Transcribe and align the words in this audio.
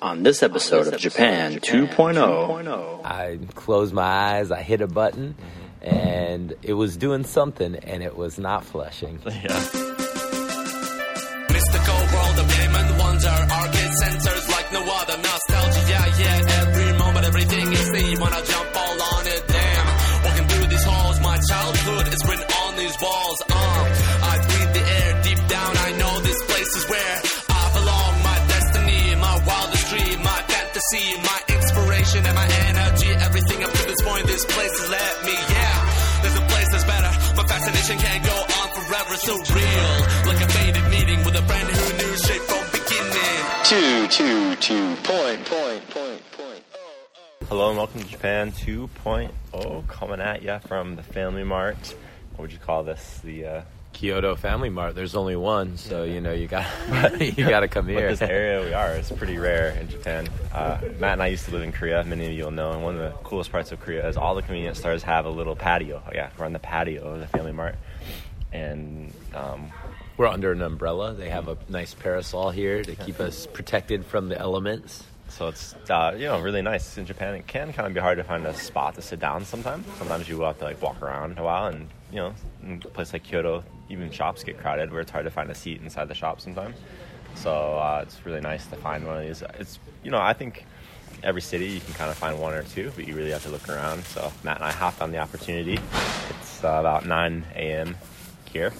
On 0.00 0.22
this 0.22 0.44
episode 0.44 0.94
of 0.94 1.00
Japan 1.00 1.54
oh, 1.54 1.58
2.0, 1.58 3.04
I 3.04 3.38
closed 3.56 3.92
my 3.92 4.02
eyes, 4.02 4.52
I 4.52 4.62
hit 4.62 4.80
a 4.80 4.86
button, 4.86 5.34
and 5.82 6.54
it 6.62 6.74
was 6.74 6.96
doing 6.96 7.24
something, 7.24 7.74
and 7.74 8.00
it 8.00 8.16
was 8.16 8.38
not 8.38 8.64
flushing. 8.64 9.18
yeah. 9.26 9.87
Two, 43.68 44.08
two, 44.08 44.56
two, 44.56 44.96
point, 45.02 45.44
point, 45.44 45.90
point, 45.90 46.22
point. 46.32 46.62
Hello 47.50 47.68
and 47.68 47.76
welcome 47.76 48.00
to 48.00 48.08
Japan 48.08 48.50
2.0, 48.50 49.86
coming 49.88 50.20
at 50.22 50.40
you 50.40 50.58
from 50.66 50.96
the 50.96 51.02
Family 51.02 51.44
Mart. 51.44 51.76
What 52.30 52.40
would 52.40 52.52
you 52.52 52.58
call 52.58 52.82
this? 52.82 53.20
The 53.22 53.44
uh, 53.44 53.62
Kyoto 53.92 54.36
Family 54.36 54.70
Mart. 54.70 54.94
There's 54.94 55.14
only 55.14 55.36
one, 55.36 55.76
so 55.76 56.04
you 56.04 56.22
know 56.22 56.32
you 56.32 56.48
got 56.48 56.64
you 57.20 57.46
got 57.46 57.60
to 57.60 57.68
come 57.68 57.84
but 57.84 57.94
here. 57.94 58.08
this 58.08 58.22
area 58.22 58.64
we 58.64 58.72
are 58.72 58.92
is 58.92 59.12
pretty 59.12 59.36
rare 59.36 59.72
in 59.72 59.90
Japan. 59.90 60.30
Uh, 60.50 60.80
Matt 60.98 61.12
and 61.12 61.22
I 61.22 61.26
used 61.26 61.44
to 61.44 61.50
live 61.50 61.60
in 61.60 61.70
Korea. 61.72 62.02
Many 62.04 62.24
of 62.24 62.32
you 62.32 62.44
will 62.44 62.50
know. 62.50 62.72
And 62.72 62.82
one 62.82 62.98
of 62.98 63.02
the 63.02 63.18
coolest 63.18 63.52
parts 63.52 63.70
of 63.70 63.80
Korea 63.80 64.08
is 64.08 64.16
all 64.16 64.34
the 64.34 64.40
convenience 64.40 64.78
stores 64.78 65.02
have 65.02 65.26
a 65.26 65.30
little 65.30 65.54
patio. 65.54 66.02
Yeah, 66.14 66.30
we're 66.38 66.46
on 66.46 66.54
the 66.54 66.58
patio 66.58 67.02
of 67.02 67.20
the 67.20 67.26
Family 67.26 67.52
Mart, 67.52 67.74
and 68.50 69.12
um, 69.34 69.70
We're 70.18 70.26
under 70.26 70.50
an 70.50 70.62
umbrella. 70.62 71.14
They 71.14 71.30
have 71.30 71.46
a 71.46 71.56
nice 71.68 71.94
parasol 71.94 72.50
here 72.50 72.82
to 72.82 72.96
keep 72.96 73.20
us 73.20 73.46
protected 73.46 74.04
from 74.04 74.28
the 74.28 74.36
elements. 74.36 75.04
So 75.28 75.46
it's 75.46 75.76
uh, 75.88 76.16
you 76.18 76.24
know 76.24 76.40
really 76.40 76.60
nice 76.60 76.98
in 76.98 77.06
Japan. 77.06 77.36
It 77.36 77.46
can 77.46 77.72
kind 77.72 77.86
of 77.86 77.94
be 77.94 78.00
hard 78.00 78.18
to 78.18 78.24
find 78.24 78.44
a 78.44 78.52
spot 78.52 78.96
to 78.96 79.02
sit 79.02 79.20
down 79.20 79.44
sometimes. 79.44 79.86
Sometimes 79.96 80.28
you 80.28 80.40
have 80.40 80.58
to 80.58 80.64
like 80.64 80.82
walk 80.82 81.00
around 81.02 81.38
a 81.38 81.44
while, 81.44 81.68
and 81.68 81.88
you 82.10 82.16
know 82.16 82.34
in 82.64 82.82
a 82.84 82.88
place 82.88 83.12
like 83.12 83.22
Kyoto, 83.22 83.62
even 83.90 84.10
shops 84.10 84.42
get 84.42 84.58
crowded 84.58 84.90
where 84.90 85.02
it's 85.02 85.10
hard 85.12 85.24
to 85.24 85.30
find 85.30 85.52
a 85.52 85.54
seat 85.54 85.80
inside 85.82 86.08
the 86.08 86.14
shop 86.14 86.40
sometimes. 86.40 86.76
So 87.36 87.52
uh, 87.78 88.00
it's 88.02 88.26
really 88.26 88.40
nice 88.40 88.66
to 88.66 88.76
find 88.76 89.06
one 89.06 89.18
of 89.18 89.22
these. 89.22 89.44
It's 89.60 89.78
you 90.02 90.10
know 90.10 90.20
I 90.20 90.32
think 90.32 90.64
every 91.22 91.42
city 91.42 91.66
you 91.66 91.80
can 91.80 91.94
kind 91.94 92.10
of 92.10 92.16
find 92.16 92.40
one 92.40 92.54
or 92.54 92.64
two, 92.64 92.90
but 92.96 93.06
you 93.06 93.14
really 93.14 93.30
have 93.30 93.44
to 93.44 93.50
look 93.50 93.68
around. 93.68 94.02
So 94.06 94.32
Matt 94.42 94.56
and 94.56 94.64
I 94.64 94.72
hopped 94.72 95.00
on 95.00 95.12
the 95.12 95.18
opportunity. 95.18 95.78
It's 96.30 96.64
uh, 96.64 96.78
about 96.80 97.06
9 97.06 97.44
a.m. 97.54 97.96
here. 98.50 98.72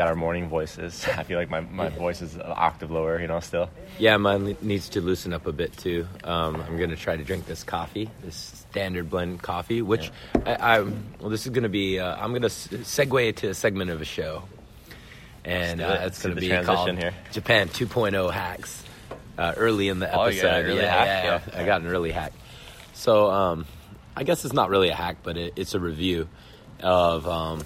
Got 0.00 0.08
our 0.08 0.14
morning 0.14 0.48
voices. 0.48 1.06
I 1.18 1.24
feel 1.24 1.38
like 1.38 1.50
my, 1.50 1.60
my 1.60 1.90
voice 1.90 2.22
is 2.22 2.34
an 2.34 2.40
octave 2.46 2.90
lower, 2.90 3.20
you 3.20 3.26
know, 3.26 3.38
still. 3.40 3.68
Yeah, 3.98 4.16
mine 4.16 4.56
needs 4.62 4.88
to 4.88 5.02
loosen 5.02 5.34
up 5.34 5.46
a 5.46 5.52
bit 5.52 5.76
too. 5.76 6.08
Um, 6.24 6.56
I'm 6.56 6.78
gonna 6.78 6.96
try 6.96 7.18
to 7.18 7.22
drink 7.22 7.44
this 7.44 7.62
coffee, 7.64 8.08
this 8.24 8.34
standard 8.34 9.10
blend 9.10 9.42
coffee, 9.42 9.82
which 9.82 10.10
I, 10.46 10.54
I 10.54 10.80
well, 10.80 11.28
this 11.28 11.44
is 11.44 11.52
gonna 11.52 11.68
be. 11.68 11.98
Uh, 11.98 12.16
I'm 12.16 12.32
gonna 12.32 12.46
segue 12.46 13.36
to 13.36 13.48
a 13.50 13.52
segment 13.52 13.90
of 13.90 14.00
a 14.00 14.06
show, 14.06 14.44
and 15.44 15.82
uh, 15.82 15.98
it's 16.04 16.22
gonna 16.22 16.34
be 16.34 16.48
called 16.48 16.96
here. 16.96 17.12
Japan 17.32 17.68
2.0 17.68 18.32
hacks. 18.32 18.82
Uh, 19.36 19.52
early 19.58 19.88
in 19.88 19.98
the 19.98 20.10
Oh, 20.10 20.22
episode, 20.22 20.42
got 20.46 20.64
early 20.64 20.76
yeah, 20.80 21.04
hack? 21.04 21.24
yeah, 21.24 21.40
Yeah. 21.54 21.62
I 21.62 21.66
got 21.66 21.82
an 21.82 21.88
early 21.88 22.10
hack. 22.10 22.32
So 22.94 23.30
um, 23.30 23.66
I 24.16 24.22
guess 24.24 24.46
it's 24.46 24.54
not 24.54 24.70
really 24.70 24.88
a 24.88 24.94
hack, 24.94 25.18
but 25.22 25.36
it, 25.36 25.52
it's 25.56 25.74
a 25.74 25.78
review 25.78 26.26
of 26.82 27.28
um, 27.28 27.60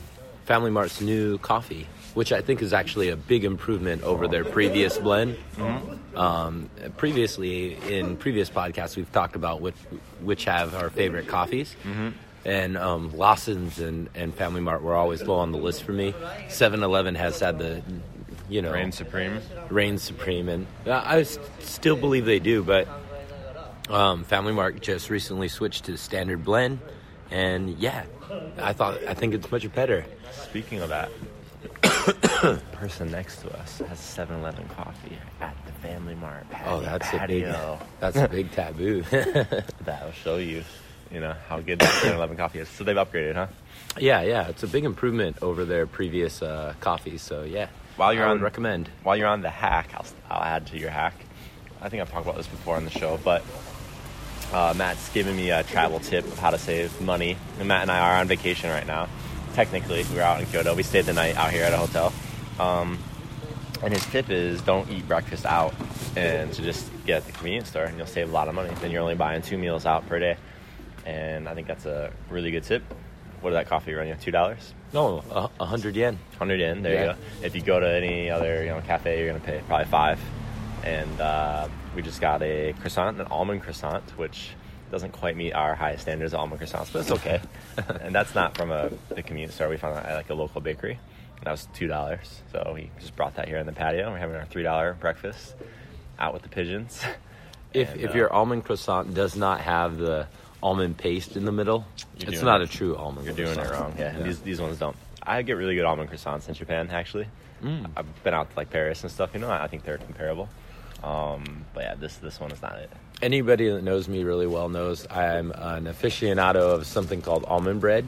Family 0.44 0.70
Mart's 0.70 1.00
new 1.00 1.38
coffee, 1.38 1.86
which 2.14 2.32
I 2.32 2.40
think 2.42 2.60
is 2.62 2.72
actually 2.72 3.08
a 3.08 3.16
big 3.16 3.44
improvement 3.44 4.02
over 4.02 4.28
their 4.28 4.44
previous 4.44 4.98
blend. 4.98 5.36
Um, 6.14 6.68
previously, 6.96 7.74
in 7.88 8.16
previous 8.16 8.50
podcasts, 8.50 8.96
we've 8.96 9.10
talked 9.10 9.36
about 9.36 9.60
which, 9.60 9.74
which 10.20 10.44
have 10.44 10.74
our 10.74 10.90
favorite 10.90 11.26
coffees. 11.28 11.74
And 12.44 12.76
um, 12.76 13.16
Lawson's 13.16 13.78
and, 13.78 14.10
and 14.14 14.34
Family 14.34 14.60
Mart 14.60 14.82
were 14.82 14.94
always 14.94 15.22
low 15.22 15.36
on 15.36 15.50
the 15.50 15.56
list 15.58 15.82
for 15.82 15.92
me. 15.92 16.14
7 16.48 16.82
Eleven 16.82 17.14
has 17.14 17.40
had 17.40 17.58
the, 17.58 17.82
you 18.50 18.60
know, 18.60 18.70
Reign 18.72 18.92
supreme. 18.92 19.40
reigns 19.70 20.02
supreme, 20.02 20.50
and 20.50 20.66
I 20.86 21.20
I 21.20 21.22
still 21.22 21.96
believe 21.96 22.26
they 22.26 22.40
do. 22.40 22.62
But 22.62 22.86
um, 23.88 24.24
Family 24.24 24.52
Mart 24.52 24.80
just 24.82 25.08
recently 25.08 25.48
switched 25.48 25.84
to 25.86 25.96
standard 25.96 26.44
blend, 26.44 26.80
and 27.30 27.70
yeah, 27.78 28.04
I 28.58 28.72
thought 28.72 28.98
I 29.06 29.14
think 29.14 29.34
it's 29.34 29.50
much 29.50 29.72
better. 29.74 30.04
Speaking 30.32 30.80
of 30.80 30.88
that, 30.90 31.10
person 32.72 33.10
next 33.10 33.40
to 33.42 33.56
us 33.58 33.78
has 33.88 33.98
7-Eleven 33.98 34.68
coffee 34.68 35.18
at 35.40 35.56
the 35.66 35.72
Family 35.86 36.14
Mart 36.14 36.48
patio. 36.50 36.72
Oh, 36.76 36.80
that's 36.80 37.08
a 37.12 37.26
big 37.26 37.44
patio. 37.44 37.78
that's 38.00 38.16
a 38.16 38.28
big 38.28 38.50
taboo. 38.52 39.02
That'll 39.84 40.12
show 40.12 40.36
you, 40.36 40.64
you 41.10 41.20
know, 41.20 41.34
how 41.48 41.60
good 41.60 41.78
that 41.80 41.90
7-Eleven 42.02 42.36
coffee 42.36 42.60
is. 42.60 42.68
So 42.68 42.84
they've 42.84 42.96
upgraded, 42.96 43.34
huh? 43.34 43.46
yeah, 43.98 44.22
yeah, 44.22 44.48
it's 44.48 44.62
a 44.62 44.66
big 44.68 44.84
improvement 44.84 45.36
over 45.42 45.64
their 45.64 45.86
previous 45.86 46.42
uh, 46.42 46.74
coffees. 46.80 47.22
So 47.22 47.44
yeah, 47.44 47.68
While 47.96 48.12
you're 48.12 48.24
I 48.24 48.30
on- 48.30 48.36
would 48.38 48.42
recommend. 48.42 48.88
While 49.02 49.16
you're 49.16 49.28
on 49.28 49.40
the 49.42 49.50
hack, 49.50 49.90
I'll, 49.94 50.06
I'll 50.30 50.42
add 50.44 50.66
to 50.68 50.78
your 50.78 50.90
hack. 50.90 51.14
I 51.80 51.88
think 51.88 52.00
I've 52.02 52.10
talked 52.10 52.24
about 52.26 52.36
this 52.36 52.46
before 52.46 52.76
on 52.76 52.84
the 52.84 52.90
show, 52.90 53.18
but 53.22 53.42
uh, 54.52 54.74
Matt's 54.76 55.08
giving 55.10 55.36
me 55.36 55.50
a 55.50 55.62
travel 55.64 56.00
tip 56.00 56.24
of 56.24 56.38
how 56.38 56.50
to 56.50 56.58
save 56.58 57.00
money. 57.00 57.36
And 57.58 57.68
Matt 57.68 57.82
and 57.82 57.90
I 57.90 57.98
are 58.00 58.20
on 58.20 58.28
vacation 58.28 58.70
right 58.70 58.86
now. 58.86 59.08
Technically, 59.54 60.04
we 60.10 60.16
were 60.16 60.22
out 60.22 60.40
in 60.40 60.46
Kyoto. 60.46 60.74
We 60.74 60.82
stayed 60.82 61.06
the 61.06 61.12
night 61.12 61.36
out 61.36 61.52
here 61.52 61.64
at 61.64 61.72
a 61.72 61.76
hotel. 61.76 62.12
Um, 62.58 62.98
and 63.82 63.92
his 63.92 64.04
tip 64.06 64.30
is 64.30 64.62
don't 64.62 64.88
eat 64.90 65.06
breakfast 65.06 65.44
out 65.44 65.74
and 66.16 66.52
to 66.52 66.62
just 66.62 66.88
get 67.06 67.18
at 67.18 67.26
the 67.26 67.32
convenience 67.32 67.68
store 67.70 67.84
and 67.84 67.96
you'll 67.98 68.06
save 68.06 68.30
a 68.30 68.32
lot 68.32 68.48
of 68.48 68.54
money. 68.54 68.70
Then 68.80 68.90
you're 68.90 69.02
only 69.02 69.14
buying 69.16 69.42
two 69.42 69.58
meals 69.58 69.84
out 69.86 70.06
per 70.08 70.18
day. 70.18 70.36
And 71.04 71.48
I 71.48 71.54
think 71.54 71.66
that's 71.66 71.84
a 71.86 72.12
really 72.30 72.50
good 72.50 72.62
tip. 72.64 72.82
What 73.40 73.50
did 73.50 73.56
that 73.56 73.68
coffee 73.68 73.92
run 73.92 74.08
you? 74.08 74.14
Two 74.14 74.30
dollars? 74.30 74.72
No, 74.94 75.22
a, 75.30 75.50
a 75.60 75.66
hundred 75.66 75.96
yen. 75.96 76.18
hundred 76.38 76.60
yen. 76.60 76.82
There 76.82 76.94
Yeah. 76.94 77.00
you 77.00 77.12
go. 77.12 77.18
If 77.46 77.54
you 77.54 77.60
go 77.60 77.78
to 77.78 77.86
any 77.86 78.30
other 78.30 78.62
you 78.62 78.70
know 78.70 78.80
cafe, 78.80 79.18
you're 79.18 79.26
gonna 79.32 79.44
pay 79.44 79.60
probably 79.66 79.84
five. 79.86 80.18
And 80.82 81.20
uh, 81.20 81.68
we 81.94 82.02
just 82.02 82.20
got 82.20 82.42
a 82.42 82.74
croissant, 82.80 83.20
an 83.20 83.26
almond 83.28 83.62
croissant, 83.62 84.02
which 84.18 84.50
doesn't 84.90 85.12
quite 85.12 85.36
meet 85.36 85.52
our 85.52 85.74
high 85.74 85.96
standards 85.96 86.34
of 86.34 86.40
almond 86.40 86.60
croissants, 86.60 86.92
but 86.92 87.00
it's 87.00 87.10
okay. 87.10 87.40
and 88.00 88.14
that's 88.14 88.34
not 88.34 88.56
from 88.56 88.70
a 88.70 88.90
the 89.08 89.22
convenience 89.22 89.54
store. 89.54 89.68
We 89.68 89.76
found 89.76 89.96
that 89.96 90.06
at 90.06 90.14
like 90.16 90.30
a 90.30 90.34
local 90.34 90.60
bakery. 90.60 90.98
And 91.36 91.44
that 91.46 91.50
was 91.50 91.68
two 91.74 91.86
dollars. 91.88 92.42
So 92.52 92.72
we 92.74 92.90
just 93.00 93.16
brought 93.16 93.36
that 93.36 93.48
here 93.48 93.58
in 93.58 93.66
the 93.66 93.72
patio. 93.72 94.10
We're 94.10 94.18
having 94.18 94.36
our 94.36 94.46
three 94.46 94.62
dollar 94.62 94.94
breakfast 94.94 95.54
out 96.18 96.32
with 96.32 96.42
the 96.42 96.48
pigeons. 96.48 97.00
If 97.72 97.90
And, 97.92 98.00
if 98.02 98.10
uh, 98.12 98.14
your 98.14 98.32
almond 98.32 98.64
croissant 98.64 99.14
does 99.14 99.34
not 99.36 99.60
have 99.60 99.96
the 99.96 100.28
almond 100.62 100.96
paste 100.96 101.36
in 101.36 101.44
the 101.44 101.52
middle, 101.52 101.84
it's 102.18 102.40
not 102.42 102.60
it- 102.60 102.70
a 102.70 102.72
true 102.72 102.96
almond. 102.96 103.26
You're 103.26 103.34
doing 103.34 103.58
it 103.58 103.70
wrong. 103.70 103.94
Yeah, 103.98 104.14
and 104.14 104.24
these 104.24 104.40
these 104.40 104.60
ones 104.60 104.78
don't. 104.78 104.96
I 105.22 105.42
get 105.42 105.56
really 105.56 105.74
good 105.74 105.84
almond 105.84 106.10
croissants 106.10 106.48
in 106.48 106.54
Japan. 106.54 106.88
Actually, 106.90 107.26
I've 107.96 108.22
been 108.22 108.34
out 108.34 108.50
to 108.50 108.56
like 108.56 108.70
Paris 108.70 109.02
and 109.02 109.10
stuff. 109.10 109.30
You 109.34 109.40
know, 109.40 109.50
I 109.50 109.66
think 109.66 109.84
they're 109.84 109.98
comparable. 109.98 110.48
Um, 111.04 111.66
but 111.74 111.84
yeah, 111.84 111.94
this 111.96 112.16
this 112.16 112.40
one 112.40 112.50
is 112.50 112.62
not 112.62 112.76
it. 112.78 112.90
Anybody 113.20 113.68
that 113.68 113.82
knows 113.82 114.08
me 114.08 114.24
really 114.24 114.46
well 114.46 114.68
knows 114.68 115.06
I'm 115.10 115.52
an 115.52 115.84
aficionado 115.84 116.74
of 116.74 116.86
something 116.86 117.20
called 117.20 117.44
almond 117.46 117.80
bread, 117.80 118.06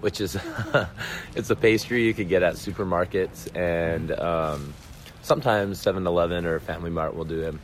which 0.00 0.20
is 0.20 0.38
it's 1.34 1.48
a 1.48 1.56
pastry 1.56 2.04
you 2.04 2.12
could 2.12 2.28
get 2.28 2.42
at 2.42 2.54
supermarkets 2.54 3.54
and 3.56 4.12
um, 4.12 4.74
sometimes 5.22 5.82
7-Eleven 5.82 6.44
or 6.44 6.60
Family 6.60 6.90
Mart 6.90 7.16
will 7.16 7.24
do 7.24 7.40
them. 7.40 7.60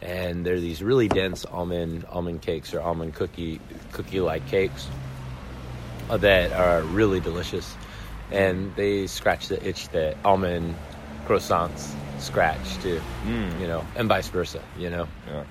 And 0.00 0.44
they're 0.44 0.58
these 0.58 0.82
really 0.82 1.06
dense 1.06 1.44
almond 1.44 2.04
almond 2.10 2.42
cakes 2.42 2.74
or 2.74 2.80
almond 2.80 3.14
cookie 3.14 3.60
cookie 3.92 4.20
like 4.20 4.46
cakes 4.48 4.88
that 6.10 6.52
are 6.52 6.82
really 6.82 7.20
delicious, 7.20 7.76
and 8.32 8.74
they 8.74 9.06
scratch 9.06 9.46
the 9.46 9.64
itch 9.66 9.88
that 9.90 10.16
almond 10.24 10.74
croissants 11.26 11.92
scratch 12.18 12.78
too. 12.82 13.00
You 13.26 13.66
know, 13.66 13.84
and 13.96 14.08
vice 14.08 14.28
versa. 14.28 14.60
You 14.78 14.90
know. 14.90 15.08
Yeah. 15.28 15.44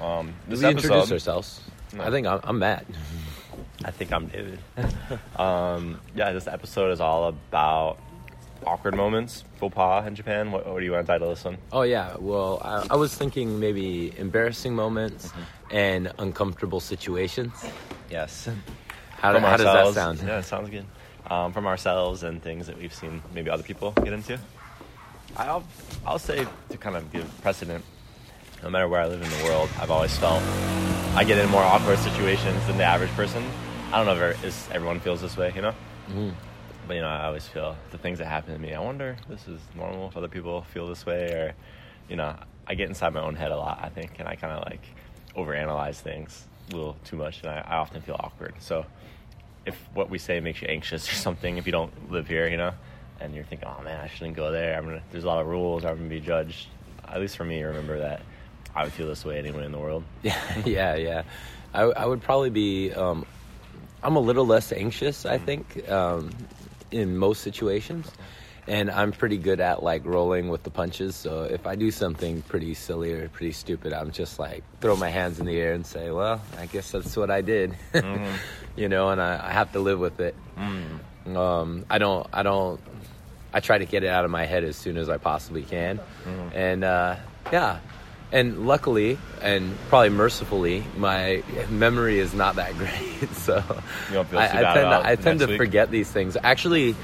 Um, 0.00 0.34
this 0.48 0.60
we 0.62 0.68
introduce 0.68 1.10
ourselves. 1.12 1.60
No. 1.94 2.04
I 2.04 2.10
think 2.10 2.26
I'm, 2.26 2.40
I'm 2.42 2.58
Matt. 2.58 2.84
I 3.84 3.90
think 3.90 4.12
I'm 4.12 4.26
David. 4.26 4.58
um, 5.36 6.00
yeah, 6.14 6.32
this 6.32 6.46
episode 6.46 6.90
is 6.92 7.00
all 7.00 7.28
about 7.28 7.98
awkward 8.66 8.96
moments, 8.96 9.44
faux 9.58 9.74
pas 9.74 10.06
in 10.06 10.14
Japan. 10.14 10.50
What, 10.50 10.66
what 10.66 10.78
do 10.80 10.84
you 10.84 10.92
want 10.92 11.06
to 11.06 11.12
title 11.12 11.28
this 11.30 11.44
one? 11.44 11.56
Oh 11.72 11.82
yeah. 11.82 12.16
Well, 12.18 12.60
I, 12.64 12.86
I 12.90 12.96
was 12.96 13.14
thinking 13.14 13.60
maybe 13.60 14.12
embarrassing 14.18 14.74
moments 14.74 15.28
Mm-hmm. 15.28 15.76
and 15.76 16.12
uncomfortable 16.18 16.80
situations. 16.80 17.52
Yes. 18.10 18.48
How, 19.10 19.32
From 19.32 19.42
how 19.42 19.56
does 19.56 19.64
that 19.66 19.76
ourselves. 19.76 19.94
sound? 19.96 20.22
Yeah, 20.28 20.38
it 20.38 20.44
sounds 20.44 20.70
good. 20.70 20.84
Um, 21.30 21.52
from 21.52 21.66
ourselves 21.66 22.22
and 22.22 22.40
things 22.42 22.66
that 22.68 22.78
we've 22.78 22.94
seen 22.94 23.20
maybe 23.34 23.50
other 23.50 23.62
people 23.64 23.90
get 23.92 24.12
into. 24.12 24.38
I'll 25.36 25.64
I'll 26.06 26.18
say 26.18 26.46
to 26.70 26.78
kind 26.78 26.96
of 26.96 27.12
give 27.12 27.28
precedent. 27.42 27.84
no 28.62 28.70
matter 28.70 28.88
where 28.88 29.00
I 29.00 29.06
live 29.06 29.20
in 29.22 29.28
the 29.28 29.44
world, 29.44 29.68
I've 29.78 29.90
always 29.90 30.16
felt 30.16 30.42
I 31.14 31.24
get 31.24 31.38
in 31.38 31.48
more 31.50 31.62
awkward 31.62 31.98
situations 31.98 32.66
than 32.66 32.78
the 32.78 32.84
average 32.84 33.10
person. 33.10 33.44
I 33.92 34.02
don't 34.02 34.06
know 34.06 34.28
if 34.28 34.44
is- 34.44 34.68
everyone 34.72 35.00
feels 35.00 35.20
this 35.20 35.36
way, 35.36 35.52
you 35.54 35.62
know. 35.62 35.72
Mm-hmm. 36.08 36.30
But 36.88 36.94
you 36.94 37.02
know, 37.02 37.08
I 37.08 37.26
always 37.26 37.46
feel 37.46 37.76
the 37.90 37.98
things 37.98 38.18
that 38.18 38.26
happen 38.26 38.54
to 38.54 38.58
me. 38.60 38.72
I 38.72 38.80
wonder 38.80 39.16
if 39.20 39.28
this 39.28 39.48
is 39.48 39.60
normal 39.74 40.08
if 40.08 40.16
other 40.16 40.28
people 40.28 40.62
feel 40.62 40.88
this 40.88 41.04
way, 41.04 41.26
or 41.32 41.54
you 42.08 42.16
know, 42.16 42.36
I 42.66 42.74
get 42.74 42.88
inside 42.88 43.12
my 43.12 43.20
own 43.22 43.34
head 43.34 43.52
a 43.52 43.56
lot. 43.56 43.80
I 43.82 43.88
think, 43.88 44.12
and 44.18 44.28
I 44.28 44.36
kind 44.36 44.52
of 44.52 44.64
like 44.64 44.84
overanalyze 45.36 45.96
things 45.96 46.44
a 46.70 46.74
little 46.74 46.96
too 47.04 47.16
much, 47.16 47.42
and 47.42 47.50
I, 47.50 47.64
I 47.66 47.76
often 47.76 48.00
feel 48.02 48.16
awkward. 48.18 48.54
So, 48.60 48.86
if 49.66 49.76
what 49.94 50.08
we 50.10 50.18
say 50.18 50.40
makes 50.40 50.62
you 50.62 50.68
anxious 50.68 51.10
or 51.10 51.14
something, 51.14 51.58
if 51.58 51.66
you 51.66 51.72
don't 51.72 52.10
live 52.10 52.26
here, 52.28 52.48
you 52.48 52.56
know, 52.56 52.72
and 53.20 53.34
you're 53.34 53.44
thinking, 53.44 53.68
oh 53.68 53.82
man, 53.82 54.00
I 54.00 54.08
shouldn't 54.08 54.36
go 54.36 54.50
there. 54.50 54.76
I'm 54.76 54.84
gonna. 54.84 55.02
There's 55.10 55.24
a 55.24 55.28
lot 55.28 55.40
of 55.40 55.46
rules. 55.46 55.84
I'm 55.84 55.96
gonna 55.96 56.08
be 56.08 56.20
judged. 56.20 56.68
At 57.08 57.20
least 57.20 57.36
for 57.36 57.44
me, 57.44 57.62
remember 57.62 57.98
that 58.00 58.20
I 58.74 58.84
would 58.84 58.92
feel 58.92 59.06
this 59.06 59.24
way 59.24 59.38
anyway 59.38 59.64
in 59.64 59.72
the 59.72 59.78
world. 59.78 60.04
Yeah, 60.22 60.36
yeah, 60.64 60.94
yeah. 60.96 61.22
I, 61.72 61.82
I 61.82 62.06
would 62.06 62.22
probably 62.22 62.50
be. 62.50 62.92
Um, 62.92 63.24
I'm 64.02 64.16
a 64.16 64.20
little 64.20 64.46
less 64.46 64.72
anxious, 64.72 65.24
I 65.26 65.38
think, 65.38 65.88
um, 65.90 66.30
in 66.92 67.16
most 67.16 67.42
situations, 67.42 68.08
and 68.68 68.90
I'm 68.90 69.10
pretty 69.12 69.38
good 69.38 69.58
at 69.60 69.82
like 69.82 70.04
rolling 70.04 70.48
with 70.48 70.62
the 70.62 70.70
punches. 70.70 71.16
So 71.16 71.42
if 71.44 71.66
I 71.66 71.74
do 71.74 71.90
something 71.90 72.42
pretty 72.42 72.74
silly 72.74 73.12
or 73.12 73.28
pretty 73.28 73.52
stupid, 73.52 73.92
I'm 73.92 74.10
just 74.12 74.38
like 74.38 74.62
throw 74.80 74.94
my 74.96 75.08
hands 75.08 75.40
in 75.40 75.46
the 75.46 75.58
air 75.58 75.72
and 75.72 75.84
say, 75.86 76.10
"Well, 76.10 76.40
I 76.58 76.66
guess 76.66 76.90
that's 76.92 77.16
what 77.16 77.30
I 77.30 77.40
did," 77.40 77.76
you 78.76 78.88
know, 78.88 79.08
and 79.10 79.20
I, 79.20 79.48
I 79.48 79.52
have 79.52 79.72
to 79.72 79.80
live 79.80 79.98
with 79.98 80.20
it. 80.20 80.34
Um, 81.34 81.84
I 81.90 81.98
don't. 81.98 82.26
I 82.32 82.42
don't. 82.42 82.80
I 83.56 83.60
try 83.60 83.78
to 83.78 83.86
get 83.86 84.04
it 84.04 84.08
out 84.08 84.24
of 84.26 84.30
my 84.30 84.44
head 84.44 84.64
as 84.64 84.76
soon 84.76 84.96
as 84.98 85.08
I 85.08 85.16
possibly 85.16 85.62
can, 85.62 85.98
and 86.54 86.84
uh, 86.84 87.16
yeah. 87.52 87.78
And 88.32 88.66
luckily, 88.66 89.18
and 89.40 89.72
probably 89.88 90.10
mercifully, 90.10 90.84
my 90.96 91.42
memory 91.70 92.18
is 92.18 92.34
not 92.34 92.56
that 92.56 92.74
great. 92.82 93.30
So 93.34 93.62
I, 94.12 94.44
I 94.44 94.48
tend 94.74 94.90
to, 94.90 95.02
I 95.10 95.16
tend 95.16 95.38
to 95.40 95.46
week? 95.46 95.56
forget 95.56 95.90
these 95.92 96.10
things. 96.10 96.36
Actually, 96.42 96.96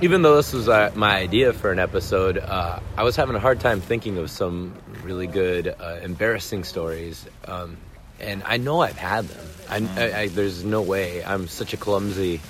even 0.00 0.22
though 0.22 0.36
this 0.36 0.52
was 0.52 0.68
uh, 0.68 0.92
my 0.94 1.16
idea 1.16 1.52
for 1.52 1.72
an 1.72 1.80
episode, 1.80 2.38
uh, 2.38 2.78
I 2.96 3.02
was 3.02 3.16
having 3.16 3.34
a 3.34 3.40
hard 3.40 3.58
time 3.58 3.80
thinking 3.80 4.16
of 4.18 4.30
some 4.30 4.74
really 5.02 5.26
good, 5.26 5.74
uh, 5.80 5.98
embarrassing 6.02 6.62
stories. 6.64 7.26
Um, 7.44 7.76
and 8.20 8.42
I 8.46 8.56
know 8.58 8.80
I've 8.80 8.96
had 8.96 9.26
them. 9.26 9.46
I, 9.68 9.80
Mm. 9.80 9.98
I, 9.98 10.20
I, 10.20 10.28
there's 10.28 10.64
no 10.64 10.82
way. 10.82 11.22
I'm 11.24 11.48
such 11.48 11.72
a 11.74 11.76
clumsy, 11.76 12.40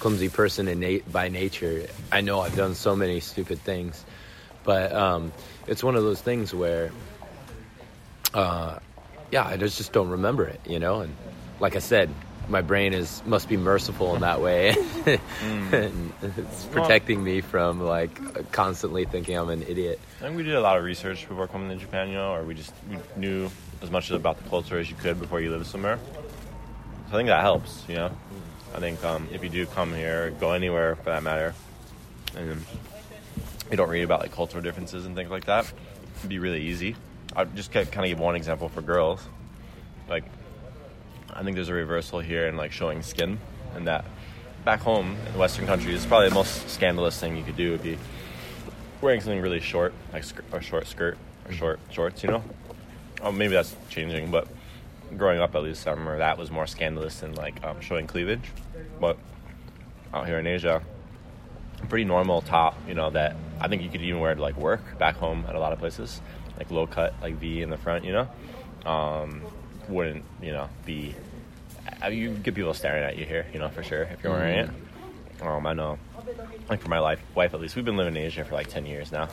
clumsy 0.00 0.28
person 0.28 0.66
in 0.66 0.80
na- 0.80 1.04
by 1.12 1.28
nature. 1.28 1.86
I 2.10 2.22
know 2.22 2.40
I've 2.40 2.56
done 2.56 2.74
so 2.74 2.96
many 2.96 3.20
stupid 3.20 3.60
things, 3.60 4.04
but 4.64 4.92
um, 4.92 5.32
it's 5.68 5.84
one 5.84 5.94
of 5.94 6.02
those 6.02 6.20
things 6.20 6.52
where, 6.52 6.90
uh, 8.34 8.78
yeah, 9.30 9.46
I 9.46 9.56
just 9.56 9.76
just 9.76 9.92
don't 9.92 10.08
remember 10.08 10.44
it. 10.44 10.60
You 10.66 10.80
know, 10.80 11.00
and 11.02 11.14
like 11.60 11.76
I 11.76 11.80
said, 11.80 12.10
my 12.48 12.62
brain 12.62 12.92
is 12.92 13.22
must 13.26 13.48
be 13.48 13.56
merciful 13.56 14.14
in 14.16 14.22
that 14.22 14.40
way. 14.40 14.74
and 15.72 16.12
it's 16.22 16.64
protecting 16.66 17.22
me 17.22 17.40
from 17.40 17.80
like 17.80 18.50
constantly 18.52 19.04
thinking 19.04 19.36
I'm 19.36 19.50
an 19.50 19.62
idiot. 19.62 20.00
I 20.18 20.24
think 20.24 20.36
we 20.36 20.42
did 20.42 20.54
a 20.54 20.60
lot 20.60 20.76
of 20.76 20.84
research 20.84 21.28
before 21.28 21.46
coming 21.46 21.68
to 21.70 21.76
Japan, 21.76 22.08
you 22.08 22.14
know, 22.14 22.32
or 22.32 22.42
we 22.42 22.54
just 22.54 22.72
we 22.90 22.96
knew 23.16 23.50
as 23.82 23.90
much 23.90 24.10
about 24.10 24.42
the 24.42 24.48
culture 24.48 24.78
as 24.78 24.90
you 24.90 24.96
could 24.96 25.20
before 25.20 25.40
you 25.40 25.50
live 25.50 25.66
somewhere. 25.66 25.98
So 27.08 27.14
I 27.14 27.18
think 27.18 27.28
that 27.28 27.42
helps, 27.42 27.84
you 27.88 27.94
know. 27.96 28.10
I 28.74 28.78
think 28.78 29.02
um, 29.04 29.28
if 29.32 29.42
you 29.42 29.48
do 29.48 29.66
come 29.66 29.94
here, 29.94 30.30
go 30.38 30.52
anywhere 30.52 30.96
for 30.96 31.10
that 31.10 31.22
matter, 31.22 31.54
and 32.36 32.64
you 33.70 33.76
don't 33.76 33.88
read 33.88 34.02
about 34.02 34.20
like 34.20 34.32
cultural 34.32 34.62
differences 34.62 35.06
and 35.06 35.14
things 35.16 35.30
like 35.30 35.46
that, 35.46 35.70
it'd 36.18 36.28
be 36.28 36.38
really 36.38 36.62
easy. 36.62 36.96
I 37.34 37.44
just 37.44 37.72
kind 37.72 37.86
of 37.86 38.04
give 38.04 38.18
one 38.18 38.36
example 38.36 38.68
for 38.68 38.82
girls. 38.82 39.20
Like, 40.08 40.24
I 41.32 41.42
think 41.42 41.54
there's 41.54 41.68
a 41.68 41.74
reversal 41.74 42.20
here 42.20 42.46
in 42.46 42.56
like 42.56 42.72
showing 42.72 43.02
skin, 43.02 43.38
and 43.74 43.86
that 43.86 44.04
back 44.64 44.80
home 44.80 45.16
in 45.26 45.38
Western 45.38 45.66
countries, 45.66 46.04
probably 46.06 46.28
the 46.28 46.34
most 46.34 46.68
scandalous 46.68 47.18
thing 47.18 47.36
you 47.36 47.44
could 47.44 47.56
do 47.56 47.72
would 47.72 47.82
be 47.82 47.98
wearing 49.00 49.20
something 49.20 49.40
really 49.40 49.60
short, 49.60 49.94
like 50.12 50.24
a 50.52 50.60
short 50.60 50.86
skirt 50.86 51.16
or 51.46 51.52
short 51.52 51.80
shorts, 51.90 52.22
you 52.22 52.30
know. 52.30 52.44
Oh, 53.22 53.32
maybe 53.32 53.54
that's 53.54 53.74
changing, 53.88 54.30
but 54.30 54.48
growing 55.16 55.40
up 55.40 55.54
at 55.54 55.62
least, 55.62 55.86
I 55.86 55.90
remember 55.90 56.18
that 56.18 56.38
was 56.38 56.50
more 56.50 56.66
scandalous 56.66 57.20
than 57.20 57.34
like 57.34 57.62
um, 57.64 57.80
showing 57.80 58.06
cleavage. 58.06 58.42
But 59.00 59.16
out 60.12 60.26
here 60.26 60.38
in 60.38 60.46
Asia, 60.46 60.82
pretty 61.88 62.04
normal 62.04 62.42
top, 62.42 62.76
you 62.86 62.94
know, 62.94 63.10
that 63.10 63.36
I 63.60 63.68
think 63.68 63.82
you 63.82 63.88
could 63.88 64.02
even 64.02 64.20
wear 64.20 64.34
to 64.34 64.40
like 64.42 64.56
work 64.56 64.98
back 64.98 65.16
home 65.16 65.44
at 65.48 65.54
a 65.54 65.58
lot 65.60 65.72
of 65.72 65.78
places, 65.78 66.20
like 66.58 66.70
low 66.70 66.86
cut, 66.86 67.14
like 67.22 67.34
V 67.36 67.62
in 67.62 67.70
the 67.70 67.76
front, 67.76 68.04
you 68.04 68.12
know, 68.12 68.28
um, 68.90 69.42
wouldn't 69.88 70.24
you 70.42 70.52
know 70.52 70.68
be. 70.84 71.14
I- 72.02 72.08
You 72.08 72.30
get 72.34 72.54
people 72.54 72.74
staring 72.74 73.02
at 73.02 73.16
you 73.18 73.24
here, 73.24 73.46
you 73.52 73.58
know, 73.58 73.68
for 73.68 73.82
sure 73.82 74.02
if 74.04 74.22
you're 74.22 74.32
wearing 74.32 74.58
it. 74.58 74.70
Um, 75.42 75.66
I 75.66 75.72
know, 75.72 75.98
like 76.68 76.80
for 76.82 76.88
my 76.90 76.98
life, 76.98 77.20
wife 77.34 77.54
at 77.54 77.60
least, 77.60 77.74
we've 77.76 77.84
been 77.84 77.96
living 77.96 78.14
in 78.16 78.22
Asia 78.22 78.44
for 78.44 78.54
like 78.54 78.68
ten 78.68 78.84
years 78.86 79.10
now, 79.10 79.28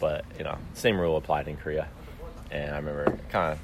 but 0.00 0.24
you 0.38 0.44
know, 0.44 0.58
same 0.74 0.98
rule 0.98 1.16
applied 1.16 1.46
in 1.48 1.56
Korea, 1.56 1.86
and 2.50 2.72
I 2.74 2.76
remember 2.78 3.16
kind 3.30 3.52
of. 3.52 3.58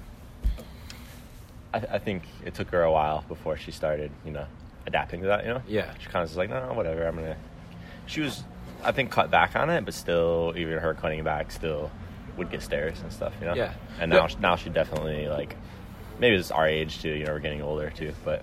I, 1.73 1.79
I 1.79 1.99
think 1.99 2.25
it 2.45 2.55
took 2.55 2.69
her 2.71 2.83
a 2.83 2.93
while 2.93 3.25
before 3.29 3.57
she 3.57 3.71
started, 3.71 4.11
you 4.25 4.33
know, 4.33 4.47
adapting 4.87 5.21
to 5.23 5.27
that. 5.29 5.45
You 5.45 5.55
know, 5.55 5.63
Yeah. 5.69 5.93
She 5.99 6.07
kind 6.07 6.23
of 6.25 6.31
was 6.31 6.37
like, 6.37 6.51
no, 6.51 6.73
whatever. 6.75 7.07
I'm 7.07 7.15
gonna. 7.17 7.37
She 8.07 8.21
was, 8.21 8.43
I 8.83 8.93
think, 8.93 9.11
cut 9.11 9.31
back 9.31 9.55
on 9.57 9.71
it, 9.71 9.85
but 9.85 9.95
still, 9.95 10.53
even 10.57 10.79
her 10.79 10.95
cutting 10.95 11.23
back 11.23 11.53
still 11.53 11.91
would 12.37 12.51
get 12.51 12.63
stares 12.63 13.01
and 13.03 13.13
stuff. 13.13 13.33
You 13.41 13.47
know. 13.47 13.55
Yeah. 13.55 13.73
And 14.01 14.11
now, 14.11 14.27
Yeah. 14.27 14.35
now 14.41 14.57
she 14.57 14.71
definitely 14.71 15.29
like, 15.29 15.57
maybe 16.19 16.37
it's 16.37 16.51
our 16.51 16.67
age 16.67 17.01
too. 17.03 17.11
You 17.11 17.27
know, 17.27 17.33
we're 17.33 17.39
getting 17.41 17.63
older 17.63 17.91
too, 17.91 18.13
but. 18.25 18.43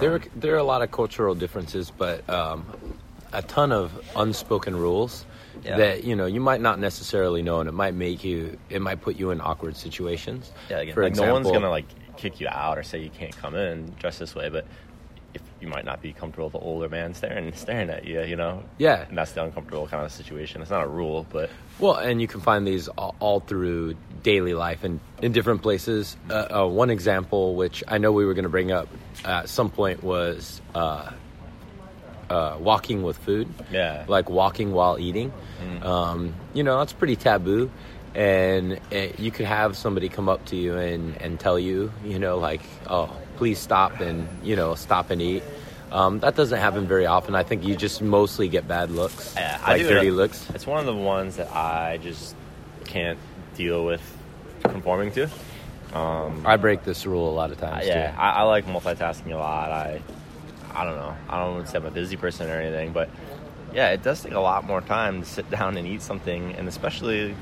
There, 0.00 0.14
are, 0.16 0.20
there 0.34 0.54
are 0.54 0.58
a 0.58 0.64
lot 0.64 0.82
of 0.82 0.90
cultural 0.90 1.36
differences, 1.36 1.92
but 1.92 2.28
um, 2.28 2.66
a 3.32 3.42
ton 3.42 3.70
of 3.70 3.92
unspoken 4.16 4.74
rules 4.74 5.24
Yeah. 5.64 5.76
that 5.78 6.04
you 6.04 6.14
know 6.14 6.26
you 6.26 6.40
might 6.40 6.60
not 6.60 6.78
necessarily 6.78 7.42
know, 7.42 7.60
and 7.60 7.68
it 7.68 7.72
might 7.72 7.94
make 7.94 8.22
you, 8.24 8.58
it 8.68 8.82
might 8.82 9.00
put 9.00 9.16
you 9.16 9.30
in 9.30 9.40
awkward 9.40 9.76
situations. 9.76 10.52
Yeah, 10.68 10.78
like, 10.78 10.94
For 10.94 11.04
like 11.04 11.16
no 11.16 11.32
one's 11.32 11.46
gonna 11.50 11.70
like 11.70 11.86
kick 12.16 12.40
you 12.40 12.48
out 12.48 12.78
or 12.78 12.82
say 12.82 12.98
you 13.00 13.10
can't 13.10 13.36
come 13.36 13.54
in 13.54 13.92
dress 13.98 14.18
this 14.18 14.34
way, 14.34 14.48
but 14.48 14.66
if 15.34 15.42
you 15.60 15.66
might 15.66 15.84
not 15.84 16.00
be 16.00 16.12
comfortable 16.12 16.46
with 16.46 16.52
the 16.52 16.58
older 16.60 16.88
man 16.88 17.12
staring 17.14 17.52
staring 17.54 17.90
at 17.90 18.04
you, 18.04 18.22
you 18.22 18.36
know. 18.36 18.62
Yeah. 18.78 19.06
And 19.08 19.18
that's 19.18 19.32
the 19.32 19.42
uncomfortable 19.42 19.86
kind 19.88 20.04
of 20.04 20.12
situation. 20.12 20.62
It's 20.62 20.70
not 20.70 20.84
a 20.84 20.88
rule, 20.88 21.26
but 21.30 21.50
Well, 21.80 21.96
and 21.96 22.20
you 22.20 22.28
can 22.28 22.40
find 22.40 22.66
these 22.66 22.88
all, 22.88 23.16
all 23.18 23.40
through 23.40 23.96
daily 24.22 24.54
life 24.54 24.84
and 24.84 25.00
in 25.22 25.32
different 25.32 25.62
places. 25.62 26.16
Uh, 26.30 26.62
uh, 26.62 26.66
one 26.66 26.90
example, 26.90 27.56
which 27.56 27.82
I 27.88 27.98
know 27.98 28.12
we 28.12 28.24
were 28.24 28.34
going 28.34 28.44
to 28.44 28.48
bring 28.48 28.70
up 28.70 28.88
at 29.24 29.48
some 29.48 29.70
point, 29.70 30.04
was 30.04 30.60
uh, 30.74 31.10
uh, 32.30 32.56
walking 32.58 33.02
with 33.02 33.18
food. 33.18 33.48
Yeah. 33.72 34.04
Like 34.08 34.28
walking 34.30 34.72
while 34.72 34.98
eating. 34.98 35.32
Um, 35.82 36.34
you 36.52 36.62
know, 36.62 36.78
that's 36.78 36.92
pretty 36.92 37.16
taboo. 37.16 37.70
And 38.14 38.80
uh, 38.92 39.08
you 39.18 39.30
could 39.32 39.46
have 39.46 39.76
somebody 39.76 40.08
come 40.08 40.28
up 40.28 40.44
to 40.46 40.56
you 40.56 40.76
and, 40.76 41.20
and 41.20 41.40
tell 41.40 41.58
you, 41.58 41.92
you 42.04 42.18
know, 42.18 42.38
like, 42.38 42.60
oh, 42.88 43.10
please 43.36 43.58
stop 43.58 43.98
and, 44.00 44.28
you 44.44 44.54
know, 44.54 44.76
stop 44.76 45.10
and 45.10 45.20
eat. 45.20 45.42
Um, 45.90 46.20
that 46.20 46.36
doesn't 46.36 46.58
happen 46.58 46.86
very 46.86 47.06
often. 47.06 47.34
I 47.34 47.42
think 47.42 47.64
you 47.64 47.74
just 47.76 48.02
mostly 48.02 48.48
get 48.48 48.66
bad 48.68 48.90
looks, 48.90 49.34
yeah, 49.36 49.60
I 49.62 49.72
like 49.72 49.82
do 49.82 49.88
dirty 49.88 50.08
it. 50.08 50.12
looks. 50.12 50.48
It's 50.50 50.66
one 50.66 50.78
of 50.80 50.86
the 50.86 50.94
ones 50.94 51.36
that 51.36 51.50
I 51.52 51.98
just 52.02 52.34
can't 52.84 53.18
deal 53.56 53.84
with 53.84 54.02
conforming 54.62 55.10
to. 55.12 55.28
I 55.92 56.56
break 56.56 56.84
this 56.84 57.06
rule 57.06 57.30
a 57.30 57.34
lot 57.34 57.52
of 57.52 57.58
times. 57.60 57.86
yeah. 57.86 58.14
I, 58.18 58.30
I 58.30 58.42
like 58.42 58.66
multitasking 58.66 59.32
a 59.32 59.36
lot. 59.36 59.70
I, 59.70 60.00
I 60.74 60.84
don't 60.84 60.96
know. 60.96 61.16
I 61.28 61.38
don't 61.38 61.54
want 61.54 61.66
to 61.66 61.70
say 61.70 61.78
I'm 61.78 61.86
a 61.86 61.90
busy 61.90 62.16
person 62.16 62.50
or 62.50 62.54
anything, 62.60 62.92
but 62.92 63.08
yeah, 63.72 63.90
it 63.90 64.02
does 64.02 64.22
take 64.22 64.34
a 64.34 64.40
lot 64.40 64.64
more 64.64 64.80
time 64.80 65.20
to 65.20 65.26
sit 65.26 65.48
down 65.50 65.76
and 65.76 65.86
eat 65.86 66.02
something, 66.02 66.52
and 66.54 66.68
especially, 66.68 67.34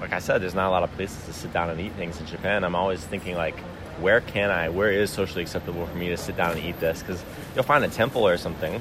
like 0.00 0.12
I 0.12 0.18
said, 0.18 0.42
there's 0.42 0.54
not 0.54 0.68
a 0.68 0.70
lot 0.70 0.82
of 0.82 0.92
places 0.92 1.24
to 1.26 1.32
sit 1.32 1.52
down 1.52 1.70
and 1.70 1.80
eat 1.80 1.92
things 1.92 2.20
in 2.20 2.26
Japan. 2.26 2.64
I'm 2.64 2.74
always 2.74 3.04
thinking 3.04 3.36
like, 3.36 3.58
where 4.00 4.20
can 4.20 4.50
I? 4.50 4.68
Where 4.68 4.90
is 4.90 5.10
socially 5.10 5.42
acceptable 5.42 5.86
for 5.86 5.96
me 5.96 6.08
to 6.08 6.16
sit 6.16 6.36
down 6.36 6.52
and 6.52 6.60
eat 6.64 6.78
this? 6.80 7.00
Because 7.00 7.22
you'll 7.54 7.64
find 7.64 7.82
a 7.84 7.88
temple 7.88 8.26
or 8.26 8.36
something. 8.36 8.80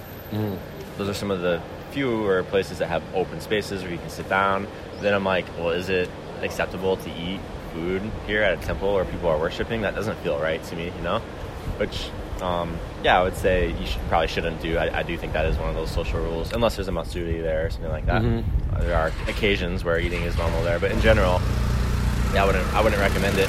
Those 0.98 1.10
are 1.10 1.14
some 1.14 1.32
of 1.32 1.42
the 1.42 1.62
fewer 1.92 2.44
places 2.44 2.80
that 2.80 2.88
have 2.88 3.04
open 3.14 3.40
spaces 3.40 3.82
where 3.82 3.92
you 3.92 3.98
can 3.98 4.10
sit 4.10 4.28
down. 4.28 4.68
Then 5.00 5.14
I'm 5.14 5.24
like, 5.24 5.46
well, 5.58 5.70
is 5.70 5.88
it 5.88 6.10
acceptable 6.42 6.98
to 6.98 7.10
eat 7.12 7.40
food 7.74 8.02
here 8.28 8.42
at 8.42 8.62
a 8.62 8.66
temple 8.66 8.94
where 8.94 9.06
people 9.06 9.30
are 9.30 9.40
worshiping? 9.40 9.82
That 9.82 9.96
doesn't 9.96 10.18
feel 10.18 10.38
right 10.40 10.62
to 10.64 10.76
me, 10.76 10.86
you 10.86 11.02
know. 11.02 11.20
Which, 11.78 12.10
um, 12.42 12.78
yeah, 13.06 13.20
I 13.20 13.24
would 13.24 13.36
say 13.38 13.70
you 13.80 13.86
should, 13.86 14.02
probably 14.10 14.28
shouldn't 14.28 14.60
do. 14.64 14.78
I, 14.80 15.00
I 15.00 15.04
do 15.04 15.16
think 15.16 15.34
that 15.34 15.46
is 15.46 15.56
one 15.60 15.70
of 15.70 15.76
those 15.76 15.92
social 15.92 16.20
rules, 16.20 16.52
unless 16.54 16.76
there's 16.76 16.88
a 16.88 16.92
matsuri 16.92 17.40
there 17.40 17.68
or 17.68 17.70
something 17.70 17.92
like 17.92 18.08
that. 18.08 18.24
Uh, 18.74 18.82
there 18.82 18.98
are 18.98 19.12
occasions 19.28 19.84
where 19.84 20.00
eating 20.00 20.24
is 20.24 20.36
normal 20.38 20.64
there, 20.64 20.80
but 20.80 20.90
in 20.92 21.00
general, 21.02 21.40
yeah, 22.34 22.42
I 22.42 22.46
wouldn't. 22.48 22.74
I 22.74 22.82
wouldn't 22.82 23.00
recommend 23.00 23.38
it. 23.38 23.48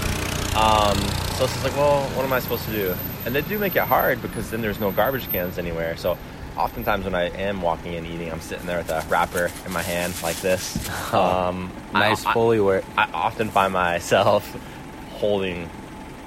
Um, 0.55 0.97
so 1.37 1.45
it's 1.45 1.53
just 1.55 1.65
like, 1.65 1.75
well, 1.75 2.03
what 2.11 2.25
am 2.27 2.33
I 2.35 2.39
supposed 2.41 2.67
to 2.67 2.71
do? 2.71 2.95
And 3.25 3.35
they 3.35 3.41
do 3.41 3.59
make 3.59 3.77
it 3.77 3.83
hard 3.83 4.21
because 4.21 4.51
then 4.51 4.61
there's 4.61 4.79
no 4.79 4.91
garbage 4.93 5.31
cans 5.33 5.57
anywhere. 5.59 5.97
So 5.97 6.19
oftentimes 6.59 7.05
when 7.07 7.15
I 7.15 7.25
am 7.39 7.63
walking 7.63 7.95
and 7.95 8.07
eating, 8.07 8.31
I'm 8.31 8.41
sitting 8.43 8.67
there 8.67 8.79
with 8.79 8.91
a 8.91 9.05
wrapper 9.09 9.51
in 9.65 9.73
my 9.73 9.83
hand 9.83 10.15
like 10.23 10.37
this. 10.37 10.77
Um, 11.15 11.71
nice 11.95 12.27
I, 12.27 12.31
I- 12.31 12.33
fully 12.35 12.61
work. 12.61 12.85
I 12.99 13.09
often 13.13 13.49
find 13.51 13.73
myself 13.73 14.45
holding 15.13 15.71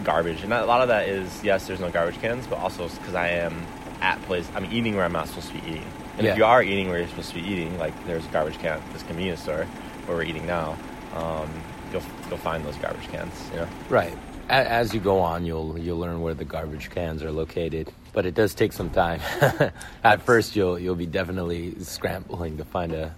garbage, 0.03 0.43
and 0.43 0.53
a 0.53 0.65
lot 0.65 0.81
of 0.81 0.87
that 0.89 1.07
is 1.07 1.43
yes, 1.43 1.67
there's 1.67 1.79
no 1.79 1.89
garbage 1.91 2.19
cans, 2.21 2.47
but 2.47 2.59
also 2.59 2.87
because 2.89 3.15
I 3.15 3.29
am 3.29 3.65
at 4.01 4.21
place, 4.23 4.47
I'm 4.55 4.65
eating 4.73 4.95
where 4.95 5.05
I'm 5.05 5.11
not 5.13 5.27
supposed 5.27 5.47
to 5.49 5.53
be 5.55 5.67
eating. 5.69 5.85
And 6.17 6.25
Yeah. 6.25 6.31
if 6.33 6.37
you 6.37 6.45
are 6.45 6.61
eating 6.63 6.89
where 6.89 6.99
you're 6.99 7.07
supposed 7.07 7.29
to 7.29 7.35
be 7.35 7.41
eating, 7.47 7.77
like 7.77 7.93
there's 8.05 8.25
a 8.25 8.29
garbage 8.29 8.57
can 8.59 8.77
at 8.77 8.93
this 8.93 9.03
convenience 9.03 9.41
store 9.41 9.65
where 10.05 10.17
we're 10.17 10.23
eating 10.23 10.45
now, 10.47 10.77
um, 11.15 11.49
you'll 11.91 12.03
you'll 12.29 12.37
find 12.37 12.63
those 12.65 12.75
garbage 12.77 13.07
cans. 13.09 13.33
You 13.53 13.61
know, 13.61 13.67
Right. 13.89 14.13
As 14.49 14.95
you 14.95 14.99
go 14.99 15.19
on, 15.19 15.45
you'll 15.45 15.77
you'll 15.77 15.99
learn 15.99 16.21
where 16.21 16.33
the 16.33 16.43
garbage 16.45 16.89
cans 16.89 17.21
are 17.21 17.31
located, 17.31 17.91
but 18.13 18.25
it 18.25 18.33
does 18.33 18.55
take 18.55 18.73
some 18.73 18.89
time. 18.89 19.21
At 20.03 20.23
first, 20.23 20.55
you'll 20.55 20.79
you'll 20.79 20.95
be 20.95 21.05
definitely 21.05 21.75
scrambling 21.83 22.57
to 22.57 22.65
find 22.65 22.93
a, 22.93 23.13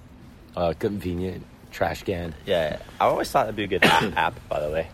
a 0.58 0.76
convenient 0.76 1.46
trash 1.72 2.04
can. 2.04 2.36
yeah. 2.46 2.80
I 3.00 3.06
always 3.06 3.32
thought 3.32 3.46
it'd 3.46 3.56
be 3.56 3.64
a 3.64 3.68
good 3.68 3.86
app, 3.86 4.04
app 4.18 4.50
by 4.50 4.60
the 4.60 4.70
way. 4.70 4.88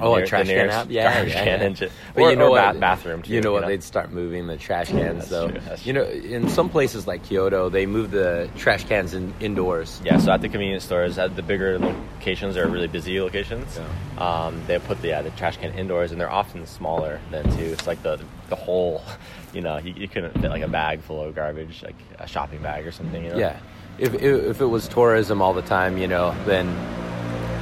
Oh, 0.00 0.14
a 0.14 0.16
Near- 0.16 0.24
the 0.24 0.28
trash 0.28 0.46
can 0.48 0.70
app? 0.70 0.86
Yeah, 0.90 1.12
garbage 1.14 1.32
yeah, 1.34 1.44
can 1.44 1.60
yeah. 1.70 1.74
shit. 1.74 1.92
But 2.14 2.22
or, 2.22 2.30
you 2.30 2.36
know 2.36 2.46
or 2.46 2.50
what? 2.50 2.74
ba- 2.74 2.78
bathroom 2.80 3.22
too. 3.22 3.32
You 3.32 3.40
know 3.40 3.52
what? 3.52 3.66
They'd 3.66 3.82
start 3.82 4.10
moving 4.10 4.46
the 4.46 4.56
trash 4.56 4.88
cans, 4.88 5.18
That's 5.18 5.30
though. 5.30 5.48
true, 5.50 5.60
that's 5.60 5.86
You 5.86 5.92
know, 5.92 6.04
in 6.04 6.48
some 6.48 6.68
places 6.68 7.06
like 7.06 7.24
Kyoto, 7.24 7.68
they 7.68 7.86
move 7.86 8.10
the 8.10 8.48
trash 8.56 8.84
cans 8.84 9.14
in, 9.14 9.32
indoors. 9.40 10.00
Yeah, 10.04 10.18
so 10.18 10.32
at 10.32 10.40
the 10.40 10.48
convenience 10.48 10.84
stores, 10.84 11.18
at 11.18 11.36
the 11.36 11.42
bigger 11.42 11.78
locations 11.78 12.56
are 12.56 12.66
really 12.66 12.88
busy 12.88 13.20
locations. 13.20 13.78
Um, 14.18 14.60
they 14.66 14.78
put 14.78 15.00
the, 15.02 15.08
yeah, 15.08 15.22
the 15.22 15.30
trash 15.30 15.56
can 15.56 15.72
indoors, 15.78 16.12
and 16.12 16.20
they're 16.20 16.30
often 16.30 16.66
smaller 16.66 17.20
than 17.30 17.44
too. 17.56 17.64
It's 17.64 17.86
like 17.86 18.02
the 18.02 18.20
the 18.48 18.56
whole, 18.56 19.02
you 19.52 19.60
know, 19.60 19.78
you, 19.78 19.94
you 19.96 20.08
couldn't 20.08 20.32
fit 20.40 20.50
like 20.50 20.62
a 20.62 20.68
bag 20.68 21.00
full 21.02 21.22
of 21.22 21.34
garbage, 21.34 21.82
like 21.82 21.96
a 22.18 22.26
shopping 22.26 22.60
bag 22.62 22.86
or 22.86 22.92
something. 22.92 23.24
You 23.24 23.30
know? 23.30 23.38
Yeah. 23.38 23.58
If 23.98 24.14
if 24.14 24.60
it 24.60 24.66
was 24.66 24.88
tourism 24.88 25.42
all 25.42 25.52
the 25.52 25.62
time, 25.62 25.98
you 25.98 26.08
know, 26.08 26.34
then 26.46 26.66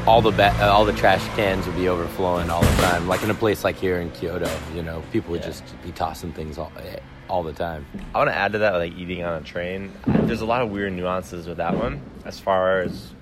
all 0.08 0.22
the 0.22 0.30
ba- 0.30 0.54
uh, 0.60 0.72
all 0.72 0.84
the 0.86 0.92
trash 0.94 1.24
cans 1.36 1.66
would 1.66 1.76
be 1.76 1.88
overflowing 1.88 2.48
all 2.48 2.62
the 2.62 2.76
time. 2.82 3.06
Like 3.06 3.22
in 3.22 3.30
a 3.30 3.34
place 3.34 3.62
like 3.62 3.76
here 3.76 3.98
in 4.00 4.10
Kyoto, 4.12 4.50
you 4.74 4.82
know, 4.82 5.02
people 5.12 5.32
would 5.32 5.40
Yeah. 5.42 5.48
just 5.48 5.82
be 5.82 5.92
tossing 5.92 6.32
things 6.32 6.56
all 6.58 6.72
all 7.28 7.42
the 7.42 7.52
time. 7.52 7.84
I 8.14 8.18
want 8.18 8.30
to 8.30 8.34
add 8.36 8.52
to 8.52 8.58
that, 8.60 8.72
like 8.76 8.94
eating 8.96 9.22
on 9.22 9.34
a 9.42 9.44
train. 9.44 9.92
There's 10.06 10.40
a 10.40 10.46
lot 10.46 10.62
of 10.62 10.70
weird 10.70 10.94
nuances 10.94 11.46
with 11.46 11.58
that 11.58 11.76
one. 11.76 12.00
As 12.24 12.40
far 12.40 12.80
as 12.80 13.12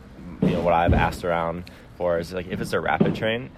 you 0.43 0.51
know, 0.51 0.61
what 0.61 0.75
I've 0.75 0.95
asked 0.95 1.25
around 1.25 1.65
for 1.97 2.19
is 2.21 2.33
like 2.33 2.47
if 2.47 2.61
it's 2.61 2.73
a 2.73 2.79
rapid 2.81 3.17
train, 3.17 3.51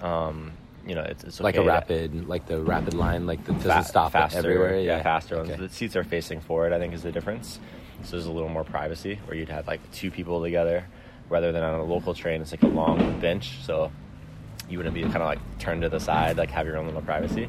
um, 0.00 0.52
you 0.86 0.94
know, 0.94 1.02
it's, 1.02 1.22
it's 1.24 1.38
Like 1.40 1.56
a 1.56 1.58
okay 1.58 1.66
to- 1.66 1.70
rapid, 1.72 2.28
like 2.28 2.46
the 2.46 2.60
rapid 2.62 2.94
line, 2.94 3.26
like 3.26 3.44
that 3.44 3.56
doesn't 3.62 3.82
fa- 3.82 3.88
stop 3.88 4.12
faster, 4.12 4.38
everywhere. 4.38 4.80
Yeah, 4.80 5.02
faster 5.02 5.36
ones. 5.36 5.54
The 5.58 5.68
seats 5.68 5.96
are 5.96 6.04
facing 6.04 6.40
forward. 6.40 6.72
I 6.72 6.78
think 6.78 6.94
is 6.94 7.02
the 7.02 7.12
difference. 7.12 7.60
So 8.04 8.12
there's 8.12 8.24
a 8.24 8.32
little 8.32 8.48
more 8.48 8.64
privacy 8.64 9.20
where 9.26 9.36
you'd 9.36 9.50
have 9.50 9.66
like 9.66 9.80
two 9.92 10.10
people 10.10 10.40
together, 10.42 10.86
rather 11.30 11.52
than 11.52 11.62
on 11.62 11.80
a 11.80 11.84
local 11.84 12.12
train. 12.12 12.42
It's 12.42 12.50
like 12.50 12.62
a 12.62 12.66
long 12.66 13.18
bench, 13.20 13.58
so 13.62 13.90
you 14.68 14.76
wouldn't 14.76 14.94
be 14.94 15.02
kind 15.02 15.16
of 15.16 15.22
like 15.22 15.38
turned 15.58 15.82
to 15.82 15.88
the 15.88 16.00
side, 16.00 16.36
like 16.36 16.50
have 16.50 16.66
your 16.66 16.76
own 16.76 16.86
little 16.86 17.00
privacy. 17.00 17.48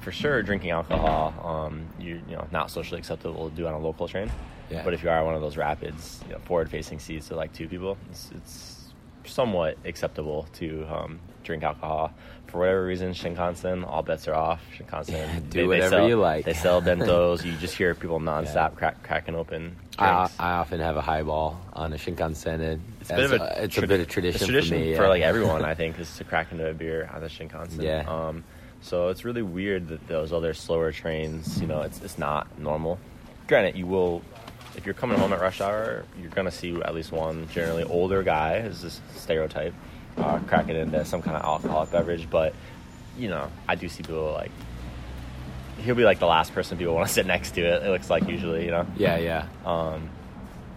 For 0.00 0.10
sure, 0.10 0.42
drinking 0.42 0.70
alcohol, 0.70 1.34
um, 1.44 1.86
you 2.00 2.20
you 2.28 2.36
know, 2.36 2.46
not 2.50 2.70
socially 2.70 2.98
acceptable 2.98 3.50
to 3.50 3.56
do 3.56 3.66
on 3.66 3.74
a 3.74 3.78
local 3.78 4.08
train. 4.08 4.30
Yeah. 4.70 4.82
But 4.84 4.94
if 4.94 5.02
you 5.02 5.10
are 5.10 5.24
one 5.24 5.34
of 5.34 5.40
those 5.40 5.56
rapids, 5.56 6.20
you 6.26 6.32
know, 6.32 6.40
forward-facing 6.40 6.98
seats, 6.98 7.26
so 7.26 7.36
like 7.36 7.52
two 7.54 7.68
people, 7.68 7.96
it's, 8.10 8.30
it's 8.34 8.92
somewhat 9.24 9.78
acceptable 9.84 10.46
to 10.54 10.86
um, 10.90 11.20
drink 11.42 11.62
alcohol. 11.62 12.12
For 12.48 12.58
whatever 12.58 12.84
reason, 12.84 13.12
Shinkansen, 13.12 13.86
all 13.86 14.02
bets 14.02 14.28
are 14.28 14.34
off. 14.34 14.62
Shinkansen, 14.76 15.10
Yeah, 15.12 15.40
do 15.50 15.68
whatever 15.68 15.96
sell, 15.96 16.08
you 16.08 16.16
like. 16.16 16.44
They 16.44 16.54
sell 16.54 16.80
bentos. 16.88 17.44
you 17.44 17.52
just 17.56 17.76
hear 17.76 17.94
people 17.94 18.20
nonstop 18.20 18.74
crack, 18.76 19.02
cracking 19.02 19.34
open 19.34 19.76
I. 19.98 20.28
I 20.38 20.52
often 20.52 20.80
have 20.80 20.96
a 20.96 21.02
highball 21.02 21.60
on 21.72 21.92
a 21.92 21.96
Shinkansen. 21.96 22.60
And 22.60 22.82
it's 23.10 23.12
a 23.12 23.16
bit 23.16 23.24
of 23.24 23.32
as 23.32 23.40
a, 23.58 23.64
it's 23.64 23.78
a 23.78 23.86
bit 23.86 24.00
of 24.00 24.08
tradition, 24.08 24.46
tradition 24.46 24.78
for 24.78 24.84
me. 24.84 24.94
for 24.96 25.02
yeah. 25.02 25.08
like 25.08 25.22
everyone. 25.22 25.64
I 25.72 25.74
think 25.74 25.98
is 25.98 26.16
to 26.18 26.24
crack 26.24 26.52
into 26.52 26.68
a 26.68 26.74
beer 26.74 27.10
on 27.12 27.20
the 27.20 27.28
Shinkansen. 27.28 27.82
Yeah. 27.82 28.04
Um, 28.06 28.44
so 28.80 29.08
it's 29.08 29.24
really 29.24 29.42
weird 29.42 29.88
that 29.88 30.06
those 30.08 30.32
other 30.32 30.54
slower 30.54 30.92
trains, 30.92 31.60
you 31.60 31.66
know, 31.66 31.82
it's 31.82 32.00
it's 32.02 32.18
not 32.18 32.58
normal. 32.58 32.98
Granted, 33.48 33.76
you 33.76 33.86
will, 33.86 34.22
if 34.76 34.84
you're 34.84 34.94
coming 34.94 35.18
home 35.18 35.32
at 35.32 35.40
rush 35.40 35.60
hour, 35.60 36.04
you're 36.20 36.30
gonna 36.30 36.50
see 36.50 36.74
at 36.82 36.94
least 36.94 37.10
one 37.12 37.48
generally 37.48 37.82
older 37.84 38.22
guy, 38.22 38.56
is 38.58 38.82
this 38.82 39.00
stereotype, 39.16 39.74
uh, 40.18 40.38
cracking 40.46 40.76
into 40.76 41.04
some 41.04 41.22
kind 41.22 41.36
of 41.36 41.42
alcoholic 41.42 41.90
beverage. 41.90 42.28
But 42.30 42.54
you 43.18 43.28
know, 43.28 43.50
I 43.66 43.74
do 43.74 43.88
see 43.88 44.02
people 44.02 44.32
like. 44.32 44.52
He'll 45.78 45.94
be 45.94 46.04
like 46.04 46.18
the 46.18 46.26
last 46.26 46.52
person 46.54 46.76
people 46.76 46.94
want 46.94 47.06
to 47.06 47.14
sit 47.14 47.24
next 47.24 47.52
to. 47.52 47.62
It, 47.62 47.84
it 47.84 47.90
looks 47.90 48.10
like 48.10 48.28
usually, 48.28 48.64
you 48.64 48.72
know. 48.72 48.84
yeah, 48.96 49.16
yeah, 49.16 49.46
Um, 49.64 50.10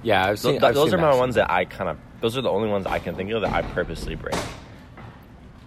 yeah. 0.04 0.28
I've 0.28 0.38
seen. 0.38 0.60
th- 0.60 0.76
those 0.76 0.94
are 0.94 1.00
my 1.00 1.16
ones 1.16 1.36
that 1.36 1.50
I 1.50 1.66
kind 1.66 1.90
of. 1.90 1.98
Those 2.22 2.38
are 2.38 2.42
the 2.42 2.50
only 2.50 2.70
ones 2.70 2.86
I 2.86 3.00
can 3.00 3.16
think 3.16 3.32
of 3.32 3.42
that 3.42 3.51
I 3.51 3.62
purposely 3.63 4.16
break. 4.16 4.36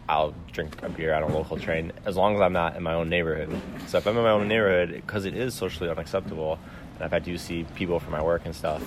I'll 0.08 0.34
drink 0.52 0.82
a 0.82 0.88
beer 0.88 1.14
on 1.14 1.22
a 1.22 1.26
local 1.28 1.56
train 1.56 1.92
as 2.04 2.16
long 2.16 2.34
as 2.34 2.40
I'm 2.40 2.52
not 2.52 2.76
in 2.76 2.82
my 2.82 2.94
own 2.94 3.08
neighborhood. 3.08 3.50
So 3.88 3.98
if 3.98 4.06
I'm 4.06 4.16
in 4.16 4.22
my 4.22 4.30
own 4.30 4.46
neighborhood, 4.48 4.90
because 4.92 5.24
it 5.24 5.34
is 5.34 5.54
socially 5.54 5.88
unacceptable, 5.90 6.58
and 6.98 7.06
if 7.06 7.12
I 7.12 7.18
do 7.18 7.36
see 7.38 7.64
people 7.74 7.98
from 7.98 8.12
my 8.12 8.22
work 8.22 8.42
and 8.44 8.54
stuff, 8.54 8.82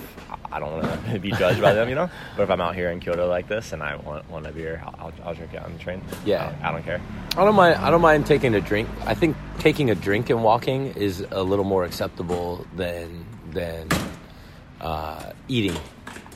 I- 0.50 0.60
don't 0.60 0.72
want 0.82 1.04
to 1.12 1.18
be 1.20 1.30
judged 1.32 1.60
by 1.60 1.74
them, 1.74 1.88
you 1.88 1.94
know. 1.94 2.08
But 2.36 2.44
if 2.44 2.50
I'm 2.50 2.60
out 2.60 2.74
here 2.74 2.90
in 2.90 3.00
Kyoto 3.00 3.28
like 3.28 3.48
this 3.48 3.72
and 3.72 3.82
I 3.82 3.96
want, 3.96 4.30
want 4.30 4.46
a 4.46 4.52
beer, 4.52 4.80
I'll, 4.84 4.94
I'll, 4.98 5.12
I'll 5.24 5.34
drink 5.34 5.52
it 5.54 5.62
on 5.62 5.72
the 5.72 5.78
train. 5.78 6.00
Yeah. 6.24 6.54
I, 6.62 6.68
I 6.68 6.72
don't 6.72 6.84
care. 6.84 7.00
I 7.36 7.44
don't 7.44 7.54
mind. 7.54 7.76
I 7.76 7.90
don't 7.90 8.00
mind 8.00 8.24
taking 8.26 8.54
a 8.54 8.60
drink. 8.60 8.88
I 9.04 9.14
think 9.14 9.36
taking 9.58 9.90
a 9.90 9.94
drink 9.94 10.30
and 10.30 10.42
walking 10.42 10.86
is 10.94 11.20
a 11.32 11.42
little 11.42 11.64
more 11.66 11.84
acceptable 11.84 12.64
than 12.76 13.26
than 13.50 13.88
uh, 14.80 15.32
eating. 15.48 15.76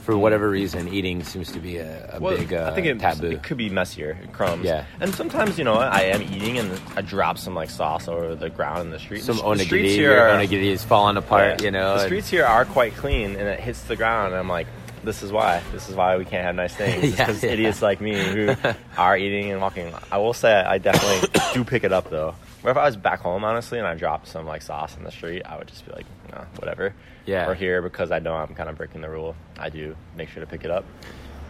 For 0.03 0.17
whatever 0.19 0.51
reason, 0.51 0.89
eating 0.89 1.23
seems 1.23 1.53
to 1.53 1.61
be 1.61 1.77
a, 1.79 2.17
a 2.17 2.21
Well, 2.21 2.37
big 2.37 2.53
uh, 2.53 2.69
I 2.71 2.75
think 2.75 2.87
it, 2.89 2.99
taboo. 2.99 3.29
it 3.31 3.43
could 3.45 3.57
be 3.57 3.71
messier, 3.71 4.19
crumbs. 4.33 4.65
Yeah. 4.65 4.85
And 5.01 5.15
sometimes, 5.15 5.59
you 5.59 5.65
know, 5.65 5.75
I 5.75 6.03
am 6.03 6.23
eating 6.23 6.59
and 6.59 6.81
I 6.97 7.03
drop 7.03 7.39
some 7.39 7.55
like 7.55 7.71
sauce 7.71 8.09
over 8.09 8.35
the 8.35 8.51
ground 8.51 8.81
in 8.81 8.91
the 8.91 8.99
street. 8.99 9.23
Some 9.23 9.37
The 9.37 9.65
streets 9.65 9.91
onigiri, 9.93 9.95
here 9.95 10.19
are- 10.19 10.31
onigiri 10.37 10.65
is 10.73 10.83
falling 10.83 11.17
apart. 11.17 11.61
Yeah. 11.61 11.67
You 11.67 11.71
know, 11.71 11.95
the 11.99 12.05
streets 12.07 12.29
here 12.29 12.45
are 12.45 12.65
quite 12.65 12.97
clean, 12.97 13.31
and 13.37 13.49
it 13.49 13.61
hits 13.61 13.83
the 13.83 13.95
ground. 13.95 14.33
And 14.33 14.41
I'm 14.41 14.49
like, 14.49 14.67
this 15.05 15.23
is 15.23 15.31
why. 15.31 15.63
This 15.73 15.89
is 15.89 15.95
why 15.95 16.17
we 16.17 16.25
can't 16.25 16.45
have 16.45 16.55
nice 16.57 16.75
things. 16.75 17.17
Yeah, 17.19 17.27
because 17.27 17.43
yeah. 17.45 17.51
idiots 17.51 17.81
like 17.83 18.01
me 18.01 18.15
who 18.21 18.55
are 18.97 19.17
eating 19.17 19.53
and 19.53 19.61
walking. 19.61 19.93
I 20.11 20.19
will 20.19 20.33
say, 20.35 20.53
I 20.53 20.79
definitely 20.79 21.29
do 21.55 21.65
pick 21.65 21.85
it 21.85 21.93
up 21.93 22.11
though. 22.11 22.35
Or 22.65 22.71
if 22.71 22.77
I 22.77 22.85
was 22.85 22.97
back 22.97 23.21
home, 23.21 23.45
honestly, 23.45 23.79
and 23.79 23.87
I 23.87 23.95
dropped 23.95 24.29
some 24.29 24.47
like 24.47 24.63
sauce 24.63 24.97
in 24.97 25.05
the 25.05 25.11
street, 25.11 25.43
I 25.45 25.59
would 25.59 25.69
just 25.69 25.85
be 25.85 25.93
like, 25.93 26.07
nah, 26.31 26.45
whatever. 26.59 26.95
Yeah. 27.27 27.49
Or 27.49 27.55
here 27.55 27.83
because 27.83 28.11
I 28.13 28.19
know 28.19 28.35
I'm 28.35 28.55
kind 28.55 28.69
of 28.69 28.77
breaking 28.77 29.01
the 29.01 29.11
rule, 29.11 29.35
I 29.59 29.69
do 29.69 29.97
make 30.17 30.29
sure 30.29 30.41
to 30.45 30.47
pick 30.47 30.65
it 30.65 30.71
up. 30.71 30.85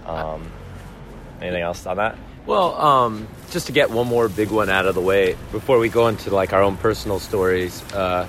Um, 0.07 0.51
anything 1.41 1.63
else 1.63 1.87
on 1.87 1.99
that? 1.99 2.17
Well, 2.47 2.75
um, 2.81 3.29
just 3.51 3.67
to 3.67 3.73
get 3.73 3.91
one 3.91 4.09
more 4.09 4.29
big 4.29 4.51
one 4.51 4.69
out 4.69 4.87
of 4.87 4.95
the 4.95 5.01
way 5.01 5.37
before 5.53 5.79
we 5.79 5.89
go 5.89 6.09
into 6.09 6.31
like 6.31 6.53
our 6.53 6.63
own 6.63 6.77
personal 6.77 7.21
stories. 7.21 7.83
Uh, 7.93 8.27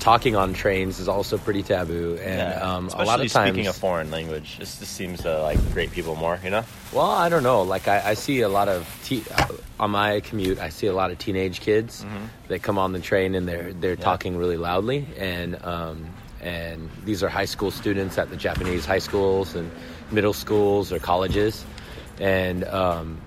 talking 0.00 0.36
on 0.36 0.52
trains 0.54 0.98
is 1.00 1.08
also 1.08 1.38
pretty 1.38 1.62
taboo, 1.62 2.18
and 2.22 2.60
um, 2.62 2.88
a 2.88 3.04
lot 3.04 3.20
of 3.20 3.30
times 3.32 3.50
speaking 3.50 3.66
a 3.68 3.72
foreign 3.72 4.10
language, 4.10 4.58
this 4.58 4.78
just 4.78 4.92
seems 4.94 5.22
to 5.22 5.42
like 5.42 5.58
grate 5.72 5.90
people 5.90 6.16
more. 6.16 6.38
You 6.42 6.50
know? 6.50 6.64
Well, 6.92 7.10
I 7.10 7.28
don't 7.28 7.42
know. 7.42 7.62
Like 7.62 7.88
I, 7.88 8.10
I 8.10 8.14
see 8.14 8.40
a 8.40 8.48
lot 8.48 8.68
of 8.68 8.86
te- 9.04 9.24
uh, 9.36 9.48
on 9.80 9.90
my 9.90 10.20
commute. 10.20 10.58
I 10.58 10.68
see 10.70 10.86
a 10.86 10.92
lot 10.94 11.10
of 11.10 11.18
teenage 11.18 11.60
kids 11.60 12.04
that 12.48 12.62
come 12.62 12.78
on 12.78 12.92
the 12.92 13.00
train 13.00 13.34
and 13.34 13.46
they're 13.48 13.72
they're 13.72 13.96
talking 13.96 14.36
really 14.36 14.56
loudly, 14.56 15.06
and 15.18 15.62
um, 15.64 16.06
and 16.40 16.88
these 17.04 17.22
are 17.22 17.28
high 17.28 17.44
school 17.46 17.70
students 17.70 18.16
at 18.18 18.30
the 18.30 18.36
Japanese 18.36 18.86
high 18.86 19.00
schools 19.00 19.54
and 19.54 19.70
middle 20.10 20.32
schools 20.32 20.92
or 20.92 20.98
colleges, 20.98 21.64
and 22.20 22.64
um, 22.64 23.20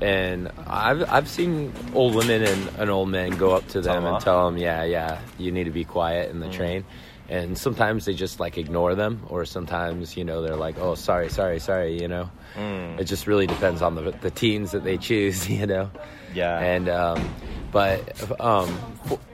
and 0.00 0.50
I've 0.66 1.08
I've 1.10 1.28
seen 1.28 1.72
old 1.94 2.14
women 2.14 2.42
and, 2.42 2.68
and 2.78 2.90
old 2.90 3.08
men 3.08 3.30
go 3.36 3.52
up 3.52 3.66
to 3.68 3.80
them 3.80 4.02
them 4.02 4.14
and 4.14 4.22
tell 4.22 4.46
them, 4.46 4.56
yeah, 4.58 4.84
yeah, 4.84 5.20
you 5.38 5.52
need 5.52 5.64
to 5.64 5.70
be 5.70 5.84
quiet 5.84 6.30
in 6.30 6.40
the 6.40 6.46
Mm. 6.46 6.52
train. 6.52 6.84
And 7.28 7.56
sometimes 7.56 8.04
they 8.04 8.12
just 8.14 8.40
like 8.40 8.58
ignore 8.58 8.94
them, 8.94 9.22
or 9.28 9.44
sometimes 9.46 10.16
you 10.16 10.24
know 10.24 10.42
they're 10.42 10.56
like, 10.56 10.76
"Oh, 10.78 10.96
sorry, 10.96 11.30
sorry, 11.30 11.60
sorry," 11.60 11.98
you 12.00 12.08
know. 12.08 12.30
Mm. 12.56 12.98
It 13.00 13.04
just 13.04 13.26
really 13.26 13.46
depends 13.46 13.80
on 13.80 13.94
the 13.94 14.10
the 14.20 14.30
teens 14.30 14.72
that 14.72 14.84
they 14.84 14.98
choose, 14.98 15.48
you 15.58 15.66
know. 15.66 15.90
Yeah. 16.34 16.58
And 16.58 16.88
um, 16.88 17.34
but 17.70 18.00
um, 18.40 18.76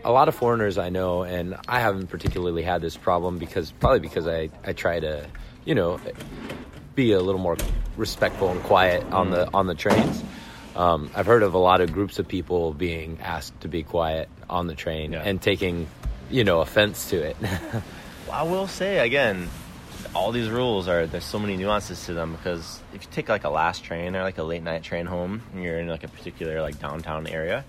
a 0.05 0.13
lot 0.13 0.29
of 0.29 0.35
foreigners 0.37 0.79
I 0.79 0.91
know, 0.91 1.23
and 1.23 1.57
I 1.67 1.81
haven't 1.81 2.07
particularly 2.09 2.63
had 2.63 2.83
this 2.83 2.97
problem 2.97 3.39
because 3.39 3.73
probably 3.73 4.01
because 4.01 4.29
I 4.29 4.51
I 4.65 4.75
try 4.75 5.01
to, 5.01 5.27
you 5.65 5.75
know, 5.75 5.99
be 6.95 7.13
a 7.13 7.21
little 7.21 7.41
more 7.41 7.57
respectful 7.97 8.51
and 8.51 8.63
quiet 8.63 9.03
on 9.13 9.29
Mm. 9.29 9.33
the 9.33 9.51
on 9.55 9.67
the 9.67 9.75
trains. 9.75 10.23
Um, 10.79 11.11
I've 11.17 11.27
heard 11.27 11.43
of 11.43 11.55
a 11.55 11.59
lot 11.59 11.81
of 11.81 11.93
groups 11.93 12.21
of 12.21 12.29
people 12.29 12.73
being 12.73 13.19
asked 13.21 13.61
to 13.63 13.69
be 13.69 13.83
quiet 13.83 14.29
on 14.49 14.69
the 14.69 14.77
train 14.77 15.13
Yeah. 15.13 15.23
and 15.25 15.43
taking, 15.43 15.89
you 16.31 16.45
know, 16.45 16.61
offense 16.61 17.11
to 17.11 17.17
it. 17.17 17.37
I 18.33 18.45
will 18.45 18.69
say 18.69 18.99
again, 18.99 19.49
all 20.15 20.31
these 20.31 20.49
rules 20.49 20.87
are 20.87 21.07
there's 21.09 21.25
so 21.25 21.41
many 21.41 21.57
nuances 21.57 22.07
to 22.07 22.15
them 22.15 22.33
because 22.33 22.81
if 22.95 23.03
you 23.03 23.09
take 23.11 23.29
like 23.29 23.43
a 23.43 23.49
last 23.51 23.83
train 23.83 24.15
or 24.15 24.23
like 24.23 24.39
a 24.39 24.45
late 24.45 24.63
night 24.63 24.85
train 24.85 25.05
home 25.07 25.43
and 25.53 25.65
you're 25.65 25.81
in 25.81 25.89
like 25.89 26.05
a 26.05 26.09
particular 26.09 26.63
like 26.63 26.79
downtown 26.79 27.27
area, 27.27 27.65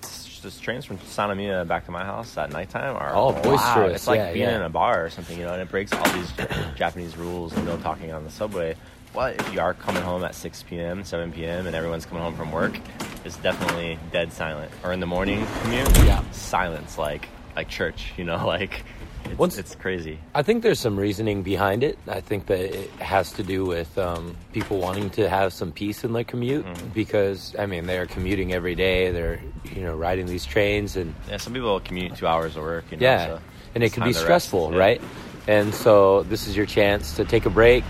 just 0.00 0.40
just 0.42 0.62
trains 0.62 0.84
from 0.86 0.96
Sannomiya 0.98 1.66
back 1.68 1.84
to 1.86 1.90
my 1.90 2.04
house 2.04 2.38
at 2.38 2.50
nighttime 2.52 2.96
are 2.96 3.12
Oh, 3.14 3.32
wow. 3.32 3.42
boisterous. 3.42 3.96
It's 3.96 4.06
like 4.06 4.18
Yeah, 4.18 4.32
being 4.32 4.48
yeah. 4.48 4.56
in 4.56 4.62
a 4.62 4.70
bar 4.70 5.04
or 5.04 5.10
something, 5.10 5.36
you 5.38 5.44
know, 5.44 5.52
and 5.52 5.60
it 5.60 5.68
breaks 5.68 5.92
all 5.92 6.08
these 6.12 6.32
Japanese 6.76 7.16
rules 7.18 7.52
and 7.52 7.66
no 7.66 7.76
talking 7.78 8.12
on 8.12 8.24
the 8.24 8.30
subway. 8.30 8.76
But 9.14 9.40
if 9.40 9.52
you 9.52 9.60
are 9.60 9.74
coming 9.74 10.02
home 10.02 10.22
at 10.24 10.34
6 10.34 10.62
p.m., 10.64 11.02
7 11.02 11.32
p.m., 11.32 11.66
and 11.66 11.74
everyone's 11.74 12.06
coming 12.06 12.22
home 12.22 12.36
from 12.36 12.52
work, 12.52 12.78
it's 13.24 13.36
definitely 13.38 13.98
dead 14.12 14.32
silent. 14.32 14.70
Or 14.84 14.92
in 14.92 15.00
the 15.00 15.06
morning 15.06 15.46
commute, 15.62 15.88
Yeah. 16.04 16.22
silence 16.30 16.98
like 16.98 17.28
like 17.56 17.68
church, 17.68 18.12
you 18.16 18.22
know, 18.24 18.46
like 18.46 18.84
it's, 19.24 19.36
Once- 19.38 19.58
it's 19.58 19.74
crazy. 19.74 20.18
I 20.34 20.42
think 20.42 20.62
there's 20.62 20.78
some 20.78 20.96
reasoning 20.96 21.42
behind 21.42 21.82
it. 21.82 21.98
I 22.06 22.20
think 22.20 22.46
that 22.46 22.60
it 22.60 22.90
has 23.00 23.32
to 23.32 23.42
do 23.42 23.64
with 23.66 23.98
um, 23.98 24.36
people 24.52 24.78
wanting 24.78 25.10
to 25.10 25.28
have 25.28 25.52
some 25.52 25.72
peace 25.72 26.04
in 26.04 26.12
their 26.12 26.22
commute 26.24 26.64
Mm-hmm. 26.64 26.88
because 26.90 27.56
I 27.58 27.66
mean 27.66 27.86
they're 27.86 28.06
commuting 28.06 28.52
every 28.52 28.76
day. 28.76 29.10
They're 29.10 29.40
you 29.74 29.82
know 29.82 29.96
riding 29.96 30.26
these 30.26 30.44
trains 30.46 30.96
and 30.96 31.12
Yeah, 31.28 31.38
some 31.38 31.52
people 31.52 31.80
commute 31.80 32.14
two 32.14 32.26
hours 32.28 32.54
of 32.56 32.62
work, 32.62 32.84
you 32.92 32.98
know, 32.98 33.04
yeah, 33.06 33.26
so 33.26 33.40
and 33.74 33.82
it 33.82 33.92
can 33.92 34.04
be 34.04 34.10
to 34.12 34.14
rest. 34.14 34.20
stressful, 34.24 34.72
Yeah. 34.74 34.78
right? 34.78 35.00
And 35.48 35.74
so 35.74 36.22
this 36.24 36.46
is 36.46 36.56
your 36.56 36.66
chance 36.66 37.16
to 37.16 37.24
take 37.24 37.44
a 37.46 37.50
break, 37.50 37.82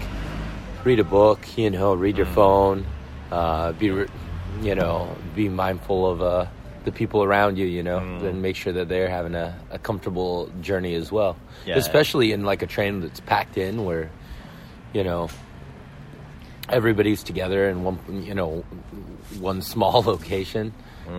read 0.84 1.00
a 1.00 1.04
book, 1.04 1.40
you 1.56 1.70
know, 1.70 1.94
read 1.94 2.14
Mm. 2.14 2.18
your 2.18 2.26
phone, 2.26 2.86
uh, 3.30 3.72
be 3.72 3.86
you 4.62 4.74
know 4.74 5.08
be 5.34 5.48
mindful 5.48 6.06
of 6.10 6.22
uh, 6.22 6.46
the 6.84 6.92
people 6.92 7.22
around 7.22 7.58
you, 7.58 7.66
you 7.66 7.82
know, 7.82 7.98
Mm. 8.00 8.22
and 8.28 8.42
make 8.42 8.56
sure 8.56 8.72
that 8.72 8.88
they're 8.88 9.08
having 9.10 9.34
a, 9.34 9.54
a 9.70 9.78
comfortable 9.78 10.50
journey 10.62 10.94
as 10.94 11.12
well. 11.12 11.36
Yeah. 11.66 11.76
Especially 11.76 12.32
in 12.32 12.44
like 12.44 12.62
a 12.62 12.66
train 12.66 13.00
that's 13.00 13.20
packed 13.20 13.58
in 13.58 13.84
where, 13.84 14.10
you 14.94 15.04
know, 15.04 15.28
everybody's 16.68 17.22
together 17.22 17.68
in 17.68 17.82
one, 17.84 17.98
you 18.22 18.34
know, 18.34 18.64
one 19.38 19.60
small 19.62 20.02
location, 20.06 20.72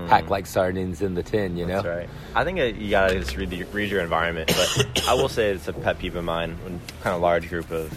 packed 0.07 0.29
like 0.29 0.45
sardines 0.45 1.01
in 1.01 1.13
the 1.15 1.23
tin, 1.23 1.57
you 1.57 1.65
know. 1.65 1.81
Mm. 1.81 1.83
That's 1.83 1.97
right. 1.97 2.09
I 2.35 2.43
think 2.43 2.57
it, 2.59 2.75
you 2.75 2.89
gotta 2.91 3.19
just 3.19 3.35
read, 3.37 3.49
the, 3.49 3.63
read 3.65 3.89
your 3.91 4.01
environment. 4.01 4.51
But 4.55 5.03
I 5.07 5.13
will 5.13 5.29
say 5.29 5.49
it's 5.51 5.67
a 5.67 5.73
pet 5.73 5.99
peeve 5.99 6.15
of 6.15 6.23
mine 6.23 6.57
when 6.63 6.79
kind 7.01 7.15
of 7.15 7.21
large 7.21 7.49
group 7.49 7.69
of 7.71 7.95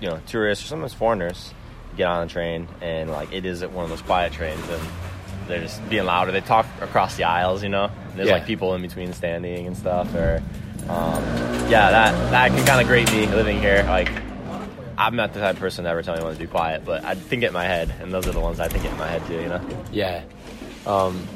you 0.00 0.08
know 0.08 0.20
tourists 0.26 0.64
or 0.64 0.68
sometimes 0.68 0.94
foreigners 0.94 1.52
get 1.96 2.06
on 2.06 2.26
the 2.26 2.32
train 2.32 2.66
and 2.80 3.10
like 3.10 3.32
it 3.32 3.44
is 3.44 3.64
one 3.64 3.84
of 3.84 3.90
those 3.90 4.02
quiet 4.02 4.32
trains 4.32 4.66
and 4.68 4.82
they're 5.48 5.60
just 5.60 5.86
being 5.90 6.04
louder. 6.04 6.30
They 6.30 6.40
talk 6.40 6.64
across 6.80 7.16
the 7.16 7.24
aisles, 7.24 7.62
you 7.62 7.68
know. 7.68 7.90
There's 8.14 8.28
Yeah. 8.28 8.34
like 8.34 8.46
people 8.46 8.74
in 8.74 8.82
between 8.82 9.12
standing 9.12 9.66
and 9.66 9.76
stuff. 9.76 10.14
Or 10.14 10.40
um, 10.88 11.22
yeah, 11.68 11.90
that 11.90 12.30
that 12.30 12.48
can 12.52 12.64
kind 12.64 12.80
of 12.80 12.86
grate 12.86 13.10
me 13.12 13.26
living 13.26 13.58
here. 13.60 13.82
Like 13.88 14.10
I'm 14.96 15.16
not 15.16 15.32
the 15.32 15.40
type 15.40 15.54
of 15.54 15.60
person 15.60 15.84
to 15.84 15.90
ever 15.90 16.02
tell 16.02 16.14
anyone 16.14 16.34
to 16.34 16.38
be 16.38 16.46
quiet, 16.46 16.84
but 16.84 17.04
I 17.04 17.14
think 17.14 17.42
it 17.42 17.46
in 17.46 17.52
my 17.52 17.64
head, 17.64 17.92
and 18.00 18.12
those 18.12 18.26
are 18.28 18.32
the 18.32 18.40
ones 18.40 18.60
I 18.60 18.68
think 18.68 18.84
it 18.84 18.92
in 18.92 18.98
my 18.98 19.08
head 19.08 19.26
too. 19.26 19.34
You 19.40 19.48
know. 19.48 19.60
Yeah. 19.90 20.22
Um, 20.86 21.26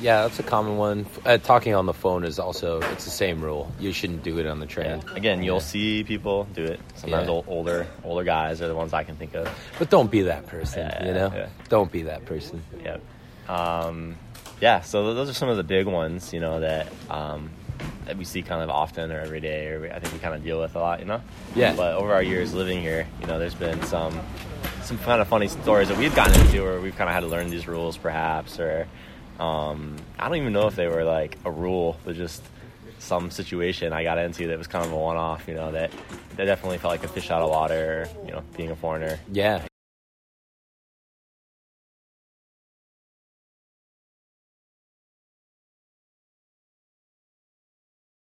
yeah, 0.00 0.22
that's 0.22 0.38
a 0.38 0.42
common 0.42 0.76
one. 0.76 1.06
Uh, 1.24 1.38
talking 1.38 1.74
on 1.74 1.86
the 1.86 1.94
phone 1.94 2.24
is 2.24 2.38
also 2.38 2.80
it's 2.80 3.04
the 3.04 3.10
same 3.10 3.40
rule. 3.42 3.70
You 3.80 3.92
shouldn't 3.92 4.22
do 4.22 4.38
it 4.38 4.46
on 4.46 4.60
the 4.60 4.66
train. 4.66 5.02
Yeah. 5.06 5.14
Again, 5.14 5.42
you'll 5.42 5.60
see 5.60 6.04
people 6.04 6.44
do 6.54 6.64
it. 6.64 6.80
Sometimes 6.96 7.28
Yeah. 7.28 7.40
older 7.46 7.86
older 8.04 8.24
guys 8.24 8.60
are 8.62 8.68
the 8.68 8.74
ones 8.74 8.92
I 8.92 9.04
can 9.04 9.16
think 9.16 9.34
of. 9.34 9.48
But 9.78 9.90
don't 9.90 10.10
be 10.10 10.22
that 10.22 10.46
person, 10.46 10.80
Yeah, 10.86 11.06
you 11.06 11.12
know? 11.14 11.32
yeah. 11.34 11.46
Don't 11.68 11.90
be 11.90 12.02
that 12.02 12.24
person. 12.26 12.62
Yeah. 12.84 12.98
Um, 13.48 14.16
yeah. 14.60 14.80
So 14.82 15.14
those 15.14 15.28
are 15.30 15.34
some 15.34 15.48
of 15.48 15.56
the 15.56 15.64
big 15.64 15.86
ones, 15.86 16.32
you 16.32 16.40
know, 16.40 16.60
that 16.60 16.88
um, 17.10 17.50
that 18.06 18.16
we 18.16 18.24
see 18.24 18.42
kind 18.42 18.62
of 18.62 18.70
often 18.70 19.10
or 19.12 19.20
every 19.20 19.40
day, 19.40 19.68
or 19.68 19.90
I 19.92 19.98
think 19.98 20.12
we 20.12 20.18
kind 20.20 20.34
of 20.34 20.42
deal 20.44 20.60
with 20.60 20.74
a 20.76 20.78
lot, 20.78 21.00
you 21.00 21.06
know. 21.06 21.20
Yeah. 21.54 21.74
But 21.74 21.94
over 21.94 22.12
our 22.14 22.22
years 22.22 22.54
living 22.54 22.80
here, 22.80 23.06
you 23.20 23.26
know, 23.26 23.38
there's 23.38 23.54
been 23.54 23.82
some 23.84 24.20
some 24.82 24.98
kind 24.98 25.20
of 25.20 25.26
funny 25.28 25.48
stories 25.48 25.88
that 25.88 25.98
we've 25.98 26.14
gotten 26.14 26.40
into, 26.42 26.62
where 26.62 26.80
we've 26.80 26.96
kind 26.96 27.08
of 27.08 27.14
had 27.14 27.20
to 27.20 27.26
learn 27.26 27.50
these 27.50 27.66
rules, 27.66 27.96
perhaps, 27.96 28.60
or 28.60 28.86
um, 29.40 29.96
I 30.18 30.28
don't 30.28 30.38
even 30.38 30.52
know 30.52 30.66
if 30.66 30.76
they 30.76 30.88
were 30.88 31.04
like 31.04 31.38
a 31.44 31.50
rule, 31.50 31.98
but 32.04 32.16
just 32.16 32.42
some 32.98 33.30
situation 33.30 33.92
I 33.92 34.02
got 34.02 34.18
into 34.18 34.46
that 34.48 34.58
was 34.58 34.66
kind 34.66 34.84
of 34.84 34.92
a 34.92 34.96
one-off, 34.96 35.46
you 35.48 35.54
know, 35.54 35.72
that 35.72 35.92
that 36.36 36.44
definitely 36.44 36.78
felt 36.78 36.92
like 36.92 37.04
a 37.04 37.08
fish 37.08 37.30
out 37.30 37.42
of 37.42 37.50
water, 37.50 38.08
you 38.24 38.32
know, 38.32 38.42
being 38.56 38.70
a 38.70 38.76
foreigner. 38.76 39.18
Yeah. 39.32 39.64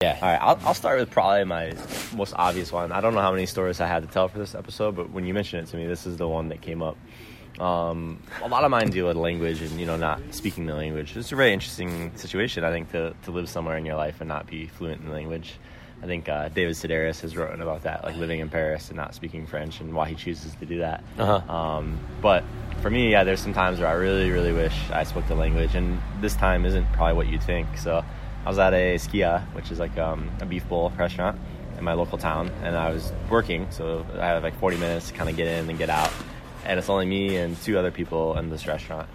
Yeah. 0.02 0.18
All 0.22 0.30
right, 0.30 0.40
I'll, 0.42 0.68
I'll 0.68 0.74
start 0.74 0.98
with 1.00 1.12
probably 1.12 1.44
my 1.44 1.74
most 2.16 2.34
obvious 2.38 2.72
one. 2.72 2.94
I 2.94 3.02
don't 3.02 3.14
know 3.14 3.22
how 3.22 3.32
many 3.32 3.46
stories 3.46 3.82
I 3.82 3.88
had 3.88 4.04
to 4.04 4.08
tell 4.10 4.30
for 4.30 4.38
this 4.38 4.56
episode, 4.56 4.96
but 4.96 5.10
when 5.10 5.26
you 5.26 5.34
mentioned 5.34 5.68
it 5.68 5.72
to 5.72 5.78
me, 5.78 5.88
this 5.88 6.06
is 6.06 6.16
the 6.16 6.28
one 6.28 6.48
that 6.50 6.62
came 6.62 6.82
up. 6.82 6.98
Um, 7.60 8.22
a 8.42 8.48
lot 8.48 8.64
of 8.64 8.72
mine 8.72 8.90
deal 8.90 9.08
with 9.08 9.18
language 9.18 9.62
and 9.62 9.80
you 9.80 9.86
know 9.86 9.98
not 9.98 10.22
speaking 10.32 10.66
the 10.66 10.76
language. 10.76 11.16
It's 11.18 11.32
a 11.32 11.36
very 11.36 11.54
interesting 11.54 12.16
situation, 12.16 12.64
I 12.64 12.72
think, 12.72 12.92
to, 12.92 13.14
to 13.24 13.32
live 13.32 13.50
somewhere 13.50 13.78
in 13.78 13.86
your 13.86 13.96
life 13.96 14.22
and 14.22 14.28
not 14.28 14.48
be 14.48 14.68
fluent 14.68 15.02
in 15.02 15.08
the 15.08 15.14
language. 15.14 15.56
I 16.02 16.06
think 16.06 16.30
uh, 16.30 16.48
David 16.50 16.76
Sedaris 16.76 17.20
has 17.22 17.36
written 17.36 17.62
about 17.62 17.84
that, 17.84 18.04
like 18.04 18.16
living 18.16 18.40
in 18.40 18.50
Paris 18.50 18.88
and 18.88 18.96
not 18.96 19.14
speaking 19.14 19.46
French, 19.46 19.82
and 19.82 19.94
why 19.94 20.08
he 20.08 20.16
chooses 20.16 20.56
to 20.56 20.66
do 20.66 20.80
that. 20.80 21.04
Uh-huh. 21.18 21.54
Um, 21.54 22.00
but 22.22 22.44
for 22.82 22.90
me, 22.90 23.12
yeah, 23.12 23.26
there's 23.26 23.42
some 23.42 23.54
times 23.54 23.80
where 23.80 23.90
I 23.90 23.94
really, 23.94 24.32
really 24.32 24.54
wish 24.54 24.74
I 24.92 25.04
spoke 25.04 25.28
the 25.28 25.36
language, 25.36 25.76
and 25.76 26.02
this 26.22 26.36
time 26.36 26.66
isn't 26.66 26.90
probably 26.94 27.16
what 27.16 27.28
you'd 27.28 27.44
think. 27.44 27.78
So 27.78 28.04
I 28.46 28.50
was 28.50 28.58
at 28.60 28.74
a 28.74 28.96
Sukiya, 28.96 29.44
which 29.54 29.72
is 29.72 29.80
like 29.80 29.98
um, 29.98 30.32
a 30.40 30.46
beef 30.46 30.68
bowl 30.70 30.92
restaurant 30.98 31.38
in 31.78 31.84
my 31.84 31.94
local 31.94 32.18
town, 32.18 32.50
and 32.64 32.78
I 32.78 32.92
was 32.92 33.12
working, 33.30 33.68
so 33.70 34.06
I 34.14 34.28
had 34.28 34.44
like 34.44 34.58
40 34.60 34.78
minutes 34.78 35.10
to 35.10 35.14
kind 35.14 35.30
of 35.30 35.36
get 35.36 35.48
in 35.48 35.70
and 35.70 35.78
get 35.78 35.90
out, 35.90 36.12
and 36.66 36.80
it's 36.80 36.90
only 36.90 37.06
me 37.06 37.38
and 37.38 37.60
two 37.62 37.78
other 37.78 37.92
people 37.92 38.38
in 38.38 38.50
this 38.50 38.68
restaurant. 38.68 39.10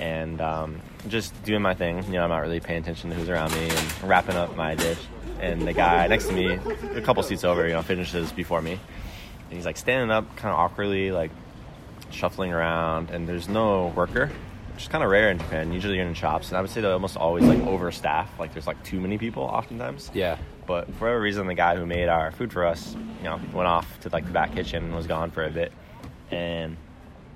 And 0.00 0.40
um, 0.40 0.80
just 1.08 1.40
doing 1.44 1.62
my 1.62 1.74
thing, 1.74 2.02
you 2.04 2.12
know, 2.12 2.24
I'm 2.24 2.30
not 2.30 2.38
really 2.38 2.60
paying 2.60 2.82
attention 2.82 3.10
to 3.10 3.16
who's 3.16 3.28
around 3.28 3.52
me 3.52 3.68
and 3.68 4.02
wrapping 4.02 4.36
up 4.36 4.56
my 4.56 4.74
dish. 4.74 4.98
And 5.40 5.62
the 5.62 5.72
guy 5.72 6.06
next 6.06 6.26
to 6.28 6.32
me, 6.32 6.58
a 6.94 7.00
couple 7.00 7.22
seats 7.22 7.44
over, 7.44 7.66
you 7.66 7.74
know, 7.74 7.82
finishes 7.82 8.32
before 8.32 8.60
me. 8.62 8.72
And 8.72 9.52
he's 9.52 9.66
like 9.66 9.76
standing 9.76 10.10
up 10.10 10.36
kind 10.36 10.52
of 10.52 10.58
awkwardly, 10.58 11.10
like 11.10 11.30
shuffling 12.10 12.52
around, 12.52 13.10
and 13.10 13.28
there's 13.28 13.48
no 13.48 13.88
worker, 13.88 14.30
which 14.72 14.84
is 14.84 14.88
kind 14.88 15.04
of 15.04 15.10
rare 15.10 15.30
in 15.30 15.38
Japan. 15.38 15.72
Usually 15.72 15.96
you're 15.96 16.06
in 16.06 16.14
shops, 16.14 16.48
and 16.48 16.56
I 16.56 16.60
would 16.60 16.70
say 16.70 16.80
they're 16.80 16.92
almost 16.92 17.16
always 17.16 17.44
like 17.44 17.58
overstaffed. 17.60 18.38
Like 18.38 18.52
there's 18.52 18.66
like 18.66 18.82
too 18.84 19.00
many 19.00 19.18
people 19.18 19.42
oftentimes. 19.42 20.10
Yeah. 20.14 20.38
But 20.66 20.86
for 20.94 21.04
whatever 21.04 21.20
reason, 21.20 21.46
the 21.46 21.54
guy 21.54 21.76
who 21.76 21.84
made 21.84 22.08
our 22.08 22.32
food 22.32 22.52
for 22.52 22.64
us, 22.64 22.94
you 23.18 23.24
know, 23.24 23.38
went 23.52 23.68
off 23.68 24.00
to 24.00 24.08
like 24.08 24.24
the 24.24 24.32
back 24.32 24.54
kitchen 24.54 24.84
and 24.84 24.94
was 24.94 25.06
gone 25.06 25.30
for 25.30 25.44
a 25.44 25.50
bit. 25.50 25.72
And 26.30 26.76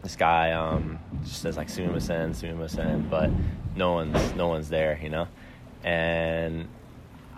this 0.02 0.16
guy 0.16 0.52
um, 0.52 0.98
just 1.24 1.42
says 1.42 1.56
like 1.56 1.68
sumimasen, 1.68 2.30
sumimasen, 2.30 3.08
but 3.10 3.30
no 3.76 3.92
one's 3.92 4.34
no 4.34 4.48
one's 4.48 4.68
there, 4.68 4.98
you 5.02 5.08
know. 5.08 5.28
And 5.84 6.68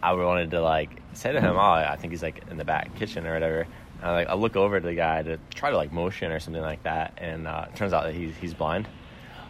I 0.03 0.13
wanted 0.13 0.51
to 0.53 0.61
like 0.61 0.91
say 1.13 1.33
to 1.33 1.41
him, 1.41 1.57
"Oh, 1.57 1.61
I 1.61 1.97
think 1.97 2.13
he's 2.13 2.23
like 2.23 2.43
in 2.51 2.57
the 2.57 2.65
back 2.65 2.95
kitchen 2.97 3.27
or 3.27 3.33
whatever." 3.35 3.61
And 4.01 4.11
I 4.11 4.13
like 4.13 4.29
I 4.29 4.35
look 4.35 4.57
over 4.57 4.81
to 4.81 4.87
the 4.87 4.95
guy 4.95 5.23
to 5.23 5.39
try 5.55 5.71
to 5.71 5.77
like 5.77 5.93
motion 5.93 6.33
or 6.33 6.41
something 6.41 6.63
like 6.63 6.83
that, 6.85 7.15
and 7.19 7.47
uh, 7.47 7.67
it 7.73 7.77
turns 7.77 7.93
out 7.93 8.05
that 8.05 8.15
he's 8.15 8.35
he's 8.37 8.55
blind. 8.55 8.89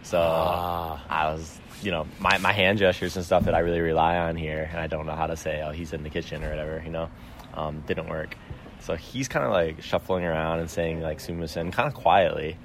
So 0.02 0.18
Ah. 0.18 1.04
I 1.10 1.30
was, 1.32 1.60
you 1.82 1.90
know, 1.90 2.06
my 2.18 2.38
my 2.38 2.52
hand 2.52 2.78
gestures 2.78 3.16
and 3.16 3.24
stuff 3.24 3.44
that 3.44 3.54
I 3.54 3.58
really 3.60 3.80
rely 3.80 4.16
on 4.18 4.34
here, 4.36 4.68
and 4.70 4.80
I 4.80 4.86
don't 4.86 5.06
know 5.06 5.14
how 5.14 5.26
to 5.26 5.36
say, 5.36 5.62
"Oh, 5.62 5.70
he's 5.72 5.92
in 5.92 6.02
the 6.02 6.10
kitchen" 6.10 6.42
or 6.42 6.48
whatever, 6.50 6.82
you 6.84 6.90
know, 6.90 7.10
um, 7.54 7.82
didn't 7.86 8.08
work. 8.08 8.34
So 8.80 8.96
he's 8.96 9.28
kind 9.28 9.44
of 9.44 9.52
like 9.52 9.82
shuffling 9.82 10.24
around 10.24 10.60
and 10.60 10.70
saying 10.70 11.00
like 11.02 11.18
"sumimasen" 11.18 11.70
kind 11.72 11.86
of 11.86 11.94
quietly, 11.94 12.56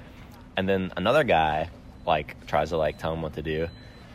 and 0.56 0.68
then 0.68 0.92
another 0.96 1.24
guy 1.24 1.68
like 2.06 2.46
tries 2.46 2.70
to 2.70 2.76
like 2.76 2.98
tell 2.98 3.12
him 3.12 3.22
what 3.22 3.34
to 3.34 3.42
do 3.42 3.68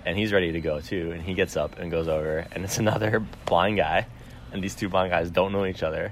and 0.06 0.17
he's 0.17 0.32
ready 0.34 0.51
to 0.54 0.62
go 0.62 0.80
too 0.82 1.12
and 1.12 1.21
he 1.21 1.34
gets 1.34 1.56
up 1.58 1.77
and 1.80 1.91
goes 1.91 2.08
over 2.08 2.45
and 2.51 2.63
it's 2.63 2.77
another 2.86 3.19
blind 3.45 3.77
guy 3.77 4.06
and 4.51 4.63
these 4.63 4.75
two 4.75 4.89
blind 4.89 5.12
guys 5.12 5.30
don't 5.30 5.51
know 5.51 5.65
each 5.65 5.84
other 5.84 6.12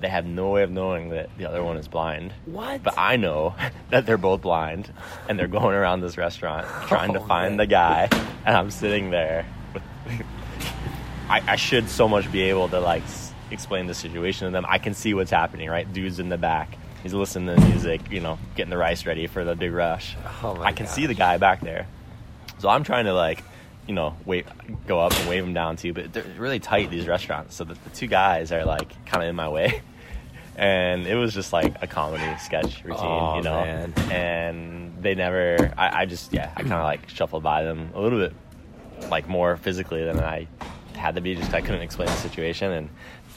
they 0.00 0.08
have 0.08 0.24
no 0.24 0.50
way 0.50 0.62
of 0.62 0.70
knowing 0.70 1.10
that 1.10 1.28
the 1.38 1.44
other 1.46 1.62
one 1.62 1.76
is 1.76 1.88
blind 1.88 2.32
What? 2.46 2.82
but 2.82 2.96
i 2.96 3.16
know 3.16 3.54
that 3.90 4.06
they're 4.06 4.16
both 4.18 4.42
blind 4.42 4.92
and 5.28 5.38
they're 5.38 5.48
going 5.48 5.74
around 5.74 6.00
this 6.00 6.16
restaurant 6.16 6.66
trying 6.86 7.12
to 7.14 7.20
Oh, 7.20 7.26
find 7.26 7.52
man. 7.52 7.56
the 7.58 7.66
guy 7.66 8.08
and 8.44 8.56
i'm 8.56 8.70
sitting 8.70 9.10
there 9.10 9.44
with 9.74 9.82
I, 11.30 11.42
I 11.46 11.56
should 11.56 11.90
so 11.90 12.08
much 12.08 12.30
be 12.32 12.42
able 12.42 12.68
to 12.70 12.80
like 12.80 13.02
s- 13.02 13.32
explain 13.50 13.86
the 13.86 13.92
situation 13.94 14.46
to 14.46 14.50
them. 14.50 14.64
I 14.66 14.78
can 14.78 14.94
see 14.94 15.12
what's 15.12 15.30
happening, 15.30 15.68
right? 15.68 15.90
Dude's 15.92 16.18
in 16.20 16.30
the 16.30 16.38
back. 16.38 16.78
He's 17.08 17.14
listening 17.14 17.56
to 17.56 17.62
the 17.62 17.68
music, 17.70 18.02
you 18.10 18.20
know, 18.20 18.38
getting 18.54 18.68
the 18.68 18.76
rice 18.76 19.06
ready 19.06 19.26
for 19.28 19.42
the 19.42 19.56
big 19.56 19.72
rush. 19.72 20.14
Oh 20.42 20.54
my 20.56 20.64
I 20.64 20.72
can 20.72 20.86
see 20.86 21.06
the 21.06 21.14
guy 21.14 21.38
back 21.38 21.62
there. 21.62 21.86
So 22.58 22.68
I'm 22.68 22.84
trying 22.84 23.06
to 23.06 23.14
like, 23.14 23.42
you 23.86 23.94
know, 23.94 24.14
wait, 24.26 24.44
go 24.86 25.00
up 25.00 25.18
and 25.18 25.26
wave 25.26 25.42
him 25.42 25.54
down 25.54 25.76
too. 25.76 25.94
But 25.94 26.12
they're 26.12 26.22
really 26.36 26.60
tight 26.60 26.90
these 26.90 27.08
restaurants, 27.08 27.54
so 27.54 27.64
the, 27.64 27.72
the 27.72 27.90
two 27.94 28.08
guys 28.08 28.52
are 28.52 28.62
like 28.66 29.06
kind 29.06 29.22
of 29.22 29.30
in 29.30 29.36
my 29.36 29.48
way. 29.48 29.80
And 30.54 31.06
it 31.06 31.14
was 31.14 31.32
just 31.32 31.52
like 31.52 31.82
a 31.82 31.86
comedy 31.86 32.24
sketch 32.40 32.82
routine, 32.84 33.00
Aw, 33.06 33.36
you 33.36 33.42
know. 33.44 33.62
man. 33.62 33.94
And 34.10 35.02
they 35.02 35.14
never. 35.14 35.72
I, 35.78 36.00
I 36.00 36.04
just 36.04 36.32
yeah, 36.32 36.50
I 36.56 36.62
kind 36.62 36.74
of 36.74 36.82
like 36.82 37.08
shuffled 37.08 37.44
by 37.44 37.62
them 37.62 37.90
a 37.94 38.00
little 38.00 38.18
bit 38.18 38.34
like 39.08 39.28
more 39.28 39.56
physically 39.56 40.04
than 40.04 40.18
I 40.18 40.48
had 40.94 41.14
to 41.14 41.20
be. 41.20 41.36
Just 41.36 41.54
I 41.54 41.60
couldn't 41.60 41.82
explain 41.82 42.08
the 42.08 42.16
situation, 42.16 42.72
and 42.72 42.90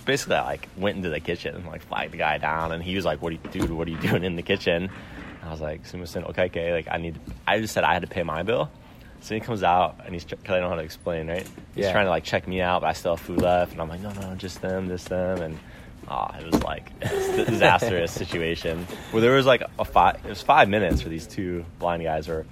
basically 0.05 0.35
I 0.35 0.43
like 0.43 0.67
went 0.77 0.97
into 0.97 1.09
the 1.09 1.19
kitchen 1.19 1.55
and 1.55 1.65
like 1.67 1.81
flagged 1.83 2.13
the 2.13 2.17
guy 2.17 2.37
down, 2.37 2.71
and 2.71 2.83
he 2.83 2.95
was 2.95 3.05
like, 3.05 3.21
"What, 3.21 3.29
are 3.31 3.35
you, 3.35 3.39
dude? 3.51 3.71
What 3.71 3.87
are 3.87 3.91
you 3.91 3.97
doing 4.09 4.23
in 4.23 4.35
the 4.35 4.41
kitchen?" 4.43 4.83
And 5.41 5.49
I 5.49 5.51
was 5.51 5.61
like, 5.61 5.83
"Sumimasen, 5.85 6.29
okay, 6.31 6.45
okay." 6.45 6.73
Like 6.73 6.87
I 6.91 6.97
need. 6.97 7.19
I 7.47 7.59
just 7.59 7.73
said 7.73 7.83
I 7.83 7.93
had 7.93 8.01
to 8.03 8.07
pay 8.07 8.23
my 8.23 8.43
bill, 8.43 8.69
So 9.21 9.33
he 9.35 9.41
comes 9.41 9.63
out 9.63 9.97
and 10.05 10.13
he's 10.13 10.23
because 10.25 10.43
I 10.49 10.53
don't 10.59 10.63
know 10.63 10.69
how 10.69 10.75
to 10.75 10.81
explain, 10.83 11.27
right? 11.27 11.47
He's 11.75 11.85
Yeah. 11.85 11.91
trying 11.91 12.05
to 12.05 12.09
like 12.11 12.23
check 12.23 12.47
me 12.47 12.61
out, 12.61 12.81
but 12.81 12.87
I 12.87 12.93
still 12.93 13.15
have 13.15 13.25
food 13.25 13.41
left, 13.41 13.71
and 13.73 13.81
I'm 13.81 13.89
like, 13.89 14.01
no, 14.01 14.11
no, 14.13 14.35
just 14.35 14.61
them, 14.61 14.87
just 14.87 15.09
them, 15.09 15.41
and 15.41 15.59
ah, 16.07 16.35
it 16.37 16.45
was 16.51 16.63
like 16.63 16.89
a 17.01 17.45
disastrous 17.45 18.11
situation 18.11 18.85
where 19.11 19.21
there 19.21 19.33
was 19.35 19.45
like 19.45 19.63
a 19.79 19.85
five. 19.85 20.17
It 20.25 20.29
was 20.29 20.41
five 20.41 20.67
minutes 20.69 21.03
where 21.03 21.09
these 21.09 21.27
two 21.27 21.63
blind 21.79 22.03
guys 22.03 22.27
were 22.27 22.45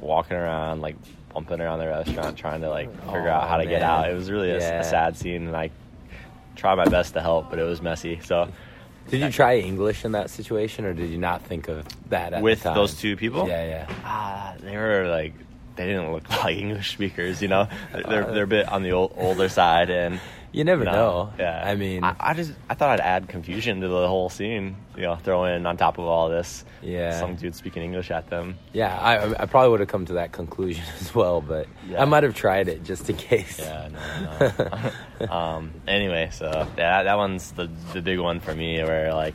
walking 0.00 0.36
around 0.36 0.80
like 0.82 0.96
bumping 1.32 1.60
around 1.60 1.78
the 1.80 1.86
restaurant, 1.88 2.36
trying 2.36 2.60
to 2.60 2.68
like 2.70 2.90
figure 3.06 3.28
out 3.28 3.44
Oh, 3.44 3.46
how 3.48 3.56
to 3.56 3.66
get 3.66 3.82
out. 3.82 4.08
It 4.10 4.14
was 4.14 4.30
really 4.30 4.50
a, 4.50 4.58
Yeah. 4.58 4.80
a 4.80 4.84
sad 4.84 5.16
scene, 5.16 5.46
and 5.46 5.56
I 5.56 5.70
tried 6.56 6.76
my 6.76 6.84
best 6.86 7.14
to 7.14 7.20
help, 7.20 7.50
but 7.50 7.58
it 7.58 7.64
was 7.64 7.82
messy. 7.82 8.20
So 8.24 8.48
Did 9.08 9.20
you 9.20 9.30
try 9.30 9.58
English 9.58 10.04
in 10.04 10.12
that 10.12 10.30
situation, 10.30 10.84
or 10.84 10.94
did 10.94 11.10
you 11.10 11.18
not 11.18 11.42
think 11.42 11.68
of 11.68 11.86
that 12.10 12.32
at 12.32 12.42
with 12.42 12.62
those 12.62 12.94
two 12.98 13.16
people, 13.16 13.46
Yeah, 13.48 13.64
yeah. 13.64 13.94
ah, 14.04 14.54
they 14.60 14.76
were 14.76 15.08
like 15.08 15.34
they 15.76 15.86
didn't 15.86 16.12
look 16.12 16.28
like 16.44 16.56
English 16.56 16.92
speakers, 16.92 17.42
you 17.42 17.48
know. 17.48 17.68
They're 17.92 18.24
they're 18.32 18.44
a 18.44 18.46
bit 18.46 18.68
on 18.68 18.82
the 18.82 18.92
old, 18.92 19.12
older 19.16 19.48
side, 19.48 19.90
and 19.90 20.20
You 20.54 20.62
never 20.62 20.84
no, 20.84 20.92
know. 20.92 21.32
Yeah, 21.36 21.60
I 21.66 21.74
mean, 21.74 22.04
I, 22.04 22.14
I 22.20 22.32
just 22.34 22.52
I 22.70 22.74
thought 22.74 22.90
I'd 22.90 23.00
add 23.00 23.28
confusion 23.28 23.80
to 23.80 23.88
the 23.88 24.06
whole 24.06 24.28
scene. 24.30 24.76
You 24.94 25.02
know, 25.02 25.16
throw 25.16 25.46
in 25.46 25.66
on 25.66 25.76
top 25.76 25.98
of 25.98 26.04
all 26.04 26.28
this, 26.28 26.64
Yeah. 26.80 27.18
some 27.18 27.34
dude 27.34 27.56
speaking 27.56 27.82
English 27.82 28.12
at 28.12 28.30
them. 28.30 28.56
yeah, 28.72 28.96
I, 28.96 29.42
I 29.42 29.46
probably 29.46 29.70
would 29.70 29.80
have 29.80 29.88
come 29.88 30.06
to 30.06 30.12
that 30.12 30.30
conclusion 30.30 30.84
as 31.00 31.12
well, 31.12 31.40
but 31.40 31.66
Yeah. 31.88 32.00
I 32.00 32.04
might 32.04 32.22
have 32.22 32.34
tried 32.36 32.68
it 32.68 32.84
just 32.84 33.10
in 33.10 33.16
case. 33.16 33.58
Yeah, 33.58 33.88
no, 33.88 34.52
no. 35.26 35.26
um, 35.32 35.72
anyway, 35.88 36.28
so 36.30 36.46
yeah, 36.78 37.02
that 37.02 37.16
one's 37.16 37.50
the 37.50 37.68
the 37.92 38.00
big 38.00 38.20
one 38.20 38.38
for 38.38 38.54
me. 38.54 38.80
Where 38.84 39.12
like, 39.12 39.34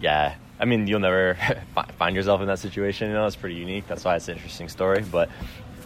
yeah, 0.00 0.34
I 0.58 0.64
mean, 0.64 0.86
you'll 0.86 1.00
never 1.00 1.36
find 1.98 2.16
yourself 2.16 2.40
in 2.40 2.46
that 2.46 2.58
situation. 2.58 3.08
You 3.08 3.14
know, 3.16 3.26
it's 3.26 3.36
pretty 3.36 3.56
unique. 3.56 3.86
That's 3.86 4.02
why 4.02 4.16
it's 4.16 4.28
an 4.28 4.36
interesting 4.36 4.70
story. 4.70 5.02
But 5.02 5.28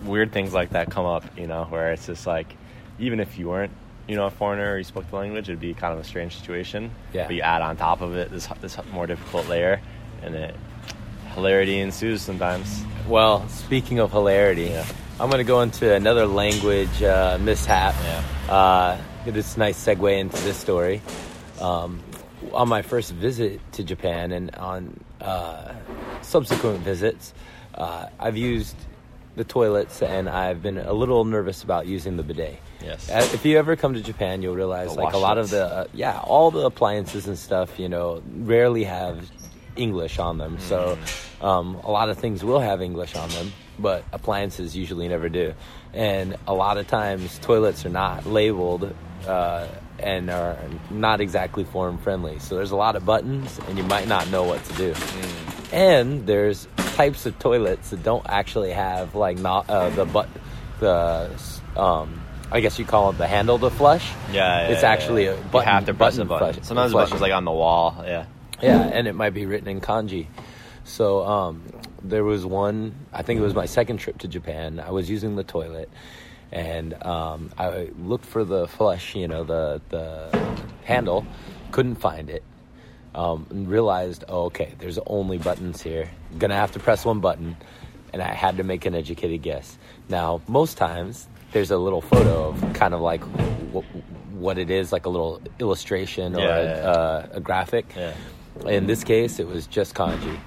weird 0.04 0.30
things 0.30 0.54
like 0.54 0.70
that 0.70 0.88
come 0.92 1.04
up. 1.04 1.24
You 1.36 1.48
know, 1.48 1.64
where 1.64 1.90
it's 1.92 2.06
just 2.06 2.28
like, 2.28 2.54
even 3.00 3.18
if 3.18 3.36
you 3.40 3.48
weren't, 3.48 3.72
you 4.08 4.16
know, 4.16 4.26
a 4.26 4.30
foreigner 4.30 4.72
or 4.72 4.78
you 4.78 4.84
spoke 4.84 5.08
the 5.10 5.16
language, 5.16 5.48
it'd 5.48 5.60
be 5.60 5.74
kind 5.74 5.92
of 5.92 6.00
a 6.00 6.04
strange 6.04 6.36
situation. 6.36 6.90
Yeah. 7.12 7.26
But 7.26 7.36
you 7.36 7.42
add 7.42 7.62
on 7.62 7.76
top 7.76 8.00
of 8.00 8.16
it 8.16 8.30
this 8.30 8.48
this 8.60 8.76
more 8.90 9.06
difficult 9.06 9.48
layer, 9.48 9.80
and 10.22 10.34
it 10.34 10.54
hilarity 11.34 11.78
ensues 11.78 12.22
sometimes. 12.22 12.82
Well, 13.06 13.46
speaking 13.48 14.00
of 14.00 14.10
hilarity, 14.10 14.64
Yeah. 14.64 14.84
I'm 15.20 15.28
going 15.30 15.38
to 15.44 15.44
go 15.44 15.62
into 15.62 15.92
another 15.94 16.26
language 16.26 17.02
uh, 17.02 17.38
mishap. 17.40 17.94
Yeah. 18.02 18.52
Uh, 18.54 18.98
it's 19.26 19.56
a 19.56 19.58
nice 19.58 19.84
segue 19.84 20.18
into 20.18 20.40
this 20.42 20.56
story. 20.56 21.02
Um, 21.60 22.00
on 22.52 22.68
my 22.68 22.82
first 22.82 23.12
visit 23.12 23.60
to 23.72 23.82
Japan 23.84 24.30
and 24.32 24.54
on 24.54 25.00
uh, 25.20 25.74
subsequent 26.22 26.80
visits, 26.80 27.34
uh, 27.74 28.06
I've 28.18 28.36
used 28.36 28.76
the 29.36 29.44
toilets 29.44 30.02
and 30.02 30.28
I've 30.28 30.62
been 30.62 30.78
a 30.78 30.92
little 30.92 31.24
nervous 31.24 31.62
about 31.64 31.86
using 31.86 32.16
the 32.16 32.22
bidet. 32.22 32.58
Yes. 32.82 33.10
Uh, 33.10 33.28
If 33.34 33.44
you 33.44 33.58
ever 33.58 33.76
come 33.76 33.94
to 33.94 34.00
Japan, 34.00 34.42
you'll 34.42 34.54
realize 34.54 34.94
The 34.94 35.02
like 35.02 35.14
a 35.14 35.18
lot 35.18 35.38
of 35.38 35.50
the 35.50 35.64
uh, 35.64 35.84
yeah, 35.92 36.18
all 36.20 36.50
the 36.50 36.64
appliances 36.66 37.26
and 37.26 37.38
stuff, 37.38 37.78
you 37.78 37.88
know, 37.88 38.22
rarely 38.36 38.84
have 38.84 39.28
English 39.76 40.18
on 40.18 40.38
them. 40.38 40.58
So 40.60 40.96
Mm. 41.40 41.44
um, 41.44 41.80
a 41.84 41.90
lot 41.90 42.08
of 42.08 42.18
things 42.18 42.44
will 42.44 42.60
have 42.60 42.82
English 42.82 43.14
on 43.16 43.28
them, 43.30 43.52
but 43.78 44.04
appliances 44.12 44.76
usually 44.76 45.08
never 45.08 45.28
do. 45.28 45.54
And 45.94 46.36
a 46.46 46.54
lot 46.54 46.78
of 46.78 46.86
times 46.88 47.38
toilets 47.40 47.84
are 47.86 47.90
not 47.90 48.26
labeled 48.26 48.92
uh, 49.26 49.66
and 49.98 50.30
are 50.30 50.56
not 50.90 51.20
exactly 51.20 51.64
foreign 51.64 51.98
friendly. 51.98 52.38
So 52.38 52.54
there's 52.56 52.70
a 52.70 52.76
lot 52.76 52.94
of 52.96 53.04
buttons, 53.04 53.58
and 53.68 53.76
you 53.78 53.84
might 53.84 54.06
not 54.08 54.30
know 54.30 54.44
what 54.44 54.62
to 54.64 54.72
do. 54.74 54.92
Mm. 54.92 55.72
And 55.72 56.26
there's 56.26 56.68
types 56.94 57.26
of 57.26 57.38
toilets 57.38 57.90
that 57.90 58.02
don't 58.02 58.24
actually 58.28 58.72
have 58.72 59.14
like 59.14 59.38
not 59.38 59.68
uh, 59.68 59.90
the 59.90 60.04
but 60.04 60.28
the 60.80 61.30
um, 61.76 62.20
I 62.50 62.60
guess 62.60 62.78
you 62.78 62.84
call 62.84 63.10
it 63.10 63.18
the 63.18 63.26
handle 63.26 63.58
to 63.58 63.70
flush. 63.70 64.10
Yeah, 64.32 64.68
yeah, 64.68 64.74
it's 64.74 64.82
actually 64.82 65.24
yeah. 65.26 65.32
a 65.32 65.36
button. 65.36 65.68
you 65.68 65.72
have 65.72 65.86
to 65.86 65.94
press 65.94 66.16
a 66.16 66.24
button 66.24 66.28
button. 66.28 66.54
flush- 66.54 66.66
Sometimes 66.66 66.92
the 66.92 66.98
button's 66.98 67.20
like 67.20 67.32
on 67.32 67.44
the 67.44 67.52
wall. 67.52 68.02
Yeah. 68.04 68.26
Yeah, 68.62 68.80
and 68.82 69.06
it 69.06 69.14
might 69.14 69.34
be 69.34 69.46
written 69.46 69.68
in 69.68 69.80
kanji. 69.80 70.26
So 70.84 71.24
um, 71.24 71.62
there 72.02 72.24
was 72.24 72.44
one. 72.46 72.94
I 73.12 73.22
think 73.22 73.38
it 73.38 73.42
was 73.42 73.54
my 73.54 73.66
second 73.66 73.98
trip 73.98 74.18
to 74.18 74.28
Japan. 74.28 74.80
I 74.80 74.90
was 74.90 75.08
using 75.08 75.36
the 75.36 75.44
toilet, 75.44 75.90
and 76.50 76.94
um, 77.04 77.50
I 77.58 77.90
looked 77.98 78.24
for 78.24 78.44
the 78.44 78.66
flush. 78.66 79.14
You 79.14 79.28
know, 79.28 79.44
the 79.44 79.80
the 79.90 80.58
handle. 80.84 81.26
Couldn't 81.70 81.96
find 81.96 82.30
it. 82.30 82.42
Um, 83.14 83.46
and 83.50 83.68
realized, 83.68 84.24
oh, 84.28 84.44
okay, 84.44 84.74
there's 84.78 84.98
only 85.06 85.38
buttons 85.38 85.82
here. 85.82 86.10
Gonna 86.38 86.56
have 86.56 86.72
to 86.72 86.78
press 86.78 87.04
one 87.04 87.20
button, 87.20 87.56
and 88.12 88.22
I 88.22 88.32
had 88.32 88.56
to 88.56 88.64
make 88.64 88.86
an 88.86 88.94
educated 88.94 89.42
guess. 89.42 89.76
Now, 90.08 90.40
most 90.46 90.78
times 90.78 91.26
there's 91.58 91.72
a 91.72 91.76
little 91.76 92.00
photo 92.00 92.50
of 92.50 92.72
kind 92.72 92.94
of 92.94 93.00
like 93.00 93.20
w- 93.72 93.82
what 94.30 94.58
it 94.58 94.70
is, 94.70 94.92
like 94.92 95.06
a 95.06 95.08
little 95.08 95.42
illustration 95.58 96.36
or 96.36 96.40
Yeah, 96.40 96.56
a, 96.56 96.62
yeah. 96.64 96.70
Uh, 96.88 97.26
a 97.32 97.40
graphic. 97.40 97.92
Yeah. 97.96 98.12
In 98.64 98.86
this 98.86 99.02
case, 99.02 99.40
it 99.40 99.48
was 99.48 99.66
just 99.66 99.92
kanji. 99.92 100.38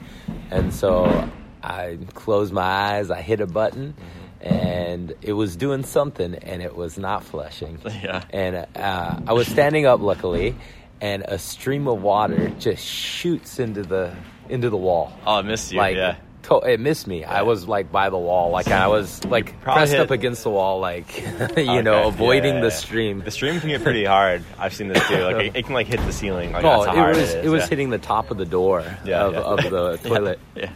And 0.52 0.74
so 0.74 1.30
I 1.62 1.98
closed 2.14 2.54
my 2.54 2.62
eyes, 2.64 3.12
I 3.12 3.22
hit 3.22 3.42
a 3.42 3.46
button, 3.46 3.94
and 4.40 5.14
it 5.22 5.34
was 5.34 5.58
doing 5.58 5.84
something, 5.84 6.34
and 6.36 6.62
it 6.62 6.78
was 6.78 6.98
not 6.98 7.26
flushing. 7.26 7.78
Yeah. 8.02 8.24
And 8.30 8.66
uh, 8.74 9.20
I 9.28 9.34
was 9.34 9.48
standing 9.50 9.86
up, 9.86 10.00
luckily, 10.00 10.56
and 11.02 11.24
a 11.28 11.38
stream 11.38 11.90
of 11.90 12.02
water 12.02 12.54
just 12.58 12.86
shoots 12.86 13.60
into 13.60 13.84
the 13.84 14.16
into 14.48 14.70
the 14.70 14.78
wall. 14.78 15.12
Oh, 15.28 15.36
I 15.36 15.42
missed 15.42 15.74
you. 15.74 15.78
Like 15.78 15.98
yeah. 15.98 16.16
To- 16.44 16.60
it 16.60 16.80
missed 16.80 17.08
me. 17.08 17.24
I 17.24 17.42
was 17.44 17.68
like 17.68 17.92
by 17.92 18.10
the 18.10 18.18
wall, 18.18 18.50
like 18.52 18.68
I 18.68 18.88
was 18.88 19.24
like 19.26 19.60
pressed 19.62 19.92
hit- 19.92 20.02
up 20.02 20.12
against 20.12 20.44
the 20.44 20.50
wall, 20.50 20.80
like 20.80 21.22
you 21.24 21.28
Okay. 21.46 21.82
know, 21.82 22.08
avoiding 22.08 22.56
Yeah, 22.56 22.62
the 22.62 22.68
yeah, 22.68 22.74
yeah. 22.74 22.80
stream. 22.80 23.20
The 23.22 23.32
stream 23.32 23.60
can 23.60 23.70
get 23.70 23.84
pretty 23.84 24.06
hard. 24.06 24.44
I've 24.58 24.74
seen 24.74 24.88
this 24.88 25.06
too. 25.08 25.18
Like 25.24 25.46
it, 25.48 25.56
it 25.56 25.66
can 25.66 25.74
like 25.74 25.88
hit 25.88 26.00
the 26.06 26.14
ceiling. 26.14 26.52
Like 26.52 26.64
how 26.64 26.84
it 26.84 27.08
was 27.10 27.18
it 27.34 27.38
it, 27.40 27.46
is. 27.46 27.52
was 27.52 27.64
yeah. 27.64 27.68
hitting 27.70 27.90
the 27.90 27.98
top 28.00 28.32
of 28.32 28.38
the 28.38 28.46
door 28.46 28.84
Yeah, 29.06 29.26
of, 29.26 29.34
yeah. 29.34 29.40
of 29.40 29.58
the 29.70 29.98
toilet. 30.10 30.40
Yeah. 30.56 30.72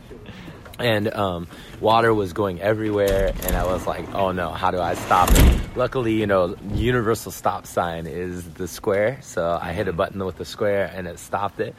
and 0.78 1.14
um, 1.14 1.48
water 1.80 2.14
was 2.14 2.34
going 2.34 2.60
everywhere 2.60 3.32
and 3.44 3.56
i 3.56 3.64
was 3.66 3.88
like 3.88 4.14
oh 4.14 4.32
no 4.34 4.50
how 4.52 4.72
do 4.72 4.80
i 4.82 4.94
stop 4.94 5.30
it 5.32 5.62
luckily 5.78 6.14
you 6.14 6.28
know 6.28 6.54
universal 6.74 7.32
stop 7.32 7.66
sign 7.66 8.06
is 8.08 8.44
the 8.56 8.68
square 8.68 9.18
so 9.22 9.58
i 9.62 9.72
hit 9.72 9.88
a 9.88 9.94
button 9.94 10.24
with 10.26 10.36
the 10.36 10.44
square 10.44 10.92
and 10.94 11.08
it 11.08 11.18
stopped 11.18 11.62
it 11.62 11.74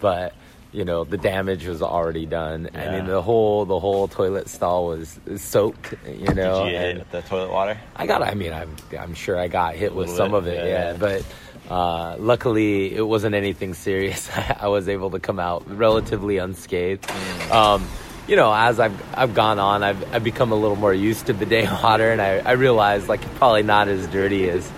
but 0.00 0.34
you 0.72 0.84
know 0.84 1.04
the 1.04 1.18
damage 1.18 1.66
was 1.66 1.82
already 1.82 2.24
done 2.24 2.68
i 2.74 2.90
mean 2.90 3.06
the 3.06 3.20
whole 3.20 3.64
the 3.66 3.78
whole 3.78 4.08
toilet 4.08 4.48
stall 4.48 4.86
was 4.86 5.20
soaked 5.36 5.94
you 6.06 6.32
know 6.34 6.64
Did 6.64 6.72
you 6.72 6.78
and 6.78 6.98
hit 6.98 7.10
the 7.10 7.22
toilet 7.22 7.50
water? 7.50 7.78
I 7.96 8.06
got. 8.06 8.22
I 8.22 8.34
mean, 8.34 8.52
I'm. 8.52 8.74
I'm 8.98 9.14
sure 9.14 9.38
I 9.38 9.48
got 9.48 9.74
hit 9.74 9.94
with 9.94 10.10
some 10.10 10.30
bit, 10.32 10.38
of 10.38 10.46
it. 10.46 10.56
yeah, 10.56 10.64
Yeah, 10.66 10.92
yeah. 10.92 10.96
but 10.98 11.24
uh, 11.72 12.16
luckily 12.18 12.94
it 12.94 13.06
wasn't 13.06 13.34
anything 13.34 13.74
serious. 13.74 14.28
I 14.60 14.68
was 14.68 14.88
able 14.88 15.10
to 15.10 15.20
come 15.20 15.38
out 15.38 15.68
relatively 15.68 16.38
unscathed. 16.38 17.02
Mm. 17.02 17.50
Um, 17.50 17.88
you 18.26 18.36
know, 18.36 18.52
as 18.54 18.80
I've 18.80 19.00
I've 19.16 19.34
gone 19.34 19.58
on, 19.58 19.82
I've 19.82 20.14
I've 20.14 20.24
become 20.24 20.52
a 20.52 20.56
little 20.56 20.76
more 20.76 20.94
used 20.94 21.26
to 21.26 21.34
bidet 21.34 21.70
water, 21.82 22.10
and 22.10 22.20
I 22.20 22.38
I 22.38 22.52
realized 22.52 23.08
like 23.08 23.20
probably 23.36 23.62
not 23.62 23.88
as 23.88 24.06
dirty 24.08 24.48
as 24.48 24.70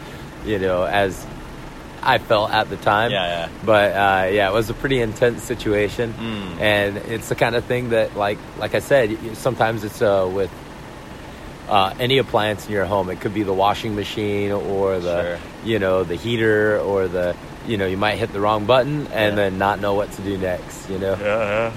you 0.45 0.59
know 0.59 0.85
as 0.85 1.27
I 2.05 2.19
felt 2.19 2.51
at 2.51 2.69
the 2.71 2.77
time. 2.77 3.11
Yeah, 3.11 3.27
yeah. 3.27 3.49
But 3.65 3.93
uh, 3.93 4.29
yeah, 4.31 4.51
it 4.51 4.53
was 4.53 4.69
a 4.71 4.75
pretty 4.75 5.01
intense 5.01 5.43
situation, 5.43 6.13
Mm. 6.15 6.61
and 6.61 6.97
it's 6.99 7.29
the 7.29 7.35
kind 7.35 7.55
of 7.57 7.65
thing 7.65 7.91
that, 7.91 8.15
like, 8.17 8.39
like 8.59 8.75
I 8.75 8.81
said, 8.81 9.17
sometimes 9.37 9.85
it's 9.85 10.03
uh, 10.03 10.29
with 10.33 10.51
uh, 11.69 11.95
any 11.99 12.19
appliance 12.19 12.67
in 12.67 12.73
your 12.73 12.85
home. 12.85 13.09
It 13.11 13.21
could 13.21 13.33
be 13.35 13.43
the 13.43 13.55
washing 13.55 13.95
machine 13.97 14.53
or 14.53 14.99
the, 14.99 15.23
Sure. 15.23 15.39
you 15.65 15.79
know, 15.79 16.05
the 16.05 16.15
heater 16.17 16.79
or 16.79 17.09
the, 17.09 17.35
you 17.67 17.79
know, 17.79 17.87
you 17.87 17.97
might 17.97 18.19
hit 18.19 18.33
the 18.35 18.41
wrong 18.41 18.67
button 18.67 19.07
and 19.13 19.31
Yeah. 19.33 19.35
then 19.49 19.59
not 19.59 19.81
know 19.81 19.95
what 19.95 20.13
to 20.13 20.23
do 20.23 20.37
next. 20.37 20.91
You 20.91 20.99
know. 20.99 21.17
Yeah, 21.19 21.71
yeah, 21.71 21.73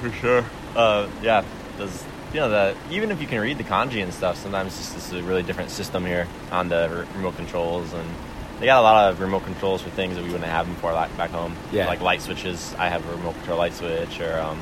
for 0.00 0.10
sure. 0.16 0.44
Uh, 0.74 1.06
yeah, 1.22 1.42
does 1.78 2.02
you 2.32 2.40
know 2.40 2.48
that 2.50 2.74
even 2.90 3.10
if 3.10 3.20
you 3.20 3.26
can 3.26 3.40
read 3.40 3.56
the 3.58 3.64
kanji 3.64 4.02
and 4.02 4.12
stuff, 4.12 4.36
sometimes 4.42 4.78
it's 4.78 4.92
just 4.94 5.12
a 5.12 5.22
really 5.22 5.42
different 5.42 5.70
system 5.70 6.04
here 6.04 6.26
on 6.50 6.68
the 6.68 7.06
remote 7.14 7.36
controls, 7.36 7.92
and 7.92 8.08
they 8.58 8.66
got 8.66 8.80
a 8.80 8.82
lot 8.82 9.10
of 9.10 9.20
remote 9.20 9.44
controls 9.44 9.82
for 9.82 9.90
things 9.90 10.16
that 10.16 10.24
we 10.24 10.30
wouldn't 10.30 10.48
have 10.50 10.66
before 10.66 10.92
like, 10.92 11.14
back 11.16 11.30
home. 11.30 11.54
Yeah. 11.72 11.86
like 11.86 12.00
light 12.00 12.22
switches. 12.22 12.74
I 12.78 12.88
have 12.88 13.06
a 13.06 13.12
remote 13.12 13.34
control 13.34 13.58
light 13.58 13.74
switch, 13.74 14.20
or 14.20 14.40
um, 14.40 14.60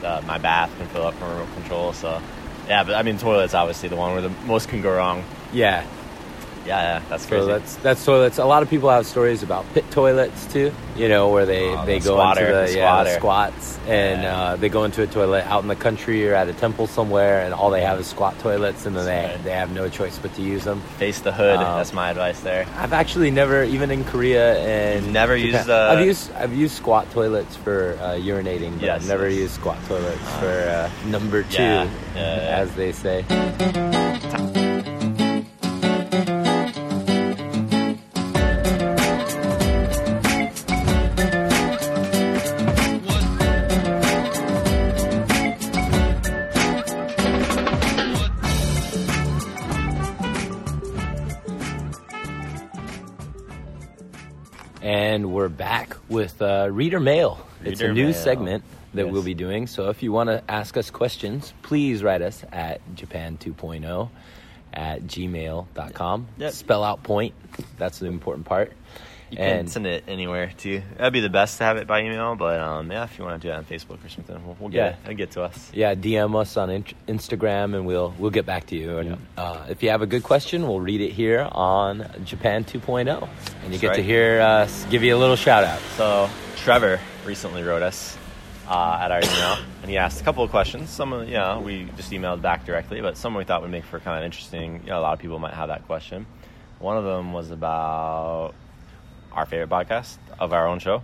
the, 0.00 0.22
my 0.22 0.38
bath 0.38 0.76
can 0.78 0.86
fill 0.88 1.06
up 1.06 1.14
from 1.14 1.30
a 1.30 1.34
remote 1.34 1.54
control. 1.54 1.92
So, 1.92 2.20
yeah, 2.68 2.84
but 2.84 2.94
I 2.94 3.02
mean, 3.02 3.18
toilets 3.18 3.54
obviously 3.54 3.88
the 3.88 3.96
one 3.96 4.12
where 4.12 4.22
the 4.22 4.30
most 4.46 4.68
can 4.68 4.82
go 4.82 4.94
wrong. 4.94 5.24
Yeah. 5.52 5.86
Yeah, 6.66 6.98
yeah, 6.98 7.02
that's 7.08 7.28
So 7.28 7.46
that's 7.46 7.76
that's 7.76 8.04
toilets. 8.04 8.38
A 8.38 8.44
lot 8.44 8.62
of 8.62 8.68
people 8.70 8.90
have 8.90 9.06
stories 9.06 9.42
about 9.44 9.64
pit 9.72 9.84
toilets 9.92 10.46
too. 10.52 10.72
You 10.96 11.08
know, 11.08 11.28
where 11.28 11.46
they 11.46 11.68
Oh, 11.68 11.86
they 11.86 11.98
the 12.00 12.04
go 12.08 12.14
squatter, 12.16 12.46
into 12.46 12.58
the, 12.58 12.66
the 12.72 12.76
yeah, 12.78 13.04
the 13.04 13.14
squats 13.14 13.78
and 13.86 14.22
Yeah. 14.22 14.36
uh, 14.36 14.56
they 14.56 14.68
go 14.68 14.82
into 14.84 15.02
a 15.02 15.06
toilet 15.06 15.44
out 15.46 15.62
in 15.62 15.68
the 15.68 15.76
country 15.76 16.28
or 16.28 16.34
at 16.34 16.48
a 16.48 16.52
temple 16.54 16.86
somewhere, 16.88 17.42
and 17.44 17.54
all 17.54 17.70
they 17.70 17.82
have 17.82 18.00
is 18.00 18.06
squat 18.08 18.36
toilets, 18.40 18.84
and 18.86 18.96
then 18.96 19.04
they 19.06 19.26
Right. 19.26 19.44
they 19.44 19.52
have 19.52 19.70
no 19.72 19.88
choice 19.88 20.18
but 20.18 20.34
to 20.34 20.42
use 20.42 20.64
them. 20.64 20.80
Face 20.98 21.20
the 21.20 21.30
hood. 21.32 21.56
Um, 21.56 21.76
that's 21.78 21.92
my 21.92 22.10
advice 22.10 22.40
there. 22.40 22.66
I've 22.78 22.92
actually 22.92 23.30
never, 23.30 23.62
even 23.62 23.90
in 23.92 24.02
Korea 24.04 24.58
and 24.58 25.04
You've 25.04 25.12
never 25.14 25.36
Japan- 25.38 25.54
used, 25.54 25.70
uh, 25.70 25.90
I've 25.92 26.04
used 26.06 26.32
I've 26.34 26.54
used 26.54 26.74
squat 26.74 27.10
toilets 27.12 27.54
for 27.56 27.96
uh, 28.00 28.14
urinating, 28.14 28.72
but 28.80 28.82
Yes, 28.86 29.02
I've 29.02 29.08
never 29.08 29.28
yes. 29.28 29.38
used 29.38 29.54
squat 29.54 29.78
toilets 29.86 30.28
for 30.40 30.50
uh, 30.68 30.90
number 31.08 31.44
two, 31.44 31.62
yeah, 31.62 31.88
yeah. 32.16 32.60
as 32.62 32.74
they 32.74 32.90
say. 32.92 33.24
With 56.16 56.40
uh, 56.40 56.68
Reader 56.72 56.98
Mail. 56.98 57.38
it's 57.62 57.80
a 57.82 57.92
new 57.92 58.06
Mail. 58.06 58.14
segment 58.14 58.64
that 58.94 59.04
Yes. 59.04 59.12
we'll 59.12 59.22
be 59.22 59.34
doing. 59.34 59.66
So 59.66 59.90
if 59.90 60.02
you 60.02 60.10
want 60.10 60.28
to 60.30 60.42
ask 60.50 60.76
us 60.78 60.90
questions, 60.90 61.52
please 61.62 62.02
write 62.02 62.22
us 62.22 62.42
at 62.52 62.80
Japan 62.94 63.36
2.0 63.38 64.08
at 64.72 65.02
gmail.com. 65.06 66.26
Yep. 66.38 66.52
Spell 66.52 66.82
out 66.82 67.02
point. 67.02 67.34
That's 67.76 67.98
the 67.98 68.06
important 68.06 68.46
part. 68.46 68.72
You 69.30 69.38
can 69.38 69.58
and 69.60 69.70
send 69.70 69.86
it 69.86 70.04
anywhere 70.06 70.52
too. 70.56 70.82
That'd 70.96 71.12
be 71.12 71.20
the 71.20 71.28
best 71.28 71.58
to 71.58 71.64
have 71.64 71.76
it 71.78 71.86
by 71.88 72.02
email, 72.02 72.36
but 72.36 72.60
um, 72.60 72.90
yeah, 72.92 73.04
if 73.04 73.18
you 73.18 73.24
want 73.24 73.42
to 73.42 73.48
do 73.48 73.52
it 73.52 73.56
on 73.56 73.64
Facebook 73.64 74.04
or 74.04 74.08
something, 74.08 74.44
we'll, 74.46 74.56
we'll 74.60 74.68
get 74.70 74.98
Yeah. 75.04 75.10
it. 75.10 75.14
Get 75.16 75.32
to 75.32 75.42
us. 75.42 75.70
yeah, 75.74 75.94
DM 75.96 76.36
us 76.40 76.56
on 76.56 76.70
in- 76.70 76.84
Instagram 77.08 77.74
and 77.74 77.86
we'll 77.86 78.14
we'll 78.18 78.30
get 78.30 78.46
back 78.46 78.66
to 78.68 78.76
you. 78.76 78.98
And 78.98 79.18
uh, 79.36 79.66
if 79.68 79.82
you 79.82 79.90
have 79.90 80.02
a 80.02 80.06
good 80.06 80.22
question, 80.22 80.62
we'll 80.68 80.80
read 80.80 81.00
it 81.00 81.10
here 81.10 81.48
on 81.50 82.08
Japan 82.24 82.62
2.0, 82.64 83.08
and 83.08 83.18
you 83.18 83.70
That's 83.70 83.80
get 83.80 83.94
to 83.96 84.02
hear 84.02 84.40
us 84.40 84.84
give 84.90 85.02
you 85.02 85.16
a 85.16 85.18
little 85.18 85.36
shout 85.36 85.64
out. 85.64 85.80
So 85.96 86.30
Trevor 86.56 87.00
recently 87.24 87.62
wrote 87.64 87.82
us 87.82 88.16
uh, 88.68 89.00
at 89.02 89.10
our 89.10 89.18
email, 89.20 89.58
and 89.82 89.90
he 89.90 89.96
asked 89.96 90.20
a 90.20 90.24
couple 90.24 90.44
of 90.44 90.50
questions. 90.50 90.88
Some, 90.88 91.12
of, 91.12 91.26
you 91.28 91.34
know, 91.34 91.60
we 91.64 91.84
just 91.96 92.12
emailed 92.12 92.42
back 92.42 92.64
directly, 92.64 93.00
but 93.00 93.16
some 93.16 93.34
we 93.34 93.42
thought 93.44 93.62
would 93.62 93.70
make 93.72 93.84
for 93.84 93.98
kind 93.98 94.18
of 94.18 94.24
interesting. 94.24 94.80
You 94.84 94.90
know, 94.90 95.00
a 95.00 95.02
lot 95.02 95.14
of 95.14 95.18
people 95.18 95.38
might 95.40 95.54
have 95.54 95.68
that 95.68 95.84
question. 95.86 96.26
One 96.78 96.96
of 96.96 97.04
them 97.04 97.32
was 97.32 97.50
about 97.50 98.54
our 99.36 99.46
favorite 99.46 99.70
podcast 99.70 100.16
of 100.40 100.52
our 100.52 100.66
own 100.66 100.78
show. 100.80 101.02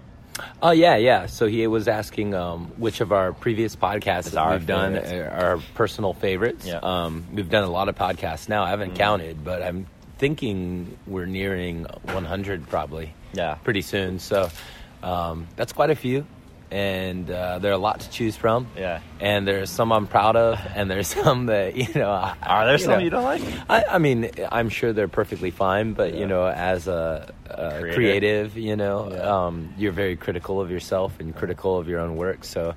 Oh 0.63 0.71
yeah, 0.71 0.97
yeah. 0.97 1.27
So 1.27 1.47
he 1.47 1.67
was 1.67 1.87
asking 1.89 2.35
um, 2.35 2.69
which 2.79 3.01
of 3.03 3.13
our 3.13 3.33
previous 3.35 3.77
podcasts 3.77 4.33
we've 4.53 4.67
done 4.67 4.97
are 4.97 5.29
our 5.31 5.59
personal 5.75 6.15
favorites. 6.15 6.67
Yeah. 6.67 6.79
Um, 6.83 7.27
we've 7.33 7.51
done 7.51 7.65
a 7.65 7.71
lot 7.71 7.89
of 7.91 7.95
podcasts 7.97 8.49
now. 8.49 8.63
I 8.65 8.71
haven't 8.71 8.93
Mm. 8.95 8.97
counted, 8.97 9.45
but 9.45 9.63
I'm 9.63 9.87
thinking 10.19 10.97
we're 11.07 11.27
nearing 11.27 11.85
100 12.05 12.67
probably 12.69 13.13
Yeah, 13.35 13.55
pretty 13.57 13.83
soon. 13.83 14.19
So 14.21 14.49
um, 15.03 15.49
that's 15.57 15.73
quite 15.75 15.91
a 15.91 15.95
few, 15.97 16.25
and 16.73 17.31
uh, 17.31 17.59
there 17.59 17.71
are 17.71 17.75
a 17.75 17.79
lot 17.79 18.01
to 18.01 18.11
choose 18.11 18.37
from. 18.37 18.67
yeah. 18.77 19.01
And 19.21 19.47
there's 19.47 19.71
some 19.71 19.93
I'm 19.93 20.07
proud 20.07 20.37
of, 20.37 20.59
and 20.75 20.91
there's 20.91 21.09
some 21.23 21.47
that 21.47 21.77
you 21.77 21.87
know. 21.95 22.11
I- 22.11 22.35
Are 22.43 22.65
there 22.65 22.75
you 22.75 22.79
some 22.79 22.93
know, 22.95 22.99
you 22.99 23.11
don't 23.11 23.25
like? 23.25 23.43
I, 23.69 23.85
I 23.85 23.99
mean, 23.99 24.31
I'm 24.51 24.69
sure 24.71 24.93
they're 24.93 25.07
perfectly 25.09 25.51
fine, 25.51 25.93
but 25.93 26.15
Yeah. 26.15 26.21
you 26.21 26.27
know, 26.27 26.47
as 26.47 26.89
a, 26.89 27.33
a 27.51 27.81
creative, 27.95 28.57
you 28.57 28.75
know, 28.77 29.11
Yeah. 29.13 29.19
um, 29.47 29.75
you're 29.77 29.93
very 29.93 30.17
critical 30.17 30.61
of 30.61 30.71
yourself 30.71 31.21
and 31.21 31.37
critical 31.37 31.77
of 31.79 31.89
your 31.89 32.01
own 32.01 32.17
work. 32.17 32.43
So 32.45 32.75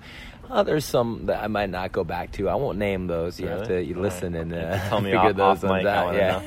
uh, 0.50 0.62
there's 0.64 0.86
some 0.86 1.28
that 1.28 1.42
I 1.44 1.48
might 1.48 1.70
not 1.70 1.92
go 1.92 2.04
back 2.04 2.34
to. 2.34 2.50
I 2.50 2.56
won't 2.56 2.78
name 2.78 3.08
those. 3.08 3.40
You 3.40 3.48
have 3.48 3.68
to 3.70 3.82
you 3.82 3.96
listen 3.96 4.34
right. 4.34 4.42
and 4.42 4.54
uh, 4.54 4.90
tell 4.90 5.00
me 5.02 5.12
figure 5.16 5.20
off- 5.30 5.36
those 5.36 5.64
off 5.64 5.70
ones 5.70 5.86
out. 5.86 6.14
Yeah. 6.16 6.42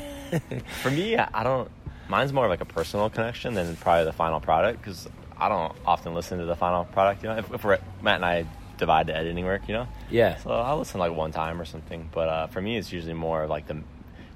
For 0.82 0.90
me, 0.90 1.16
I 1.16 1.28
I 1.32 1.42
don't. 1.42 1.70
Mine's 2.10 2.32
more 2.32 2.44
of 2.44 2.50
like 2.50 2.60
a 2.60 2.64
personal 2.64 3.10
connection 3.10 3.54
than 3.54 3.74
probably 3.76 4.04
the 4.04 4.12
final 4.12 4.40
product 4.40 4.80
because 4.80 5.08
I 5.40 5.48
don't 5.48 5.74
often 5.86 6.14
listen 6.14 6.38
to 6.38 6.44
the 6.44 6.56
final 6.56 6.84
product. 6.84 7.22
You 7.22 7.30
know, 7.30 7.36
if, 7.36 7.52
if 7.52 7.64
we're 7.64 7.78
Matt 8.02 8.16
and 8.16 8.24
I 8.24 8.46
divide 8.76 9.06
the 9.06 9.16
editing 9.16 9.44
work, 9.44 9.68
you 9.68 9.74
know, 9.74 9.88
yeah. 10.10 10.36
so 10.38 10.50
I'll 10.50 10.78
listen 10.78 11.00
like 11.00 11.12
one 11.12 11.32
time 11.32 11.60
or 11.60 11.64
something. 11.64 12.08
But 12.12 12.28
uh, 12.28 12.46
for 12.48 12.60
me, 12.60 12.76
it's 12.76 12.92
usually 12.92 13.14
more 13.14 13.46
like 13.46 13.66
the 13.66 13.82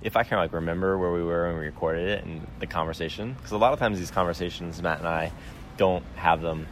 if 0.02 0.16
I 0.16 0.24
can 0.24 0.38
like 0.38 0.52
remember 0.52 0.98
where 0.98 1.12
we 1.12 1.22
were 1.22 1.46
when 1.48 1.58
we 1.58 1.66
recorded 1.66 2.08
it 2.08 2.24
and 2.24 2.46
the 2.58 2.66
conversation 2.66 3.34
because 3.34 3.52
a 3.52 3.56
lot 3.56 3.72
of 3.72 3.78
times 3.78 3.98
these 3.98 4.10
conversations 4.10 4.82
Matt 4.82 4.98
and 4.98 5.06
I 5.06 5.30
don't 5.76 6.04
have 6.16 6.42
them 6.42 6.66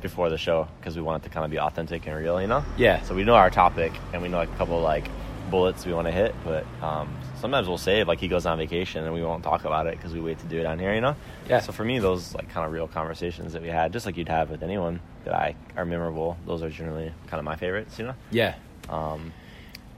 before 0.00 0.28
the 0.30 0.38
show 0.38 0.66
because 0.80 0.96
we 0.96 1.02
want 1.02 1.22
it 1.22 1.28
to 1.28 1.32
kind 1.32 1.44
of 1.44 1.50
be 1.50 1.60
authentic 1.60 2.06
and 2.06 2.16
real, 2.16 2.40
you 2.40 2.48
know. 2.48 2.64
Yeah. 2.76 3.02
So 3.02 3.14
we 3.14 3.24
know 3.24 3.34
our 3.34 3.50
topic 3.50 3.92
and 4.12 4.20
we 4.20 4.28
know 4.28 4.38
like 4.38 4.50
a 4.50 4.56
couple 4.56 4.80
like 4.80 5.08
bullets 5.52 5.86
we 5.86 5.92
want 5.92 6.08
to 6.08 6.12
hit, 6.12 6.34
but 6.44 6.66
um, 6.82 7.14
sometimes 7.36 7.68
we'll 7.68 7.78
save 7.78 8.08
like 8.08 8.18
he 8.18 8.26
goes 8.26 8.46
on 8.46 8.58
vacation 8.58 9.04
and 9.04 9.14
we 9.14 9.22
won't 9.22 9.44
talk 9.44 9.64
about 9.64 9.86
it 9.86 9.96
because 9.96 10.12
we 10.12 10.20
wait 10.20 10.38
to 10.40 10.46
do 10.46 10.58
it 10.58 10.66
on 10.66 10.80
here, 10.80 10.92
you 10.94 11.00
know. 11.00 11.14
Yeah. 11.48 11.60
So 11.60 11.70
for 11.70 11.84
me, 11.84 12.00
those 12.00 12.34
like 12.34 12.48
kind 12.48 12.66
of 12.66 12.72
real 12.72 12.88
conversations 12.88 13.52
that 13.52 13.62
we 13.62 13.68
had, 13.68 13.92
just 13.92 14.06
like 14.06 14.16
you'd 14.16 14.28
have 14.28 14.50
with 14.50 14.64
anyone 14.64 14.98
that 15.24 15.34
I 15.34 15.54
are 15.76 15.84
memorable. 15.84 16.36
Those 16.46 16.62
are 16.62 16.70
generally 16.70 17.12
kind 17.28 17.38
of 17.38 17.44
my 17.44 17.54
favorites, 17.54 17.98
you 17.98 18.06
know. 18.06 18.14
Yeah. 18.32 18.54
Um, 18.88 19.32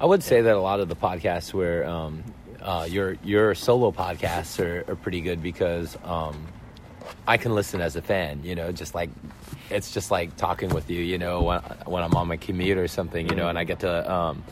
I 0.01 0.07
would 0.07 0.23
say 0.23 0.43
that 0.43 0.55
a 0.55 0.61
lot 0.61 0.81
of 0.81 0.88
the 0.88 0.97
podcasts 0.97 1.55
where 1.55 1.87
um, 1.88 2.25
uh, 2.61 2.87
your 2.90 3.17
your 3.23 3.55
solo 3.55 3.93
podcasts 3.93 4.59
are, 4.59 4.90
are 4.90 4.97
pretty 4.97 5.21
good 5.21 5.43
because 5.43 5.97
um, 6.05 6.47
I 7.29 7.37
can 7.37 7.55
listen 7.55 7.81
as 7.81 7.95
a 7.95 8.03
fan. 8.03 8.43
You 8.43 8.57
know, 8.57 8.73
just 8.73 8.95
like 8.95 9.11
it's 9.71 9.93
just 9.93 10.11
like 10.11 10.37
talking 10.37 10.71
with 10.71 10.90
you. 10.90 11.01
You 11.01 11.19
know, 11.19 11.43
when 11.43 11.61
when 11.87 12.03
I'm 12.03 12.14
on 12.17 12.27
my 12.27 12.37
commute 12.37 12.77
or 12.77 12.88
something. 12.88 13.29
You 13.29 13.37
know, 13.37 13.49
and 13.49 13.57
I 13.57 13.64
get 13.64 13.81
to 13.81 14.12
um, 14.12 14.43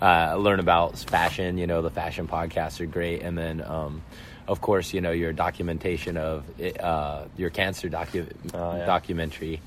uh, 0.00 0.36
learn 0.36 0.60
about 0.60 0.98
fashion. 0.98 1.58
You 1.58 1.66
know, 1.66 1.82
the 1.82 1.90
fashion 1.90 2.26
podcasts 2.28 2.80
are 2.80 2.86
great, 2.86 3.22
and 3.22 3.36
then. 3.36 3.62
Um, 3.62 4.02
of 4.46 4.62
course, 4.62 4.94
you 4.94 5.02
know 5.02 5.10
your 5.10 5.34
documentation 5.34 6.16
of 6.16 6.42
uh, 6.80 7.24
your 7.36 7.50
cancer 7.50 7.90
docu- 7.90 8.32
Oh, 8.54 8.76
yeah. 8.78 8.86
documentary 8.86 9.60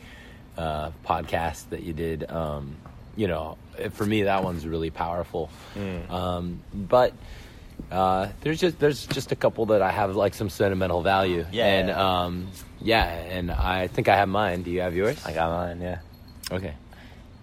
uh, 0.58 0.89
podcast 1.06 1.70
that 1.70 1.84
you 1.84 1.94
did. 1.94 2.28
Um, 2.32 2.78
you 3.15 3.28
know, 3.28 3.60
for 3.91 4.08
me, 4.08 4.24
that 4.24 4.44
one's 4.44 4.65
really 4.65 4.89
powerful. 4.89 5.52
Mm. 5.76 6.10
Um, 6.10 6.62
but 6.74 7.13
uh, 7.91 8.30
there's 8.41 8.60
just 8.60 8.80
there's 8.80 9.06
just 9.06 9.32
a 9.32 9.36
couple 9.36 9.67
that 9.67 9.84
I 9.84 9.91
have 9.91 10.15
like 10.15 10.34
some 10.34 10.50
sentimental 10.50 11.04
value. 11.04 11.46
Yeah. 11.52 11.65
and 11.67 11.91
um, 11.91 12.48
yeah, 12.82 13.06
and 13.06 13.52
I 13.52 13.86
think 13.86 14.08
I 14.10 14.15
have 14.15 14.30
mine. 14.30 14.63
Do 14.63 14.72
you 14.72 14.82
have 14.82 14.96
yours? 14.96 15.24
I 15.24 15.34
got 15.34 15.52
mine. 15.52 15.80
Yeah. 15.80 16.00
Okay. 16.52 16.74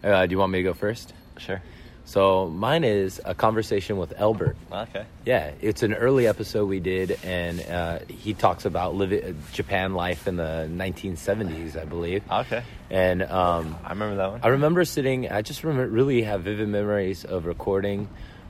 Uh, 0.03 0.27
do 0.27 0.33
you 0.33 0.39
want 0.39 0.51
me 0.51 0.59
to 0.59 0.65
go 0.65 0.75
first? 0.75 1.13
Sure. 1.37 1.63
So 2.09 2.49
mine 2.49 2.85
is 2.85 3.21
a 3.23 3.35
conversation 3.35 3.99
with 3.99 4.19
Albert. 4.19 4.57
Okay. 4.73 5.05
Yeah, 5.27 5.51
it's 5.61 5.83
an 5.83 5.93
early 5.93 6.27
episode 6.27 6.65
we 6.65 6.81
did, 6.81 7.19
and 7.23 7.61
uh, 7.61 7.99
he 8.09 8.33
talks 8.33 8.65
about 8.65 8.95
living 8.95 9.37
Japan 9.53 9.93
life 9.93 10.27
in 10.27 10.37
the 10.37 10.67
1970s, 10.73 11.79
I 11.79 11.85
believe. 11.85 12.23
Okay. 12.33 12.63
And 12.89 13.23
um, 13.23 13.77
I 13.85 13.91
remember 13.91 14.17
that 14.17 14.31
one. 14.31 14.41
I 14.43 14.49
remember 14.49 14.87
sitting. 14.87 15.31
I 15.31 15.43
just 15.43 15.63
remember 15.65 15.87
really 15.87 16.23
have 16.23 16.45
vivid 16.45 16.71
memories 16.71 17.27
of 17.27 17.45
recording 17.45 18.09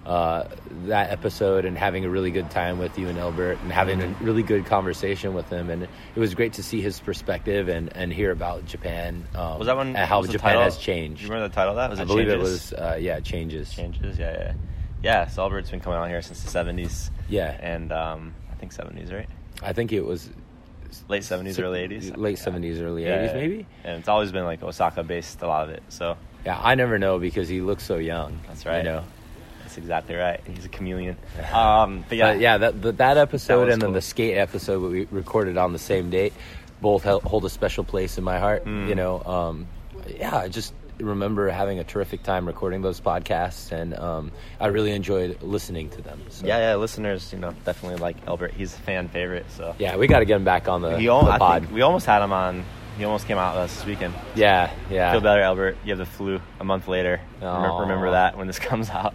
uh, 0.09 0.49
that 0.87 1.11
episode 1.11 1.67
and 1.67 1.77
having 1.77 2.05
a 2.07 2.09
really 2.09 2.31
good 2.31 2.51
time 2.51 2.79
with 2.79 2.99
you 2.99 3.09
and 3.09 3.19
Albert 3.19 3.59
and 3.63 3.71
having 3.71 4.01
a 4.03 4.07
really 4.23 4.43
good 4.43 4.65
conversation 4.65 5.35
with 5.35 5.49
him. 5.51 5.69
And 5.69 5.83
it 5.83 6.19
was 6.19 6.35
great 6.35 6.55
to 6.55 6.63
see 6.63 6.81
his 6.81 6.99
perspective 6.99 7.69
and, 7.69 7.95
and 7.95 8.11
hear 8.13 8.31
about 8.31 8.65
Japan. 8.65 9.27
Um, 9.35 9.59
was 9.59 9.67
that 9.67 9.77
one? 9.77 9.95
how 9.95 10.23
Japan 10.23 10.39
title- 10.41 10.63
has 10.63 10.79
changed? 10.79 11.21
you 11.23 11.29
remember 11.29 11.49
the 11.49 11.55
title 11.55 11.73
of 11.73 11.77
that? 11.77 11.91
Was 11.91 12.01
I 12.01 12.05
believe 12.05 12.29
it 12.29 12.39
was 12.39 12.73
uh, 12.73 12.97
yeah 12.99 13.21
changes. 13.21 13.71
Changes. 13.71 14.19
Yeah, 14.19 14.33
yeah, 14.33 14.53
yeah. 15.03 15.27
So 15.29 15.43
Albert's 15.43 15.71
been 15.71 15.81
coming 15.81 15.99
on 15.99 16.09
here 16.09 16.23
since 16.23 16.43
the 16.43 16.51
seventies. 16.51 17.11
Yeah, 17.29 17.55
and 17.61 17.93
um, 17.93 18.35
I 18.51 18.55
think 18.55 18.73
seventies, 18.73 19.13
right? 19.13 19.29
I 19.63 19.75
think 19.75 19.93
it 19.93 20.01
was 20.07 20.31
Late 21.09 21.23
seventies, 21.23 21.59
early 21.59 21.81
eighties. 21.81 22.17
late 22.17 22.39
seventies, 22.39 22.81
early 22.81 23.05
eighties, 23.05 23.35
maybe. 23.35 23.67
And 23.85 23.99
it's 23.99 24.09
always 24.09 24.33
been 24.33 24.45
like 24.45 24.63
Osaka 24.63 25.03
based, 25.03 25.43
a 25.43 25.47
lot 25.47 25.65
of 25.65 25.71
it. 25.71 25.83
So 25.91 26.17
Yeah, 26.47 26.59
I 26.59 26.77
never 26.77 26.99
know 26.99 27.19
because 27.19 27.47
he 27.47 27.61
looks 27.61 27.85
so 27.85 27.97
young. 27.99 28.41
That's 28.47 28.65
right. 28.65 28.79
You 28.79 28.85
know. 28.85 29.05
That's 29.69 29.77
exactly 29.77 30.15
right. 30.15 30.41
He's 30.47 30.65
a 30.65 30.69
chameleon. 30.71 31.17
Um, 31.53 32.03
but 32.09 32.17
yeah, 32.17 32.33
Yeah, 32.33 32.39
yeah. 32.39 32.59
That 32.59 32.83
that, 32.83 32.97
that 32.99 33.17
episode 33.19 33.67
was 33.67 33.75
and 33.75 33.83
then 33.83 33.93
the 33.93 34.01
skate 34.01 34.39
episode 34.39 34.81
we 34.91 35.05
recorded 35.11 35.59
on 35.59 35.75
the 35.75 35.79
same 35.79 36.09
date, 36.09 36.33
both 36.81 37.05
hold 37.05 37.45
a 37.45 37.51
special 37.51 37.85
place 37.85 38.17
in 38.17 38.25
my 38.25 38.39
heart. 38.39 38.65
Mm. 38.65 38.89
You 38.89 38.95
know, 38.95 39.23
um, 39.25 39.67
yeah. 40.09 40.35
I 40.35 40.49
just 40.49 40.73
remember 40.99 41.51
having 41.51 41.79
a 41.79 41.85
terrific 41.85 42.23
time 42.23 42.47
recording 42.47 42.81
those 42.81 42.99
podcasts, 42.99 43.71
and 43.71 43.95
um, 43.95 44.33
I 44.59 44.69
really 44.69 44.93
enjoyed 44.93 45.43
listening 45.43 45.91
to 45.91 46.01
them. 46.01 46.19
So. 46.31 46.47
yeah, 46.47 46.71
yeah. 46.71 46.77
Listeners, 46.77 47.31
you 47.31 47.39
know, 47.39 47.55
definitely 47.67 47.99
like 47.99 48.17
Albert. 48.27 48.55
He's 48.55 48.75
a 48.75 48.79
fan 48.79 49.09
favorite. 49.09 49.51
So 49.51 49.75
yeah. 49.79 49.97
We 49.97 50.07
got 50.07 50.21
to 50.21 50.25
get 50.25 50.37
him 50.37 50.45
back 50.45 50.67
on 50.67 50.81
the, 50.81 50.97
he 50.97 51.05
the 51.05 51.13
al- 51.13 51.29
I 51.29 51.37
pod. 51.37 51.63
think 51.63 51.75
we 51.75 51.83
almost 51.83 52.07
had 52.07 52.23
him 52.23 52.33
on. 52.33 52.65
He 52.99 53.05
almost 53.05 53.27
came 53.27 53.39
out 53.39 53.55
this 53.67 53.85
weekend. 53.87 54.13
yeah, 54.35 54.73
yeah. 54.91 55.13
Feel 55.13 55.21
better, 55.21 55.41
Albert. 55.41 55.77
You 55.85 55.91
have 55.91 55.99
the 55.99 56.05
flu 56.07 56.41
a 56.61 56.65
month 56.65 56.89
later. 56.89 57.21
Remember, 57.41 57.77
remember 57.83 58.11
that 58.11 58.37
when 58.37 58.47
this 58.49 58.59
comes 58.71 58.91
out. 58.91 59.15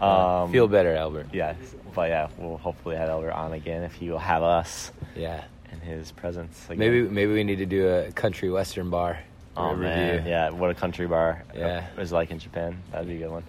Um, 0.00 0.50
Feel 0.52 0.68
better, 0.68 0.94
Albert. 0.94 1.26
Yeah, 1.32 1.54
but 1.94 2.08
yeah, 2.08 2.28
we'll 2.38 2.56
hopefully 2.56 2.96
have 2.96 3.08
Albert 3.10 3.32
on 3.32 3.52
again 3.52 3.82
if 3.82 3.94
he 3.94 4.08
will 4.10 4.18
have 4.18 4.42
us 4.44 4.92
Yeah. 5.16 5.42
in 5.72 5.80
his 5.80 6.12
presence. 6.12 6.64
Again. 6.66 6.78
Maybe 6.78 7.02
maybe 7.02 7.32
we 7.32 7.44
need 7.44 7.56
to 7.58 7.66
do 7.66 7.88
a 7.88 8.12
country 8.12 8.48
western 8.50 8.90
bar. 8.90 9.18
Oh 9.56 9.70
review. 9.72 9.82
man, 9.84 10.26
yeah, 10.26 10.50
what 10.50 10.70
a 10.70 10.74
country 10.74 11.06
bar 11.08 11.42
Yeah. 11.54 11.84
is 11.98 12.12
like 12.12 12.30
in 12.30 12.38
Japan. 12.38 12.80
That'd 12.92 13.08
be 13.08 13.16
a 13.16 13.18
good 13.18 13.30
one. 13.30 13.42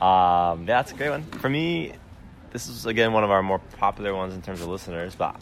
Um, 0.00 0.60
yeah, 0.60 0.76
that's 0.80 0.92
a 0.92 0.94
great 0.94 1.10
one. 1.10 1.24
For 1.24 1.48
me, 1.50 1.92
this 2.52 2.68
is 2.68 2.86
again 2.86 3.12
one 3.12 3.24
of 3.24 3.30
our 3.32 3.42
more 3.42 3.58
popular 3.58 4.14
ones 4.14 4.32
in 4.34 4.42
terms 4.42 4.60
of 4.60 4.68
listeners, 4.68 5.16
but 5.16 5.34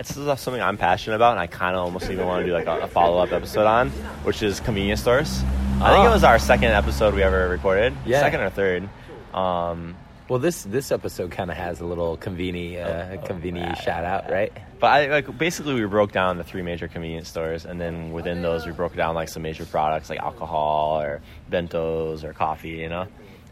it's 0.00 0.14
something 0.14 0.60
I'm 0.60 0.76
passionate 0.76 1.16
about, 1.16 1.32
and 1.32 1.40
I 1.40 1.46
kind 1.46 1.76
of 1.76 1.84
almost 1.84 2.10
even 2.10 2.26
want 2.26 2.42
to 2.42 2.46
do 2.46 2.52
like 2.52 2.66
a, 2.66 2.80
a 2.82 2.86
follow 2.88 3.18
up 3.22 3.32
episode 3.32 3.66
on, 3.66 3.90
which 4.24 4.42
is 4.42 4.60
convenience 4.60 5.00
stores. 5.00 5.42
I 5.80 5.90
think 5.90 6.04
Ah. 6.04 6.06
it 6.08 6.10
was 6.10 6.24
our 6.24 6.38
second 6.38 6.70
episode 6.72 7.14
we 7.14 7.22
ever 7.22 7.48
recorded, 7.48 7.94
Yeah. 8.06 8.20
second 8.20 8.40
or 8.40 8.50
third. 8.50 8.88
Um, 9.32 9.96
Well, 10.28 10.38
this 10.38 10.62
this 10.64 10.90
episode 10.90 11.30
kind 11.32 11.50
of 11.50 11.56
has 11.58 11.80
a 11.80 11.84
little 11.84 12.16
conveni 12.16 12.80
uh, 12.80 13.18
conveni 13.26 13.76
shout 13.82 14.04
out, 14.04 14.30
right? 14.30 14.50
But 14.80 14.86
I 14.86 15.06
like 15.08 15.36
basically 15.38 15.74
we 15.74 15.84
broke 15.84 16.12
down 16.12 16.38
the 16.38 16.44
three 16.44 16.62
major 16.62 16.88
convenience 16.88 17.28
stores, 17.28 17.66
and 17.66 17.78
then 17.80 18.10
within 18.12 18.40
those 18.40 18.64
we 18.64 18.72
broke 18.72 18.96
down 18.96 19.14
like 19.14 19.28
some 19.28 19.42
major 19.42 19.66
products 19.66 20.08
like 20.08 20.20
alcohol 20.20 21.00
or 21.02 21.20
bentos 21.52 22.24
or 22.24 22.32
coffee, 22.32 22.70
you 22.70 22.88
know. 22.88 23.06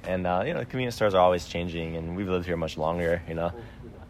And 0.04 0.26
uh, 0.26 0.44
you 0.46 0.54
know, 0.54 0.60
convenience 0.60 0.94
stores 0.96 1.12
are 1.14 1.20
always 1.20 1.44
changing, 1.46 1.94
and 1.96 2.16
we've 2.16 2.28
lived 2.28 2.46
here 2.46 2.56
much 2.56 2.78
longer, 2.78 3.20
you 3.28 3.34
know. 3.34 3.52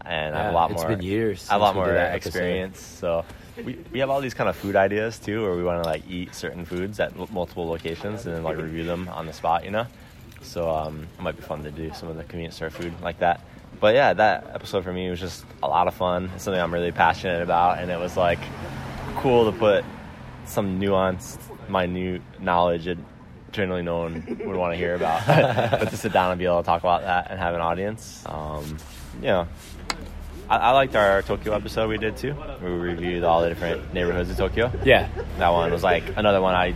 And 0.04 0.34
I 0.34 0.38
have 0.38 0.46
a 0.46 0.50
Yeah, 0.50 0.54
lot 0.54 0.70
it's 0.70 0.80
more. 0.80 0.88
been 0.88 1.02
years 1.02 1.46
I 1.48 1.52
have 1.54 1.60
a 1.60 1.64
lot 1.64 1.74
more 1.74 1.94
experience, 1.96 2.80
so 2.80 3.24
we, 3.64 3.78
we 3.92 3.98
have 4.00 4.10
all 4.10 4.20
these 4.20 4.34
kind 4.34 4.48
of 4.48 4.56
food 4.56 4.76
ideas 4.76 5.18
too, 5.18 5.42
where 5.42 5.54
we 5.54 5.62
want 5.62 5.82
to 5.82 5.86
like 5.88 6.02
eat 6.08 6.34
certain 6.34 6.64
foods 6.64 7.00
at 7.00 7.12
m- 7.18 7.26
multiple 7.30 7.68
locations 7.68 8.26
and 8.26 8.34
then 8.34 8.42
like 8.42 8.56
review 8.56 8.84
them 8.84 9.08
on 9.08 9.26
the 9.26 9.32
spot, 9.32 9.64
you 9.64 9.70
know. 9.70 9.86
So 10.42 10.68
um, 10.68 11.06
it 11.18 11.22
might 11.22 11.36
be 11.36 11.42
fun 11.42 11.62
to 11.64 11.70
do 11.70 11.92
some 11.94 12.08
of 12.08 12.16
the 12.16 12.24
convenience 12.24 12.56
store 12.56 12.70
food 12.70 12.92
like 13.02 13.18
that. 13.20 13.40
But 13.80 13.94
yeah, 13.94 14.12
that 14.12 14.50
episode 14.54 14.84
for 14.84 14.92
me 14.92 15.08
was 15.10 15.20
just 15.20 15.44
a 15.62 15.68
lot 15.68 15.86
of 15.88 15.94
fun. 15.94 16.30
It's 16.34 16.44
something 16.44 16.60
I'm 16.60 16.72
really 16.74 16.92
passionate 16.92 17.42
about, 17.42 17.78
and 17.78 17.90
it 17.90 17.98
was 17.98 18.16
like 18.16 18.38
cool 19.16 19.50
to 19.50 19.56
put 19.56 19.84
some 20.46 20.80
nuanced, 20.80 21.38
minute 21.68 22.22
knowledge 22.40 22.84
that 22.86 22.98
generally 23.52 23.82
no 23.82 23.98
one 24.00 24.24
would 24.44 24.56
want 24.56 24.72
to 24.72 24.76
hear 24.76 24.94
about, 24.94 25.24
but 25.26 25.90
to 25.90 25.96
sit 25.96 26.12
down 26.12 26.30
and 26.32 26.38
be 26.38 26.44
able 26.46 26.60
to 26.62 26.66
talk 26.66 26.80
about 26.82 27.02
that 27.02 27.30
and 27.30 27.38
have 27.38 27.54
an 27.54 27.60
audience. 27.60 28.22
Um, 28.26 28.76
know, 29.20 29.46
I, 30.52 30.56
I 30.56 30.70
liked 30.72 30.94
our 30.94 31.22
Tokyo 31.22 31.54
episode 31.54 31.88
we 31.88 31.96
did 31.96 32.18
too. 32.18 32.36
We 32.62 32.68
reviewed 32.68 33.24
all 33.24 33.40
the 33.40 33.48
different 33.48 33.94
neighborhoods 33.94 34.28
of 34.28 34.36
Tokyo. 34.36 34.70
Yeah. 34.84 35.08
That 35.38 35.48
one 35.48 35.72
was 35.72 35.82
like 35.82 36.04
another 36.16 36.42
one 36.42 36.54
I 36.54 36.74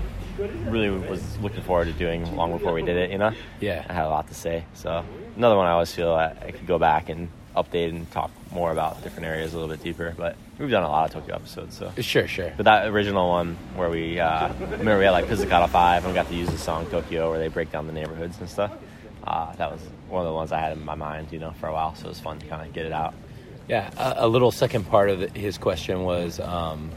really 0.70 0.88
was 0.88 1.38
looking 1.40 1.62
forward 1.62 1.84
to 1.88 1.92
doing 1.92 2.36
long 2.36 2.52
before 2.52 2.72
we 2.72 2.82
did 2.82 2.96
it, 2.96 3.10
you 3.10 3.18
know? 3.18 3.32
Yeah. 3.60 3.84
I 3.86 3.92
had 3.92 4.06
a 4.06 4.08
lot 4.08 4.28
to 4.28 4.34
say. 4.34 4.64
So 4.72 5.04
another 5.36 5.56
one 5.56 5.66
I 5.66 5.72
always 5.72 5.94
feel 5.94 6.10
I, 6.10 6.28
I 6.28 6.52
could 6.52 6.66
go 6.66 6.78
back 6.78 7.10
and 7.10 7.28
update 7.54 7.90
and 7.90 8.10
talk 8.10 8.30
more 8.50 8.72
about 8.72 9.02
different 9.02 9.26
areas 9.26 9.52
a 9.52 9.58
little 9.58 9.74
bit 9.74 9.84
deeper. 9.84 10.14
But 10.16 10.36
we've 10.58 10.70
done 10.70 10.82
a 10.82 10.88
lot 10.88 11.14
of 11.14 11.20
Tokyo 11.20 11.34
episodes, 11.34 11.76
so. 11.76 11.92
Sure, 12.00 12.26
sure. 12.26 12.54
But 12.56 12.64
that 12.64 12.86
original 12.86 13.28
one 13.28 13.58
where 13.74 13.90
we 13.90 14.18
uh, 14.18 14.54
remember 14.54 14.98
we 14.98 15.04
had 15.04 15.10
like 15.10 15.28
Pizzicato 15.28 15.66
Five 15.66 16.04
and 16.04 16.14
we 16.14 16.14
got 16.14 16.28
to 16.28 16.34
use 16.34 16.48
the 16.48 16.56
song 16.56 16.86
Tokyo 16.86 17.28
where 17.28 17.38
they 17.38 17.48
break 17.48 17.70
down 17.70 17.86
the 17.86 17.92
neighborhoods 17.92 18.38
and 18.40 18.48
stuff. 18.48 18.72
Uh, 19.22 19.54
that 19.56 19.70
was 19.70 19.82
one 20.08 20.22
of 20.22 20.28
the 20.28 20.34
ones 20.34 20.50
I 20.50 20.60
had 20.60 20.72
in 20.72 20.82
my 20.82 20.94
mind, 20.94 21.30
you 21.30 21.40
know, 21.40 21.50
for 21.60 21.66
a 21.66 21.72
while. 21.74 21.94
So 21.94 22.06
it 22.06 22.08
was 22.08 22.20
fun 22.20 22.38
to 22.38 22.46
kind 22.46 22.66
of 22.66 22.72
get 22.72 22.86
it 22.86 22.92
out. 22.92 23.12
Yeah, 23.68 23.90
a, 23.96 24.26
a 24.26 24.28
little 24.28 24.52
second 24.52 24.84
part 24.84 25.10
of 25.10 25.34
his 25.34 25.58
question 25.58 26.04
was 26.04 26.38
um, 26.40 26.90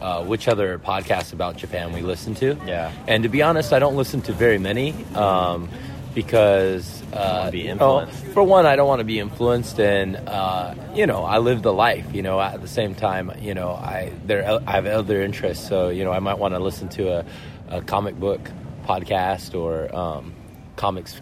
uh, 0.00 0.24
which 0.24 0.48
other 0.48 0.78
podcasts 0.78 1.32
about 1.32 1.56
Japan 1.56 1.92
we 1.92 2.02
listen 2.02 2.34
to. 2.36 2.56
Yeah. 2.66 2.92
And 3.06 3.22
to 3.24 3.28
be 3.28 3.42
honest, 3.42 3.72
I 3.72 3.78
don't 3.78 3.96
listen 3.96 4.22
to 4.22 4.32
very 4.32 4.58
many 4.58 4.92
um, 5.14 5.68
because 6.14 7.02
uh, 7.12 7.50
be 7.50 7.72
know, 7.74 8.06
for 8.32 8.42
one, 8.42 8.66
I 8.66 8.76
don't 8.76 8.88
want 8.88 9.00
to 9.00 9.04
be 9.04 9.18
influenced, 9.18 9.78
and 9.78 10.16
uh, 10.16 10.74
you 10.94 11.06
know, 11.06 11.24
I 11.24 11.38
live 11.38 11.62
the 11.62 11.72
life. 11.72 12.12
You 12.14 12.22
know, 12.22 12.40
at 12.40 12.60
the 12.60 12.68
same 12.68 12.94
time, 12.94 13.32
you 13.40 13.54
know, 13.54 13.70
I 13.70 14.12
there 14.26 14.60
I 14.66 14.72
have 14.72 14.86
other 14.86 15.22
interests, 15.22 15.68
so 15.68 15.90
you 15.90 16.04
know, 16.04 16.12
I 16.12 16.18
might 16.18 16.38
want 16.38 16.54
to 16.54 16.58
listen 16.58 16.88
to 16.90 17.18
a, 17.18 17.24
a 17.68 17.82
comic 17.82 18.18
book 18.18 18.40
podcast 18.86 19.54
or 19.58 19.94
um, 19.94 20.34
comics. 20.76 21.20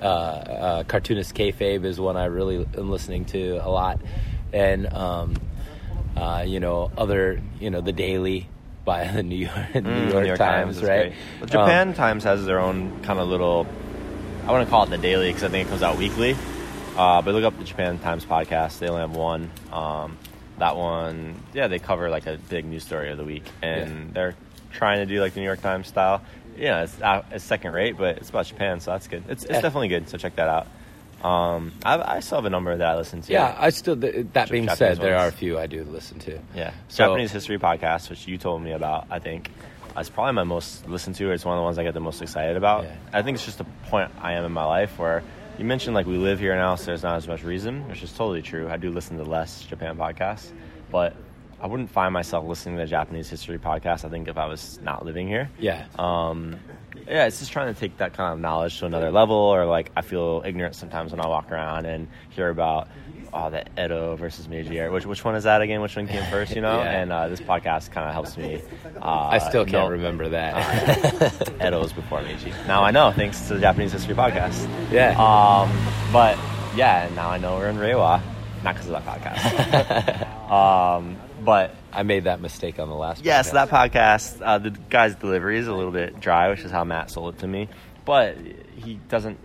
Uh, 0.00 0.04
uh, 0.04 0.84
cartoonist 0.84 1.34
kayfabe 1.34 1.84
is 1.84 1.98
one 1.98 2.16
I 2.16 2.26
really 2.26 2.64
am 2.76 2.88
listening 2.88 3.24
to 3.26 3.54
a 3.54 3.68
lot, 3.68 4.00
and 4.52 4.92
um, 4.92 5.34
uh, 6.16 6.44
you 6.46 6.60
know, 6.60 6.90
other 6.96 7.40
you 7.60 7.70
know, 7.70 7.80
the 7.80 7.92
Daily 7.92 8.48
by 8.84 9.06
the 9.12 9.22
New 9.22 9.36
York, 9.36 9.74
New 9.74 10.22
York, 10.24 10.38
Times, 10.38 10.78
is 10.78 10.82
right? 10.82 11.12
Well, 11.40 11.46
Japan 11.48 11.88
Um, 11.88 11.94
Times 11.94 12.24
has 12.24 12.44
their 12.46 12.58
own 12.60 13.00
kind 13.02 13.18
of 13.18 13.28
little. 13.28 13.66
I 14.46 14.52
want 14.52 14.64
to 14.66 14.70
call 14.70 14.84
it 14.84 14.90
the 14.90 14.98
daily 14.98 15.28
because 15.28 15.44
I 15.44 15.48
think 15.48 15.66
it 15.66 15.70
comes 15.70 15.82
out 15.82 15.98
weekly. 15.98 16.34
Uh, 16.96 17.22
but 17.22 17.32
look 17.34 17.44
up 17.44 17.56
the 17.58 17.64
Japan 17.64 17.98
Times 17.98 18.24
podcast. 18.24 18.78
They 18.78 18.88
only 18.88 19.02
have 19.02 19.14
one. 19.14 19.50
Um, 19.72 20.16
that 20.58 20.74
one, 20.76 21.36
yeah, 21.54 21.68
they 21.68 21.78
cover 21.78 22.10
like 22.10 22.26
a 22.26 22.38
big 22.48 22.64
news 22.64 22.82
story 22.82 23.10
of 23.12 23.18
the 23.18 23.24
week, 23.24 23.44
and 23.62 23.88
Yeah. 23.90 24.12
they're 24.12 24.34
trying 24.72 24.98
to 24.98 25.06
do 25.06 25.20
like 25.20 25.34
the 25.34 25.40
New 25.40 25.46
York 25.46 25.60
Times 25.62 25.86
style. 25.86 26.22
Yeah, 26.56 26.82
it's, 26.82 27.00
uh, 27.00 27.22
it's 27.30 27.44
second 27.44 27.72
rate, 27.74 27.96
but 27.96 28.16
it's 28.16 28.30
about 28.30 28.46
Japan, 28.46 28.80
so 28.80 28.90
that's 28.90 29.06
good. 29.06 29.22
It's, 29.28 29.44
it's 29.44 29.52
Yeah. 29.52 29.60
definitely 29.60 29.86
good. 29.88 30.08
So 30.08 30.18
check 30.18 30.34
that 30.34 30.48
out. 30.48 30.66
Um, 31.22 31.72
I, 31.84 32.16
I 32.16 32.20
still 32.20 32.38
have 32.38 32.44
a 32.44 32.50
number 32.50 32.76
that 32.76 32.86
I 32.88 32.96
listen 32.96 33.22
to. 33.22 33.32
yeah, 33.32 33.56
I 33.58 33.70
still. 33.70 33.96
th- 34.00 34.26
That 34.34 34.50
being 34.50 34.64
Japanese 34.66 34.78
said, 34.78 34.98
there 34.98 35.16
ones. 35.16 35.24
are 35.24 35.28
a 35.28 35.32
few 35.32 35.58
I 35.58 35.66
do 35.66 35.84
listen 35.84 36.18
to. 36.20 36.38
Yeah, 36.54 36.72
So- 36.88 37.04
Japanese 37.06 37.32
history 37.32 37.58
podcast, 37.58 38.08
which 38.10 38.26
you 38.28 38.38
told 38.38 38.62
me 38.62 38.72
about, 38.72 39.06
I 39.10 39.18
think 39.18 39.50
is 39.98 40.08
probably 40.08 40.34
my 40.34 40.44
most 40.44 40.88
listened 40.88 41.16
to. 41.16 41.32
It's 41.32 41.44
one 41.44 41.56
of 41.56 41.60
the 41.60 41.64
ones 41.64 41.76
I 41.78 41.82
get 41.82 41.92
the 41.94 42.00
most 42.00 42.22
excited 42.22 42.56
about. 42.56 42.84
Yeah. 42.84 42.94
I 43.12 43.22
think 43.22 43.34
it's 43.34 43.44
just 43.44 43.58
a 43.60 43.64
point 43.90 44.12
I 44.20 44.34
am 44.34 44.44
in 44.44 44.52
my 44.52 44.64
life 44.64 44.96
where 44.98 45.24
you 45.58 45.64
mentioned 45.64 45.94
like 45.94 46.06
we 46.06 46.16
live 46.18 46.38
here 46.38 46.54
now, 46.54 46.76
so 46.76 46.86
there's 46.86 47.02
not 47.02 47.16
as 47.16 47.26
much 47.26 47.42
reason, 47.42 47.88
which 47.88 48.04
is 48.04 48.12
totally 48.12 48.42
true. 48.42 48.68
I 48.68 48.76
do 48.76 48.90
listen 48.92 49.16
to 49.18 49.24
less 49.24 49.62
Japan 49.64 49.96
podcasts, 49.96 50.52
but 50.92 51.16
I 51.60 51.66
wouldn't 51.66 51.90
find 51.90 52.14
myself 52.14 52.44
listening 52.46 52.76
to 52.76 52.86
Japanese 52.86 53.28
history 53.28 53.58
podcast. 53.58 54.04
I 54.04 54.08
think 54.08 54.28
if 54.28 54.36
I 54.38 54.46
was 54.46 54.78
not 54.84 55.04
living 55.04 55.26
here. 55.26 55.50
Yeah. 55.58 55.86
Um, 55.98 56.60
yeah, 57.08 57.26
it's 57.26 57.38
just 57.38 57.52
trying 57.52 57.72
to 57.72 57.78
take 57.78 57.96
that 57.98 58.12
kind 58.14 58.32
of 58.34 58.40
knowledge 58.40 58.78
to 58.80 58.86
another 58.86 59.10
level, 59.10 59.36
or 59.36 59.64
like 59.66 59.90
I 59.96 60.02
feel 60.02 60.42
ignorant 60.44 60.74
sometimes 60.74 61.10
when 61.12 61.20
I 61.20 61.26
walk 61.26 61.50
around 61.50 61.86
and 61.86 62.08
hear 62.30 62.48
about 62.50 62.88
oh 63.32 63.50
the 63.50 63.64
Edo 63.82 64.16
versus 64.16 64.48
Meiji 64.48 64.78
era. 64.78 64.90
Which 64.92 65.04
which 65.06 65.24
one 65.24 65.34
is 65.34 65.44
that 65.44 65.60
again? 65.62 65.80
Which 65.80 65.96
one 65.96 66.06
came 66.06 66.24
first? 66.30 66.54
You 66.54 66.60
know, 66.62 66.78
Yeah. 66.82 67.00
and 67.00 67.12
uh, 67.12 67.28
this 67.28 67.40
podcast 67.40 67.90
kind 67.90 68.06
of 68.06 68.12
helps 68.12 68.36
me. 68.36 68.62
Uh, 69.00 69.28
I 69.32 69.38
still 69.38 69.64
can't 69.64 69.84
know- 69.84 69.88
remember 69.90 70.28
that. 70.30 71.54
Edo 71.66 71.80
was 71.80 71.92
before 71.92 72.22
Meiji. 72.22 72.52
Now 72.66 72.82
I 72.84 72.90
know 72.90 73.10
thanks 73.12 73.48
to 73.48 73.54
the 73.54 73.60
Japanese 73.60 73.92
history 73.92 74.14
podcast. 74.14 74.68
yeah. 74.90 75.10
Um, 75.18 75.70
but 76.12 76.38
yeah, 76.76 77.06
and 77.06 77.16
now 77.16 77.30
I 77.30 77.38
know 77.38 77.56
we're 77.56 77.68
in 77.68 77.76
Reiwa, 77.76 78.20
not 78.62 78.74
because 78.74 78.88
of 78.90 79.04
that 79.04 79.04
podcast. 79.04 80.50
um, 80.50 81.16
but 81.48 81.74
I 81.94 82.02
made 82.02 82.24
that 82.24 82.42
mistake 82.42 82.78
on 82.78 82.90
the 82.90 82.94
last. 82.94 83.24
Yes, 83.24 83.48
podcast. 83.48 83.52
that 83.52 83.68
podcast. 83.70 84.42
Uh, 84.44 84.58
the 84.58 84.68
guy's 84.90 85.14
delivery 85.14 85.56
is 85.58 85.66
a 85.66 85.72
little 85.72 85.90
bit 85.92 86.20
dry, 86.20 86.50
which 86.50 86.60
is 86.60 86.70
how 86.70 86.84
Matt 86.84 87.10
sold 87.10 87.36
it 87.36 87.38
to 87.40 87.46
me. 87.46 87.68
But 88.04 88.36
he 88.76 89.00
doesn't, 89.08 89.38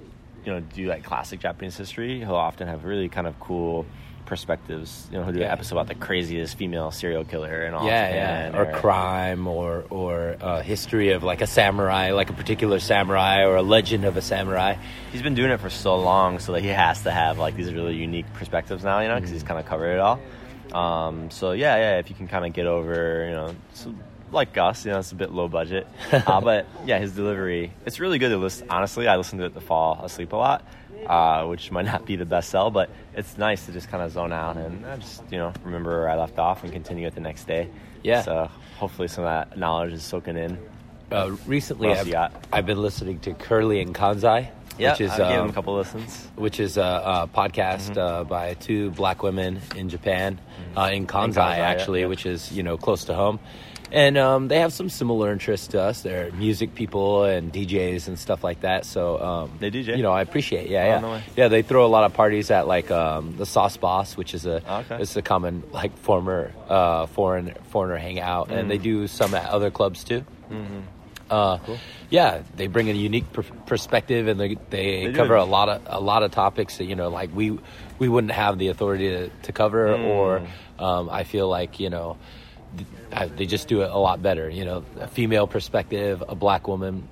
you 0.43 0.51
know, 0.51 0.59
do 0.59 0.87
like 0.87 1.05
classic 1.05 1.39
Japanese 1.39 1.77
history. 1.77 2.19
He'll 2.19 2.35
often 2.35 2.67
have 2.67 2.83
really 2.83 3.07
kind 3.07 3.25
of 3.25 3.39
cool 3.39 3.85
perspectives. 4.25 5.07
You 5.13 5.17
know, 5.17 5.23
he'll 5.23 5.33
do 5.33 5.43
an 5.43 5.47
episode 5.49 5.75
about 5.75 5.87
the 5.87 5.95
craziest 5.95 6.57
female 6.57 6.91
serial 6.91 7.23
killer 7.23 7.63
and 7.63 7.73
all. 7.73 7.85
Yeah, 7.85 8.07
Japan, 8.09 8.53
yeah, 8.53 8.59
or 8.59 8.79
crime, 8.79 9.47
or 9.47 9.85
or 9.89 10.35
uh, 10.41 10.61
history 10.61 11.13
of 11.13 11.23
like 11.23 11.39
a 11.39 11.47
samurai, 11.47 12.11
like 12.11 12.29
a 12.29 12.33
particular 12.33 12.79
samurai, 12.79 13.45
or 13.45 13.55
a 13.55 13.61
legend 13.61 14.03
of 14.03 14.17
a 14.17 14.21
samurai. 14.21 14.75
He's 15.13 15.21
been 15.21 15.35
doing 15.35 15.51
it 15.51 15.61
for 15.61 15.69
so 15.69 15.95
long, 15.95 16.39
so 16.39 16.51
that 16.51 16.61
he 16.63 16.67
has 16.67 17.03
to 17.03 17.11
have 17.11 17.37
like 17.39 17.55
these 17.55 17.73
really 17.73 17.95
unique 17.95 18.25
perspectives 18.33 18.83
now. 18.83 18.99
You 18.99 19.07
know, 19.07 19.15
because 19.15 19.29
Mm. 19.29 19.33
he's 19.35 19.43
kind 19.43 19.59
of 19.61 19.65
covered 19.65 19.93
it 19.93 19.99
all. 20.01 20.19
Um, 20.73 21.29
so 21.31 21.51
yeah, 21.51 21.75
yeah. 21.77 21.99
If 21.99 22.09
you 22.09 22.15
can 22.15 22.27
kind 22.27 22.45
of 22.45 22.53
get 22.53 22.65
over, 22.65 23.25
you 23.25 23.31
know. 23.31 23.55
Like 24.31 24.51
Gus, 24.51 24.83
you 24.83 24.91
know, 24.91 24.97
it's 24.97 25.11
a 25.11 25.15
bit 25.15 25.29
low 25.31 25.47
budget, 25.47 25.85
uh, 26.11 26.41
but 26.41 26.65
yeah, 26.87 26.97
his 26.97 27.11
delivery, 27.11 27.71
it's 27.85 27.99
really 27.99 28.17
good 28.17 28.29
to 28.29 28.37
listen. 28.37 28.65
Honestly, 28.67 29.07
I 29.07 29.15
listened 29.17 29.41
to 29.41 29.45
it 29.45 29.53
to 29.53 29.61
fall 29.61 30.03
asleep 30.03 30.33
a 30.33 30.35
lot, 30.37 30.65
uh, 31.05 31.45
which 31.45 31.69
might 31.69 31.85
not 31.85 32.07
be 32.07 32.15
the 32.15 32.25
best 32.25 32.49
sell, 32.49 32.71
but 32.71 32.89
it's 33.15 33.37
nice 33.37 33.67
to 33.67 33.71
just 33.71 33.89
kind 33.89 34.01
of 34.01 34.11
zone 34.11 34.33
out 34.33 34.57
and 34.57 34.83
uh, 34.85 34.97
just 34.97 35.21
you 35.29 35.37
know 35.37 35.53
remember 35.63 35.91
where 35.91 36.09
I 36.09 36.15
left 36.15 36.39
off 36.39 36.63
and 36.63 36.73
continue 36.73 37.05
it 37.05 37.13
the 37.13 37.21
next 37.21 37.45
day. 37.45 37.69
Yeah. 38.01 38.23
So 38.23 38.49
hopefully 38.79 39.07
some 39.07 39.23
of 39.23 39.29
that 39.29 39.55
knowledge 39.59 39.93
is 39.93 40.01
soaking 40.01 40.37
in. 40.37 40.57
Uh, 41.11 41.35
recently, 41.45 41.91
I've? 41.91 42.33
I've 42.51 42.65
been 42.65 42.81
listening 42.81 43.19
to 43.19 43.35
Curly 43.35 43.81
and 43.81 43.93
Kansai, 43.93 44.47
Yeah, 44.79 44.93
which 44.93 45.01
is 45.01 45.11
I 45.11 45.17
gave 45.19 45.27
him 45.35 45.41
um, 45.41 45.49
a 45.51 45.53
couple 45.53 45.75
listens. 45.75 46.27
which 46.37 46.59
is 46.59 46.77
a, 46.77 46.81
a 46.81 47.29
podcast 47.31 47.91
Mm-hmm. 47.91 47.99
uh, 47.99 48.23
by 48.23 48.55
two 48.55 48.89
black 48.89 49.21
women 49.21 49.61
in 49.75 49.89
Japan, 49.89 50.39
uh, 50.77 50.89
in 50.93 51.07
Kansai, 51.07 51.33
Kansai, 51.35 51.57
actually, 51.59 52.01
yeah. 52.01 52.07
which 52.07 52.25
is 52.25 52.51
you 52.51 52.63
know 52.63 52.77
close 52.77 53.05
to 53.05 53.13
home, 53.13 53.39
and 53.91 54.17
um, 54.17 54.47
they 54.47 54.59
have 54.59 54.73
some 54.73 54.89
similar 54.89 55.31
interests 55.31 55.67
to 55.67 55.81
us. 55.81 56.01
They're 56.01 56.31
music 56.31 56.73
people 56.75 57.23
and 57.25 57.51
DJs 57.53 58.07
and 58.07 58.17
stuff 58.17 58.43
like 58.43 58.61
that. 58.61 58.85
So 58.85 59.21
um, 59.21 59.51
They 59.59 59.69
DJ? 59.71 59.95
You 59.97 60.03
know, 60.03 60.11
I 60.11 60.21
appreciate. 60.21 60.69
Yeah, 60.69 60.81
Oh, 60.83 60.87
yeah, 60.87 60.99
no 60.99 61.21
yeah. 61.35 61.47
They 61.47 61.61
throw 61.61 61.85
a 61.85 61.91
lot 61.91 62.03
of 62.03 62.13
parties 62.13 62.49
at 62.51 62.67
like 62.67 62.89
um, 62.91 63.35
the 63.37 63.45
Sauce 63.45 63.77
Boss, 63.77 64.17
which 64.17 64.33
is 64.33 64.45
a 64.45 64.61
Oh, 64.67 64.77
okay. 64.79 65.01
it's 65.01 65.15
a 65.15 65.21
common 65.21 65.63
like 65.71 65.95
former 65.99 66.51
uh, 66.69 67.05
foreign 67.07 67.53
foreigner 67.69 67.97
hangout, 67.97 68.49
and 68.51 68.65
Mm. 68.65 68.69
they 68.69 68.77
do 68.79 69.07
some 69.07 69.33
at 69.35 69.49
other 69.49 69.69
clubs 69.71 70.03
too. 70.03 70.25
Mm-hmm. 70.51 70.79
Uh, 71.29 71.57
Yeah, 72.09 72.43
they 72.57 72.67
bring 72.67 72.89
a 72.89 72.93
unique 72.93 73.31
per- 73.33 73.41
perspective, 73.65 74.27
and 74.27 74.39
they 74.39 74.49
they, 74.69 75.05
They 75.05 75.11
do. 75.11 75.15
cover 75.15 75.35
a 75.35 75.45
lot 75.45 75.67
of 75.69 75.81
a 75.87 75.99
lot 75.99 76.21
of 76.21 76.31
topics 76.31 76.77
that 76.77 76.85
you 76.85 76.95
know, 76.95 77.09
like 77.09 77.29
we 77.33 77.57
we 77.97 78.07
wouldn't 78.09 78.33
have 78.33 78.57
the 78.59 78.67
authority 78.67 79.09
to, 79.09 79.29
to 79.43 79.51
cover, 79.51 79.87
Mm. 79.97 80.05
or 80.05 80.41
um, 80.79 81.09
I 81.09 81.23
feel 81.23 81.47
like 81.49 81.79
you 81.79 81.89
know 81.89 82.17
I- 83.11 83.27
they 83.27 83.45
just 83.45 83.67
do 83.67 83.81
it 83.81 83.89
a 83.91 83.97
lot 83.97 84.21
better. 84.21 84.49
You 84.49 84.65
know, 84.65 84.83
a 84.99 85.07
female 85.07 85.47
perspective, 85.47 86.23
a 86.27 86.35
black 86.35 86.67
woman's 86.67 87.03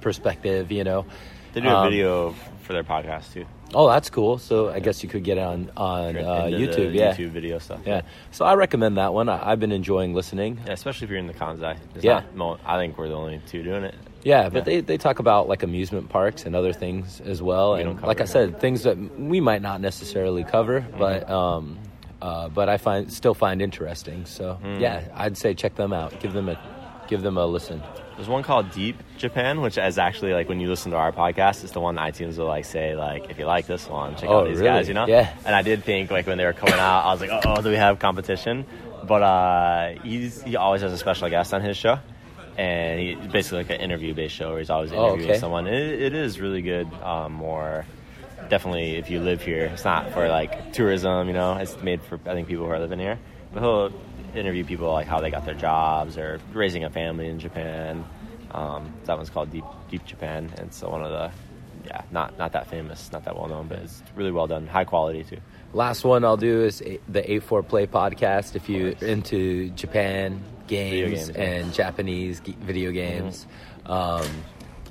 perspective. 0.00 0.72
You 0.72 0.84
know, 0.84 1.06
They 1.52 1.60
do 1.62 1.68
a 1.68 1.74
Um, 1.74 1.90
video 1.90 2.34
for 2.62 2.72
their 2.74 2.84
podcast 2.84 3.32
too. 3.32 3.46
Oh, 3.74 3.88
that's 3.88 4.10
cool. 4.10 4.38
So 4.38 4.68
I 4.68 4.78
guess 4.78 5.02
you 5.02 5.08
could 5.08 5.24
get 5.24 5.38
it 5.38 5.42
on 5.44 5.70
on 5.76 6.16
uh, 6.16 6.44
YouTube. 6.50 6.94
Yeah, 6.94 7.12
YouTube 7.14 7.30
video 7.30 7.58
stuff. 7.58 7.80
yeah. 7.84 8.02
So 8.30 8.44
I 8.44 8.54
recommend 8.54 8.96
that 8.98 9.12
one. 9.12 9.28
I, 9.28 9.50
I've 9.50 9.58
been 9.60 9.72
enjoying 9.72 10.14
listening. 10.14 10.60
Yeah, 10.66 10.72
especially 10.74 11.06
if 11.06 11.10
you're 11.10 11.18
in 11.18 11.26
the 11.26 11.34
Kansai. 11.34 11.76
There's 11.92 12.04
Yeah. 12.04 12.22
not 12.34 12.60
I 12.64 12.76
think 12.78 12.96
we're 12.96 13.08
the 13.08 13.14
only 13.16 13.40
two 13.46 13.62
doing 13.62 13.84
it. 13.84 13.94
Yeah, 14.22 14.48
but 14.48 14.58
Yeah. 14.58 14.62
they, 14.64 14.80
they 14.82 14.98
talk 14.98 15.18
about 15.18 15.48
like 15.48 15.62
amusement 15.62 16.08
parks 16.10 16.46
and 16.46 16.54
other 16.56 16.72
things 16.72 17.20
as 17.20 17.42
well. 17.42 17.74
We 17.74 17.82
and 17.82 18.00
like 18.02 18.20
I 18.20 18.24
said, 18.26 18.60
things 18.60 18.84
that 18.84 18.96
we 19.18 19.40
might 19.40 19.62
not 19.62 19.80
necessarily 19.80 20.44
cover, 20.44 20.80
Mm-hmm. 20.82 20.98
but 20.98 21.28
um, 21.30 21.78
uh, 22.22 22.48
but 22.48 22.68
I 22.68 22.76
find 22.78 23.12
still 23.12 23.34
find 23.34 23.60
interesting. 23.62 24.24
So 24.26 24.58
Mm. 24.62 24.80
yeah, 24.80 25.02
I'd 25.14 25.36
say 25.36 25.54
check 25.54 25.74
them 25.74 25.92
out. 25.92 26.18
Give 26.20 26.32
them 26.32 26.48
a 26.48 26.58
give 27.08 27.22
them 27.22 27.36
a 27.36 27.46
listen. 27.46 27.82
There's 28.16 28.28
one 28.28 28.42
called 28.42 28.70
Deep 28.72 28.96
Japan, 29.18 29.60
which 29.60 29.76
is 29.76 29.98
actually 29.98 30.32
like 30.32 30.48
when 30.48 30.58
you 30.58 30.68
listen 30.70 30.90
to 30.92 30.96
our 30.96 31.12
podcast, 31.12 31.62
it's 31.64 31.72
the 31.72 31.80
one 31.80 31.96
iTunes 31.96 32.38
will 32.38 32.46
like 32.46 32.64
say 32.64 32.96
like 32.96 33.28
if 33.30 33.38
you 33.38 33.44
like 33.44 33.66
this 33.66 33.86
one, 33.88 34.16
check 34.16 34.28
Oh, 34.30 34.40
out 34.40 34.48
these 34.48 34.58
really? 34.58 34.70
guys, 34.70 34.88
you 34.88 34.94
know. 34.94 35.06
Yeah. 35.06 35.30
And 35.44 35.54
I 35.54 35.60
did 35.62 35.84
think 35.84 36.10
like 36.10 36.26
when 36.26 36.38
they 36.38 36.44
were 36.46 36.54
coming 36.54 36.74
out, 36.80 37.04
I 37.04 37.12
was 37.12 37.20
like, 37.20 37.30
oh, 37.44 37.60
do 37.60 37.68
we 37.68 37.76
have 37.76 37.98
competition? 37.98 38.64
But 39.06 39.22
uh, 39.22 40.00
he's 40.02 40.42
he 40.42 40.56
always 40.56 40.80
has 40.82 40.92
a 40.92 40.98
special 40.98 41.28
guest 41.28 41.52
on 41.52 41.60
his 41.60 41.76
show, 41.76 41.98
and 42.56 42.98
he 42.98 43.14
basically 43.28 43.58
like 43.58 43.70
an 43.70 43.80
interview 43.80 44.14
based 44.14 44.34
show 44.34 44.50
where 44.50 44.58
he's 44.58 44.70
always 44.70 44.90
Oh, 44.92 45.08
interviewing 45.08 45.30
okay. 45.32 45.38
someone. 45.38 45.66
It, 45.66 46.02
it 46.02 46.14
is 46.14 46.40
really 46.40 46.62
good. 46.62 46.92
Um, 47.02 47.34
more 47.34 47.84
definitely 48.48 48.96
if 48.96 49.10
you 49.10 49.20
live 49.20 49.42
here, 49.42 49.66
it's 49.66 49.84
not 49.84 50.12
for 50.12 50.28
like 50.28 50.72
tourism, 50.72 51.28
you 51.28 51.34
know. 51.34 51.54
It's 51.54 51.80
made 51.82 52.02
for 52.02 52.18
I 52.26 52.34
think 52.34 52.48
people 52.48 52.64
who 52.64 52.70
are 52.70 52.78
living 52.78 52.98
here. 52.98 53.18
But 53.52 53.62
he'll 53.62 53.92
interview 54.34 54.64
people 54.64 54.92
like 54.92 55.06
how 55.06 55.20
they 55.20 55.30
got 55.30 55.44
their 55.44 55.54
jobs 55.54 56.18
or 56.18 56.40
raising 56.52 56.84
a 56.84 56.90
family 56.90 57.28
in 57.28 57.38
Japan. 57.38 58.04
Um, 58.50 58.92
that 59.04 59.16
one's 59.16 59.30
called 59.30 59.50
Deep 59.50 59.64
Deep 59.90 60.04
Japan, 60.04 60.52
and 60.56 60.68
it's 60.68 60.82
one 60.82 61.02
of 61.02 61.10
the 61.10 61.30
yeah 61.86 62.02
not 62.10 62.38
not 62.38 62.52
that 62.52 62.68
famous, 62.68 63.10
not 63.12 63.24
that 63.24 63.36
well 63.36 63.48
known, 63.48 63.68
but 63.68 63.78
it's 63.78 64.02
really 64.14 64.32
well 64.32 64.46
done, 64.46 64.66
high 64.66 64.84
quality 64.84 65.24
too. 65.24 65.38
Last 65.72 66.04
one 66.04 66.24
I'll 66.24 66.36
do 66.36 66.64
is 66.64 66.82
the 67.08 67.30
Eight 67.32 67.42
Four 67.42 67.62
Play 67.62 67.86
podcast. 67.86 68.56
If 68.56 68.68
you're 68.68 68.90
into 69.00 69.70
Japan 69.70 70.42
games, 70.66 71.26
games, 71.26 71.30
yeah. 71.30 71.42
and 71.42 71.74
Japanese 71.74 72.40
video 72.40 72.92
games, 72.92 73.46
um, 73.84 74.26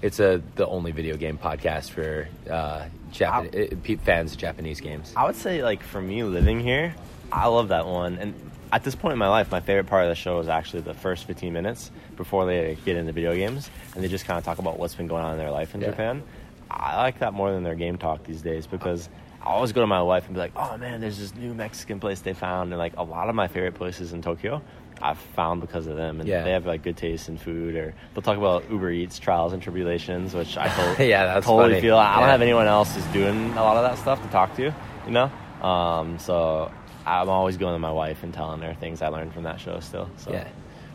it's 0.01 0.19
a 0.19 0.41
the 0.55 0.67
only 0.67 0.91
video 0.91 1.15
game 1.15 1.37
podcast 1.37 1.91
for 1.91 2.27
uh, 2.49 2.85
Japan 3.15 3.47
uh, 3.47 3.75
pe- 3.83 3.95
fans 3.95 4.33
of 4.33 4.37
Japanese 4.37 4.79
games. 4.81 5.13
I 5.15 5.25
would 5.25 5.35
say 5.35 5.63
like 5.63 5.81
for 5.83 6.01
me 6.01 6.23
living 6.23 6.59
here, 6.59 6.93
I 7.31 7.47
love 7.47 7.69
that 7.69 7.85
one. 7.85 8.17
And 8.17 8.33
at 8.71 8.83
this 8.83 8.95
point 8.95 9.13
in 9.13 9.19
my 9.19 9.29
life, 9.29 9.51
my 9.51 9.59
favorite 9.61 9.87
part 9.87 10.03
of 10.03 10.09
the 10.09 10.15
show 10.15 10.39
is 10.39 10.47
actually 10.47 10.81
the 10.81 10.93
first 10.93 11.25
15 11.25 11.53
minutes 11.53 11.91
before 12.17 12.45
they 12.45 12.77
get 12.85 12.95
into 12.97 13.11
video 13.13 13.33
games, 13.35 13.69
and 13.93 14.03
they 14.03 14.07
just 14.07 14.25
kind 14.25 14.37
of 14.37 14.43
talk 14.43 14.59
about 14.59 14.77
what's 14.79 14.95
been 14.95 15.07
going 15.07 15.23
on 15.23 15.31
in 15.33 15.37
their 15.37 15.51
life 15.51 15.75
in 15.75 15.81
Yeah. 15.81 15.91
Japan. 15.91 16.23
I 16.69 16.97
like 16.97 17.19
that 17.19 17.33
more 17.33 17.51
than 17.51 17.63
their 17.63 17.75
game 17.75 17.97
talk 17.97 18.23
these 18.23 18.41
days 18.41 18.67
because 18.67 19.07
I 19.41 19.49
always 19.49 19.71
go 19.71 19.81
to 19.81 19.87
my 19.87 20.01
wife 20.01 20.25
and 20.25 20.33
be 20.33 20.39
like, 20.39 20.51
"Oh 20.55 20.75
man, 20.77 20.99
there's 20.99 21.19
this 21.19 21.35
new 21.35 21.53
Mexican 21.53 21.99
place 21.99 22.19
they 22.21 22.33
found," 22.33 22.71
and 22.73 22.79
like 22.79 22.93
a 22.97 23.03
lot 23.03 23.29
of 23.29 23.35
my 23.35 23.47
favorite 23.47 23.75
places 23.75 24.11
in 24.13 24.21
Tokyo. 24.23 24.61
I've 25.01 25.17
found 25.17 25.61
because 25.61 25.87
of 25.87 25.97
them, 25.97 26.19
and 26.19 26.27
Yeah. 26.29 26.43
they 26.43 26.51
have 26.51 26.65
like 26.65 26.81
good 26.83 26.97
taste 26.97 27.27
in 27.29 27.37
food, 27.37 27.75
or 27.75 27.93
they'll 28.13 28.21
talk 28.21 28.37
about 28.37 28.69
Uber 28.71 28.91
Eats 28.91 29.19
trials 29.19 29.53
and 29.53 29.61
tribulations, 29.61 30.33
which 30.33 30.57
I 30.57 30.69
to- 30.95 31.05
Yeah, 31.05 31.25
that's 31.25 31.45
totally 31.45 31.73
funny. 31.75 31.81
feel. 31.81 31.97
I 31.97 32.19
don't 32.19 32.29
have 32.29 32.41
anyone 32.41 32.67
else 32.67 32.95
who's 32.95 33.05
doing 33.07 33.51
a 33.53 33.61
lot 33.63 33.77
of 33.77 33.83
that 33.83 33.97
stuff 33.99 34.21
to 34.23 34.27
talk 34.29 34.55
to, 34.55 34.63
you 34.63 35.11
know. 35.11 35.29
Um, 35.61 36.17
so 36.19 36.71
I'm 37.05 37.29
always 37.29 37.57
going 37.57 37.73
to 37.75 37.79
my 37.79 37.91
wife 37.91 38.23
and 38.23 38.33
telling 38.33 38.61
her 38.61 38.73
things 38.73 39.01
I 39.01 39.09
learned 39.09 39.33
from 39.33 39.43
that 39.43 39.59
show. 39.59 39.79
Still, 39.79 40.09
so 40.17 40.31
Yeah. 40.31 40.47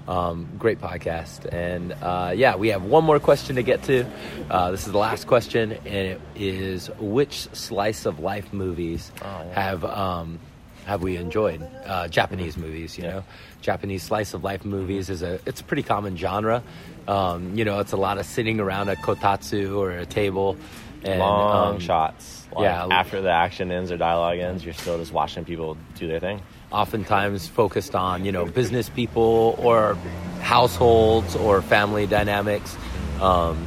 Um, 0.09 0.49
great 0.59 0.81
podcast. 0.81 1.53
And 1.53 1.93
uh, 2.03 2.33
yeah, 2.35 2.57
we 2.57 2.69
have 2.69 2.83
one 2.83 3.05
more 3.05 3.21
question 3.21 3.57
to 3.57 3.63
get 3.63 3.83
to. 3.85 4.07
Uh, 4.51 4.71
this 4.73 4.87
is 4.87 4.93
the 4.93 4.99
last 4.99 5.27
question, 5.27 5.73
and 5.73 5.95
it 5.95 6.21
is 6.35 6.91
which 6.99 7.43
slice 7.53 8.07
of 8.07 8.19
life 8.19 8.53
movies 8.53 9.13
Oh, 9.23 9.27
yeah. 9.27 9.61
have 9.61 9.85
um, 9.85 10.41
have 10.87 11.03
we 11.03 11.17
enjoyed? 11.17 11.63
Uh, 11.85 12.09
Japanese 12.09 12.57
movies, 12.57 12.97
you 12.99 13.05
Yeah. 13.05 13.11
know, 13.11 13.25
Japanese 13.61 14.03
slice 14.03 14.35
of 14.35 14.45
life 14.45 14.65
movies 14.65 15.11
is 15.11 15.23
a 15.23 15.41
it's 15.47 15.61
a 15.61 15.65
pretty 15.65 15.83
common 15.83 16.17
genre. 16.17 16.63
Um, 17.09 17.57
you 17.57 17.65
know, 17.65 17.81
it's 17.81 17.93
a 17.93 17.97
lot 17.97 18.19
of 18.19 18.27
sitting 18.27 18.61
around 18.61 18.89
a 18.89 18.97
kotatsu 18.97 19.77
or 19.77 19.91
a 19.91 20.07
table. 20.07 20.57
And, 21.03 21.19
long 21.19 21.75
um, 21.75 21.81
shots. 21.81 22.47
Like, 22.53 22.65
yeah. 22.65 22.87
after 22.91 23.23
the 23.23 23.31
action 23.31 23.71
ends 23.71 23.91
or 23.91 23.97
dialogue 23.97 24.39
ends, 24.39 24.65
you're 24.65 24.75
still 24.75 24.99
just 24.99 25.13
watching 25.13 25.45
people 25.47 25.79
do 25.95 26.07
their 26.07 26.21
thing. 26.21 26.43
oftentimes 26.73 27.49
focused 27.49 27.95
on 27.95 28.25
you 28.25 28.33
know 28.33 28.45
business 28.47 28.89
people 28.89 29.57
or 29.59 29.97
households 30.41 31.35
or 31.37 31.63
family 31.63 32.07
dynamics 32.07 32.77
um, 33.21 33.67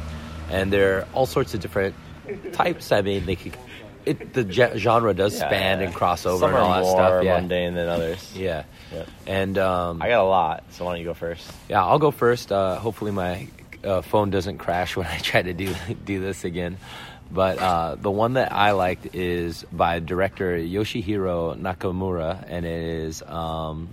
and 0.50 0.72
there 0.72 0.98
are 0.98 1.08
all 1.12 1.26
sorts 1.26 1.54
of 1.54 1.60
different 1.60 1.94
types 2.52 2.92
i 2.92 3.02
mean 3.02 3.24
they 3.26 3.36
could 3.36 3.56
it, 4.06 4.32
the 4.34 4.44
ge- 4.44 4.76
genre 4.76 5.14
does 5.14 5.34
Yeah, 5.38 5.46
span 5.48 5.80
yeah. 5.80 5.86
and 5.86 5.94
cross 5.94 6.26
over 6.26 6.40
Some 6.40 6.50
and 6.54 6.58
all 6.58 6.70
are 6.72 6.76
that 6.76 6.82
more 6.82 6.96
stuff 6.96 7.24
yeah 7.24 7.38
mundane 7.40 7.74
than 7.74 7.88
others. 7.88 8.32
yeah 8.36 8.64
and 9.26 9.58
um, 9.58 10.00
I 10.02 10.08
got 10.08 10.20
a 10.20 10.28
lot, 10.28 10.62
so 10.70 10.84
why 10.84 10.92
don't 10.92 11.00
you 11.00 11.06
go 11.06 11.14
first? 11.14 11.50
yeah 11.68 11.82
i'll 11.84 11.98
go 11.98 12.10
first 12.10 12.52
uh, 12.52 12.76
hopefully 12.76 13.10
my 13.12 13.48
uh, 13.82 14.02
phone 14.02 14.30
doesn't 14.30 14.58
crash 14.58 14.96
when 14.98 15.06
i 15.06 15.18
try 15.18 15.42
to 15.42 15.52
do 15.52 15.74
do 16.04 16.20
this 16.20 16.44
again 16.44 16.76
but 17.30 17.58
uh, 17.58 17.94
the 17.96 18.10
one 18.10 18.34
that 18.34 18.52
i 18.52 18.70
liked 18.72 19.14
is 19.14 19.64
by 19.72 19.98
director 19.98 20.56
yoshihiro 20.58 21.58
nakamura 21.58 22.44
and 22.48 22.64
it 22.66 22.82
is 22.82 23.22
um, 23.22 23.88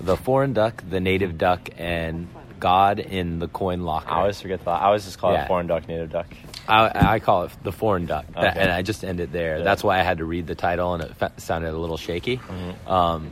the 0.00 0.16
foreign 0.16 0.52
duck 0.52 0.82
the 0.88 1.00
native 1.00 1.38
duck 1.38 1.70
and 1.78 2.28
god 2.60 2.98
in 2.98 3.38
the 3.38 3.48
coin 3.48 3.82
locker 3.84 4.10
I 4.10 4.20
always 4.20 4.40
forget 4.40 4.64
that. 4.64 4.70
I 4.70 4.86
always 4.86 5.04
just 5.04 5.18
call 5.18 5.32
Yeah. 5.32 5.44
it 5.44 5.48
foreign 5.48 5.66
duck, 5.66 5.88
native 5.88 6.10
duck. 6.10 6.26
I, 6.68 7.14
I 7.14 7.18
call 7.18 7.44
it 7.44 7.52
the 7.62 7.72
foreign 7.72 8.06
duck, 8.06 8.24
Okay. 8.36 8.52
and 8.54 8.70
I 8.70 8.82
just 8.82 9.04
ended 9.04 9.32
there. 9.32 9.58
Yeah. 9.58 9.64
That's 9.64 9.82
why 9.82 9.98
I 9.98 10.02
had 10.02 10.18
to 10.18 10.24
read 10.24 10.46
the 10.46 10.54
title, 10.54 10.94
and 10.94 11.02
it 11.02 11.16
fa- 11.16 11.32
sounded 11.36 11.74
a 11.74 11.76
little 11.78 11.96
shaky. 11.96 12.36
Mm-hmm. 12.36 12.88
Um, 12.90 13.30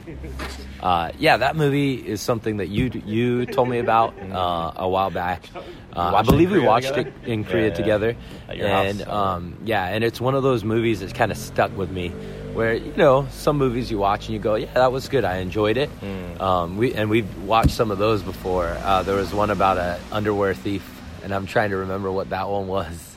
uh, 0.81 1.12
yeah, 1.18 1.37
that 1.37 1.57
movie 1.57 1.95
is 1.95 2.20
something 2.20 2.59
that 2.59 2.68
you 2.68 2.91
you 3.05 3.47
told 3.47 3.68
me 3.68 3.78
about 3.78 4.18
uh, 4.18 4.72
a 4.76 4.89
while 4.89 5.11
back. 5.11 5.49
Uh, 5.95 6.12
I 6.14 6.20
it 6.20 6.26
believe 6.26 6.51
we 6.51 6.59
watched 6.61 6.89
together? 6.95 7.12
it 7.24 7.28
in 7.28 7.45
Korea 7.45 7.68
yeah. 7.68 7.74
together, 7.74 8.16
and 8.49 9.03
um, 9.03 9.59
yeah, 9.64 9.87
and 9.87 10.03
it's 10.05 10.20
one 10.20 10.35
of 10.35 10.43
those 10.43 10.64
movies 10.64 11.01
that's 11.01 11.12
kind 11.12 11.31
of 11.31 11.39
stuck 11.39 11.76
with 11.76 11.91
me. 11.91 12.12
Where 12.55 12.74
you 12.74 12.93
know 12.97 13.28
some 13.31 13.59
movies 13.59 13.93
you 13.93 13.99
watch 13.99 14.26
and 14.26 14.35
you 14.35 14.41
go, 14.41 14.57
yeah, 14.57 14.72
that 14.74 14.91
was 14.91 15.09
good, 15.09 15.24
I 15.24 15.37
enjoyed 15.37 15.76
it. 15.76 15.89
Mm. 16.01 16.41
Um, 16.41 16.76
we 16.78 16.93
and 16.95 17.09
we've 17.09 17.45
watched 17.45 17.70
some 17.70 17.93
of 17.93 17.99
those 17.99 18.22
before. 18.22 18.66
Uh, 18.83 19.05
there 19.05 19.14
was 19.14 19.33
one 19.33 19.51
about 19.51 19.78
a 19.78 20.01
underwear 20.11 20.53
thief, 20.53 20.83
and 21.22 21.33
I'm 21.33 21.47
trying 21.47 21.70
to 21.70 21.76
remember 21.76 22.11
what 22.11 22.31
that 22.31 22.49
one 22.49 22.66
was. 22.66 23.09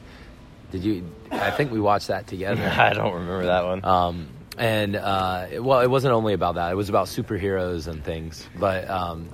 Did 0.73 0.83
you? 0.83 1.09
I 1.31 1.51
think 1.51 1.71
we 1.71 1.79
watched 1.79 2.09
that 2.09 2.27
together. 2.33 2.61
I 2.67 2.93
don't 2.93 3.13
remember 3.13 3.45
that 3.45 3.63
one. 3.63 3.85
Um, 3.85 4.27
and 4.57 4.95
uh, 4.95 5.47
well, 5.59 5.79
it 5.79 5.87
wasn't 5.89 6.13
only 6.13 6.33
about 6.33 6.55
that. 6.55 6.71
It 6.71 6.75
was 6.75 6.89
about 6.89 7.07
superheroes 7.07 7.87
and 7.87 8.03
things. 8.03 8.45
But 8.59 8.89
um, 8.89 9.29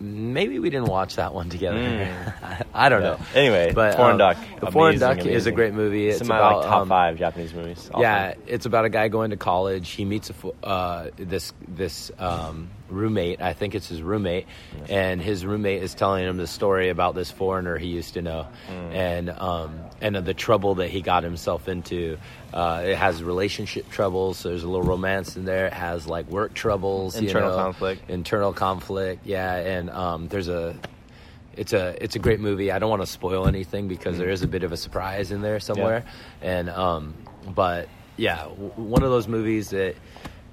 maybe 0.00 0.58
we 0.58 0.70
didn't 0.70 0.88
watch 0.88 1.16
that 1.16 1.32
one 1.34 1.48
together. 1.50 1.78
Mm. 1.78 2.66
I 2.74 2.88
don't 2.88 3.02
Yeah. 3.02 3.08
know. 3.10 3.18
Anyway, 3.34 3.72
but 3.72 3.94
Foreign 3.96 4.12
um, 4.20 4.34
Duck, 4.34 4.36
The 4.60 4.70
Foreign 4.72 4.96
amazing, 4.96 5.16
Duck 5.24 5.26
is 5.26 5.46
a 5.46 5.52
great 5.52 5.72
movie. 5.74 6.08
It's 6.08 6.20
It's 6.20 6.28
my 6.28 6.36
about 6.38 6.56
like, 6.58 6.66
top 6.66 6.82
um, 6.82 6.88
five 6.88 7.16
Japanese 7.16 7.54
movies. 7.54 7.90
yeah, 7.98 8.34
it's 8.46 8.66
about 8.66 8.84
a 8.84 8.88
guy 8.90 9.06
going 9.08 9.30
to 9.30 9.36
college. 9.36 9.88
He 9.90 10.04
meets 10.04 10.30
a 10.30 10.66
uh, 10.66 11.10
this 11.16 11.52
this 11.68 12.10
um, 12.18 12.70
roommate. 12.92 13.40
I 13.42 13.52
think 13.54 13.74
it's 13.74 13.88
his 13.88 14.02
roommate, 14.02 14.46
and 14.88 15.20
his 15.20 15.44
roommate 15.44 15.82
is 15.82 15.94
telling 15.94 16.24
him 16.24 16.36
the 16.36 16.46
story 16.46 16.88
about 16.90 17.14
this 17.14 17.30
foreigner 17.30 17.78
he 17.78 17.88
used 17.88 18.14
to 18.14 18.22
know, 18.22 18.46
Mm. 18.70 18.94
and 18.94 19.30
um, 19.30 19.80
and 20.00 20.14
the 20.16 20.34
trouble 20.34 20.76
that 20.76 20.90
he 20.90 21.00
got 21.00 21.24
himself 21.24 21.68
into. 21.68 22.18
Uh, 22.52 22.82
it 22.84 22.96
has 22.96 23.22
relationship 23.22 23.88
troubles. 23.90 24.36
So 24.38 24.50
there's 24.50 24.62
a 24.62 24.68
little 24.68 24.84
romance 24.86 25.36
in 25.36 25.44
there. 25.46 25.66
It 25.66 25.72
has 25.72 26.06
like 26.06 26.28
work 26.28 26.52
troubles, 26.54 27.18
you 27.20 27.26
Internal 27.28 27.50
know, 27.50 27.56
conflict. 27.56 28.10
internal 28.10 28.52
conflict. 28.52 29.26
Yeah, 29.26 29.54
and 29.56 29.90
um, 29.90 30.28
there's 30.28 30.48
a. 30.48 30.76
It's 31.54 31.74
a 31.74 32.02
it's 32.02 32.16
a 32.16 32.18
great 32.18 32.40
movie. 32.40 32.70
I 32.70 32.78
don't 32.78 32.88
want 32.88 33.02
to 33.02 33.06
spoil 33.06 33.46
anything 33.46 33.86
because 33.86 34.16
there 34.16 34.30
is 34.30 34.42
a 34.42 34.48
bit 34.48 34.62
of 34.64 34.72
a 34.72 34.76
surprise 34.76 35.30
in 35.32 35.42
there 35.42 35.60
somewhere, 35.60 36.04
and 36.40 36.70
um, 36.70 37.14
but 37.54 37.88
yeah, 38.16 38.44
w- 38.44 38.70
one 38.76 39.02
of 39.02 39.10
those 39.10 39.28
movies 39.28 39.68
that 39.70 39.96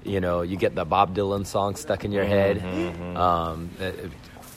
you 0.04 0.20
know 0.20 0.42
you 0.42 0.56
get 0.56 0.74
the 0.74 0.84
Bob 0.84 1.14
Dylan 1.14 1.46
song 1.46 1.76
stuck 1.76 2.04
in 2.04 2.12
your 2.12 2.24
head, 2.24 2.58
um, 3.16 3.70
Mm-hmm, 3.78 4.08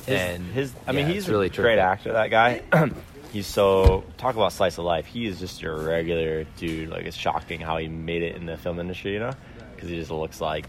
His, 0.05 0.19
and 0.19 0.43
his 0.53 0.73
I 0.87 0.91
mean, 0.91 1.07
yeah, 1.07 1.13
he's 1.13 1.29
really 1.29 1.47
a 1.47 1.49
great 1.49 1.79
actor. 1.79 2.13
That 2.13 2.29
guy. 2.29 2.61
he's 3.31 3.47
so 3.47 4.03
talk 4.17 4.35
about 4.35 4.53
slice 4.53 4.77
of 4.77 4.83
life. 4.85 5.05
He 5.05 5.25
is 5.27 5.39
just 5.39 5.61
your 5.61 5.75
regular 5.77 6.43
dude. 6.57 6.89
Like 6.89 7.05
it's 7.05 7.17
shocking 7.17 7.59
how 7.61 7.77
he 7.77 7.87
made 7.87 8.21
it 8.23 8.35
in 8.35 8.45
the 8.45 8.57
film 8.57 8.79
industry. 8.79 9.13
You 9.13 9.19
know, 9.19 9.31
because 9.75 9.89
he 9.89 9.95
just 9.97 10.11
looks 10.11 10.39
like 10.41 10.65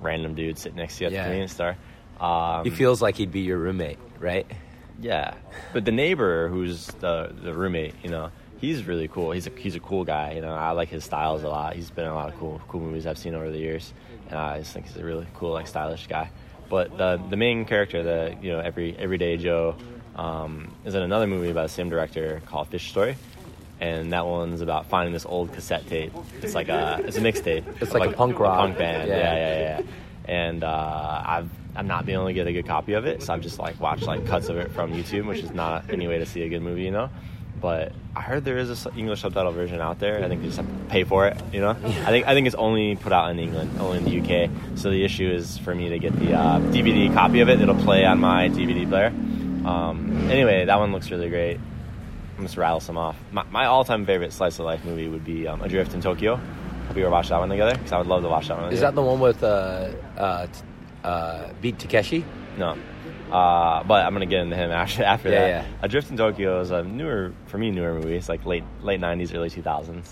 random 0.00 0.34
dude 0.34 0.58
sitting 0.58 0.76
next 0.76 0.98
to 0.98 1.04
you 1.04 1.06
at 1.08 1.12
Yeah. 1.12 1.18
the 1.22 1.24
convenience 1.26 1.52
store. 1.54 1.76
Um, 2.20 2.64
He 2.64 2.70
feels 2.70 3.02
like 3.02 3.16
he'd 3.16 3.32
be 3.32 3.40
your 3.40 3.58
roommate, 3.58 3.98
right? 4.18 4.46
Yeah, 5.00 5.34
but 5.74 5.84
the 5.84 5.92
neighbor 5.92 6.48
who's 6.48 6.86
the 7.00 7.34
the 7.42 7.52
roommate, 7.52 7.94
you 8.02 8.08
know, 8.10 8.30
he's 8.60 8.84
really 8.86 9.08
cool. 9.08 9.32
He's 9.32 9.46
a 9.46 9.50
he's 9.50 9.74
a 9.74 9.80
cool 9.80 10.04
guy. 10.04 10.32
You 10.32 10.40
know, 10.40 10.54
I 10.54 10.72
like 10.72 10.88
his 10.88 11.04
styles 11.04 11.42
a 11.42 11.48
lot. 11.48 11.74
He's 11.74 11.90
been 11.90 12.04
in 12.04 12.10
a 12.10 12.14
lot 12.14 12.32
of 12.32 12.38
cool 12.38 12.60
cool 12.68 12.80
movies 12.80 13.06
I've 13.06 13.18
seen 13.18 13.34
over 13.34 13.50
the 13.50 13.58
years, 13.58 13.92
and 14.28 14.38
I 14.38 14.58
just 14.58 14.72
think 14.72 14.86
he's 14.86 14.96
a 14.96 15.04
really 15.04 15.26
cool, 15.34 15.52
like 15.52 15.66
stylish 15.66 16.06
guy. 16.06 16.30
But 16.68 16.96
the 16.96 17.20
the 17.30 17.36
main 17.36 17.64
character, 17.64 18.02
the 18.02 18.36
you 18.40 18.52
know 18.52 18.60
every 18.60 18.96
everyday 18.96 19.36
Joe, 19.36 19.76
um, 20.16 20.74
is 20.84 20.94
in 20.94 21.02
another 21.02 21.26
movie 21.26 21.52
by 21.52 21.62
the 21.62 21.68
same 21.68 21.88
director 21.88 22.42
called 22.46 22.68
Fish 22.68 22.90
Story. 22.90 23.16
And 23.78 24.14
that 24.14 24.24
one's 24.24 24.62
about 24.62 24.86
finding 24.86 25.12
this 25.12 25.26
old 25.26 25.52
cassette 25.52 25.86
tape. 25.86 26.10
It's 26.40 26.54
like 26.54 26.70
a 26.70 27.02
it's 27.04 27.18
a 27.18 27.20
mixtape. 27.20 27.82
It's 27.82 27.92
like 27.92 28.10
a 28.10 28.12
punk 28.14 28.38
rock. 28.38 28.58
punk 28.58 28.78
band. 28.78 29.08
Yeah. 29.08 29.16
Yeah, 29.16 29.34
yeah, 29.34 29.78
yeah. 29.78 29.86
And 30.24 30.64
uh, 30.64 31.22
I've 31.26 31.50
I'm 31.76 31.86
not 31.86 32.06
being 32.06 32.16
able 32.16 32.26
to 32.26 32.32
get 32.32 32.46
a 32.46 32.52
good 32.52 32.66
copy 32.66 32.94
of 32.94 33.04
it, 33.04 33.22
so 33.22 33.34
I've 33.34 33.42
just 33.42 33.58
like 33.58 33.78
watched 33.78 34.04
like 34.04 34.26
cuts 34.26 34.48
of 34.48 34.56
it 34.56 34.72
from 34.72 34.92
YouTube, 34.92 35.26
which 35.26 35.40
is 35.40 35.50
not 35.50 35.90
any 35.90 36.08
way 36.08 36.18
to 36.18 36.24
see 36.24 36.40
a 36.42 36.48
good 36.48 36.62
movie, 36.62 36.84
you 36.84 36.90
know. 36.90 37.10
But 37.66 37.90
I 38.14 38.20
heard 38.20 38.44
there 38.44 38.58
is 38.58 38.86
a 38.86 38.94
English 38.96 39.22
subtitle 39.22 39.50
version 39.50 39.80
out 39.80 39.98
there. 39.98 40.24
I 40.24 40.28
think 40.28 40.40
you 40.40 40.46
just 40.50 40.58
have 40.58 40.68
to 40.68 40.84
pay 40.88 41.02
for 41.02 41.26
it, 41.26 41.36
you 41.52 41.60
know. 41.60 41.70
I 41.70 42.10
think 42.12 42.24
I 42.28 42.32
think 42.32 42.46
it's 42.46 42.54
only 42.54 42.94
put 42.94 43.12
out 43.12 43.28
in 43.32 43.40
England, 43.40 43.80
only 43.80 43.98
in 43.98 44.04
the 44.04 44.20
UK. 44.20 44.78
So 44.78 44.88
the 44.88 45.04
issue 45.04 45.28
is 45.28 45.58
for 45.58 45.74
me 45.74 45.88
to 45.88 45.98
get 45.98 46.16
the 46.16 46.32
uh, 46.32 46.60
DVD 46.70 47.12
copy 47.12 47.40
of 47.40 47.48
it. 47.48 47.60
It'll 47.60 47.74
play 47.74 48.04
on 48.04 48.20
my 48.20 48.48
DVD 48.50 48.88
player. 48.88 49.08
Um, 49.68 50.30
anyway, 50.30 50.64
that 50.64 50.78
one 50.78 50.92
looks 50.92 51.10
really 51.10 51.28
great. 51.28 51.58
I'm 52.38 52.44
just 52.44 52.56
rattle 52.56 52.78
some 52.78 52.96
off. 52.96 53.16
My, 53.32 53.42
my 53.50 53.66
all-time 53.66 54.06
favorite 54.06 54.32
slice 54.32 54.60
of 54.60 54.64
life 54.64 54.84
movie 54.84 55.08
would 55.08 55.24
be 55.24 55.48
um, 55.48 55.60
Adrift 55.60 55.92
in 55.92 56.00
Tokyo. 56.00 56.36
Have 56.36 56.94
we 56.94 57.02
ever 57.02 57.10
watched 57.10 57.30
that 57.30 57.40
one 57.40 57.48
together? 57.48 57.72
Because 57.72 57.90
I 57.90 57.98
would 57.98 58.06
love 58.06 58.22
to 58.22 58.28
watch 58.28 58.46
that 58.46 58.60
one. 58.60 58.72
Is 58.72 58.78
that 58.78 58.94
the 58.94 59.02
one 59.02 59.18
with 59.18 59.42
uh, 59.42 59.90
uh, 60.16 60.46
uh, 61.02 61.48
Beat 61.60 61.80
Takeshi? 61.80 62.24
No. 62.58 62.78
Uh, 63.30 63.82
but 63.84 64.04
I'm 64.06 64.12
gonna 64.12 64.26
get 64.26 64.40
into 64.42 64.56
him 64.56 64.70
after 64.82 65.02
after 65.04 65.28
Yeah, 65.30 65.40
that. 65.40 65.48
yeah. 65.48 65.66
Adrift 65.82 66.10
in 66.10 66.16
Tokyo 66.16 66.60
is 66.60 66.70
a 66.70 66.82
newer 66.84 67.32
for 67.46 67.58
me 67.58 67.70
newer 67.70 67.94
movie. 67.94 68.14
It's 68.16 68.28
like 68.28 68.44
late 68.46 68.64
late 68.82 69.00
'90s, 69.00 69.34
early 69.34 69.50
2000s, 69.50 70.04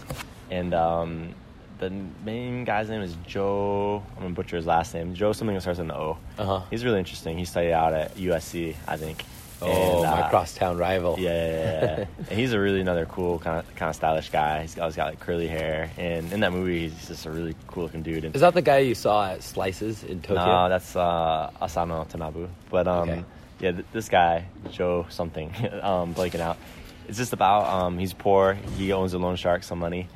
and 0.50 0.74
um, 0.74 1.34
the 1.78 1.90
main 2.24 2.64
guy's 2.64 2.88
name 2.90 3.02
is 3.02 3.16
Joe. 3.26 4.02
I'm 4.16 4.22
gonna 4.22 4.34
butcher 4.34 4.56
his 4.56 4.66
last 4.66 4.94
name. 4.94 5.14
Joe 5.14 5.32
something 5.32 5.54
that 5.54 5.60
starts 5.60 5.78
with 5.78 5.90
an 5.90 5.96
O. 5.96 6.18
Uh-huh. 6.38 6.62
He's 6.70 6.84
really 6.84 6.98
interesting. 6.98 7.38
He 7.38 7.44
studied 7.44 7.72
out 7.72 7.92
at 7.94 8.14
USC, 8.16 8.74
I 8.88 8.96
think. 8.96 9.24
Oh, 9.66 9.70
And, 9.70 10.02
my 10.02 10.20
uh, 10.22 10.30
crosstown 10.30 10.76
rival. 10.76 11.16
yeah, 11.18 11.30
yeah, 11.30 11.52
yeah, 11.98 12.04
yeah. 12.30 12.34
he's 12.36 12.52
a 12.52 12.60
really 12.60 12.80
another 12.80 13.06
cool 13.06 13.38
kind 13.38 13.58
of 13.58 13.74
kind 13.76 13.88
of 13.90 13.96
stylish 13.96 14.30
guy. 14.30 14.62
He's 14.62 14.78
always 14.78 14.96
got 14.96 15.06
like 15.10 15.20
curly 15.20 15.46
hair, 15.48 15.90
and 15.96 16.32
in 16.32 16.40
that 16.40 16.52
movie, 16.52 16.88
he's 16.88 17.08
just 17.08 17.26
a 17.26 17.30
really 17.30 17.54
cool 17.66 17.84
looking 17.84 18.02
dude. 18.02 18.24
And 18.24 18.34
Is 18.34 18.40
that 18.42 18.54
the 18.54 18.62
guy 18.62 18.78
you 18.78 18.94
saw 18.94 19.26
at 19.30 19.42
Slices 19.42 20.04
in 20.04 20.20
Tokyo? 20.20 20.44
no, 20.44 20.68
that's 20.68 20.94
uh, 20.96 21.50
Asano 21.62 22.04
Tadanobu. 22.04 22.48
But 22.70 22.86
um, 22.88 23.08
Okay. 23.08 23.24
yeah, 23.60 23.72
th- 23.72 23.86
this 23.92 24.08
guy 24.08 24.46
Joe 24.70 25.06
something, 25.08 25.48
um, 25.82 26.14
blanking 26.14 26.40
out. 26.40 26.58
It's 27.08 27.18
just 27.18 27.32
about 27.32 27.64
um, 27.66 27.98
he's 27.98 28.12
poor. 28.14 28.54
He 28.76 28.92
owns 28.92 29.12
a 29.14 29.18
loan 29.18 29.36
shark 29.36 29.62
some 29.62 29.78
money, 29.78 30.08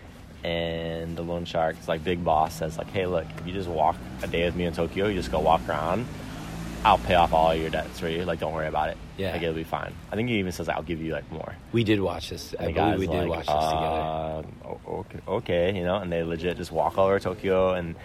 and 0.44 1.16
the 1.16 1.22
loan 1.22 1.44
shark's 1.44 1.86
like 1.88 2.02
big 2.04 2.24
boss 2.24 2.54
says 2.58 2.78
like, 2.78 2.88
hey, 2.90 3.06
look, 3.06 3.26
if 3.38 3.46
you 3.46 3.52
just 3.52 3.68
walk 3.68 3.96
a 4.22 4.26
day 4.26 4.44
with 4.46 4.56
me 4.56 4.64
in 4.64 4.72
Tokyo, 4.72 5.06
you 5.08 5.14
just 5.14 5.30
go 5.30 5.40
walk 5.40 5.60
around. 5.68 6.06
I'll 6.84 6.98
pay 6.98 7.14
off 7.16 7.32
all 7.32 7.54
your 7.54 7.70
debts 7.70 7.98
for 7.98 8.08
you. 8.08 8.24
Like, 8.24 8.38
don't 8.40 8.52
worry 8.54 8.68
about 8.68 8.88
it. 8.90 8.96
Yeah. 9.18 9.32
like 9.32 9.42
it'll 9.42 9.54
be 9.54 9.64
fine. 9.64 9.92
I 10.12 10.16
think 10.16 10.28
he 10.28 10.38
even 10.38 10.52
says 10.52 10.68
I'll 10.68 10.82
give 10.82 11.02
you 11.02 11.12
like 11.12 11.30
more. 11.30 11.54
we 11.72 11.84
did 11.84 12.00
watch 12.00 12.30
this. 12.30 12.54
I 12.58 12.72
believe 12.72 12.98
we 13.00 13.06
did 13.06 13.28
like, 13.28 13.28
watch 13.28 13.46
this 13.46 13.64
together. 13.66 13.86
uh, 13.86 14.42
o- 14.64 14.80
okay, 15.00 15.18
okay, 15.28 15.76
you 15.76 15.84
know, 15.84 15.96
and 15.96 16.10
they 16.10 16.22
legit 16.22 16.56
just 16.56 16.72
walk 16.72 16.96
all 16.96 17.06
over 17.06 17.18
Tokyo, 17.18 17.72
and 17.72 17.96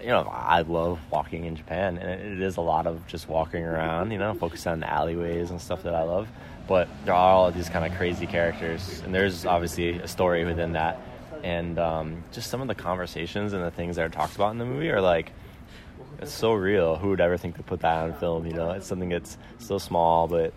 you 0.00 0.08
know, 0.08 0.22
I 0.32 0.60
love 0.60 1.00
walking 1.10 1.44
in 1.46 1.56
Japan, 1.56 1.98
and 1.98 2.08
it, 2.08 2.32
it 2.34 2.40
is 2.40 2.56
a 2.56 2.60
lot 2.60 2.86
of 2.86 3.04
just 3.08 3.28
walking 3.28 3.64
around, 3.64 4.12
you 4.12 4.18
know, 4.18 4.32
focus 4.34 4.66
on 4.66 4.78
the 4.80 4.88
alleyways 4.88 5.50
and 5.50 5.60
stuff 5.60 5.82
that 5.82 5.94
I 5.94 6.02
love. 6.02 6.28
But 6.68 6.86
there 7.04 7.14
are 7.14 7.32
all 7.32 7.50
these 7.50 7.68
kind 7.70 7.90
of 7.90 7.96
crazy 7.98 8.26
characters, 8.26 9.00
and 9.04 9.14
there's 9.14 9.46
obviously 9.46 9.98
a 9.98 10.06
story 10.06 10.44
within 10.44 10.72
that, 10.74 11.00
and 11.42 11.78
um, 11.78 12.22
just 12.30 12.50
some 12.50 12.60
of 12.60 12.68
the 12.68 12.74
conversations 12.74 13.54
and 13.54 13.64
the 13.64 13.70
things 13.70 13.96
that 13.96 14.02
are 14.02 14.08
talked 14.10 14.36
about 14.36 14.50
in 14.52 14.58
the 14.58 14.66
movie 14.66 14.90
are 14.90 15.00
like. 15.00 15.32
It's 16.20 16.32
so 16.32 16.52
real. 16.52 16.96
Who 16.96 17.10
would 17.10 17.20
ever 17.20 17.36
think 17.36 17.56
to 17.56 17.62
put 17.62 17.80
that 17.80 17.96
on 18.04 18.14
film? 18.14 18.46
You 18.46 18.52
know, 18.52 18.72
it's 18.72 18.86
something 18.86 19.08
that's 19.08 19.38
so 19.58 19.78
small, 19.78 20.26
but 20.26 20.52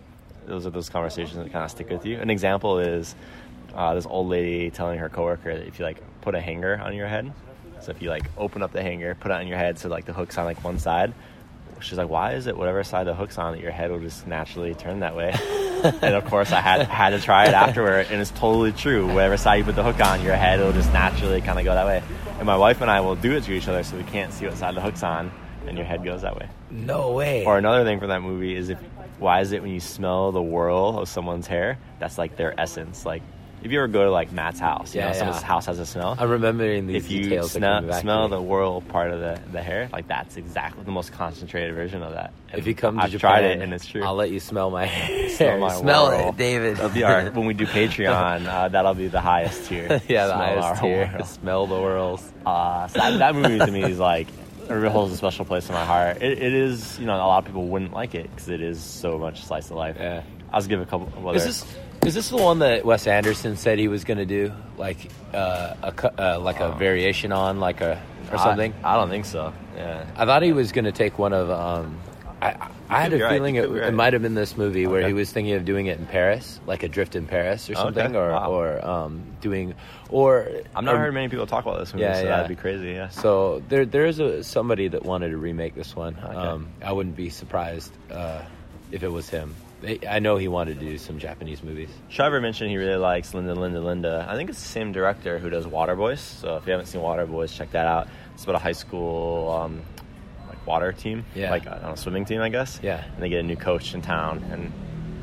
those 0.46 0.66
are 0.66 0.70
those 0.70 0.88
conversations 0.88 1.36
that 1.36 1.52
kind 1.52 1.64
of 1.64 1.70
stick 1.70 1.88
with 1.88 2.04
you. 2.04 2.18
An 2.18 2.30
example 2.30 2.80
is 2.80 3.14
uh, 3.74 3.94
this 3.94 4.06
old 4.06 4.28
lady 4.28 4.70
telling 4.70 4.98
her 4.98 5.08
coworker 5.08 5.56
that 5.56 5.66
if 5.66 5.78
you 5.78 5.84
like 5.84 6.02
put 6.20 6.34
a 6.34 6.40
hanger 6.40 6.80
on 6.82 6.94
your 6.94 7.06
head, 7.06 7.32
so 7.80 7.90
if 7.90 8.02
you 8.02 8.10
like 8.10 8.24
open 8.36 8.62
up 8.62 8.72
the 8.72 8.82
hanger, 8.82 9.14
put 9.14 9.30
it 9.30 9.34
on 9.34 9.46
your 9.46 9.58
head, 9.58 9.78
so 9.78 9.88
like 9.88 10.04
the 10.04 10.12
hook's 10.12 10.36
on 10.36 10.44
like 10.44 10.62
one 10.64 10.78
side. 10.78 11.12
She's 11.80 11.98
like, 11.98 12.08
why 12.08 12.34
is 12.34 12.46
it 12.46 12.56
whatever 12.56 12.84
side 12.84 13.08
the 13.08 13.14
hook's 13.14 13.38
on 13.38 13.54
that 13.54 13.60
your 13.60 13.72
head 13.72 13.90
will 13.90 13.98
just 13.98 14.26
naturally 14.26 14.74
turn 14.74 15.00
that 15.00 15.16
way? 15.16 15.32
and 15.84 16.14
of 16.14 16.24
course, 16.26 16.52
I 16.52 16.60
had 16.60 16.86
had 16.86 17.10
to 17.10 17.20
try 17.20 17.46
it 17.46 17.54
afterward, 17.54 18.06
and 18.10 18.20
it's 18.20 18.30
totally 18.30 18.72
true. 18.72 19.06
Whatever 19.06 19.36
side 19.36 19.56
you 19.56 19.64
put 19.64 19.74
the 19.74 19.82
hook 19.82 20.00
on, 20.00 20.22
your 20.22 20.36
head 20.36 20.60
will 20.60 20.72
just 20.72 20.92
naturally 20.92 21.40
kind 21.40 21.58
of 21.58 21.64
go 21.64 21.74
that 21.74 21.86
way. 21.86 22.02
And 22.38 22.46
my 22.46 22.56
wife 22.56 22.80
and 22.80 22.90
I 22.90 23.00
will 23.00 23.16
do 23.16 23.32
it 23.32 23.44
to 23.44 23.52
each 23.52 23.66
other, 23.66 23.82
so 23.82 23.96
we 23.96 24.04
can't 24.04 24.32
see 24.32 24.46
what 24.46 24.56
side 24.56 24.76
the 24.76 24.80
hook's 24.80 25.02
on, 25.02 25.32
and 25.66 25.76
your 25.76 25.86
head 25.86 26.04
goes 26.04 26.22
that 26.22 26.36
way. 26.36 26.48
no 26.70 27.12
way. 27.12 27.44
Or 27.44 27.58
another 27.58 27.84
thing 27.84 27.98
from 27.98 28.08
that 28.08 28.22
movie 28.22 28.54
is 28.56 28.68
if 28.70 28.78
why 29.18 29.40
is 29.40 29.52
it 29.52 29.62
when 29.62 29.70
you 29.72 29.80
smell 29.80 30.32
the 30.32 30.42
whirl 30.42 30.98
of 30.98 31.08
someone's 31.08 31.46
hair, 31.46 31.78
that's 32.00 32.18
like 32.18 32.36
their 32.36 32.58
essence. 32.60 33.06
Like 33.06 33.22
if 33.62 33.70
you 33.70 33.78
ever 33.78 33.86
go 33.86 34.02
to 34.02 34.10
like 34.10 34.32
Matt's 34.32 34.58
house, 34.58 34.92
you 34.92 35.00
Yeah, 35.00 35.08
know, 35.12 35.12
someone's 35.18 35.42
house 35.42 35.66
has 35.66 35.78
a 35.78 35.86
smell. 35.86 36.16
I'm 36.18 36.28
remembering 36.28 36.88
these 36.88 37.04
if 37.04 37.10
you 37.12 37.22
details. 37.22 37.52
smell, 37.52 37.78
come 37.78 37.90
back 37.90 38.00
smell 38.02 38.28
the 38.28 38.42
whirl 38.42 38.80
part 38.80 39.12
of 39.12 39.20
the, 39.20 39.40
the 39.52 39.62
hair, 39.62 39.88
like 39.92 40.08
that's 40.08 40.36
exactly 40.36 40.82
the 40.82 40.90
most 40.90 41.12
concentrated 41.12 41.72
version 41.76 42.02
of 42.02 42.14
that. 42.14 42.32
If 42.52 42.66
you 42.66 42.74
come 42.74 42.96
to 42.96 43.04
I've 43.04 43.12
Japan, 43.12 43.20
tried 43.30 43.44
it 43.44 43.62
and 43.62 43.72
it's 43.72 43.86
true. 43.86 44.02
I'll 44.02 44.16
let 44.16 44.30
you 44.32 44.40
smell 44.40 44.70
my 44.70 44.86
hair. 44.86 45.28
Smell 45.28 45.58
my 45.58 45.74
smell 45.80 46.10
it, 46.30 46.36
David. 46.36 46.78
That'll 46.78 46.90
be 46.90 47.04
our, 47.04 47.26
when 47.30 47.46
we 47.46 47.54
do 47.54 47.66
Patreon, 47.66 48.46
uh, 48.46 48.66
that'll 48.68 48.94
be 48.94 49.06
the 49.06 49.20
highest 49.20 49.66
tier. 49.66 50.00
yeah, 50.08 50.26
the 50.26 50.34
Smell 50.34 50.62
highest 50.62 50.82
tier. 50.82 51.06
whirl. 51.14 51.24
Smell 51.26 51.66
the 51.68 51.76
whirls. 51.80 52.32
Uh, 52.44 52.88
so 52.88 52.98
that, 52.98 53.18
that 53.18 53.34
movie 53.36 53.58
to 53.60 53.70
me 53.70 53.84
is 53.84 54.00
like 54.00 54.26
it 54.68 54.92
holds 54.92 55.12
a 55.12 55.16
special 55.16 55.44
place 55.44 55.68
in 55.68 55.74
my 55.74 55.84
heart. 55.84 56.22
It, 56.22 56.38
it 56.38 56.54
is, 56.54 56.98
you 56.98 57.06
know, 57.06 57.14
a 57.14 57.18
lot 57.18 57.38
of 57.38 57.46
people 57.46 57.66
wouldn't 57.66 57.92
like 57.92 58.14
it 58.14 58.30
because 58.30 58.48
it 58.48 58.60
is 58.60 58.82
so 58.82 59.18
much 59.18 59.44
slice 59.44 59.70
of 59.70 59.76
life. 59.76 59.96
Yeah. 59.98 60.22
I'll 60.52 60.60
just 60.60 60.68
give 60.68 60.80
a 60.80 60.86
couple. 60.86 61.12
Well, 61.22 61.34
Is 61.34 61.44
this 61.44 61.76
is 62.04 62.14
this 62.14 62.28
the 62.28 62.36
one 62.36 62.58
that 62.58 62.84
Wes 62.84 63.06
Anderson 63.06 63.56
said 63.56 63.78
he 63.78 63.88
was 63.88 64.04
going 64.04 64.18
to 64.18 64.26
do, 64.26 64.52
like 64.76 65.10
uh, 65.32 65.74
a 65.82 66.20
uh, 66.20 66.40
like 66.40 66.60
a 66.60 66.72
variation 66.72 67.32
on, 67.32 67.58
like 67.58 67.80
a 67.80 68.02
or 68.30 68.38
something? 68.38 68.74
I, 68.82 68.94
I 68.94 68.96
don't 68.96 69.08
think 69.08 69.24
so. 69.24 69.54
Yeah. 69.76 70.04
I 70.16 70.26
thought 70.26 70.42
he 70.42 70.52
was 70.52 70.72
going 70.72 70.84
to 70.84 70.92
take 70.92 71.18
one 71.18 71.32
of. 71.32 71.50
Um, 71.50 71.98
I, 72.42 72.68
I 72.92 73.02
had 73.02 73.12
a 73.12 73.18
right. 73.22 73.32
feeling 73.32 73.56
it, 73.56 73.66
could 73.68 73.76
it 73.82 73.94
might 73.94 74.12
have 74.12 74.22
been 74.22 74.34
this 74.34 74.56
movie 74.56 74.86
where 74.86 75.06
he 75.06 75.12
was 75.12 75.32
thinking 75.32 75.54
of 75.54 75.64
doing 75.64 75.86
it 75.86 75.98
in 75.98 76.06
Paris, 76.06 76.60
like 76.66 76.82
Adrift 76.82 77.16
in 77.16 77.26
Paris 77.26 77.68
or 77.68 77.72
Okay. 77.72 77.82
something, 77.82 78.16
or 78.16 78.30
Wow. 78.30 78.50
or 78.52 78.84
um, 78.86 79.22
doing 79.40 79.74
or 80.10 80.46
I've 80.74 80.84
not 80.84 80.94
or- 80.94 80.98
heard 80.98 81.14
many 81.14 81.28
people 81.28 81.46
talk 81.46 81.64
about 81.64 81.78
this 81.80 81.92
movie, 81.94 82.04
Yeah, 82.04 82.14
so 82.14 82.22
yeah. 82.24 82.28
that'd 82.36 82.48
be 82.48 82.54
crazy. 82.60 82.90
Yeah. 82.92 83.08
So 83.08 83.62
there 83.68 83.84
there 83.86 84.06
is 84.06 84.18
a 84.20 84.44
somebody 84.44 84.88
that 84.88 85.04
wanted 85.04 85.30
to 85.30 85.36
remake 85.38 85.74
this 85.74 85.96
one. 85.96 86.16
Okay. 86.22 86.34
Um, 86.34 86.68
I 86.84 86.92
wouldn't 86.92 87.16
be 87.16 87.30
surprised 87.30 87.92
uh, 88.10 88.42
if 88.90 89.02
it 89.02 89.08
was 89.10 89.28
him. 89.28 89.54
I 90.08 90.20
know 90.20 90.36
he 90.36 90.46
wanted 90.46 90.78
to 90.78 90.86
do 90.86 90.96
some 90.96 91.18
Japanese 91.18 91.60
movies. 91.64 91.88
Trevor 92.08 92.40
mentioned 92.40 92.70
he 92.70 92.76
really 92.76 92.94
likes 92.94 93.34
Linda, 93.34 93.52
Linda, 93.54 93.80
Linda. 93.80 94.24
I 94.28 94.36
think 94.36 94.48
it's 94.48 94.60
the 94.62 94.68
same 94.68 94.92
director 94.92 95.40
who 95.40 95.50
does 95.50 95.66
Water 95.66 95.96
Boys. 95.96 96.20
So 96.20 96.54
if 96.56 96.66
you 96.66 96.70
haven't 96.72 96.86
seen 96.86 97.00
Water 97.00 97.26
Boys, 97.26 97.52
check 97.52 97.72
that 97.72 97.86
out. 97.86 98.06
It's 98.34 98.44
about 98.44 98.54
a 98.54 98.60
high 98.60 98.72
school 98.78 99.50
um, 99.50 99.82
water 100.66 100.92
team, 100.92 101.24
Yeah. 101.34 101.50
like 101.50 101.66
on 101.66 101.80
don't 101.80 101.98
swimming 101.98 102.24
team, 102.24 102.40
I 102.40 102.48
guess. 102.48 102.78
Yeah. 102.82 103.02
And 103.14 103.22
they 103.22 103.28
get 103.28 103.40
a 103.40 103.42
new 103.42 103.56
coach 103.56 103.94
in 103.94 104.02
town, 104.02 104.44
and 104.50 104.72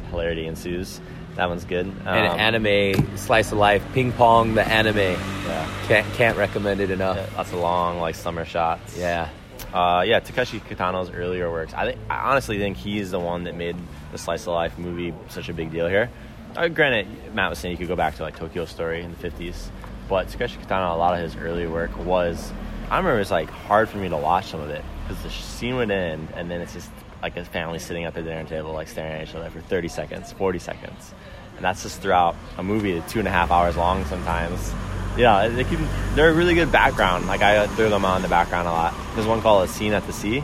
hilarity 0.09 0.47
ensues. 0.47 0.99
That 1.35 1.47
one's 1.49 1.63
good. 1.63 1.85
Um, 1.87 2.07
and 2.07 2.55
anime 2.65 3.17
slice 3.17 3.51
of 3.51 3.57
life, 3.59 3.83
ping 3.93 4.11
pong, 4.11 4.55
the 4.55 4.67
anime. 4.67 4.97
Yeah. 4.97 5.67
Can't 5.87 6.13
can't 6.15 6.37
recommend 6.37 6.81
it 6.81 6.91
enough. 6.91 7.17
yeah, 7.17 7.37
lots 7.37 7.51
of 7.53 7.59
long 7.59 7.99
like 7.99 8.15
summer 8.15 8.43
shots. 8.45 8.97
Yeah. 8.97 9.29
Uh, 9.73 10.03
yeah, 10.05 10.19
Takeshi 10.19 10.59
Kitano's 10.61 11.11
earlier 11.11 11.49
works. 11.51 11.73
I 11.73 11.85
think 11.85 11.99
I 12.09 12.31
honestly 12.31 12.57
think 12.57 12.75
he's 12.77 13.11
the 13.11 13.19
one 13.19 13.43
that 13.43 13.55
made 13.55 13.75
the 14.11 14.17
slice 14.17 14.41
of 14.47 14.53
life 14.53 14.77
movie 14.79 15.13
such 15.29 15.47
a 15.47 15.53
big 15.53 15.71
deal 15.71 15.87
here. 15.87 16.09
Uh, 16.57 16.67
granted, 16.67 17.07
Matt 17.35 17.51
was 17.51 17.59
saying 17.59 17.73
you 17.73 17.77
could 17.77 17.87
go 17.87 17.95
back 17.95 18.15
to 18.15 18.23
like 18.23 18.35
Tokyo 18.35 18.65
Story 18.65 19.01
in 19.03 19.11
the 19.13 19.29
'50s, 19.29 19.69
but 20.09 20.27
Takeshi 20.29 20.57
Kitano, 20.57 20.93
a 20.93 20.97
lot 20.97 21.13
of 21.13 21.19
his 21.21 21.35
earlier 21.37 21.69
work 21.69 21.95
was. 22.03 22.51
I 22.89 22.97
remember 22.97 23.17
it 23.17 23.19
was 23.19 23.29
like 23.31 23.49
hard 23.51 23.87
for 23.87 23.99
me 23.99 24.09
to 24.09 24.17
watch 24.17 24.47
some 24.47 24.59
of 24.61 24.69
it 24.71 24.83
because 25.09 25.23
the 25.23 25.29
scene 25.29 25.75
would 25.75 25.89
end 25.89 26.29
and 26.35 26.49
then 26.51 26.61
it's 26.61 26.73
just 26.73 26.89
like 27.21 27.35
a 27.35 27.43
family 27.43 27.79
sitting 27.79 28.05
at 28.05 28.13
the 28.13 28.21
dinner 28.21 28.45
table 28.45 28.73
like 28.73 28.87
staring 28.87 29.13
at 29.13 29.27
each 29.27 29.35
other 29.35 29.49
for 29.49 29.59
30 29.61 29.87
seconds, 29.87 30.31
40 30.33 30.59
seconds, 30.59 31.13
and 31.55 31.65
that's 31.65 31.83
just 31.83 32.01
throughout 32.01 32.35
a 32.57 32.63
movie 32.63 32.97
that's 32.97 33.11
two 33.11 33.19
and 33.19 33.27
a 33.27 33.31
half 33.31 33.51
hours 33.51 33.75
long 33.75 34.05
sometimes. 34.05 34.71
Yeah, 35.17 35.47
they 35.47 35.63
can. 35.63 35.85
They're 36.15 36.29
a 36.29 36.33
really 36.33 36.53
good 36.53 36.71
background. 36.71 37.27
Like 37.27 37.41
I 37.41 37.67
throw 37.67 37.89
them 37.89 38.05
on 38.05 38.17
in 38.17 38.21
the 38.21 38.29
background 38.29 38.67
a 38.67 38.71
lot. 38.71 38.93
There's 39.15 39.27
one 39.27 39.41
called 39.41 39.67
"A 39.67 39.71
Scene 39.71 39.91
at 39.91 40.05
the 40.05 40.13
Sea." 40.13 40.43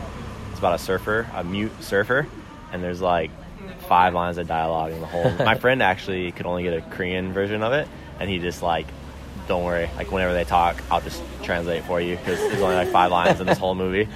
It's 0.50 0.58
about 0.58 0.74
a 0.74 0.78
surfer, 0.78 1.26
a 1.34 1.44
mute 1.44 1.72
surfer, 1.82 2.26
and 2.72 2.82
there's 2.82 3.00
like 3.00 3.30
five 3.86 4.12
lines 4.12 4.36
of 4.36 4.48
dialogue 4.48 4.92
in 4.92 5.00
the 5.00 5.06
whole. 5.06 5.30
My 5.38 5.54
friend 5.54 5.82
actually 5.82 6.32
could 6.32 6.44
only 6.44 6.64
get 6.64 6.74
a 6.74 6.82
Korean 6.82 7.32
version 7.32 7.62
of 7.62 7.72
it, 7.72 7.88
and 8.20 8.28
he 8.28 8.38
just 8.38 8.62
like, 8.62 8.86
don't 9.48 9.64
worry. 9.64 9.88
Like 9.96 10.10
whenever 10.10 10.34
they 10.34 10.44
talk, 10.44 10.82
I'll 10.90 11.00
just 11.00 11.22
translate 11.42 11.84
for 11.84 12.00
you 12.00 12.16
because 12.16 12.38
there's 12.38 12.60
only 12.60 12.76
like 12.76 12.88
five 12.88 13.10
lines 13.10 13.40
in 13.40 13.46
this 13.46 13.58
whole 13.58 13.74
movie, 13.74 14.08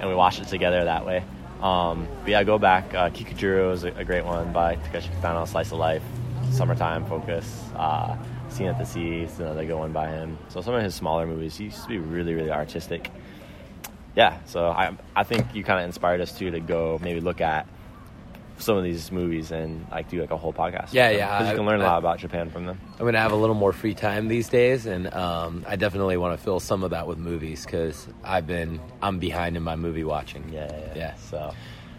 and 0.00 0.08
we 0.08 0.14
watched 0.14 0.40
it 0.40 0.48
together 0.48 0.84
that 0.84 1.04
way. 1.04 1.24
Um, 1.60 2.06
but 2.22 2.30
yeah, 2.30 2.44
go 2.44 2.58
back. 2.58 2.94
Uh, 2.94 3.10
Kikujiro 3.10 3.72
is 3.72 3.84
a, 3.84 3.88
a 3.92 4.04
great 4.04 4.24
one 4.24 4.52
by 4.52 4.76
Takeshi 4.76 5.08
Kitano, 5.08 5.46
Slice 5.48 5.72
of 5.72 5.78
Life, 5.78 6.02
summertime 6.50 7.06
focus. 7.06 7.62
Uh, 7.74 8.16
Scene 8.48 8.68
at 8.68 8.78
the 8.78 8.84
Sea 8.84 9.22
is 9.22 9.40
another 9.40 9.64
good 9.64 9.76
one 9.76 9.92
by 9.92 10.08
him. 10.08 10.38
So 10.48 10.60
some 10.60 10.74
of 10.74 10.82
his 10.82 10.94
smaller 10.94 11.26
movies, 11.26 11.56
he 11.56 11.64
used 11.64 11.82
to 11.82 11.88
be 11.88 11.98
really, 11.98 12.34
really 12.34 12.50
artistic. 12.50 13.10
Yeah, 14.14 14.38
so 14.46 14.68
I 14.68 14.96
I 15.14 15.24
think 15.24 15.54
you 15.54 15.62
kind 15.62 15.80
of 15.80 15.84
inspired 15.84 16.20
us 16.20 16.32
too 16.36 16.50
to 16.50 16.60
go 16.60 16.98
maybe 17.02 17.20
look 17.20 17.40
at 17.40 17.66
some 18.58 18.76
of 18.76 18.84
these 18.84 19.12
movies 19.12 19.50
and 19.52 19.86
like 19.90 20.08
do 20.08 20.20
like 20.20 20.30
a 20.30 20.36
whole 20.36 20.52
podcast. 20.52 20.92
Yeah, 20.92 21.10
yeah, 21.10 21.38
Because 21.38 21.50
you 21.52 21.56
can 21.58 21.66
learn 21.66 21.80
a 21.80 21.84
I- 21.84 21.88
lot 21.88 21.98
about 21.98 22.18
Japan 22.18 22.50
from 22.50 22.64
them. 22.66 22.80
I'm 22.98 23.04
gonna 23.04 23.18
have 23.20 23.32
a 23.32 23.36
little 23.36 23.54
more 23.54 23.72
free 23.72 23.94
time 23.94 24.28
these 24.28 24.48
days, 24.48 24.86
and 24.86 25.12
um, 25.12 25.64
I 25.68 25.76
definitely 25.76 26.16
want 26.16 26.38
to 26.38 26.42
fill 26.42 26.60
some 26.60 26.82
of 26.84 26.90
that 26.90 27.06
with 27.06 27.18
movies 27.18 27.64
because 27.66 28.06
I've 28.24 28.46
been 28.46 28.80
I'm 29.02 29.18
behind 29.18 29.56
in 29.56 29.62
my 29.62 29.76
movie 29.76 30.04
watching. 30.04 30.48
Yeah, 30.52 30.70
yeah. 30.72 30.92
Yeah. 30.96 31.14
So 31.16 31.52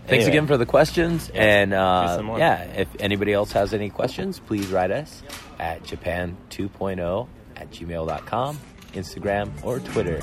Thanks 0.07 0.23
anyway. 0.23 0.29
again 0.37 0.47
for 0.47 0.57
the 0.57 0.65
questions, 0.65 1.29
Yeah, 1.33 1.43
and 1.43 1.73
uh, 1.73 2.35
yeah, 2.37 2.63
if 2.63 2.87
anybody 2.99 3.33
else 3.33 3.51
has 3.51 3.73
any 3.73 3.89
questions, 3.89 4.39
please 4.39 4.67
write 4.67 4.89
us 4.91 5.21
at 5.59 5.83
Japan 5.83 6.37
2.0 6.49 7.27
at 7.57 7.69
gmail.com, 7.71 8.59
Instagram 8.93 9.51
or 9.65 9.79
Twitter. 9.79 10.21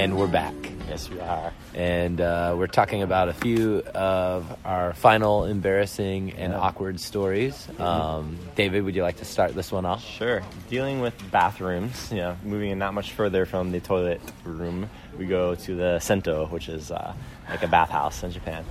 And 0.00 0.16
we're 0.16 0.28
back. 0.28 0.54
Yes, 0.88 1.10
we 1.10 1.20
are. 1.20 1.52
And 1.74 2.22
uh, 2.22 2.54
we're 2.56 2.68
talking 2.68 3.02
about 3.02 3.28
a 3.28 3.34
few 3.34 3.80
of 3.94 4.50
our 4.64 4.94
final 4.94 5.44
embarrassing 5.44 6.32
and 6.38 6.54
awkward 6.54 6.98
stories. 6.98 7.68
Um, 7.78 8.38
David, 8.54 8.84
would 8.84 8.96
you 8.96 9.02
like 9.02 9.18
to 9.18 9.26
start 9.26 9.54
this 9.54 9.70
one 9.70 9.84
off? 9.84 10.02
Sure. 10.02 10.40
Dealing 10.70 11.00
with 11.02 11.12
bathrooms, 11.30 12.10
yeah, 12.10 12.36
moving 12.42 12.78
not 12.78 12.94
much 12.94 13.12
further 13.12 13.44
from 13.44 13.72
the 13.72 13.80
toilet 13.80 14.22
room, 14.44 14.88
we 15.18 15.26
go 15.26 15.54
to 15.54 15.74
the 15.74 15.98
sento, 15.98 16.46
which 16.46 16.70
is 16.70 16.90
uh, 16.90 17.12
like 17.50 17.62
a 17.62 17.68
bathhouse 17.68 18.22
in 18.22 18.32
Japan. 18.32 18.64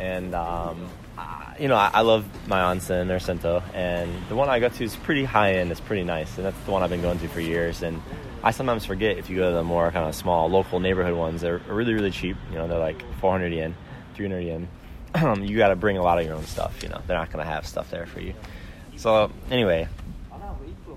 And, 0.00 0.34
um, 0.34 0.88
uh, 1.18 1.52
you 1.58 1.68
know, 1.68 1.76
I, 1.76 1.90
I 1.92 2.00
love 2.00 2.24
my 2.48 2.74
onsen 2.74 3.14
or 3.14 3.18
Sento, 3.18 3.62
and 3.74 4.10
the 4.30 4.34
one 4.34 4.48
I 4.48 4.58
go 4.58 4.70
to 4.70 4.84
is 4.84 4.96
pretty 4.96 5.24
high 5.24 5.56
end, 5.56 5.70
it's 5.70 5.80
pretty 5.80 6.04
nice, 6.04 6.38
and 6.38 6.46
that's 6.46 6.58
the 6.64 6.70
one 6.70 6.82
I've 6.82 6.88
been 6.88 7.02
going 7.02 7.18
to 7.18 7.28
for 7.28 7.40
years. 7.40 7.82
And 7.82 8.00
I 8.42 8.50
sometimes 8.50 8.86
forget 8.86 9.18
if 9.18 9.28
you 9.28 9.36
go 9.36 9.50
to 9.50 9.56
the 9.56 9.62
more 9.62 9.90
kind 9.90 10.08
of 10.08 10.14
small 10.14 10.48
local 10.48 10.80
neighborhood 10.80 11.14
ones, 11.14 11.42
they're 11.42 11.58
really, 11.68 11.92
really 11.92 12.10
cheap. 12.10 12.38
You 12.50 12.56
know, 12.56 12.66
they're 12.66 12.78
like 12.78 13.04
400 13.20 13.52
yen, 13.52 13.74
300 14.14 14.40
yen. 14.40 14.68
you 15.46 15.58
got 15.58 15.68
to 15.68 15.76
bring 15.76 15.98
a 15.98 16.02
lot 16.02 16.18
of 16.18 16.24
your 16.24 16.34
own 16.34 16.46
stuff, 16.46 16.82
you 16.82 16.88
know, 16.88 17.02
they're 17.06 17.18
not 17.18 17.30
going 17.30 17.44
to 17.44 17.50
have 17.50 17.66
stuff 17.66 17.90
there 17.90 18.06
for 18.06 18.20
you. 18.20 18.32
So, 18.96 19.30
anyway, 19.50 19.86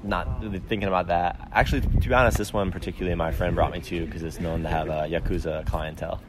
not 0.03 0.41
really 0.41 0.59
thinking 0.59 0.87
about 0.87 1.07
that. 1.07 1.49
Actually, 1.51 1.81
to 1.81 2.07
be 2.07 2.13
honest, 2.13 2.37
this 2.37 2.53
one 2.53 2.71
particularly 2.71 3.15
my 3.15 3.31
friend 3.31 3.53
brought 3.53 3.71
me 3.71 3.81
to 3.81 4.05
because 4.05 4.23
it's 4.23 4.39
known 4.39 4.63
to 4.63 4.69
have 4.69 4.87
a 4.87 5.07
yakuza 5.09 5.65
clientele. 5.65 6.21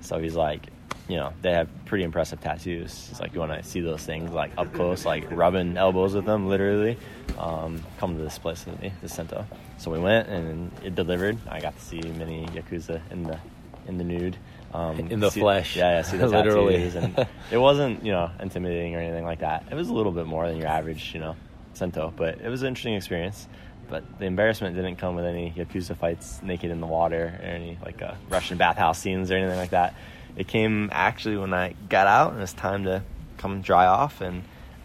So 0.00 0.18
he's 0.18 0.36
like, 0.36 0.66
you 1.08 1.16
know, 1.16 1.32
they 1.42 1.52
have 1.52 1.68
pretty 1.84 2.04
impressive 2.04 2.40
tattoos. 2.40 3.08
It's 3.10 3.20
like 3.20 3.32
you 3.34 3.40
want 3.40 3.52
to 3.52 3.62
see 3.62 3.80
those 3.80 4.02
things 4.04 4.32
like 4.32 4.52
up 4.58 4.72
close, 4.72 5.04
like 5.04 5.30
rubbing 5.30 5.76
elbows 5.76 6.14
with 6.14 6.24
them, 6.24 6.48
literally. 6.48 6.98
Um, 7.38 7.82
come 7.98 8.16
to 8.16 8.22
this 8.22 8.38
place 8.38 8.66
with 8.66 8.80
me, 8.80 8.92
the 9.02 9.08
Sento. 9.08 9.46
So 9.78 9.90
we 9.90 9.98
went 9.98 10.28
and 10.28 10.72
it 10.82 10.94
delivered. 10.94 11.38
I 11.48 11.60
got 11.60 11.76
to 11.78 11.84
see 11.84 12.00
many 12.00 12.46
yakuza 12.46 13.00
in 13.10 13.22
the 13.24 13.38
in 13.86 13.98
the 13.98 14.04
nude. 14.04 14.36
Um, 14.74 14.98
In 14.98 15.20
the 15.20 15.30
see- 15.30 15.40
flesh. 15.40 15.76
Yeah, 15.76 15.90
yeah, 15.98 16.02
see 16.02 16.16
the 16.18 16.26
Literally. 16.26 16.76
tattoos, 16.78 16.96
and 16.96 17.26
it 17.52 17.58
wasn't 17.58 18.04
you 18.04 18.12
know 18.12 18.30
intimidating 18.40 18.96
or 18.96 18.98
anything 19.00 19.24
like 19.24 19.38
that. 19.40 19.64
It 19.70 19.74
was 19.74 19.88
a 19.88 19.94
little 19.94 20.12
bit 20.12 20.26
more 20.26 20.48
than 20.48 20.56
your 20.56 20.66
average, 20.68 21.12
you 21.14 21.20
know, 21.20 21.36
Sento, 21.74 22.12
but 22.16 22.40
it 22.40 22.48
was 22.48 22.62
an 22.62 22.68
interesting 22.68 22.94
experience. 22.94 23.46
But 23.88 24.18
the 24.18 24.24
embarrassment 24.24 24.74
didn't 24.74 24.96
come 24.96 25.14
with 25.14 25.24
any 25.24 25.52
yakuza 25.56 25.96
fights 25.96 26.42
naked 26.42 26.72
in 26.72 26.80
the 26.80 26.88
water 26.88 27.38
or 27.40 27.44
any 27.44 27.78
like 27.84 28.02
uh, 28.02 28.14
Russian 28.28 28.58
bathhouse 28.58 28.98
scenes 28.98 29.30
or 29.30 29.36
anything 29.36 29.56
like 29.56 29.70
that. 29.70 29.94
It 30.36 30.46
came 30.48 30.90
actually 30.92 31.36
when 31.36 31.54
I 31.54 31.74
got 31.88 32.06
out 32.06 32.32
and 32.32 32.42
it's 32.42 32.52
time 32.52 32.84
to 32.84 33.02
come 33.38 33.62
dry 33.62 33.86
off, 33.86 34.20
and 34.20 34.42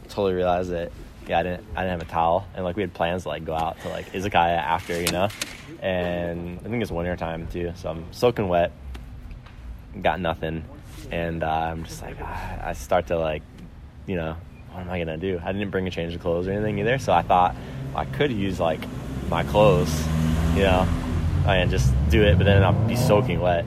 totally 0.07 0.33
realized 0.33 0.71
that 0.71 0.91
yeah, 1.27 1.39
I 1.39 1.43
didn't 1.43 1.65
I 1.75 1.83
didn't 1.83 1.99
have 1.99 2.09
a 2.09 2.11
towel, 2.11 2.47
and 2.55 2.63
like 2.63 2.75
we 2.75 2.81
had 2.81 2.93
plans 2.93 3.23
to 3.23 3.29
like 3.29 3.45
go 3.45 3.53
out 3.53 3.79
to 3.81 3.89
like 3.89 4.11
izakaya 4.13 4.57
after, 4.57 4.99
you 4.99 5.11
know, 5.11 5.29
and 5.81 6.59
I 6.59 6.69
think 6.69 6.81
it's 6.81 6.91
winter 6.91 7.15
time 7.15 7.47
too, 7.47 7.73
so 7.75 7.89
I'm 7.89 8.11
soaking 8.11 8.47
wet 8.47 8.71
got 10.01 10.21
nothing, 10.21 10.63
and 11.11 11.43
uh, 11.43 11.47
I'm 11.47 11.83
just 11.83 12.01
like 12.01 12.15
ah, 12.21 12.67
I 12.67 12.73
start 12.73 13.07
to 13.07 13.17
like, 13.17 13.43
you 14.07 14.15
know, 14.15 14.35
what 14.71 14.81
am 14.81 14.89
I 14.89 14.99
gonna 14.99 15.17
do? 15.17 15.39
I 15.43 15.51
didn't 15.51 15.69
bring 15.69 15.87
a 15.87 15.91
change 15.91 16.15
of 16.15 16.21
clothes 16.21 16.47
or 16.47 16.51
anything 16.51 16.79
either, 16.79 16.97
so 16.97 17.13
I 17.13 17.21
thought 17.21 17.55
I 17.93 18.05
could 18.05 18.31
use 18.31 18.59
like 18.59 18.81
my 19.29 19.43
clothes, 19.43 19.93
you 20.55 20.63
know, 20.63 20.87
and 21.45 21.69
just 21.69 21.93
do 22.09 22.23
it, 22.23 22.37
but 22.37 22.45
then 22.45 22.63
I'll 22.63 22.87
be 22.87 22.95
soaking 22.95 23.41
wet. 23.41 23.65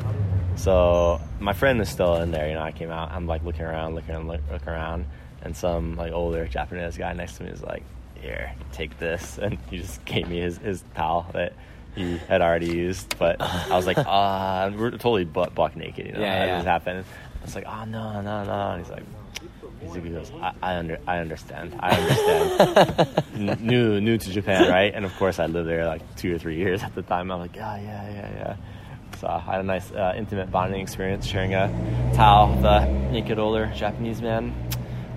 So 0.57 1.20
my 1.45 1.53
friend 1.53 1.81
is 1.81 1.89
still 1.89 2.17
in 2.17 2.31
there, 2.31 2.49
you 2.49 2.55
know. 2.55 2.63
I 2.63 2.73
came 2.73 2.91
out, 2.91 3.13
I'm 3.13 3.27
like 3.27 3.45
looking 3.45 3.63
around, 3.63 3.95
looking 3.95 4.15
around, 4.15 4.29
look, 4.29 4.41
looking 4.51 4.69
around, 4.69 5.05
and 5.43 5.55
some 5.57 5.95
like 5.95 6.13
older 6.13 6.47
Japanese 6.47 6.97
guy 6.97 7.13
next 7.13 7.37
to 7.37 7.45
me 7.45 7.51
is 7.51 7.63
like, 7.63 7.83
"Here, 8.15 8.53
take 8.73 8.99
this," 8.99 9.39
and 9.43 9.59
he 9.71 9.79
just 9.79 10.05
gave 10.07 10.27
me 10.29 10.41
his 10.41 10.59
his 10.59 10.83
towel 10.95 11.27
that 11.35 11.53
he 11.95 12.17
had 12.17 12.41
already 12.41 12.69
used. 12.69 13.19
But 13.19 13.41
I 13.41 13.77
was 13.77 13.87
like, 13.87 13.99
ah, 14.07 14.73
we're 14.75 14.91
totally 14.93 15.25
butt 15.25 15.55
buck 15.55 15.77
naked, 15.77 16.07
you 16.07 16.13
know. 16.13 16.21
Yeah, 16.21 16.39
that 16.39 16.47
yeah. 16.47 16.57
just 16.57 16.67
happened. 16.67 17.05
I 17.41 17.45
was 17.45 17.55
like, 17.55 17.67
oh 17.67 17.85
no, 17.85 18.23
no, 18.23 18.45
no. 18.45 18.71
And 18.71 18.83
he's 18.83 18.91
like, 18.91 19.05
he's 19.83 19.91
like, 19.91 20.05
he 20.05 20.11
goes, 20.11 20.33
I, 20.41 20.55
I 20.63 20.77
under, 20.77 20.99
I 21.07 21.19
understand, 21.19 21.77
I 21.79 21.91
understand. 21.95 23.25
N- 23.35 23.59
new, 23.61 24.01
new 24.01 24.17
to 24.17 24.31
Japan, 24.31 24.71
right? 24.71 24.95
And 24.95 25.05
of 25.05 25.15
course, 25.17 25.39
I 25.39 25.45
lived 25.47 25.69
there 25.69 25.87
like 25.87 26.17
two 26.17 26.35
or 26.35 26.39
three 26.39 26.57
years 26.57 26.83
at 26.83 26.95
the 26.95 27.03
time. 27.03 27.31
I'm 27.31 27.39
like, 27.39 27.55
yeah, 27.55 27.77
yeah, 27.77 28.11
yeah, 28.11 28.31
yeah. 28.35 28.57
So 29.25 29.31
I 29.31 29.39
had 29.39 29.61
a 29.61 29.62
nice, 29.62 29.91
uh, 29.91 30.12
intimate 30.18 30.51
bonding 30.51 30.83
experience 30.83 31.25
sharing 31.27 31.55
a 31.55 31.68
towel 32.14 32.55
with 32.55 32.64
a 32.66 32.85
naked 33.11 33.39
older 33.39 33.72
Japanese 33.75 34.20
man. 34.20 34.53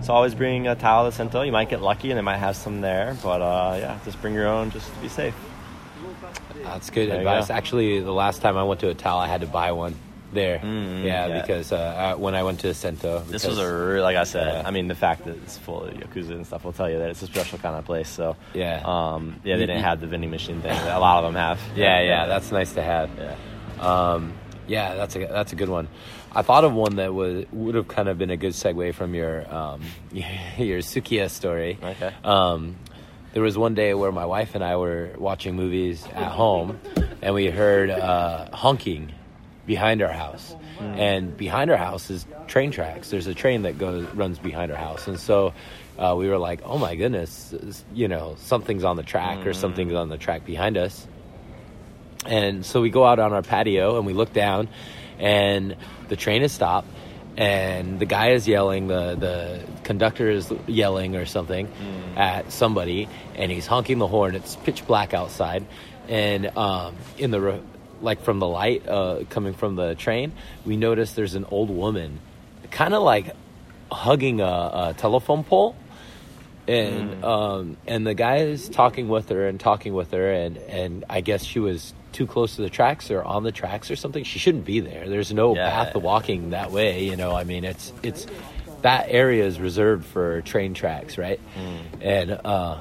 So 0.01 0.14
always 0.14 0.34
bring 0.34 0.66
a 0.66 0.76
towel 0.76 1.03
to 1.05 1.12
Sento. 1.12 1.41
You 1.41 1.51
might 1.51 1.68
get 1.68 1.82
lucky 1.82 2.10
and 2.10 2.18
they 2.18 2.22
might 2.22 2.38
have 2.38 2.55
some 2.55 2.80
there, 2.80 3.18
but 3.22 3.41
uh, 3.41 3.76
yeah, 3.78 3.99
just 4.05 4.22
bring 4.22 4.34
your 4.34 4.47
own 4.47 4.72
just 4.72 4.88
to 4.93 4.99
be 5.01 5.10
safe. 5.10 5.36
That's 6.64 6.89
good 6.89 7.10
There 7.10 7.18
advice. 7.20 7.49
go. 7.49 7.53
Actually, 7.53 7.99
the 7.99 8.14
last 8.14 8.41
time 8.41 8.55
I 8.55 8.64
went 8.64 8.80
to 8.80 8.88
a 8.89 8.93
towel, 8.93 9.20
I 9.20 9.28
had 9.28 9.41
to 9.41 9.47
buy 9.47 9.74
one 9.74 9.95
there. 10.32 10.60
Mm, 10.60 11.03
yeah, 11.03 11.28
yeah. 11.28 11.41
because 11.41 11.74
uh, 11.74 11.78
I, 12.14 12.16
when 12.16 12.34
I 12.34 12.43
went 12.43 12.62
to 12.62 12.74
Sento, 12.74 13.20
This 13.28 13.45
was 13.45 13.58
a 13.58 13.66
like 14.01 14.16
I 14.16 14.24
said. 14.24 14.47
Yeah. 14.47 14.64
I 14.66 14.72
mean, 14.72 14.88
the 14.88 14.95
fact 14.95 15.26
that 15.26 15.36
it's 15.36 15.58
full 15.58 15.84
of 15.84 15.93
yakuza 15.93 16.30
and 16.32 16.47
stuff 16.47 16.64
will 16.64 16.72
tell 16.74 16.89
you 16.89 16.99
that 16.99 17.10
it's 17.10 17.24
a 17.24 17.28
special 17.28 17.58
kind 17.60 17.76
of 17.76 17.84
place. 17.84 18.08
So 18.08 18.38
Yeah. 18.53 18.82
um, 18.86 19.41
yeah, 19.43 19.58
they 19.58 19.66
didn't 19.66 19.84
have 19.84 19.99
the 19.99 20.08
vending 20.08 20.32
machine 20.32 20.62
thing. 20.62 20.72
that 20.72 20.95
A 20.95 20.99
lot 20.99 21.26
of 21.26 21.34
them 21.34 21.36
have. 21.36 21.60
yeah, 21.76 22.01
yeah, 22.01 22.26
that's 22.28 22.53
nice 22.53 22.72
to 22.74 22.82
have. 22.84 23.10
yeah. 23.20 23.36
Um, 23.80 24.34
yeah, 24.68 24.96
that's 24.96 25.16
a 25.16 25.20
that's 25.20 25.54
a 25.54 25.56
good 25.56 25.70
one. 25.70 25.88
I 26.34 26.42
thought 26.42 26.64
of 26.64 26.74
one 26.74 26.98
that 26.98 27.14
was 27.14 27.46
would 27.52 27.76
have 27.76 27.88
kind 27.88 28.10
of 28.10 28.18
been 28.18 28.30
a 28.30 28.38
good 28.38 28.54
segue 28.54 28.94
from 28.94 29.16
your 29.16 29.52
um, 29.54 29.82
your 30.12 30.80
Sukiya 30.80 31.30
story. 31.30 31.78
Okay. 31.82 32.14
Um, 32.24 32.78
there 33.34 33.44
was 33.44 33.58
one 33.58 33.76
day 33.76 33.94
where 33.94 34.12
my 34.12 34.26
wife 34.26 34.56
and 34.56 34.64
I 34.64 34.78
were 34.78 35.12
watching 35.18 35.56
movies 35.56 36.06
at 36.14 36.32
home, 36.32 36.80
and 37.22 37.36
we 37.36 37.48
heard 37.48 37.90
uh, 37.90 38.50
honking 38.56 39.14
behind 39.66 40.02
our 40.02 40.12
house. 40.12 40.56
And 40.80 41.36
behind 41.36 41.72
our 41.72 41.78
house 41.78 42.12
is 42.12 42.26
train 42.46 42.70
tracks. 42.70 43.10
There's 43.10 43.26
a 43.26 43.34
train 43.34 43.64
that 43.64 43.80
goes 43.80 44.06
runs 44.14 44.38
behind 44.38 44.72
our 44.72 44.78
house, 44.78 45.08
and 45.08 45.20
so 45.20 45.54
uh, 45.98 46.16
we 46.18 46.30
were 46.30 46.38
like, 46.38 46.62
"Oh 46.64 46.78
my 46.78 46.96
goodness, 46.96 47.54
you 47.94 48.08
know, 48.08 48.36
something's 48.38 48.84
on 48.84 48.96
the 48.96 49.04
track 49.04 49.46
or 49.48 49.54
something's 49.54 49.94
on 49.94 50.10
the 50.10 50.18
track 50.18 50.46
behind 50.46 50.78
us." 50.78 51.08
And 52.28 52.66
so 52.66 52.82
we 52.82 52.90
go 52.90 53.06
out 53.06 53.20
on 53.20 53.34
our 53.34 53.42
patio 53.42 53.98
and 53.98 54.06
we 54.06 54.14
look 54.14 54.34
down, 54.34 54.68
and 55.18 55.76
the 56.10 56.16
train 56.16 56.44
is 56.44 56.52
stopped, 56.52 56.88
and 57.38 58.00
the 58.00 58.06
guy 58.06 58.32
is 58.32 58.48
yelling, 58.48 58.88
the 58.88 59.16
the 59.16 59.64
conductor 59.84 60.30
is 60.30 60.52
yelling 60.68 61.16
or 61.16 61.26
something 61.26 61.72
at 62.18 62.52
somebody, 62.52 63.08
and 63.36 63.52
he's 63.52 63.66
honking 63.66 63.98
the 64.00 64.08
horn. 64.08 64.36
It's 64.36 64.56
pitch 64.58 64.86
black 64.86 65.14
outside, 65.14 65.66
and 66.10 66.48
um, 66.58 66.96
in 67.18 67.32
the 67.32 67.40
re- 67.40 67.62
like 68.02 68.22
from 68.22 68.40
the 68.40 68.48
light 68.48 68.88
uh, 68.88 69.24
coming 69.30 69.54
from 69.54 69.76
the 69.76 69.96
train, 69.96 70.34
we 70.66 70.76
notice 70.78 71.14
there's 71.14 71.36
an 71.36 71.46
old 71.50 71.70
woman, 71.70 72.20
kind 72.72 72.94
of 72.94 73.02
like 73.04 73.34
hugging 73.92 74.42
a, 74.42 74.46
a 74.46 74.96
telephone 74.98 75.44
pole. 75.44 75.76
And 76.68 77.24
um, 77.24 77.78
and 77.88 78.06
the 78.06 78.14
guy 78.14 78.40
is 78.40 78.68
talking 78.68 79.08
with 79.08 79.30
her 79.30 79.48
and 79.48 79.58
talking 79.58 79.94
with 79.94 80.12
her 80.12 80.30
and 80.30 80.58
and 80.58 81.06
I 81.10 81.22
guess 81.22 81.46
she 81.46 81.60
was 81.60 81.94
too 82.18 82.26
close 82.26 82.55
to 82.55 82.63
the 82.63 82.70
tracks 82.70 83.11
or 83.11 83.24
on 83.24 83.43
the 83.43 83.51
tracks 83.51 83.91
or 83.91 83.95
something. 83.95 84.24
She 84.24 84.39
shouldn't 84.39 84.65
be 84.65 84.80
there. 84.80 85.07
There's 85.07 85.32
no 85.32 85.55
Yeah. 85.55 85.70
path 85.70 85.93
to 85.93 85.99
walking 85.99 86.49
that 86.49 86.72
way. 86.72 87.03
You 87.05 87.15
know, 87.15 87.36
I 87.36 87.43
mean, 87.43 87.63
it's 87.63 87.93
it's 88.01 88.26
that 88.82 89.05
area 89.09 89.45
is 89.45 89.59
reserved 89.59 90.03
for 90.05 90.41
train 90.41 90.74
tracks, 90.74 91.18
right? 91.20 91.39
And 92.01 92.32
uh, 92.32 92.78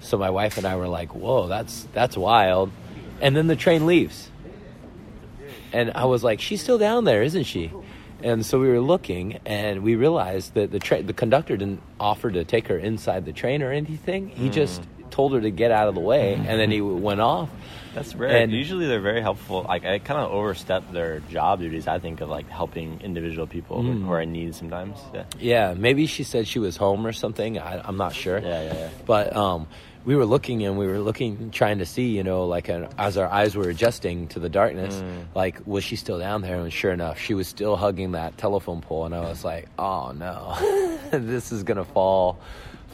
so 0.00 0.18
my 0.18 0.30
wife 0.30 0.56
and 0.58 0.66
I 0.66 0.74
were 0.76 0.88
like, 0.88 1.14
"Whoa, 1.14 1.46
that's 1.46 1.86
that's 1.92 2.16
wild," 2.16 2.72
and 3.20 3.36
then 3.36 3.46
the 3.46 3.54
train 3.56 3.86
leaves. 3.86 4.28
And 5.72 5.92
I 5.94 6.04
was 6.04 6.22
like, 6.24 6.40
she's 6.40 6.60
still 6.60 6.76
down 6.78 7.04
there, 7.04 7.22
isn't 7.22 7.44
she? 7.44 7.70
And 8.22 8.44
so 8.44 8.58
we 8.60 8.68
were 8.68 8.80
looking, 8.80 9.38
and 9.46 9.82
we 9.82 9.94
realized 9.94 10.54
that 10.54 10.70
the 10.70 10.78
tra- 10.80 11.02
the 11.02 11.12
conductor 11.14 11.56
didn't 11.56 11.80
offer 11.98 12.30
to 12.30 12.44
take 12.44 12.66
her 12.68 12.76
inside 12.78 13.24
the 13.24 13.32
train 13.32 13.62
or 13.62 13.72
anything. 13.72 14.28
He 14.28 14.48
just 14.50 14.82
told 15.10 15.32
her 15.34 15.40
to 15.40 15.50
get 15.50 15.70
out 15.70 15.88
of 15.88 15.94
the 15.94 16.00
way, 16.00 16.34
and 16.34 16.58
then 16.60 16.70
he 16.70 16.80
went 16.80 17.20
off. 17.20 17.48
That's 17.94 18.14
rare. 18.14 18.30
And- 18.36 18.52
Usually 18.52 18.86
they're 18.86 19.00
very 19.00 19.20
helpful. 19.20 19.64
Like 19.68 19.84
I 19.84 19.98
kind 19.98 20.20
of 20.20 20.30
overstep 20.32 20.92
their 20.92 21.20
job 21.30 21.60
duties. 21.60 21.86
I 21.86 21.98
think 21.98 22.20
of 22.20 22.28
like 22.28 22.48
helping 22.48 23.00
individual 23.02 23.46
people 23.46 23.82
who- 23.82 23.92
who 23.92 24.12
are 24.12 24.20
in 24.22 24.32
need 24.32 24.54
sometimes. 24.54 24.98
Yeah. 25.14 25.24
Yeah, 25.38 25.74
maybe 25.76 26.06
she 26.06 26.24
said 26.24 26.46
she 26.48 26.58
was 26.58 26.76
home 26.76 27.06
or 27.06 27.12
something. 27.12 27.58
I, 27.58 27.80
I'm 27.86 27.96
not 27.96 28.14
sure. 28.14 28.38
Yeah, 28.38 28.62
yeah, 28.62 28.74
yeah. 28.74 28.88
But 29.06 29.36
um, 29.36 29.66
we 30.04 30.16
were 30.16 30.24
looking 30.26 30.64
and 30.64 30.76
we 30.78 30.86
were 30.86 30.98
looking, 30.98 31.50
trying 31.50 31.78
to 31.78 31.86
see, 31.86 32.08
you 32.08 32.24
know, 32.24 32.46
like 32.46 32.68
uh 32.68 32.88
as 32.98 33.16
our 33.18 33.28
eyes 33.28 33.54
were 33.54 33.68
adjusting 33.68 34.26
to 34.28 34.40
the 34.40 34.48
darkness, 34.48 34.96
Mm. 34.96 35.26
like 35.34 35.60
was 35.66 35.84
she 35.84 35.96
still 35.96 36.18
down 36.18 36.42
there? 36.42 36.56
And 36.60 36.72
sure 36.72 36.92
enough, 36.92 37.20
she 37.20 37.34
was 37.34 37.46
still 37.46 37.76
hugging 37.76 38.12
that 38.12 38.36
telephone 38.38 38.80
pole. 38.80 39.04
And 39.04 39.14
I 39.14 39.20
was 39.20 39.44
like, 39.44 39.68
oh 39.78 40.12
no, 40.12 40.56
this 41.12 41.52
is 41.52 41.62
gonna 41.62 41.84
fall. 41.84 42.38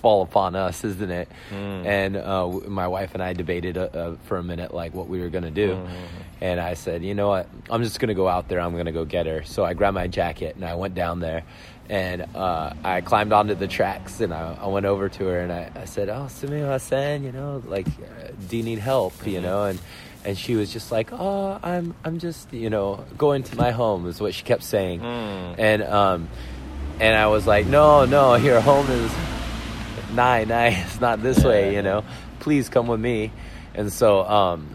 Fall 0.01 0.23
upon 0.23 0.55
us, 0.55 0.85
isn't 0.85 1.11
it? 1.11 1.29
Mm. 1.51 1.87
And 1.87 2.17
uh, 2.17 2.49
my 2.69 2.87
wife 2.87 3.15
and 3.15 3.23
I 3.23 3.33
debated 3.33 3.77
uh, 3.77 3.83
uh, 3.83 4.17
for 4.25 4.37
a 4.37 4.43
minute, 4.43 4.73
like 4.73 4.95
what 4.95 5.09
we 5.09 5.21
were 5.21 5.29
gonna 5.29 5.51
do. 5.51 5.75
Mm-hmm. 5.75 5.95
And 6.41 6.61
I 6.61 6.75
said, 6.75 7.03
you 7.03 7.15
know 7.15 7.29
what? 7.29 7.49
I'm 7.69 7.83
just 7.83 7.99
gonna 7.99 8.15
go 8.15 8.29
out 8.29 8.49
there. 8.49 8.61
I'm 8.61 8.77
gonna 8.77 8.93
go 8.93 9.05
get 9.05 9.27
her. 9.27 9.43
So 9.45 9.65
I 9.65 9.75
grabbed 9.75 9.95
my 9.95 10.07
jacket 10.07 10.55
and 10.55 10.65
I 10.65 10.75
went 10.77 10.95
down 10.95 11.21
there, 11.21 11.43
and 11.89 12.27
uh, 12.35 12.75
I 12.85 13.01
climbed 13.01 13.33
onto 13.33 13.55
the 13.55 13.67
tracks 13.67 14.21
and 14.21 14.33
I, 14.33 14.57
I 14.61 14.67
went 14.69 14.87
over 14.87 15.09
to 15.09 15.25
her 15.27 15.41
and 15.41 15.53
I, 15.53 15.71
I 15.75 15.85
said, 15.85 16.09
"Oh, 16.09 16.27
Sumiwa-san, 16.29 17.25
you 17.25 17.33
know, 17.33 17.63
like, 17.67 17.87
uh, 17.89 18.33
do 18.49 18.57
you 18.57 18.63
need 18.63 18.79
help? 18.79 19.27
You 19.27 19.41
know?" 19.41 19.65
And 19.65 19.79
and 20.25 20.37
she 20.37 20.55
was 20.55 20.73
just 20.73 20.93
like, 20.93 21.13
"Oh, 21.13 21.59
I'm 21.63 21.95
I'm 22.05 22.19
just 22.19 22.53
you 22.53 22.71
know 22.71 23.05
going 23.17 23.43
to 23.45 23.57
my 23.57 23.71
home," 23.71 24.07
is 24.07 24.21
what 24.21 24.35
she 24.35 24.45
kept 24.45 24.63
saying, 24.63 25.03
and 25.03 25.83
um, 25.83 26.29
and 27.01 27.17
I 27.17 27.29
was 27.29 27.47
like, 27.47 27.67
"No, 27.67 28.05
no, 28.05 28.35
your 28.35 28.61
home 28.61 28.91
is 28.91 29.13
nine, 30.19 30.49
nine. 30.59 30.73
It's 30.85 31.01
not 31.01 31.23
this 31.23 31.43
way, 31.45 31.75
you 31.75 31.83
know. 31.83 32.05
Please 32.41 32.69
come 32.69 32.87
with 32.89 33.01
me." 33.01 33.31
And 33.75 33.93
so 33.93 34.25
um, 34.25 34.75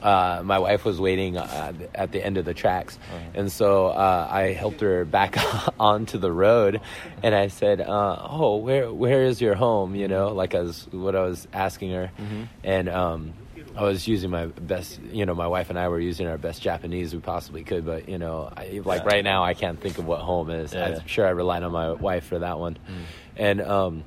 uh, 0.00 0.42
my 0.44 0.58
wife 0.58 0.84
was 0.84 1.00
waiting 1.00 1.36
uh, 1.36 1.72
at 1.94 2.12
the 2.12 2.24
end 2.24 2.36
of 2.38 2.44
the 2.44 2.54
tracks, 2.54 2.98
and 3.34 3.50
so 3.50 3.88
uh, 3.88 4.28
I 4.30 4.52
helped 4.52 4.80
her 4.80 5.04
back 5.04 5.36
onto 5.80 6.18
the 6.18 6.30
road, 6.30 6.80
and 7.22 7.34
I 7.34 7.48
said, 7.48 7.80
uh, 7.80 8.16
"Oh, 8.40 8.56
where 8.56 8.92
where 8.92 9.22
is 9.24 9.40
your 9.40 9.54
home?" 9.56 9.94
You 9.96 10.06
know, 10.08 10.28
like 10.32 10.54
I 10.54 10.60
was 10.60 10.86
what 10.92 11.16
I 11.16 11.22
was 11.22 11.48
asking 11.52 11.90
her, 11.92 12.10
and 12.62 12.88
um, 12.88 13.32
I 13.76 13.82
was 13.82 14.06
using 14.06 14.30
my 14.30 14.46
best. 14.46 15.00
You 15.10 15.26
know, 15.26 15.34
my 15.34 15.48
wife 15.48 15.70
and 15.70 15.78
I 15.78 15.88
were 15.88 15.98
using 16.00 16.28
our 16.28 16.38
best 16.38 16.62
Japanese 16.62 17.12
we 17.14 17.20
possibly 17.20 17.64
could, 17.64 17.84
but 17.84 18.08
you 18.08 18.18
know, 18.18 18.52
I, 18.56 18.82
like 18.84 19.02
Yeah. 19.02 19.14
right 19.14 19.24
now, 19.24 19.42
I 19.42 19.54
can't 19.54 19.80
think 19.80 19.98
of 19.98 20.06
what 20.06 20.20
home 20.20 20.50
is. 20.50 20.74
Yeah. 20.74 20.84
I'm 21.00 21.06
sure 21.06 21.26
I 21.26 21.30
relied 21.30 21.62
on 21.64 21.72
my 21.72 21.90
wife 21.92 22.26
for 22.26 22.38
that 22.40 22.58
one, 22.60 22.76
and 23.36 23.60
um, 23.62 24.04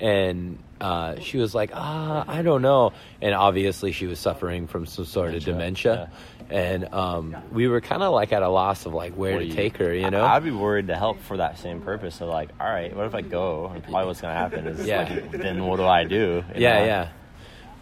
and 0.00 0.58
uh, 0.80 1.18
she 1.20 1.36
was 1.38 1.54
like, 1.54 1.70
ah, 1.74 2.24
I 2.26 2.42
don't 2.42 2.62
know. 2.62 2.92
And 3.20 3.34
obviously, 3.34 3.92
she 3.92 4.06
was 4.06 4.18
suffering 4.18 4.66
from 4.66 4.86
some 4.86 5.04
sort 5.04 5.34
of 5.34 5.44
dementia. 5.44 6.10
And 6.48 6.92
um, 6.92 7.36
we 7.52 7.68
were 7.68 7.80
kind 7.80 8.02
of 8.02 8.12
like 8.12 8.32
at 8.32 8.42
a 8.42 8.48
loss 8.48 8.84
of 8.86 8.92
like 8.92 9.12
where 9.14 9.34
What 9.34 9.38
to 9.40 9.46
you- 9.46 9.54
take 9.54 9.76
her, 9.76 9.94
you 9.94 10.10
know? 10.10 10.22
I- 10.22 10.34
I'd 10.36 10.42
be 10.44 10.50
worried 10.50 10.88
to 10.88 10.96
help 10.96 11.20
for 11.20 11.36
that 11.36 11.58
same 11.60 11.80
purpose. 11.80 12.16
So 12.16 12.26
like, 12.26 12.48
all 12.58 12.66
right, 12.66 12.94
what 12.96 13.06
if 13.06 13.14
I 13.14 13.20
go? 13.20 13.66
And 13.72 13.82
probably 13.84 14.06
what's 14.06 14.20
gonna 14.20 14.34
happen 14.34 14.66
is 14.66 14.84
Yeah. 14.84 15.02
like, 15.08 15.30
then 15.30 15.64
what 15.64 15.76
do 15.76 15.84
I 15.84 16.02
do? 16.04 16.42
You 16.54 16.62
yeah, 16.62 16.78
know? 16.80 16.84
yeah. 16.86 17.08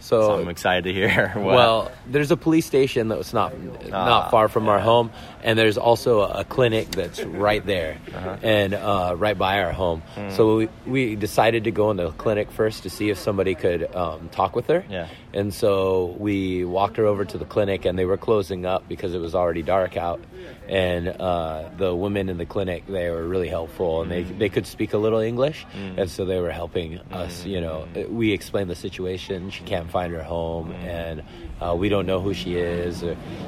So 0.00 0.20
So, 0.22 0.40
I'm 0.40 0.48
excited 0.48 0.84
to 0.84 0.92
hear. 0.92 1.32
Well, 1.36 1.90
there's 2.06 2.30
a 2.30 2.36
police 2.36 2.66
station 2.66 3.08
that's 3.08 3.32
not 3.32 3.52
not 3.88 3.92
Ah, 3.92 4.28
far 4.30 4.48
from 4.48 4.68
our 4.68 4.78
home, 4.78 5.10
and 5.42 5.58
there's 5.58 5.76
also 5.78 6.20
a, 6.20 6.40
a 6.40 6.44
clinic 6.44 6.90
that's 6.92 7.20
right 7.24 7.64
there, 7.66 7.98
Uh-huh. 8.14 8.36
and 8.42 8.74
uh, 8.74 9.14
right 9.18 9.36
by 9.36 9.60
our 9.62 9.72
home. 9.72 10.02
Hmm. 10.14 10.30
So 10.30 10.56
we 10.56 10.68
we 10.86 11.16
decided 11.16 11.64
to 11.64 11.70
go 11.72 11.90
in 11.90 11.96
the 11.96 12.10
clinic 12.12 12.50
first 12.50 12.82
to 12.84 12.90
see 12.90 13.10
if 13.10 13.18
somebody 13.18 13.54
could 13.54 13.92
um, 13.94 14.28
talk 14.30 14.54
with 14.56 14.66
her. 14.68 14.84
Yeah. 14.88 15.08
And 15.34 15.52
so 15.52 16.16
we 16.18 16.64
walked 16.64 16.96
her 16.96 17.04
over 17.04 17.24
to 17.24 17.36
the 17.36 17.44
clinic, 17.44 17.84
and 17.84 17.98
they 17.98 18.06
were 18.06 18.16
closing 18.16 18.64
up 18.64 18.88
because 18.88 19.14
it 19.14 19.18
was 19.18 19.34
already 19.34 19.62
dark 19.62 19.96
out. 19.96 20.20
And 20.68 21.08
uh, 21.08 21.68
the 21.76 21.94
women 21.94 22.28
in 22.30 22.38
the 22.38 22.46
clinic, 22.46 22.86
they 22.86 23.10
were 23.10 23.26
really 23.26 23.48
helpful, 23.48 24.02
and 24.02 24.10
they 24.10 24.22
they 24.22 24.48
could 24.48 24.66
speak 24.66 24.94
a 24.94 24.98
little 24.98 25.20
English, 25.20 25.66
and 25.96 26.10
so 26.10 26.24
they 26.24 26.40
were 26.40 26.50
helping 26.50 26.98
us. 27.12 27.44
You 27.44 27.60
know, 27.60 27.86
we 28.08 28.32
explained 28.32 28.70
the 28.70 28.74
situation. 28.74 29.50
She 29.50 29.64
can't 29.64 29.90
find 29.90 30.12
her 30.12 30.22
home, 30.22 30.72
and 30.72 31.22
uh, 31.60 31.74
we 31.76 31.88
don't 31.88 32.06
know 32.06 32.20
who 32.20 32.32
she 32.34 32.56
is. 32.56 33.04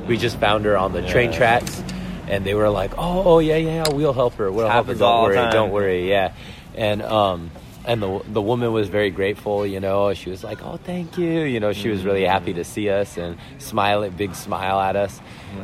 We 0.06 0.16
just 0.18 0.38
found 0.38 0.64
her 0.66 0.76
on 0.76 0.92
the 0.92 1.06
train 1.06 1.32
tracks, 1.32 1.82
and 2.28 2.44
they 2.44 2.54
were 2.54 2.68
like, 2.68 2.92
"Oh, 2.98 3.22
oh 3.24 3.38
yeah, 3.38 3.56
yeah, 3.56 3.84
we'll 3.90 4.12
help 4.12 4.34
her. 4.34 4.50
We'll 4.52 4.68
help 4.68 4.86
her. 4.86 4.94
Don't 4.94 5.22
worry, 5.24 5.36
time. 5.36 5.52
don't 5.52 5.70
worry." 5.70 6.08
Yeah, 6.10 6.34
and 6.74 7.02
um, 7.02 7.50
and 7.84 8.02
the 8.02 8.22
the 8.28 8.42
woman 8.42 8.72
was 8.72 8.88
very 8.88 9.10
grateful. 9.10 9.66
You 9.66 9.80
know, 9.80 10.12
she 10.14 10.30
was 10.30 10.42
like, 10.44 10.62
"Oh, 10.64 10.78
thank 10.82 11.18
you." 11.18 11.42
You 11.42 11.60
know, 11.60 11.72
she 11.72 11.88
was 11.88 12.04
really 12.04 12.24
happy 12.24 12.52
to 12.54 12.64
see 12.64 12.88
us 12.90 13.16
and 13.16 13.36
smile 13.58 14.02
a 14.02 14.10
big 14.10 14.34
smile 14.34 14.80
at 14.80 14.96
us, 14.96 15.20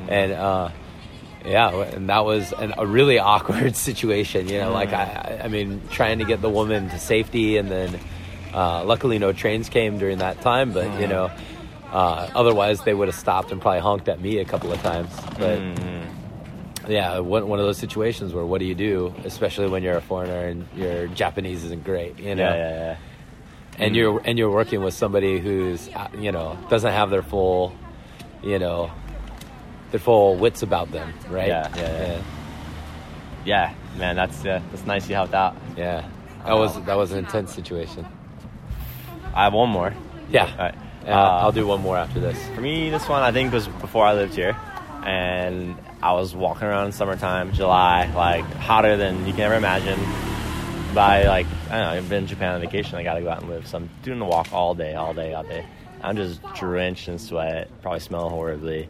and. 0.08 0.32
uh 0.32 0.70
yeah, 1.44 1.70
and 1.94 2.08
that 2.08 2.24
was 2.24 2.52
an, 2.54 2.74
a 2.76 2.84
really 2.84 3.18
awkward 3.32 3.76
situation. 3.76 4.48
You 4.48 4.58
know, 4.62 4.72
like 4.72 4.92
I, 4.92 5.38
I 5.38 5.44
I 5.44 5.48
mean, 5.48 5.80
trying 5.90 6.18
to 6.18 6.24
get 6.24 6.42
the 6.42 6.50
woman 6.50 6.88
to 6.90 6.98
safety, 6.98 7.56
and 7.56 7.70
then 7.70 8.00
uh, 8.52 8.84
luckily 8.84 9.20
no 9.20 9.32
trains 9.32 9.68
came 9.68 9.96
during 9.98 10.18
that 10.18 10.40
time. 10.40 10.72
But 10.72 11.00
you 11.00 11.06
know, 11.06 11.30
uh, 11.92 12.30
otherwise 12.34 12.82
they 12.82 12.94
would 12.94 13.06
have 13.06 13.14
stopped 13.14 13.52
and 13.52 13.60
probably 13.60 13.78
honked 13.80 14.08
at 14.08 14.20
me 14.20 14.38
a 14.38 14.44
couple 14.44 14.72
of 14.72 14.82
times. 14.82 15.10
But 15.38 15.60
yeah, 16.88 17.18
one, 17.18 17.48
one 17.48 17.58
of 17.58 17.66
those 17.66 17.78
situations 17.78 18.32
where 18.32 18.44
what 18.44 18.58
do 18.58 18.64
you 18.64 18.74
do, 18.74 19.14
especially 19.24 19.68
when 19.68 19.82
you're 19.82 19.96
a 19.96 20.00
foreigner 20.00 20.46
and 20.46 20.66
your 20.74 21.06
Japanese 21.08 21.64
isn't 21.64 21.84
great. 21.84 22.18
You 22.18 22.34
know, 22.34 22.44
yeah, 22.44 22.56
yeah, 22.56 22.96
yeah. 23.78 23.84
and 23.84 23.96
you're 23.96 24.20
and 24.24 24.38
you're 24.38 24.50
working 24.50 24.82
with 24.82 24.94
somebody 24.94 25.38
who's 25.38 25.88
uh, 25.94 26.08
you 26.18 26.32
know 26.32 26.58
doesn't 26.70 26.92
have 26.92 27.10
their 27.10 27.22
full, 27.22 27.74
you 28.42 28.58
know. 28.58 28.90
Their 29.92 30.00
full 30.00 30.36
wits 30.36 30.62
about 30.62 30.90
them, 30.90 31.14
right? 31.30 31.46
Yeah, 31.46 31.68
yeah, 31.76 31.82
yeah. 32.06 32.22
Yeah, 33.44 33.74
man, 33.98 34.16
that's 34.16 34.44
uh, 34.44 34.60
that's 34.72 34.84
nice 34.84 35.08
you 35.08 35.14
helped 35.14 35.32
out. 35.32 35.56
Yeah, 35.76 36.08
that 36.44 36.54
was 36.54 36.74
that 36.86 36.96
was 36.96 37.12
an 37.12 37.18
intense 37.18 37.54
situation. 37.54 38.04
I 39.32 39.44
have 39.44 39.52
one 39.52 39.70
more. 39.70 39.94
Yeah, 40.28 40.50
All 40.50 40.56
right. 40.58 40.74
Yeah, 41.04 41.20
Uh, 41.20 41.38
I'll 41.42 41.52
do 41.52 41.64
one 41.68 41.82
more 41.82 41.96
after 41.96 42.18
this. 42.18 42.36
For 42.56 42.60
me, 42.60 42.90
this 42.90 43.08
one 43.08 43.22
I 43.22 43.30
think 43.30 43.52
was 43.52 43.68
before 43.68 44.04
I 44.04 44.14
lived 44.14 44.34
here, 44.34 44.56
and 45.04 45.76
I 46.02 46.12
was 46.12 46.34
walking 46.34 46.64
around 46.68 46.86
in 46.86 46.92
summertime, 46.92 47.52
July, 47.52 48.10
like 48.14 48.44
hotter 48.44 48.96
than 48.96 49.26
you 49.26 49.32
can 49.32 49.42
ever 49.42 49.54
imagine. 49.54 49.98
By 50.94 51.24
like 51.24 51.46
I 51.68 51.72
don't 51.72 51.80
know, 51.80 51.88
I've 51.90 52.08
been 52.08 52.22
in 52.24 52.26
Japan 52.26 52.54
on 52.54 52.60
vacation. 52.60 52.96
I 52.96 53.02
got 53.02 53.14
to 53.14 53.20
go 53.22 53.28
out 53.30 53.40
and 53.40 53.50
live, 53.50 53.66
so 53.66 53.78
I'm 53.78 53.90
doing 54.02 54.18
the 54.18 54.24
walk 54.24 54.52
all 54.52 54.74
day, 54.74 54.94
all 54.94 55.12
day, 55.12 55.34
all 55.34 55.42
day. 55.42 55.66
I'm 56.02 56.16
just 56.16 56.40
drenched 56.54 57.08
in 57.08 57.18
sweat, 57.18 57.68
probably 57.82 58.00
smell 58.00 58.28
horribly, 58.30 58.88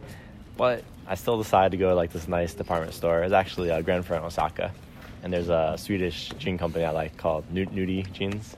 but 0.55 0.83
I 1.07 1.15
still 1.15 1.37
decided 1.37 1.71
to 1.71 1.77
go 1.77 1.89
to 1.89 1.95
like 1.95 2.11
this 2.13 2.27
nice 2.27 2.53
department 2.53 2.93
store. 2.93 3.23
It's 3.23 3.33
actually 3.33 3.69
a 3.69 3.81
Grand 3.81 4.05
Front 4.05 4.23
Osaka, 4.23 4.71
and 5.23 5.33
there's 5.33 5.49
a 5.49 5.75
Swedish 5.77 6.29
jean 6.37 6.57
company 6.57 6.85
I 6.85 6.91
like 6.91 7.17
called 7.17 7.49
Nu- 7.51 7.65
Nudie 7.65 8.09
Jeans, 8.13 8.55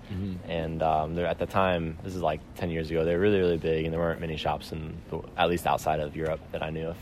and 0.48 0.84
um, 0.84 1.16
they're 1.16 1.26
at 1.28 1.40
the 1.40 1.46
time 1.48 1.98
this 2.04 2.16
is 2.16 2.22
like 2.22 2.42
10 2.58 2.70
years 2.70 2.92
ago. 2.92 3.04
They're 3.06 3.20
really 3.20 3.40
really 3.40 3.58
big, 3.58 3.86
and 3.86 3.94
there 3.94 4.00
weren't 4.02 4.20
many 4.22 4.38
shops 4.38 4.72
in 4.72 4.96
the, 5.10 5.22
at 5.38 5.50
least 5.50 5.66
outside 5.66 6.00
of 6.02 6.16
Europe 6.16 6.42
that 6.52 6.62
I 6.62 6.70
knew 6.72 6.88
of. 6.88 6.98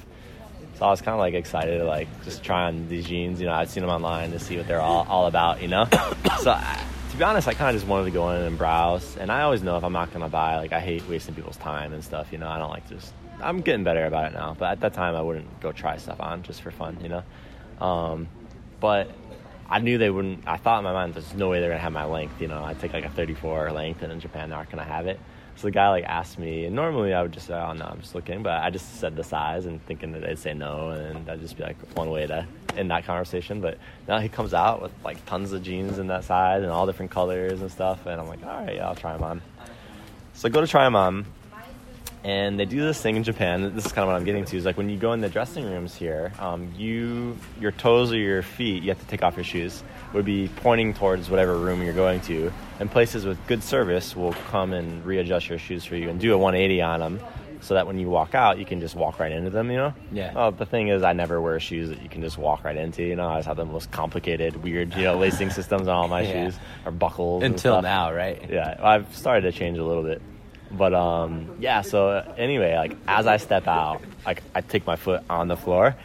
So 0.78 0.86
I 0.86 0.92
was 0.92 1.02
kind 1.02 1.14
of 1.14 1.20
like 1.20 1.34
excited 1.34 1.80
to 1.80 1.86
like 1.86 2.08
just 2.24 2.44
try 2.44 2.68
on 2.68 2.88
these 2.88 3.06
jeans. 3.06 3.40
You 3.40 3.48
know, 3.48 3.54
I'd 3.54 3.70
seen 3.70 3.82
them 3.82 3.90
online 3.90 4.30
to 4.32 4.40
see 4.40 4.58
what 4.58 4.68
they're 4.68 4.82
all, 4.82 5.08
all 5.10 5.26
about. 5.26 5.60
You 5.60 5.70
know, 5.70 5.86
so 6.40 6.52
I, 6.52 6.86
to 7.10 7.18
be 7.18 7.24
honest, 7.24 7.48
I 7.48 7.56
kind 7.56 7.76
of 7.76 7.82
just 7.82 7.90
wanted 7.90 8.06
to 8.06 8.12
go 8.12 8.30
in 8.30 8.44
and 8.44 8.58
browse. 8.60 9.18
And 9.18 9.32
I 9.32 9.42
always 9.42 9.64
know 9.64 9.78
if 9.78 9.84
I'm 9.84 9.94
not 9.94 10.14
gonna 10.14 10.30
buy, 10.30 10.58
like 10.58 10.74
I 10.74 10.80
hate 10.80 11.08
wasting 11.10 11.34
people's 11.34 11.58
time 11.58 11.94
and 11.94 12.04
stuff. 12.04 12.32
You 12.32 12.38
know, 12.38 12.48
I 12.48 12.60
don't 12.60 12.70
like 12.70 12.88
just. 12.88 13.12
I'm 13.42 13.62
getting 13.62 13.84
better 13.84 14.06
about 14.06 14.32
it 14.32 14.34
now, 14.36 14.56
but 14.58 14.72
at 14.72 14.80
that 14.82 14.94
time 14.94 15.16
I 15.16 15.22
wouldn't 15.22 15.60
go 15.62 15.72
try 15.72 15.98
stuff 15.98 16.20
on 16.20 16.44
just 16.44 16.62
for 16.62 16.70
fun. 16.70 17.00
You 17.02 17.10
know, 17.10 17.84
um, 17.84 18.28
but 18.80 19.10
I 19.68 19.80
knew 19.80 19.98
they 19.98 20.12
wouldn't. 20.12 20.48
I 20.48 20.58
thought 20.58 20.78
in 20.78 20.84
my 20.84 20.94
mind, 20.94 21.16
there's 21.16 21.34
no 21.34 21.50
way 21.50 21.60
they're 21.60 21.72
gonna 21.72 21.82
have 21.82 21.92
my 21.92 22.06
length. 22.06 22.40
You 22.40 22.50
know, 22.50 22.64
I 22.64 22.76
take 22.76 22.94
like 22.94 23.06
a 23.06 23.10
34 23.10 23.72
length, 23.72 24.04
and 24.04 24.12
in 24.12 24.20
Japan, 24.20 24.50
they're 24.50 24.60
not 24.60 24.70
gonna 24.70 24.84
have 24.84 25.08
it. 25.08 25.20
So 25.58 25.66
the 25.66 25.72
guy 25.72 25.90
like 25.90 26.04
asked 26.04 26.38
me, 26.38 26.66
and 26.66 26.76
normally 26.76 27.16
I 27.16 27.24
would 27.24 27.32
just 27.32 27.48
say, 27.48 27.56
"Oh 27.56 27.74
no, 27.74 27.86
I'm 27.86 28.00
just 28.00 28.14
looking," 28.14 28.44
but 28.44 28.62
I 28.62 28.70
just 28.70 29.00
said 29.00 29.16
the 29.16 29.24
size 29.24 29.66
and 29.66 29.84
thinking 29.88 30.12
that 30.12 30.22
they'd 30.22 30.38
say 30.38 30.54
no, 30.54 30.90
and 30.92 31.26
that'd 31.26 31.42
just 31.42 31.58
be 31.58 31.64
like 31.64 31.78
one 31.96 32.12
way 32.12 32.28
to 32.28 32.46
end 32.78 32.92
that 32.92 33.06
conversation. 33.06 33.60
But 33.60 33.80
now 34.08 34.20
he 34.20 34.30
comes 34.30 34.54
out 34.54 34.84
with 34.84 34.92
like 35.04 35.26
tons 35.26 35.54
of 35.54 35.64
jeans 35.64 35.98
in 35.98 36.06
that 36.08 36.26
size 36.26 36.62
and 36.62 36.72
all 36.72 36.86
different 36.86 37.10
colors 37.10 37.62
and 37.62 37.72
stuff, 37.72 38.06
and 38.06 38.22
I'm 38.22 38.28
like, 38.28 38.44
"All 38.44 38.66
right, 38.66 38.76
yeah, 38.76 38.88
I'll 38.88 38.96
try 38.96 39.14
them 39.14 39.24
on." 39.24 39.42
So 40.34 40.48
I 40.48 40.52
go 40.52 40.62
to 40.62 40.68
try 40.68 40.84
them 40.84 40.96
on, 40.96 41.26
and 42.24 42.60
they 42.60 42.66
do 42.66 42.82
this 42.82 43.02
thing 43.02 43.16
in 43.16 43.24
Japan. 43.24 43.74
This 43.76 43.86
is 43.86 43.92
kind 43.92 44.04
of 44.04 44.08
what 44.14 44.16
I'm 44.18 44.26
getting 44.26 44.46
to. 44.46 44.58
Is 44.58 44.66
like 44.66 44.78
when 44.78 44.90
you 44.90 44.98
go 44.98 45.14
in 45.14 45.22
the 45.22 45.30
dressing 45.30 45.66
rooms 45.66 45.96
here, 45.96 46.34
um, 46.40 46.74
you 46.78 47.38
your 47.60 47.72
toes 47.72 48.12
or 48.12 48.18
your 48.18 48.42
feet, 48.42 48.84
you 48.84 48.90
have 48.90 49.00
to 49.00 49.08
take 49.08 49.24
off 49.24 49.36
your 49.36 49.44
shoes. 49.46 49.84
Would 50.14 50.26
be 50.26 50.50
pointing 50.58 50.94
towards 50.94 51.30
whatever 51.30 51.58
room 51.58 51.82
you're 51.84 51.94
going 51.94 52.22
to, 52.22 52.52
and 52.80 52.90
places 52.90 53.26
with 53.26 53.38
good 53.48 53.62
service 53.64 54.16
will 54.16 54.34
come 54.50 54.74
and 54.74 55.06
readjust 55.06 55.50
your 55.50 55.60
shoes 55.60 55.84
for 55.86 55.96
you 55.96 56.10
and 56.10 56.20
do 56.20 56.34
a 56.34 56.38
180 56.38 56.82
on 56.82 57.00
them, 57.02 57.20
so 57.60 57.74
that 57.74 57.86
when 57.88 58.00
you 58.00 58.08
walk 58.10 58.34
out, 58.34 58.58
you 58.58 58.64
can 58.66 58.80
just 58.80 58.96
walk 58.96 59.20
right 59.20 59.32
into 59.34 59.50
them. 59.50 59.70
You 59.70 59.78
know. 59.78 59.94
Yeah. 60.12 60.34
Well, 60.34 60.52
the 60.54 60.66
thing 60.66 60.88
is, 60.88 61.04
I 61.04 61.12
never 61.14 61.42
wear 61.42 61.60
shoes 61.60 61.90
that 61.90 62.02
you 62.02 62.08
can 62.10 62.22
just 62.22 62.38
walk 62.38 62.64
right 62.64 62.78
into. 62.78 63.04
You 63.04 63.16
know, 63.18 63.28
I 63.28 63.38
just 63.40 63.48
have 63.50 63.58
the 63.58 63.66
most 63.66 63.92
complicated, 63.92 64.64
weird, 64.64 64.96
you 64.96 65.04
know, 65.04 65.18
lacing 65.18 65.50
systems 65.52 65.88
on 65.90 65.96
all 65.96 66.08
my 66.08 66.22
Yeah. 66.28 66.46
shoes 66.46 66.60
or 66.86 66.92
buckles 66.92 67.44
and 67.44 67.54
Until 67.56 67.82
now, 67.82 68.12
right? 68.14 68.50
yeah 68.50 68.78
i've 68.82 69.14
started 69.16 69.42
to 69.52 69.58
change 69.58 69.78
a 69.78 69.84
little 69.84 70.04
bit 70.04 70.22
but 70.72 70.94
um 70.94 71.56
yeah 71.60 71.82
so 71.82 72.10
anyway 72.38 72.76
like 72.76 72.96
as 73.08 73.26
i 73.28 73.38
step 73.38 73.68
out 73.68 74.02
like 74.26 74.44
i 74.56 74.62
take 74.62 74.86
my 74.86 74.96
foot 74.96 75.24
on 75.30 75.48
the 75.48 75.56
floor 75.58 75.96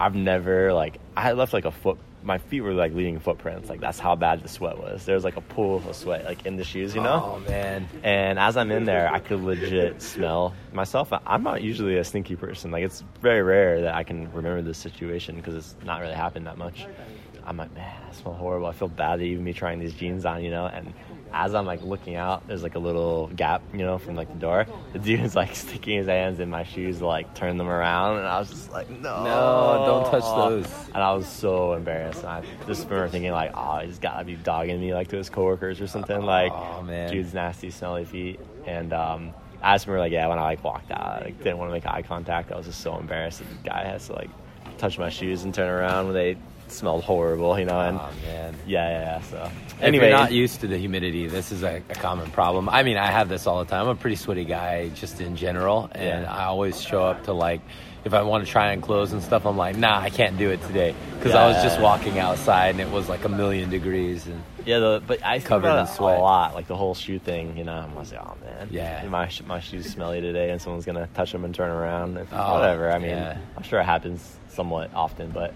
i've 0.00 0.14
never 0.14 0.72
like 0.72 0.98
i 1.16 1.20
had 1.20 1.36
left 1.36 1.52
like 1.52 1.64
a 1.64 1.70
foot 1.70 1.96
my 2.22 2.36
feet 2.36 2.60
were 2.60 2.74
like 2.74 2.92
leaving 2.92 3.18
footprints 3.18 3.70
like 3.70 3.80
that's 3.80 3.98
how 3.98 4.14
bad 4.14 4.42
the 4.42 4.48
sweat 4.48 4.76
was 4.78 5.06
there 5.06 5.14
was 5.14 5.24
like 5.24 5.36
a 5.36 5.40
pool 5.40 5.76
of 5.88 5.96
sweat 5.96 6.24
like 6.26 6.44
in 6.44 6.56
the 6.56 6.64
shoes 6.64 6.94
you 6.94 7.00
know 7.00 7.36
Oh 7.36 7.48
man. 7.48 7.88
and 8.02 8.38
as 8.38 8.56
I'm 8.58 8.70
in 8.70 8.84
there, 8.84 9.10
I 9.10 9.20
could 9.20 9.40
legit 9.40 10.02
smell 10.02 10.54
myself. 10.72 11.12
I'm 11.26 11.42
not 11.42 11.62
usually 11.62 11.96
a 11.96 12.04
stinky 12.04 12.36
person. 12.36 12.70
Like 12.72 12.84
it's 12.84 13.02
very 13.22 13.42
rare 13.42 13.80
that 13.82 13.94
I 13.94 14.04
can 14.04 14.30
remember 14.32 14.60
this 14.60 14.76
situation 14.76 15.36
because 15.36 15.54
it's 15.54 15.74
not 15.86 16.00
really 16.02 16.12
happened 16.14 16.46
that 16.46 16.58
much. 16.58 16.86
I'm 17.46 17.56
like, 17.56 17.72
man, 17.74 17.90
I 18.06 18.12
smell 18.12 18.34
horrible. 18.34 18.66
I 18.66 18.72
feel 18.72 18.88
bad 18.88 19.20
that 19.20 19.24
even 19.24 19.42
me 19.42 19.54
trying 19.54 19.78
these 19.80 19.94
jeans 19.94 20.26
on, 20.26 20.44
you 20.44 20.50
know. 20.50 20.66
And 20.66 20.92
as 21.32 21.54
I'm 21.54 21.66
like 21.66 21.82
looking 21.82 22.16
out, 22.16 22.46
there's 22.48 22.62
like 22.62 22.74
a 22.74 22.78
little 22.78 23.28
gap, 23.28 23.62
you 23.72 23.78
know, 23.80 23.98
from 23.98 24.16
like 24.16 24.28
the 24.28 24.38
door. 24.38 24.66
The 24.92 24.98
dude 24.98 25.20
is 25.20 25.34
like 25.36 25.54
sticking 25.64 25.98
his 25.98 26.06
hands 26.06 26.40
in 26.40 26.50
my 26.50 26.64
shoes 26.64 26.98
to 26.98 27.06
like 27.06 27.34
turn 27.34 27.56
them 27.56 27.68
around, 27.68 28.18
and 28.18 28.26
I 28.26 28.38
was 28.38 28.50
just 28.50 28.70
like, 28.72 28.88
no, 28.90 29.24
No, 29.24 29.84
don't 29.86 30.10
touch 30.10 30.22
those. 30.22 30.66
And 30.94 30.96
I 31.02 31.12
was 31.14 31.26
so 31.28 31.74
embarrassed. 31.74 32.20
And 32.20 32.28
I 32.28 32.42
just 32.66 32.84
remember 32.88 33.08
thinking 33.08 33.32
like, 33.32 33.52
oh, 33.54 33.78
he's 33.78 33.98
gotta 33.98 34.24
be 34.24 34.36
dogging 34.36 34.80
me 34.80 34.92
like 34.94 35.08
to 35.08 35.16
his 35.16 35.30
coworkers 35.30 35.80
or 35.80 35.86
something. 35.86 36.20
Like, 36.22 36.52
Oh, 36.52 36.82
man. 36.82 37.10
dude's 37.10 37.32
nasty, 37.34 37.70
smelly 37.70 38.04
feet. 38.04 38.40
And 38.66 38.92
um, 38.92 39.32
I 39.62 39.74
just 39.74 39.86
remember 39.86 40.00
like 40.04 40.12
yeah 40.12 40.26
when 40.28 40.38
I 40.38 40.42
like 40.42 40.64
walked 40.64 40.90
out, 40.90 41.00
I 41.00 41.24
like, 41.26 41.38
didn't 41.38 41.58
want 41.58 41.70
to 41.70 41.72
make 41.72 41.86
eye 41.86 42.02
contact. 42.02 42.50
I 42.52 42.56
was 42.56 42.66
just 42.66 42.80
so 42.80 42.96
embarrassed 42.98 43.38
that 43.40 43.48
the 43.62 43.68
guy 43.70 43.84
has 43.84 44.06
to 44.06 44.14
like 44.14 44.30
touch 44.78 44.98
my 44.98 45.10
shoes 45.10 45.44
and 45.44 45.54
turn 45.54 45.68
around 45.68 46.06
when 46.06 46.14
they 46.14 46.36
smelled 46.72 47.04
horrible, 47.04 47.58
you 47.58 47.64
know. 47.64 47.80
And 47.80 47.98
Oh 47.98 48.10
man. 48.26 48.54
yeah, 48.66 48.88
yeah, 48.90 49.00
yeah. 49.00 49.20
So 49.22 49.50
If 49.78 49.82
anyway, 49.82 50.08
you're 50.08 50.18
not 50.18 50.32
used 50.32 50.60
to 50.60 50.66
the 50.66 50.76
humidity, 50.78 51.26
this 51.26 51.52
is 51.52 51.62
a, 51.62 51.76
a 51.90 51.94
common 51.94 52.30
problem. 52.30 52.68
I 52.68 52.82
mean, 52.82 52.96
I 52.96 53.06
have 53.06 53.28
this 53.28 53.46
all 53.46 53.58
the 53.64 53.70
time. 53.70 53.82
I'm 53.84 53.88
a 53.90 53.94
pretty 53.96 54.16
sweaty 54.16 54.44
guy 54.44 54.88
just 54.90 55.20
in 55.20 55.36
general, 55.36 55.88
and 55.92 56.22
Yeah. 56.24 56.34
I 56.34 56.44
always 56.44 56.80
show 56.80 57.04
up 57.04 57.24
to 57.24 57.32
like, 57.32 57.60
if 58.02 58.14
I 58.14 58.22
want 58.22 58.46
to 58.46 58.50
try 58.50 58.72
on 58.72 58.80
clothes 58.80 59.12
and 59.12 59.22
stuff, 59.22 59.44
I'm 59.44 59.58
like, 59.58 59.76
nah, 59.76 60.00
I 60.00 60.08
can't 60.08 60.38
do 60.38 60.48
it 60.50 60.62
today 60.62 60.94
because 61.18 61.34
I 61.34 61.46
was 61.46 61.62
just 61.62 61.78
walking 61.80 62.18
outside 62.18 62.70
and 62.70 62.80
it 62.80 62.90
was 62.90 63.10
like 63.10 63.24
a 63.24 63.28
million 63.28 63.68
degrees, 63.68 64.26
and 64.26 64.42
Yeah, 64.64 64.78
the, 64.78 65.02
but 65.06 65.22
I 65.24 65.38
Covered 65.40 65.78
in 65.78 65.86
sweat. 65.86 66.18
a 66.18 66.20
lot, 66.22 66.54
like 66.54 66.66
the 66.66 66.76
whole 66.76 66.94
shoe 66.94 67.18
thing. 67.18 67.56
You 67.58 67.64
know, 67.64 67.74
I'm 67.74 67.94
like, 67.94 68.12
oh 68.14 68.36
man, 68.42 68.68
Yeah. 68.70 69.06
my 69.08 69.28
my 69.46 69.60
shoes 69.60 69.84
smelly 69.90 70.20
today, 70.22 70.50
and 70.50 70.60
someone's 70.62 70.86
gonna 70.86 71.08
touch 71.14 71.32
them 71.32 71.44
and 71.44 71.54
turn 71.54 71.70
around. 71.70 72.16
And 72.16 72.26
Oh, 72.32 72.54
whatever. 72.54 72.90
I 72.90 72.98
mean, 72.98 73.10
yeah. 73.10 73.36
I'm 73.56 73.62
sure 73.64 73.80
it 73.80 73.84
happens 73.84 74.36
somewhat 74.48 74.90
often, 74.94 75.30
but 75.30 75.52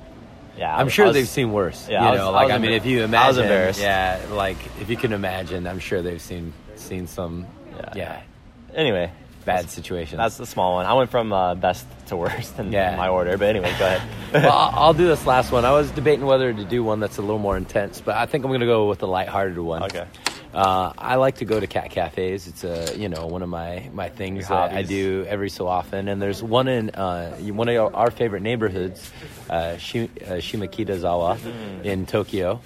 yeah, 0.58 0.74
I 0.74 0.80
I'm 0.80 0.86
was- 0.86 0.92
sure 0.92 1.06
was- 1.06 1.14
they've 1.14 1.28
seen 1.28 1.52
worse. 1.52 1.88
Yeah, 1.88 2.02
you 2.02 2.08
I 2.08 2.10
was- 2.12 2.18
know, 2.20 2.28
I 2.30 2.42
like 2.44 2.52
I 2.52 2.58
mean, 2.58 2.72
if 2.72 2.86
you 2.86 3.00
I 3.02 3.04
imagine, 3.04 3.28
was 3.28 3.38
embarrassed. 3.38 3.80
yeah, 3.80 4.18
like 4.32 4.56
if 4.80 4.88
you 4.90 4.96
can 4.96 5.12
imagine, 5.12 5.66
I'm 5.66 5.78
sure 5.78 6.02
they've 6.02 6.20
seen 6.20 6.52
seen 6.76 7.06
some, 7.06 7.46
Yeah. 7.76 7.92
yeah, 7.94 8.20
Anyway, 8.74 9.10
bad 9.44 9.70
situation. 9.70 10.18
that's 10.18 10.36
the 10.36 10.46
small 10.46 10.74
one. 10.74 10.86
I 10.86 10.92
went 10.94 11.10
from 11.10 11.32
uh, 11.32 11.54
best 11.54 11.86
to 12.08 12.16
worst 12.16 12.58
in 12.58 12.72
Yeah. 12.72 12.96
my 12.96 13.08
order, 13.08 13.38
but 13.38 13.48
anyway, 13.48 13.72
go 13.78 13.86
ahead. 13.86 14.02
well, 14.44 14.52
I'll 14.52 14.84
I'll 14.86 14.94
do 14.94 15.06
this 15.06 15.24
last 15.26 15.52
one. 15.52 15.64
I 15.64 15.70
was 15.72 15.90
debating 15.92 16.26
whether 16.26 16.52
to 16.52 16.64
do 16.64 16.82
one 16.84 17.00
that's 17.00 17.18
a 17.18 17.22
little 17.22 17.38
more 17.38 17.56
intense, 17.56 18.00
but 18.00 18.16
I 18.16 18.26
think 18.26 18.44
I'm 18.44 18.50
going 18.50 18.60
to 18.60 18.66
go 18.66 18.88
with 18.88 18.98
the 18.98 19.06
lighthearted 19.06 19.58
one. 19.58 19.82
Okay. 19.84 20.04
Uh, 20.54 20.92
I 20.96 21.16
like 21.16 21.36
to 21.38 21.44
go 21.44 21.58
to 21.58 21.66
cat 21.66 21.90
cafes. 21.90 22.46
It's 22.46 22.62
a 22.62 22.96
you 22.96 23.08
know 23.08 23.26
one 23.26 23.42
of 23.42 23.48
my 23.48 23.90
my 23.92 24.08
things 24.08 24.46
that 24.48 24.72
I 24.72 24.82
do 24.82 25.26
every 25.28 25.50
so 25.50 25.66
often. 25.66 26.06
And 26.08 26.22
there's 26.22 26.42
one 26.42 26.68
in 26.68 26.90
uh, 26.90 27.32
one 27.36 27.68
of 27.68 27.94
our- 27.94 28.10
favorite 28.12 28.42
neighborhoods, 28.42 29.10
uh, 29.50 29.76
Shi- 29.78 30.10
uh, 30.24 30.38
Shimokitazawa, 30.38 31.38
Mm-hmm. 31.38 31.84
in 31.84 32.06
Tokyo. 32.06 32.60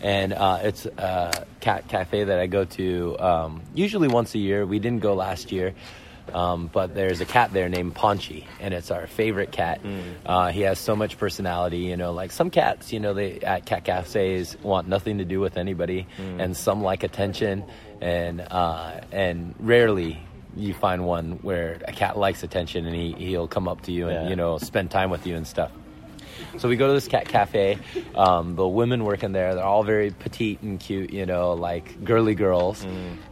And 0.00 0.32
uh, 0.32 0.60
it's 0.62 0.86
a 0.86 1.44
cat 1.60 1.88
cafe 1.88 2.24
that 2.24 2.38
I 2.40 2.46
go 2.46 2.64
to 2.64 3.18
um, 3.20 3.60
usually 3.74 4.08
once 4.08 4.34
a 4.34 4.38
year. 4.38 4.64
We 4.64 4.78
didn't 4.78 5.00
go 5.02 5.12
last 5.12 5.52
year. 5.52 5.74
Um, 6.34 6.68
but 6.72 6.94
there's 6.94 7.20
a 7.20 7.24
cat 7.24 7.52
there 7.52 7.68
named 7.68 7.94
Ponchi, 7.94 8.46
and 8.60 8.72
it's 8.74 8.90
our 8.90 9.06
favorite 9.06 9.52
cat. 9.52 9.82
Mm. 9.82 10.02
Uh, 10.26 10.48
he 10.50 10.62
has 10.62 10.78
so 10.78 10.94
much 10.96 11.18
personality, 11.18 11.78
you 11.78 11.96
know. 11.96 12.12
Like 12.12 12.32
some 12.32 12.50
cats, 12.50 12.92
you 12.92 13.00
know, 13.00 13.14
they 13.14 13.40
at 13.40 13.66
cat 13.66 13.84
cafes 13.84 14.56
want 14.62 14.88
nothing 14.88 15.18
to 15.18 15.24
do 15.24 15.40
with 15.40 15.56
anybody, 15.56 16.06
Mm. 16.18 16.40
and 16.42 16.56
some 16.56 16.82
like 16.82 17.02
attention, 17.02 17.64
and 18.00 18.40
uh, 18.40 19.00
and 19.12 19.54
rarely 19.58 20.18
you 20.56 20.74
find 20.74 21.06
one 21.06 21.38
where 21.42 21.78
a 21.86 21.92
cat 21.92 22.18
likes 22.18 22.42
attention 22.42 22.84
and 22.84 22.94
he 22.96 23.12
he'll 23.12 23.46
come 23.46 23.68
up 23.68 23.82
to 23.82 23.92
you 23.92 24.08
and 24.08 24.24
Yeah. 24.24 24.30
you 24.30 24.36
know 24.36 24.58
spend 24.58 24.90
time 24.90 25.08
with 25.10 25.24
you 25.26 25.36
and 25.36 25.46
stuff. 25.46 25.70
So 26.58 26.68
we 26.68 26.76
go 26.76 26.86
to 26.88 26.92
this 26.92 27.08
cat 27.08 27.26
cafe. 27.28 27.78
Um, 28.14 28.56
the 28.56 28.66
women 28.66 29.04
working 29.04 29.32
there, 29.32 29.54
they're 29.54 29.64
all 29.64 29.82
very 29.84 30.10
petite 30.10 30.60
and 30.62 30.78
cute, 30.80 31.12
you 31.12 31.26
know, 31.26 31.52
like 31.54 32.04
girly 32.04 32.34
girls. 32.34 32.84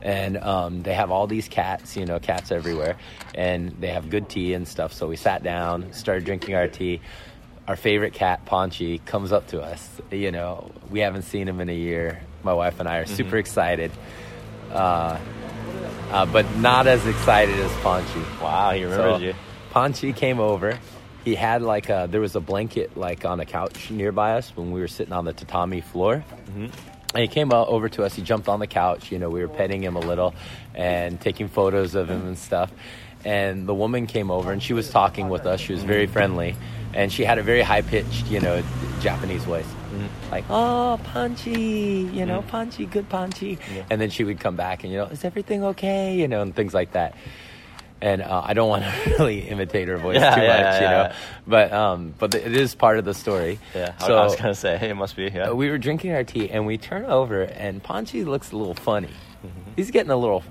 And 0.03 0.37
um, 0.39 0.83
they 0.83 0.95
have 0.95 1.11
all 1.11 1.27
these 1.27 1.49
cats, 1.49 1.97
you 1.97 2.07
know, 2.07 2.19
cats 2.19 2.51
everywhere. 2.53 2.97
And 3.35 3.77
they 3.81 3.89
have 3.89 4.11
good 4.11 4.29
tea 4.29 4.55
and 4.55 4.67
stuff. 4.67 4.93
So 4.93 5.07
we 5.07 5.17
sat 5.17 5.43
down, 5.43 5.93
started 5.93 6.25
drinking 6.25 6.55
our 6.55 6.69
tea. 6.69 7.01
Our 7.67 7.77
favorite 7.77 8.15
cat, 8.15 8.47
Ponchi, 8.47 9.05
comes 9.05 9.31
up 9.31 9.49
to 9.49 9.61
us. 9.61 10.01
You 10.11 10.33
know, 10.33 10.71
we 10.91 11.01
haven't 11.01 11.23
seen 11.25 11.47
him 11.47 11.61
in 11.61 11.69
a 11.69 11.75
year. 11.75 12.21
My 12.43 12.55
wife 12.55 12.81
and 12.81 12.89
I 12.89 12.99
are 12.99 13.07
super 13.07 13.37
excited. 13.37 13.91
Uh, 14.73 15.19
uh, 16.11 16.25
but 16.27 16.51
not 16.57 16.87
as 16.87 17.07
excited 17.07 17.59
as 17.59 17.71
Ponchi. 17.83 18.41
wow, 18.41 18.71
he 18.73 18.85
remembers 18.85 19.21
So, 19.21 19.25
you. 19.27 19.35
Ponchi 19.75 20.17
came 20.17 20.41
over. 20.41 20.79
He 21.29 21.35
had 21.35 21.61
like 21.61 21.91
a, 21.91 22.09
there 22.11 22.23
was 22.23 22.37
a 22.37 22.41
blanket 22.41 22.97
like 22.97 23.27
on 23.27 23.39
a 23.39 23.45
couch 23.45 23.91
nearby 23.91 24.39
us 24.39 24.51
when 24.57 24.73
we 24.73 24.81
were 24.81 24.89
sitting 24.89 25.13
on 25.13 25.27
the 25.27 25.35
tatami 25.35 25.83
floor. 25.83 26.25
Mm-hmm. 26.47 26.69
And 27.15 27.23
he 27.23 27.29
came 27.29 27.53
out 27.53 27.69
over 27.69 27.91
to 27.91 28.05
us. 28.05 28.15
He 28.15 28.23
jumped 28.23 28.49
on 28.49 28.61
the 28.61 28.67
couch. 28.67 29.13
You 29.13 29.19
know, 29.19 29.29
we 29.29 29.43
were 29.43 29.49
petting 29.49 29.83
him 29.83 29.95
a 29.95 30.01
little 30.01 30.35
and 30.75 31.21
taking 31.21 31.49
photos 31.49 31.95
of 31.95 32.09
him 32.09 32.27
and 32.27 32.39
stuff. 32.39 32.73
And 33.27 33.69
the 33.69 33.75
woman 33.75 34.07
came 34.07 34.31
over 34.31 34.53
and 34.53 34.63
she 34.63 34.73
was 34.73 34.89
talking 34.89 35.29
with 35.29 35.45
us. 35.45 35.61
She 35.61 35.75
was 35.75 35.85
very 35.85 36.07
friendly, 36.07 36.57
and 36.95 37.13
she 37.13 37.25
had 37.25 37.37
a 37.37 37.43
very 37.43 37.61
high 37.61 37.83
pitched, 37.83 38.29
you 38.29 38.41
know, 38.41 38.63
Japanese 39.01 39.45
voice, 39.45 39.67
like 40.31 40.45
"Oh, 40.49 40.99
Panchi, 41.13 42.11
you 42.15 42.25
know, 42.25 42.43
Panchi, 42.51 42.91
good 42.91 43.11
Panchi." 43.11 43.59
And 43.91 44.01
then 44.01 44.09
she 44.09 44.25
would 44.25 44.41
come 44.41 44.57
back 44.57 44.83
and 44.83 44.93
you 44.93 44.99
know, 44.99 45.07
"Is 45.07 45.25
everything 45.25 45.63
okay?" 45.65 46.17
You 46.17 46.29
know, 46.29 46.41
and 46.41 46.57
things 46.57 46.73
like 46.73 46.93
that. 46.93 47.17
And 48.01 48.23
uh, 48.23 48.43
I 48.45 48.55
don't 48.55 48.69
want 48.69 48.85
to 48.85 48.93
really 49.19 49.41
imitate 49.41 49.89
her 49.89 49.97
voice 49.99 50.17
Yeah, 50.21 50.35
too 50.37 50.41
yeah, 50.43 50.47
much, 50.49 50.81
yeah, 50.81 50.81
you 50.81 51.09
know, 51.09 51.15
but 51.49 51.73
um, 51.73 52.15
but 52.19 52.33
it 52.35 52.55
is 52.55 52.75
part 52.77 52.99
of 52.99 53.05
the 53.05 53.15
story. 53.15 53.59
Yeah, 53.75 53.95
I- 54.01 54.07
So 54.07 54.17
I 54.17 54.23
was 54.25 54.37
gonna 54.37 54.55
say 54.55 54.77
hey, 54.79 54.91
it 54.91 54.95
must 54.95 55.17
be. 55.17 55.25
Yeah. 55.25 55.49
uh, 55.51 55.55
we 55.55 55.69
were 55.69 55.79
drinking 55.79 56.13
our 56.13 56.23
tea 56.25 56.49
and 56.49 56.65
we 56.65 56.79
turn 56.79 57.05
over 57.07 57.43
and 57.43 57.83
Panchi 57.83 58.25
looks 58.25 58.53
a 58.53 58.57
little 58.57 58.75
funny. 58.75 59.09
Mm-hmm. 59.09 59.71
He's 59.77 59.91
getting 59.91 60.13
a 60.13 60.17
little 60.17 60.45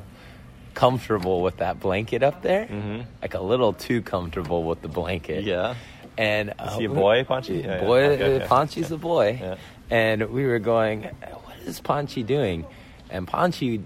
comfortable 0.73 1.41
with 1.41 1.57
that 1.57 1.79
blanket 1.79 2.21
up 2.21 2.41
there, 2.41 2.65
Mhm. 2.67 3.05
like 3.21 3.33
a 3.33 3.41
little 3.41 3.73
too 3.73 4.01
comfortable 4.01 4.63
with 4.63 4.81
the 4.81 4.87
blanket. 4.89 5.43
yeah. 5.43 5.75
And 6.17 6.53
uh, 6.57 6.77
he 6.77 6.85
a 6.85 6.89
boy, 6.89 7.23
Panchi? 7.23 7.63
Yeah, 7.63 7.75
yeah. 7.79 7.83
Boy, 7.85 8.03
Okay, 8.09 8.35
uh, 8.35 8.39
yeah. 8.39 8.47
Panchi's 8.47 8.91
a 8.91 8.97
boy. 8.97 9.37
Yeah. 9.39 9.55
And 9.89 10.29
we 10.31 10.45
were 10.45 10.57
going, 10.59 11.03
what 11.03 11.57
is 11.65 11.79
Panchi 11.79 12.25
doing? 12.25 12.65
And 13.09 13.27
Panchi 13.27 13.83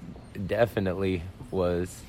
definitely 0.47 1.23
was. 1.51 2.01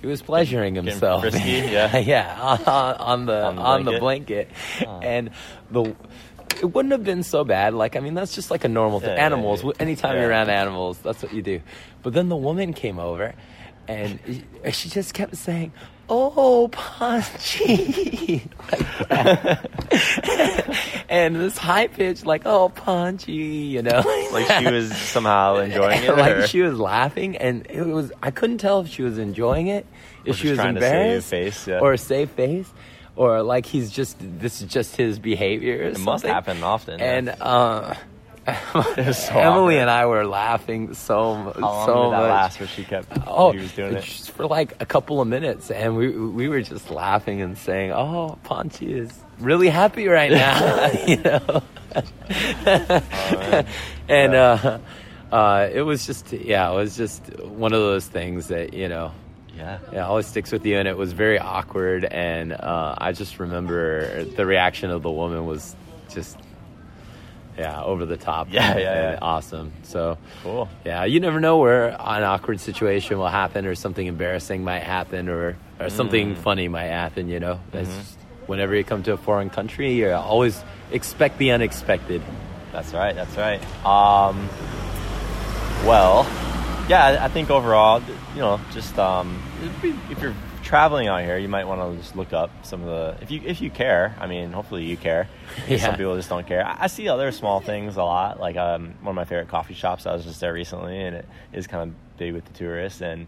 He 0.00 0.06
was 0.06 0.22
pleasuring 0.22 0.74
himself. 0.74 1.22
frisky, 1.22 1.40
yeah. 1.70 1.96
yeah, 1.98 2.38
on, 2.40 2.94
on 2.96 3.26
the 3.26 3.44
On 3.44 3.58
on 3.58 3.84
the 3.84 3.92
the 3.92 3.98
blanket. 3.98 4.48
blanket, 4.78 4.88
Oh. 4.88 5.00
and 5.00 5.30
the. 5.70 5.94
It 6.60 6.72
wouldn't 6.72 6.92
have 6.92 7.04
been 7.04 7.22
so 7.22 7.44
bad. 7.44 7.74
Like 7.74 7.96
I 7.96 8.00
mean, 8.00 8.14
that's 8.14 8.34
just 8.34 8.50
like 8.50 8.64
a 8.64 8.68
normal 8.68 9.00
thing. 9.00 9.10
Yeah, 9.16 9.24
animals. 9.26 9.62
yeah. 9.62 9.72
Anytime 9.78 10.14
Yeah. 10.14 10.20
you're 10.22 10.30
around 10.30 10.48
animals, 10.48 10.98
that's 10.98 11.22
what 11.22 11.34
you 11.34 11.42
do. 11.42 11.60
But 12.02 12.14
then 12.14 12.28
the 12.30 12.36
woman 12.36 12.72
came 12.72 12.98
over, 12.98 13.34
and 13.88 14.18
she 14.72 14.88
just 14.88 15.12
kept 15.12 15.36
saying, 15.36 15.72
"Oh, 16.08 16.68
Punchy," 16.72 18.42
like 18.70 19.58
and 21.08 21.36
this 21.36 21.56
high 21.58 21.86
pitch, 21.88 22.24
like 22.24 22.42
"Oh, 22.46 22.68
Punchy," 22.70 23.32
you 23.32 23.82
know, 23.82 24.02
Like 24.32 24.50
she 24.62 24.70
was 24.70 24.96
somehow 24.96 25.56
enjoying 25.56 26.02
it. 26.02 26.16
like 26.16 26.36
or- 26.36 26.46
she 26.46 26.62
was 26.62 26.78
laughing, 26.78 27.36
and 27.36 27.66
it 27.70 27.86
was. 27.86 28.12
I 28.22 28.30
couldn't 28.30 28.58
tell 28.58 28.80
if 28.80 28.88
she 28.88 29.02
was 29.02 29.18
enjoying 29.18 29.68
it, 29.68 29.86
Or 30.26 30.30
if 30.30 30.36
she 30.38 30.50
was 30.50 30.58
embarrassed, 30.58 31.28
face, 31.28 31.66
yeah. 31.66 31.80
or 31.80 31.92
a 31.92 31.98
safe 31.98 32.30
face, 32.30 32.68
or 33.16 33.42
like 33.42 33.66
he's 33.66 33.90
just 33.90 34.16
this 34.20 34.60
is 34.62 34.68
just 34.72 34.96
his 34.96 35.18
behavior. 35.18 35.76
Or 35.78 35.88
It 35.88 35.98
must 36.00 36.24
happen 36.26 36.62
often. 36.62 36.98
yeah. 36.98 37.12
And 37.16 37.28
uh, 37.40 37.94
was 37.94 37.96
so 38.46 38.52
Emily 39.34 39.74
awkward. 39.74 39.74
and 39.76 39.90
I 39.90 40.06
were 40.06 40.24
laughing 40.26 40.94
so 40.94 41.34
How 41.34 41.52
long 41.60 41.86
so 41.86 41.94
did 42.04 42.12
that 42.12 42.20
much. 42.20 42.30
last? 42.30 42.60
Where 42.60 42.68
she 42.68 42.84
kept. 42.84 43.08
Oh, 43.26 43.52
he 43.52 43.58
was 43.58 43.72
doing 43.72 43.96
it. 43.96 44.04
for 44.04 44.46
like 44.46 44.80
a 44.80 44.86
couple 44.86 45.20
of 45.20 45.28
minutes, 45.28 45.70
and 45.70 45.96
we 45.96 46.08
we 46.10 46.48
were 46.48 46.62
just 46.62 46.90
laughing 46.90 47.40
and 47.40 47.58
saying, 47.58 47.90
"Oh, 47.92 48.38
Ponchi 48.44 48.90
is 48.96 49.12
really 49.40 49.68
happy 49.68 50.06
right 50.08 50.30
now," 50.44 50.90
you 51.06 51.16
know. 51.18 51.62
and 54.08 54.34
uh, 54.34 54.78
uh, 55.32 55.68
it 55.72 55.82
was 55.82 56.06
just, 56.06 56.32
yeah, 56.32 56.70
it 56.70 56.74
was 56.74 56.96
just 56.96 57.22
one 57.44 57.72
of 57.72 57.80
those 57.80 58.06
things 58.06 58.48
that 58.48 58.74
you 58.74 58.88
know, 58.88 59.12
Yeah. 59.56 59.78
it 59.92 59.98
always 59.98 60.26
sticks 60.26 60.52
with 60.52 60.64
you, 60.66 60.78
and 60.78 60.86
it 60.86 60.96
was 60.96 61.12
very 61.12 61.38
awkward. 61.38 62.04
And 62.04 62.52
uh, 62.52 62.94
I 62.98 63.12
just 63.12 63.38
remember 63.38 64.24
the 64.24 64.46
reaction 64.46 64.90
of 64.90 65.02
the 65.02 65.10
woman 65.10 65.46
was 65.46 65.74
just, 66.10 66.36
yeah, 67.58 67.82
over 67.82 68.04
the 68.06 68.16
top. 68.16 68.48
Yeah, 68.50 68.76
yeah, 68.76 69.10
yeah. 69.12 69.18
awesome. 69.22 69.72
So. 69.82 70.18
Cool. 70.42 70.68
Yeah, 70.84 71.04
you 71.04 71.20
never 71.20 71.40
know 71.40 71.58
where 71.58 71.88
an 71.88 72.22
awkward 72.22 72.60
situation 72.60 73.18
will 73.18 73.28
happen, 73.28 73.66
or 73.66 73.74
something 73.74 74.06
embarrassing 74.06 74.62
might 74.64 74.82
happen, 74.82 75.28
or 75.28 75.56
or 75.80 75.90
something 75.90 76.34
Mm. 76.34 76.38
funny 76.38 76.68
might 76.68 76.88
happen. 76.88 77.28
You 77.28 77.40
know, 77.40 77.60
Mm-hmm. 77.72 77.84
just- 77.84 78.18
whenever 78.46 78.74
you 78.76 78.84
come 78.84 79.02
to 79.02 79.12
a 79.12 79.16
foreign 79.16 79.50
country, 79.50 79.92
you 79.94 80.10
always 80.12 80.62
expect 80.92 81.38
the 81.38 81.50
unexpected. 81.50 82.22
That's 82.72 82.92
right. 82.94 83.14
That's 83.14 83.36
right. 83.36 83.60
Um, 83.84 84.48
well, 85.84 86.26
yeah, 86.88 87.04
I- 87.04 87.24
I 87.24 87.28
think 87.28 87.50
overall, 87.50 88.00
you 88.34 88.40
know, 88.40 88.60
just 88.72 88.98
um, 88.98 89.42
if 90.10 90.20
you're 90.22 90.34
traveling 90.66 91.06
out 91.06 91.22
here, 91.22 91.38
you 91.38 91.48
might 91.48 91.64
want 91.64 91.80
to 91.80 92.02
just 92.02 92.16
look 92.16 92.32
up 92.32 92.50
some 92.66 92.82
of 92.82 92.88
the 92.88 93.22
if 93.22 93.30
you 93.30 93.40
if 93.44 93.60
you 93.60 93.70
care. 93.70 94.16
I 94.20 94.26
mean, 94.26 94.50
hopefully 94.52 94.84
you 94.84 94.96
care. 94.96 95.28
Yeah. 95.68 95.78
Some 95.78 95.96
people 95.96 96.14
just 96.16 96.28
don't 96.28 96.46
care. 96.46 96.66
I, 96.66 96.84
I 96.84 96.86
see 96.88 97.08
other 97.08 97.32
small 97.32 97.60
things 97.60 97.96
a 97.96 98.02
lot. 98.02 98.38
Like 98.38 98.56
um, 98.56 98.94
one 99.00 99.12
of 99.12 99.14
my 99.14 99.24
favorite 99.24 99.48
coffee 99.48 99.74
shops. 99.74 100.04
I 100.04 100.12
was 100.12 100.24
just 100.24 100.40
there 100.40 100.52
recently, 100.52 101.00
and 101.00 101.16
it 101.16 101.26
is 101.52 101.66
kind 101.66 101.88
of 101.88 102.18
big 102.18 102.34
with 102.34 102.44
the 102.44 102.52
tourists, 102.52 103.00
and 103.00 103.26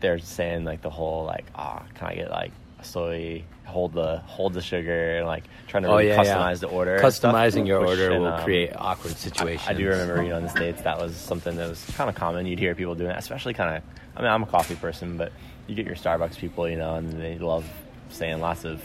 they're 0.00 0.18
saying 0.18 0.64
like 0.64 0.80
the 0.80 0.90
whole 0.90 1.24
like, 1.24 1.44
ah, 1.54 1.82
can 1.94 2.06
I 2.08 2.14
get 2.14 2.30
like 2.30 2.52
a 2.80 2.84
soy? 2.84 3.44
Hold 3.66 3.92
the 3.92 4.18
hold 4.18 4.54
the 4.54 4.62
sugar 4.62 5.18
and 5.18 5.26
like 5.26 5.44
trying 5.66 5.82
to 5.82 5.90
really 5.90 6.06
customize 6.06 6.60
the 6.60 6.68
order. 6.68 6.96
stuff, 7.10 7.34
Customizing 7.34 7.66
your 7.66 7.80
which, 7.80 7.90
order 7.90 8.12
and, 8.12 8.22
will 8.22 8.32
um, 8.32 8.44
create 8.44 8.70
awkward 8.74 9.14
situations. 9.16 9.68
I 9.68 9.74
do 9.74 9.86
remember, 9.88 10.22
you 10.22 10.30
know, 10.30 10.38
in 10.38 10.44
the 10.44 10.48
states 10.48 10.80
that 10.82 10.98
was 10.98 11.14
something 11.14 11.54
that 11.56 11.68
was 11.68 11.84
kind 11.96 12.08
of 12.08 12.16
common. 12.16 12.46
You'd 12.46 12.58
hear 12.58 12.74
people 12.74 12.94
doing 12.94 13.10
it, 13.10 13.18
especially 13.18 13.52
kind 13.52 13.76
of. 13.76 13.82
I 14.16 14.22
mean, 14.22 14.30
I'm 14.30 14.42
a 14.42 14.46
coffee 14.46 14.74
person, 14.74 15.18
but 15.18 15.32
you 15.68 15.74
get 15.74 15.86
your 15.86 15.94
Starbucks 15.94 16.36
people, 16.38 16.68
you 16.68 16.76
know, 16.76 16.96
and 16.96 17.12
they 17.12 17.38
love 17.38 17.64
saying 18.08 18.40
lots 18.40 18.64
of 18.64 18.82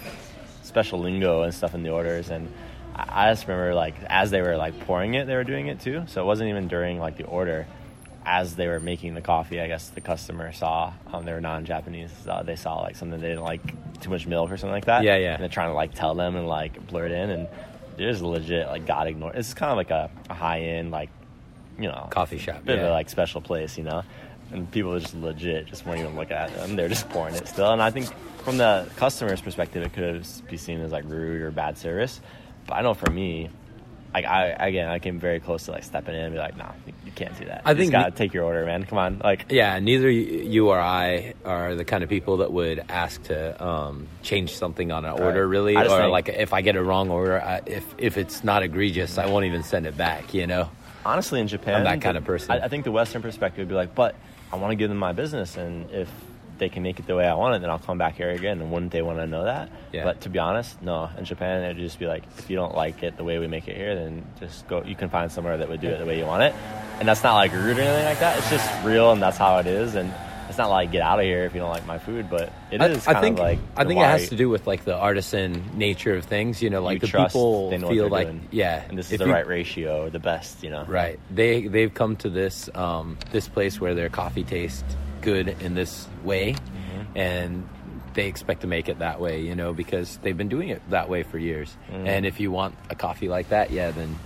special 0.62 1.00
lingo 1.00 1.44
and 1.44 1.54
stuff 1.54 1.74
in 1.74 1.82
the 1.82 1.90
orders. 1.90 2.30
And 2.30 2.52
I, 2.94 3.28
I 3.28 3.32
just 3.32 3.48
remember 3.48 3.74
like 3.74 3.96
as 4.08 4.30
they 4.30 4.42
were 4.42 4.58
like 4.58 4.80
pouring 4.82 5.16
it, 5.16 5.26
they 5.26 5.36
were 5.36 5.44
doing 5.44 5.68
it 5.68 5.80
too. 5.80 6.04
So 6.08 6.22
it 6.22 6.26
wasn't 6.26 6.50
even 6.50 6.68
during 6.68 7.00
like 7.00 7.18
the 7.18 7.26
order. 7.26 7.66
As 8.26 8.56
they 8.56 8.70
were 8.70 8.80
making 8.80 9.16
the 9.16 9.22
coffee, 9.22 9.60
I 9.60 9.68
guess 9.68 9.90
the 9.90 10.00
customer 10.00 10.54
saw 10.54 10.94
um, 11.12 11.26
they 11.26 11.34
were 11.34 11.42
non-Japanese. 11.42 12.10
Uh, 12.26 12.42
they 12.42 12.56
saw 12.56 12.80
like 12.80 12.96
something 12.96 13.20
they 13.20 13.28
didn't 13.28 13.44
like 13.44 14.00
too 14.00 14.10
much 14.10 14.26
milk 14.26 14.50
or 14.50 14.56
something 14.56 14.72
like 14.72 14.86
that. 14.86 15.04
Yeah, 15.04 15.18
yeah. 15.18 15.34
And 15.34 15.42
they're 15.42 15.50
trying 15.50 15.72
to 15.72 15.74
like 15.74 15.94
tell 15.94 16.16
them 16.16 16.38
and 16.38 16.48
like 16.48 16.88
blur 16.88 17.08
it 17.08 17.12
in, 17.12 17.30
and 17.32 17.48
there's 17.98 18.22
legit 18.22 18.68
like 18.68 18.86
got 18.86 19.08
ignored. 19.08 19.36
It's 19.36 19.54
kind 19.54 19.72
of 19.72 19.78
like 19.78 19.92
a, 19.92 20.10
a 20.30 20.34
high-end 20.34 20.92
like 20.92 21.10
you 21.78 21.90
know 21.90 22.08
Coffee 22.12 22.38
shop, 22.38 22.64
bit 22.64 22.80
of 22.80 22.86
a 22.86 22.92
like 22.92 23.10
special 23.10 23.42
place, 23.42 23.78
you 23.78 23.84
know. 23.84 24.04
And 24.54 24.70
people 24.72 24.94
are 24.94 25.00
just 25.00 25.16
legit 25.16 25.66
just 25.68 25.86
won't 25.86 26.00
even 26.00 26.16
look 26.16 26.32
at 26.32 26.54
them. 26.56 26.76
They're 26.76 26.90
just 26.90 27.10
pouring 27.10 27.36
it 27.36 27.48
still. 27.48 27.72
And 27.72 27.82
I 27.82 27.90
think 27.92 28.08
from 28.44 28.58
the 28.58 28.88
customer's 28.98 29.42
perspective, 29.42 29.84
it 29.84 29.94
could 29.94 30.26
be 30.50 30.58
seen 30.58 30.80
as 30.82 30.92
like 30.92 31.06
rude 31.06 31.42
or 31.42 31.52
bad 31.52 31.78
service. 31.78 32.22
But 32.68 32.76
I 32.76 32.82
know 32.82 32.94
for 32.94 33.10
me, 33.10 33.50
like 34.14 34.26
I 34.26 34.50
again, 34.50 34.88
I 34.90 35.00
came 35.00 35.20
very 35.20 35.40
close 35.40 35.66
to 35.66 35.72
like 35.72 35.84
stepping 35.84 36.14
in 36.14 36.22
and 36.22 36.34
be 36.34 36.40
like, 36.40 36.56
"Nah, 36.56 36.72
you- 36.86 36.94
can't 37.16 37.38
do 37.40 37.46
that. 37.46 37.62
I 37.64 37.72
you 37.72 37.78
think 37.78 37.92
gotta 37.92 38.10
the- 38.10 38.18
take 38.18 38.34
your 38.34 38.44
order, 38.44 38.66
man. 38.66 38.86
Come 38.86 38.98
on, 38.98 39.22
like." 39.24 39.46
Yeah, 39.50 39.78
neither 39.80 40.10
you 40.10 40.70
or 40.70 40.80
I 40.80 41.36
are 41.46 41.76
the 41.76 41.86
kind 41.86 42.04
of 42.04 42.10
people 42.10 42.38
that 42.38 42.52
would 42.52 42.84
ask 42.90 43.22
to 43.24 43.64
um, 43.64 44.08
change 44.24 44.56
something 44.56 44.92
on 44.92 45.06
an 45.06 45.20
order, 45.22 45.48
really. 45.48 45.76
Or 45.76 45.84
think- 45.86 46.12
like 46.12 46.30
if 46.30 46.54
I 46.54 46.62
get 46.62 46.76
a 46.76 46.84
wrong 46.84 47.10
order, 47.12 47.40
I, 47.42 47.62
if 47.68 47.86
if 48.00 48.18
it's 48.18 48.44
not 48.44 48.62
egregious, 48.64 49.18
I 49.20 49.28
won't 49.28 49.46
even 49.46 49.62
send 49.64 49.86
it 49.88 49.96
back. 49.98 50.34
You 50.34 50.46
know. 50.48 50.70
honestly 51.06 51.40
in 51.40 51.48
Japan, 51.48 51.76
I'm 51.76 51.84
that 51.84 52.02
kind 52.02 52.16
the- 52.16 52.20
of 52.22 52.26
person. 52.26 52.52
I, 52.52 52.66
I 52.66 52.68
think 52.68 52.84
the 52.86 52.92
Western 52.92 53.22
perspective 53.22 53.60
would 53.60 53.70
be 53.70 53.76
like, 53.76 53.94
but 53.94 54.16
I 54.54 54.58
want 54.58 54.70
to 54.72 54.76
give 54.76 54.90
them 54.90 55.00
my 55.00 55.14
business, 55.14 55.58
and 55.58 55.90
if 55.90 56.08
they 56.60 56.70
can 56.70 56.84
make 56.84 57.00
it 57.00 57.08
the 57.08 57.16
way 57.16 57.28
I 57.28 57.34
want 57.34 57.56
it, 57.56 57.62
then 57.62 57.72
I'll 57.72 57.80
come 57.80 57.98
back 57.98 58.16
here 58.16 58.30
again. 58.30 58.62
And 58.62 58.72
wouldn't 58.72 58.92
they 58.92 59.02
want 59.02 59.18
to 59.18 59.26
know 59.26 59.46
that? 59.46 59.72
Yeah. 59.92 60.04
But 60.04 60.22
to 60.22 60.30
be 60.30 60.38
honest, 60.38 60.80
no. 60.80 61.10
In 61.18 61.26
Japan, 61.26 61.64
it'd 61.64 61.78
just 61.78 61.98
be 61.98 62.06
like, 62.06 62.22
if 62.38 62.52
you 62.52 62.56
don't 62.56 62.76
like 62.76 63.02
it 63.02 63.18
the 63.18 63.24
way 63.24 63.40
we 63.40 63.48
make 63.48 63.68
it 63.68 63.76
here, 63.76 63.96
then 63.96 64.24
just 64.40 64.68
go. 64.68 64.84
You 64.84 64.96
can 64.96 65.10
find 65.10 65.32
somewhere 65.32 65.58
that 65.58 65.70
would 65.70 65.82
do 65.82 65.88
it 65.88 65.98
the 65.98 66.06
way 66.06 66.20
you 66.20 66.26
want 66.26 66.44
it, 66.44 66.54
and 67.00 67.08
that's 67.08 67.24
not 67.24 67.34
like 67.34 67.52
rude 67.52 67.80
or 67.80 67.82
anything 67.82 68.06
like 68.06 68.20
that. 68.20 68.38
It's 68.38 68.50
just 68.52 68.86
real, 68.86 69.12
and 69.12 69.20
that's 69.20 69.38
how 69.38 69.58
it 69.58 69.66
is. 69.66 69.96
And 69.96 70.14
it's 70.54 70.58
not 70.60 70.70
like 70.70 70.92
get 70.92 71.02
out 71.02 71.20
of 71.20 71.26
here 71.26 71.46
if 71.46 71.54
you 71.54 71.60
don't 71.60 71.70
like 71.72 71.86
my 71.88 71.98
food, 71.98 72.30
but 72.30 72.54
it 72.72 72.80
I, 72.80 72.88
is 72.88 73.08
I 73.08 73.20
think 73.20 73.38
of 73.40 73.44
like 73.44 73.60
I 73.76 73.84
think 73.86 74.00
it 74.00 74.04
has 74.06 74.30
to 74.30 74.36
do 74.36 74.50
with 74.50 74.68
like 74.68 74.86
the 74.86 74.96
artisan 74.96 75.64
nature 75.76 76.16
of 76.16 76.26
things. 76.26 76.62
You 76.62 76.70
know, 76.70 76.82
like 76.82 76.96
you 76.96 77.00
the 77.02 77.08
trust 77.08 77.34
people 77.34 77.72
feel 77.72 78.08
like 78.10 78.28
doing. 78.28 78.48
yeah, 78.52 78.84
and 78.88 78.98
this 78.98 79.12
is 79.12 79.18
the 79.20 79.26
you- 79.26 79.32
right 79.34 79.48
ratio, 79.48 80.10
the 80.10 80.20
best, 80.20 80.64
you 80.64 80.70
know. 80.70 80.86
Right. 80.86 81.20
They 81.32 81.68
they've 81.68 81.94
come 81.94 82.16
to 82.18 82.30
this 82.30 82.70
um, 82.76 83.18
this 83.32 83.48
place 83.48 83.82
where 83.82 83.96
their 83.96 84.10
coffee 84.10 84.44
tastes 84.44 84.84
good 85.22 85.48
in 85.62 85.74
this 85.74 86.08
way, 86.24 86.54
Mm-hmm. 86.54 87.18
and 87.18 87.70
they 88.14 88.28
expect 88.28 88.62
to 88.62 88.68
make 88.68 88.90
it 88.90 89.00
that 89.00 89.20
way. 89.20 89.42
You 89.42 89.56
know, 89.56 89.74
because 89.74 90.18
they've 90.22 90.38
been 90.38 90.50
doing 90.50 90.70
it 90.70 90.82
that 90.92 91.10
way 91.10 91.24
for 91.24 91.38
years. 91.40 91.76
Mm-hmm. 91.92 92.08
And 92.08 92.26
if 92.26 92.40
you 92.40 92.52
want 92.52 92.76
a 92.92 92.96
coffee 92.96 93.28
like 93.28 93.50
that, 93.50 93.72
yeah, 93.72 93.90
then 93.92 94.18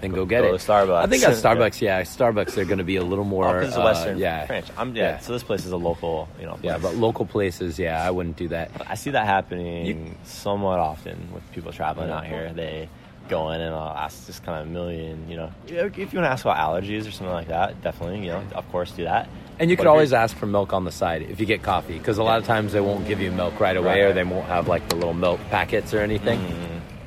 then 0.00 0.12
go, 0.12 0.24
get 0.26 0.42
go 0.42 0.54
it. 0.54 0.58
to 0.60 0.66
Starbucks. 0.66 1.02
I 1.02 1.06
think 1.06 1.22
at 1.24 1.30
Starbucks, 1.42 1.80
yeah, 1.80 2.02
Starbucks 2.02 2.54
they're 2.54 2.64
going 2.64 2.78
to 2.78 2.84
be 2.84 2.96
a 2.96 3.02
little 3.04 3.24
more. 3.24 3.46
Oh, 3.48 3.60
it's 3.60 3.76
a 3.76 3.80
uh, 3.80 3.84
Western 3.84 4.18
yeah, 4.18 4.46
French. 4.46 4.66
I'm 4.76 4.94
yeah, 4.94 5.02
Yeah. 5.02 5.18
So 5.20 5.32
this 5.32 5.42
place 5.42 5.64
is 5.64 5.72
a 5.72 5.76
local, 5.76 6.28
you 6.40 6.46
know. 6.46 6.58
yeah, 6.62 6.78
but 6.78 6.94
local 6.96 7.24
places, 7.26 7.78
yeah, 7.78 8.06
I 8.06 8.10
wouldn't 8.10 8.36
do 8.36 8.48
that. 8.48 8.70
I 8.86 8.94
see 8.94 9.10
that 9.10 9.26
happening 9.26 10.16
somewhat 10.24 10.78
often 10.80 11.32
with 11.32 11.42
people 11.52 11.72
traveling 11.72 12.10
out 12.10 12.26
here. 12.26 12.52
They 12.52 12.88
go 13.28 13.50
in 13.50 13.60
and 13.60 13.74
I'll 13.74 13.96
ask 13.96 14.24
just 14.26 14.44
kind 14.44 14.60
of 14.60 14.68
a 14.68 14.70
million, 14.70 15.28
you 15.28 15.36
know, 15.36 15.50
if 15.66 15.72
you 15.98 16.04
want 16.04 16.12
to 16.12 16.28
ask 16.28 16.44
about 16.44 16.58
allergies 16.58 17.08
or 17.08 17.10
something 17.10 17.32
like 17.34 17.48
that, 17.48 17.82
definitely, 17.82 18.20
you 18.20 18.28
know, 18.28 18.42
of 18.54 18.70
course, 18.70 18.92
do 18.92 19.02
that. 19.04 19.28
And 19.58 19.68
you 19.70 19.76
But 19.76 19.84
could 19.84 19.88
always 19.88 20.12
ask 20.12 20.36
for 20.36 20.46
milk 20.46 20.72
on 20.72 20.84
the 20.84 20.92
side 20.92 21.22
if 21.22 21.40
you 21.40 21.46
get 21.46 21.62
coffee, 21.62 21.98
because 21.98 22.18
a 22.18 22.22
lot 22.22 22.38
of 22.38 22.44
times 22.44 22.72
they 22.72 22.80
won't 22.80 23.08
give 23.08 23.20
you 23.20 23.32
milk 23.32 23.58
right 23.58 23.76
away, 23.76 24.02
Right. 24.02 24.10
or 24.10 24.12
they 24.12 24.22
won't 24.22 24.44
have 24.46 24.68
like 24.68 24.88
the 24.90 24.94
little 24.94 25.14
milk 25.14 25.40
packets 25.50 25.92
or 25.94 26.00
anything. 26.02 26.38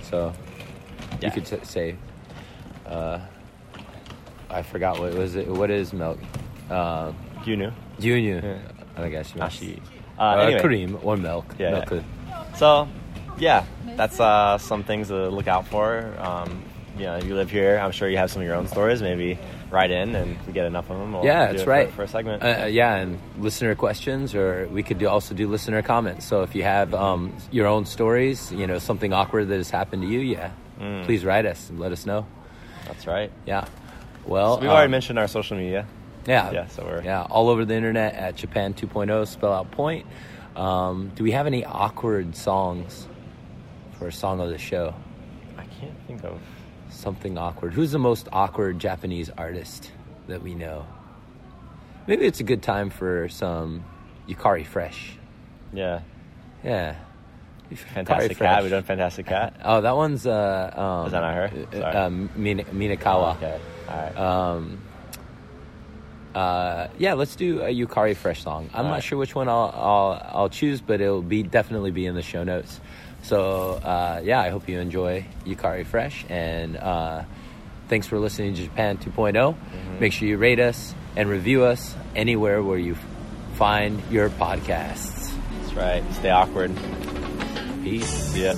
So 0.02 0.34
Yeah. 1.22 1.28
you 1.28 1.32
could 1.32 1.46
t- 1.46 1.60
say, 1.64 1.96
uh, 2.90 3.20
I 4.50 4.62
forgot 4.64 5.00
what 5.00 5.14
was 5.14 5.36
it. 5.36 5.48
What 5.48 5.70
is 5.72 5.94
milk? 5.94 6.20
Uh. 6.70 7.12
Junior. 7.46 7.74
Yeah. 8.00 8.58
I 9.04 9.10
guess. 9.10 9.32
Ashi. 9.34 9.80
Uh, 10.18 10.22
Uh, 10.22 10.36
anyway, 10.42 10.62
cream 10.62 10.98
or 11.04 11.16
milk. 11.18 11.56
Yeah, 11.58 11.72
milk. 11.72 11.92
yeah. 11.92 12.54
So, 12.56 12.88
yeah, 13.38 13.64
that's 13.96 14.20
uh, 14.20 14.58
some 14.58 14.84
things 14.84 15.08
to 15.08 15.30
look 15.30 15.48
out 15.48 15.66
for. 15.68 16.14
Um, 16.20 16.64
you 16.98 17.06
know, 17.06 17.16
if 17.16 17.24
you 17.26 17.36
live 17.36 17.50
here, 17.50 17.78
I'm 17.80 17.92
sure 17.92 18.10
you 18.10 18.18
have 18.18 18.30
some 18.30 18.42
of 18.42 18.46
your 18.48 18.56
own 18.58 18.68
stories. 18.68 19.02
Maybe 19.02 19.40
write 19.72 19.92
in, 19.92 20.16
and 20.16 20.36
if 20.36 20.48
we 20.48 20.52
get 20.52 20.66
enough 20.66 20.90
of 20.90 20.98
them, 20.98 21.14
we'll 21.14 21.24
Yeah, 21.24 21.46
that's 21.48 21.62
it 21.62 21.64
for- 21.64 21.70
right. 21.70 21.92
For, 21.92 22.04
a 22.04 22.08
segment. 22.08 22.44
Uh, 22.44 22.66
yeah, 22.66 22.96
and 22.96 23.20
listener 23.40 23.76
questions, 23.76 24.36
or 24.36 24.68
we 24.70 24.84
could 24.84 24.98
do, 24.98 25.08
also 25.08 25.34
do 25.34 25.48
listener 25.48 25.82
comments. 25.82 26.26
So 26.26 26.42
if 26.44 26.54
you 26.56 26.64
have 26.64 26.94
um, 26.94 27.32
your 27.52 27.68
own 27.68 27.86
stories, 27.86 28.52
you 28.52 28.68
know, 28.68 28.80
something 28.80 29.14
awkward 29.14 29.48
that 29.48 29.58
has 29.58 29.70
happened 29.70 30.02
to 30.02 30.08
you, 30.10 30.20
yeah, 30.20 30.52
Mm. 30.82 31.06
please 31.06 31.24
write 31.24 31.46
us 31.46 31.70
and 31.70 31.80
let 31.80 31.92
us 31.94 32.06
know. 32.06 32.26
That's 32.90 33.08
right. 33.08 33.32
Yeah. 33.46 33.66
Well, 34.26 34.56
So 34.56 34.62
we've 34.62 34.70
already 34.70 34.86
um, 34.86 34.92
mentioned 34.92 35.18
our 35.18 35.28
social 35.30 35.56
media. 35.58 35.88
Yeah. 36.28 36.52
Yeah, 36.52 36.68
so 36.68 36.84
we're- 36.86 37.04
yeah 37.06 37.24
all 37.24 37.48
over 37.50 37.64
the 37.66 37.74
internet 37.76 38.14
at 38.16 38.36
Japan 38.36 38.74
2.0 38.74 39.26
spell 39.28 39.54
out 39.54 39.72
point. 39.72 40.06
Um, 40.56 41.12
do 41.16 41.24
we 41.24 41.32
have 41.32 41.48
any 41.48 41.64
awkward 41.64 42.36
songs 42.36 43.08
for 43.94 44.08
a 44.08 44.12
song 44.12 44.42
of 44.42 44.50
the 44.50 44.58
show? 44.58 44.94
I 45.58 45.64
can't 45.80 45.96
think 46.08 46.24
of. 46.26 46.40
Something 46.90 47.38
awkward. 47.38 47.74
Who's 47.74 47.92
the 47.92 48.00
most 48.00 48.28
awkward 48.34 48.78
Japanese 48.80 49.30
artist 49.38 49.92
that 50.28 50.42
we 50.44 50.54
know? 50.56 50.86
Maybe 52.08 52.26
it's 52.26 52.40
a 52.40 52.44
good 52.44 52.62
time 52.64 52.90
for 52.90 53.30
some 53.30 53.84
Yukari 54.28 54.66
Fresh. 54.66 55.14
Yeah, 55.72 56.02
Yeah. 56.64 56.96
Fantastic 57.76 58.38
Cat. 58.38 58.64
We 58.64 58.70
Fresh. 58.70 58.78
done 58.78 58.84
Fantastic 58.84 59.26
Cat. 59.28 59.54
Oh, 59.64 59.82
that 59.82 59.96
one's 59.96 60.26
uh, 60.26 60.74
um, 60.76 61.06
Is 61.08 61.12
that 61.12 61.22
not 61.22 61.34
her? 61.36 61.44
uh, 61.74 61.76
Sorry. 61.76 61.96
Um, 61.96 62.30
Mina- 62.36 62.64
Minakawa. 62.66 63.36
Okay. 63.38 63.60
All 63.90 63.96
right. 63.96 64.18
Um, 64.18 64.82
uh, 66.36 66.88
yeah, 66.98 67.14
let's 67.14 67.36
do 67.36 67.62
a 67.62 67.74
Yukari 67.74 68.16
Fresh 68.16 68.44
song. 68.44 68.70
I'm 68.74 68.78
All 68.80 68.84
not 68.86 68.92
right. 68.96 69.04
sure 69.04 69.18
which 69.18 69.34
one 69.36 69.50
I'll, 69.50 69.74
I'll 69.76 70.32
I'll 70.42 70.50
choose, 70.50 70.80
but 70.82 71.02
it'll 71.02 71.22
be 71.24 71.42
definitely 71.44 71.92
be 71.92 72.06
in 72.06 72.14
the 72.16 72.22
show 72.22 72.44
notes. 72.44 72.80
So 73.24 73.74
uh, 73.84 74.22
yeah, 74.24 74.40
I 74.40 74.50
hope 74.50 74.70
you 74.70 74.80
enjoy 74.80 75.26
Yukari 75.46 75.86
Fresh, 75.86 76.26
and 76.30 76.78
uh, 76.78 77.24
thanks 77.88 78.06
for 78.08 78.20
listening 78.20 78.54
to 78.54 78.64
Japan 78.64 78.98
2.0. 78.98 79.34
Mm-hmm. 79.34 80.00
Make 80.00 80.14
sure 80.14 80.28
you 80.28 80.38
rate 80.38 80.60
us 80.60 80.94
and 81.16 81.28
review 81.30 81.64
us 81.64 81.96
anywhere 82.16 82.62
where 82.62 82.78
you 82.78 82.96
find 83.56 84.02
your 84.12 84.30
podcasts. 84.30 85.34
That's 85.62 85.74
right. 85.74 86.04
Stay 86.14 86.30
awkward. 86.30 86.72
Peace. 87.84 88.34
See 88.34 88.50